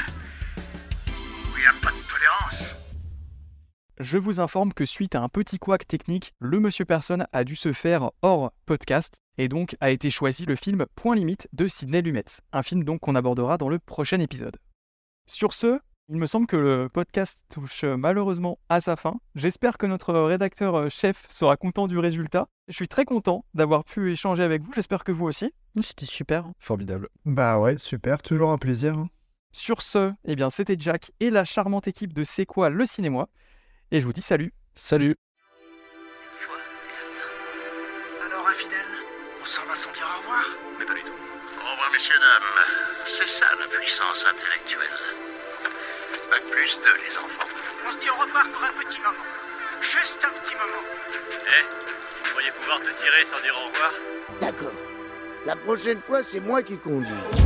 Où 1.07 1.57
y 1.57 1.65
a 1.65 1.71
pas 1.81 1.91
de 1.91 2.11
tolérance. 2.11 2.75
Je 3.99 4.17
vous 4.17 4.41
informe 4.41 4.73
que 4.73 4.83
suite 4.83 5.15
à 5.15 5.21
un 5.21 5.29
petit 5.29 5.59
couac 5.59 5.87
technique, 5.87 6.33
le 6.39 6.59
Monsieur 6.59 6.83
Personne 6.83 7.25
a 7.31 7.45
dû 7.45 7.55
se 7.55 7.71
faire 7.71 8.11
hors 8.21 8.51
podcast 8.65 9.15
et 9.37 9.47
donc 9.47 9.77
a 9.79 9.89
été 9.89 10.09
choisi 10.09 10.45
le 10.45 10.57
film 10.57 10.87
Point 10.95 11.15
Limite 11.15 11.47
de 11.53 11.69
Sidney 11.69 12.01
Lumet, 12.01 12.25
un 12.51 12.63
film 12.63 12.83
donc 12.83 12.99
qu'on 12.99 13.15
abordera 13.15 13.57
dans 13.57 13.69
le 13.69 13.79
prochain 13.79 14.19
épisode. 14.19 14.57
Sur 15.25 15.53
ce, 15.53 15.79
Il 16.07 16.17
me 16.19 16.27
semble 16.27 16.45
que 16.45 16.55
le 16.55 16.87
podcast 16.87 17.45
touche 17.51 17.83
euh, 17.83 17.97
malheureusement 17.97 18.59
à 18.69 18.79
sa 18.79 18.95
fin. 18.95 19.15
J'espère 19.33 19.79
que 19.79 19.87
notre 19.87 20.13
rédacteur 20.13 20.75
euh, 20.75 20.89
chef 20.89 21.25
sera 21.31 21.57
content 21.57 21.87
du 21.87 21.97
résultat. 21.97 22.47
Je 22.67 22.73
suis 22.75 22.87
très 22.87 23.05
content 23.05 23.43
d'avoir 23.55 23.83
pu 23.83 24.11
échanger 24.11 24.43
avec 24.43 24.61
vous. 24.61 24.71
J'espère 24.73 25.03
que 25.03 25.11
vous 25.11 25.25
aussi. 25.25 25.51
C'était 25.81 26.05
super. 26.05 26.45
Formidable. 26.59 27.09
Bah 27.25 27.57
ouais, 27.59 27.79
super, 27.79 28.21
toujours 28.21 28.51
un 28.51 28.59
plaisir. 28.59 28.93
hein. 28.95 29.09
Sur 29.51 29.81
ce, 29.81 30.11
eh 30.25 30.35
bien, 30.35 30.51
c'était 30.51 30.75
Jack 30.77 31.11
et 31.19 31.31
la 31.31 31.43
charmante 31.43 31.87
équipe 31.87 32.13
de 32.13 32.23
C'est 32.23 32.45
quoi 32.45 32.69
le 32.69 32.85
cinéma. 32.85 33.27
Et 33.89 33.99
je 33.99 34.05
vous 34.05 34.13
dis 34.13 34.21
salut. 34.21 34.53
Salut. 34.75 35.15
Alors, 38.23 38.47
infidèle, 38.47 38.77
on 39.41 39.45
s'en 39.45 39.65
va 39.65 39.75
sans 39.75 39.91
dire 39.93 40.07
au 40.15 40.19
revoir 40.21 40.43
Mais 40.77 40.85
pas 40.85 40.93
du 40.93 41.01
tout. 41.01 41.13
Au 41.13 41.71
revoir, 41.71 41.89
messieurs, 41.91 42.13
dames. 42.19 42.65
C'est 43.07 43.27
ça 43.27 43.45
la 43.59 43.65
puissance 43.79 44.23
intellectuelle. 44.29 45.14
Bac 46.29 46.41
plus 46.51 46.79
2, 46.79 46.89
les 47.07 47.17
enfants. 47.17 47.47
On 47.87 47.91
se 47.91 47.97
dit 47.99 48.09
au 48.09 48.21
revoir 48.21 48.49
pour 48.49 48.63
un 48.63 48.83
petit 48.83 48.99
moment. 48.99 49.25
Juste 49.81 50.25
un 50.25 50.39
petit 50.39 50.53
moment. 50.55 50.83
Eh, 51.47 51.63
vous 52.23 52.31
pourriez 52.31 52.51
pouvoir 52.51 52.79
te 52.81 52.89
tirer 53.01 53.23
sans 53.25 53.39
dire 53.41 53.55
au 53.55 53.67
revoir? 53.69 53.91
D'accord. 54.41 54.73
La 55.45 55.55
prochaine 55.55 56.01
fois, 56.01 56.23
c'est 56.23 56.39
moi 56.39 56.63
qui 56.63 56.77
conduis. 56.77 57.44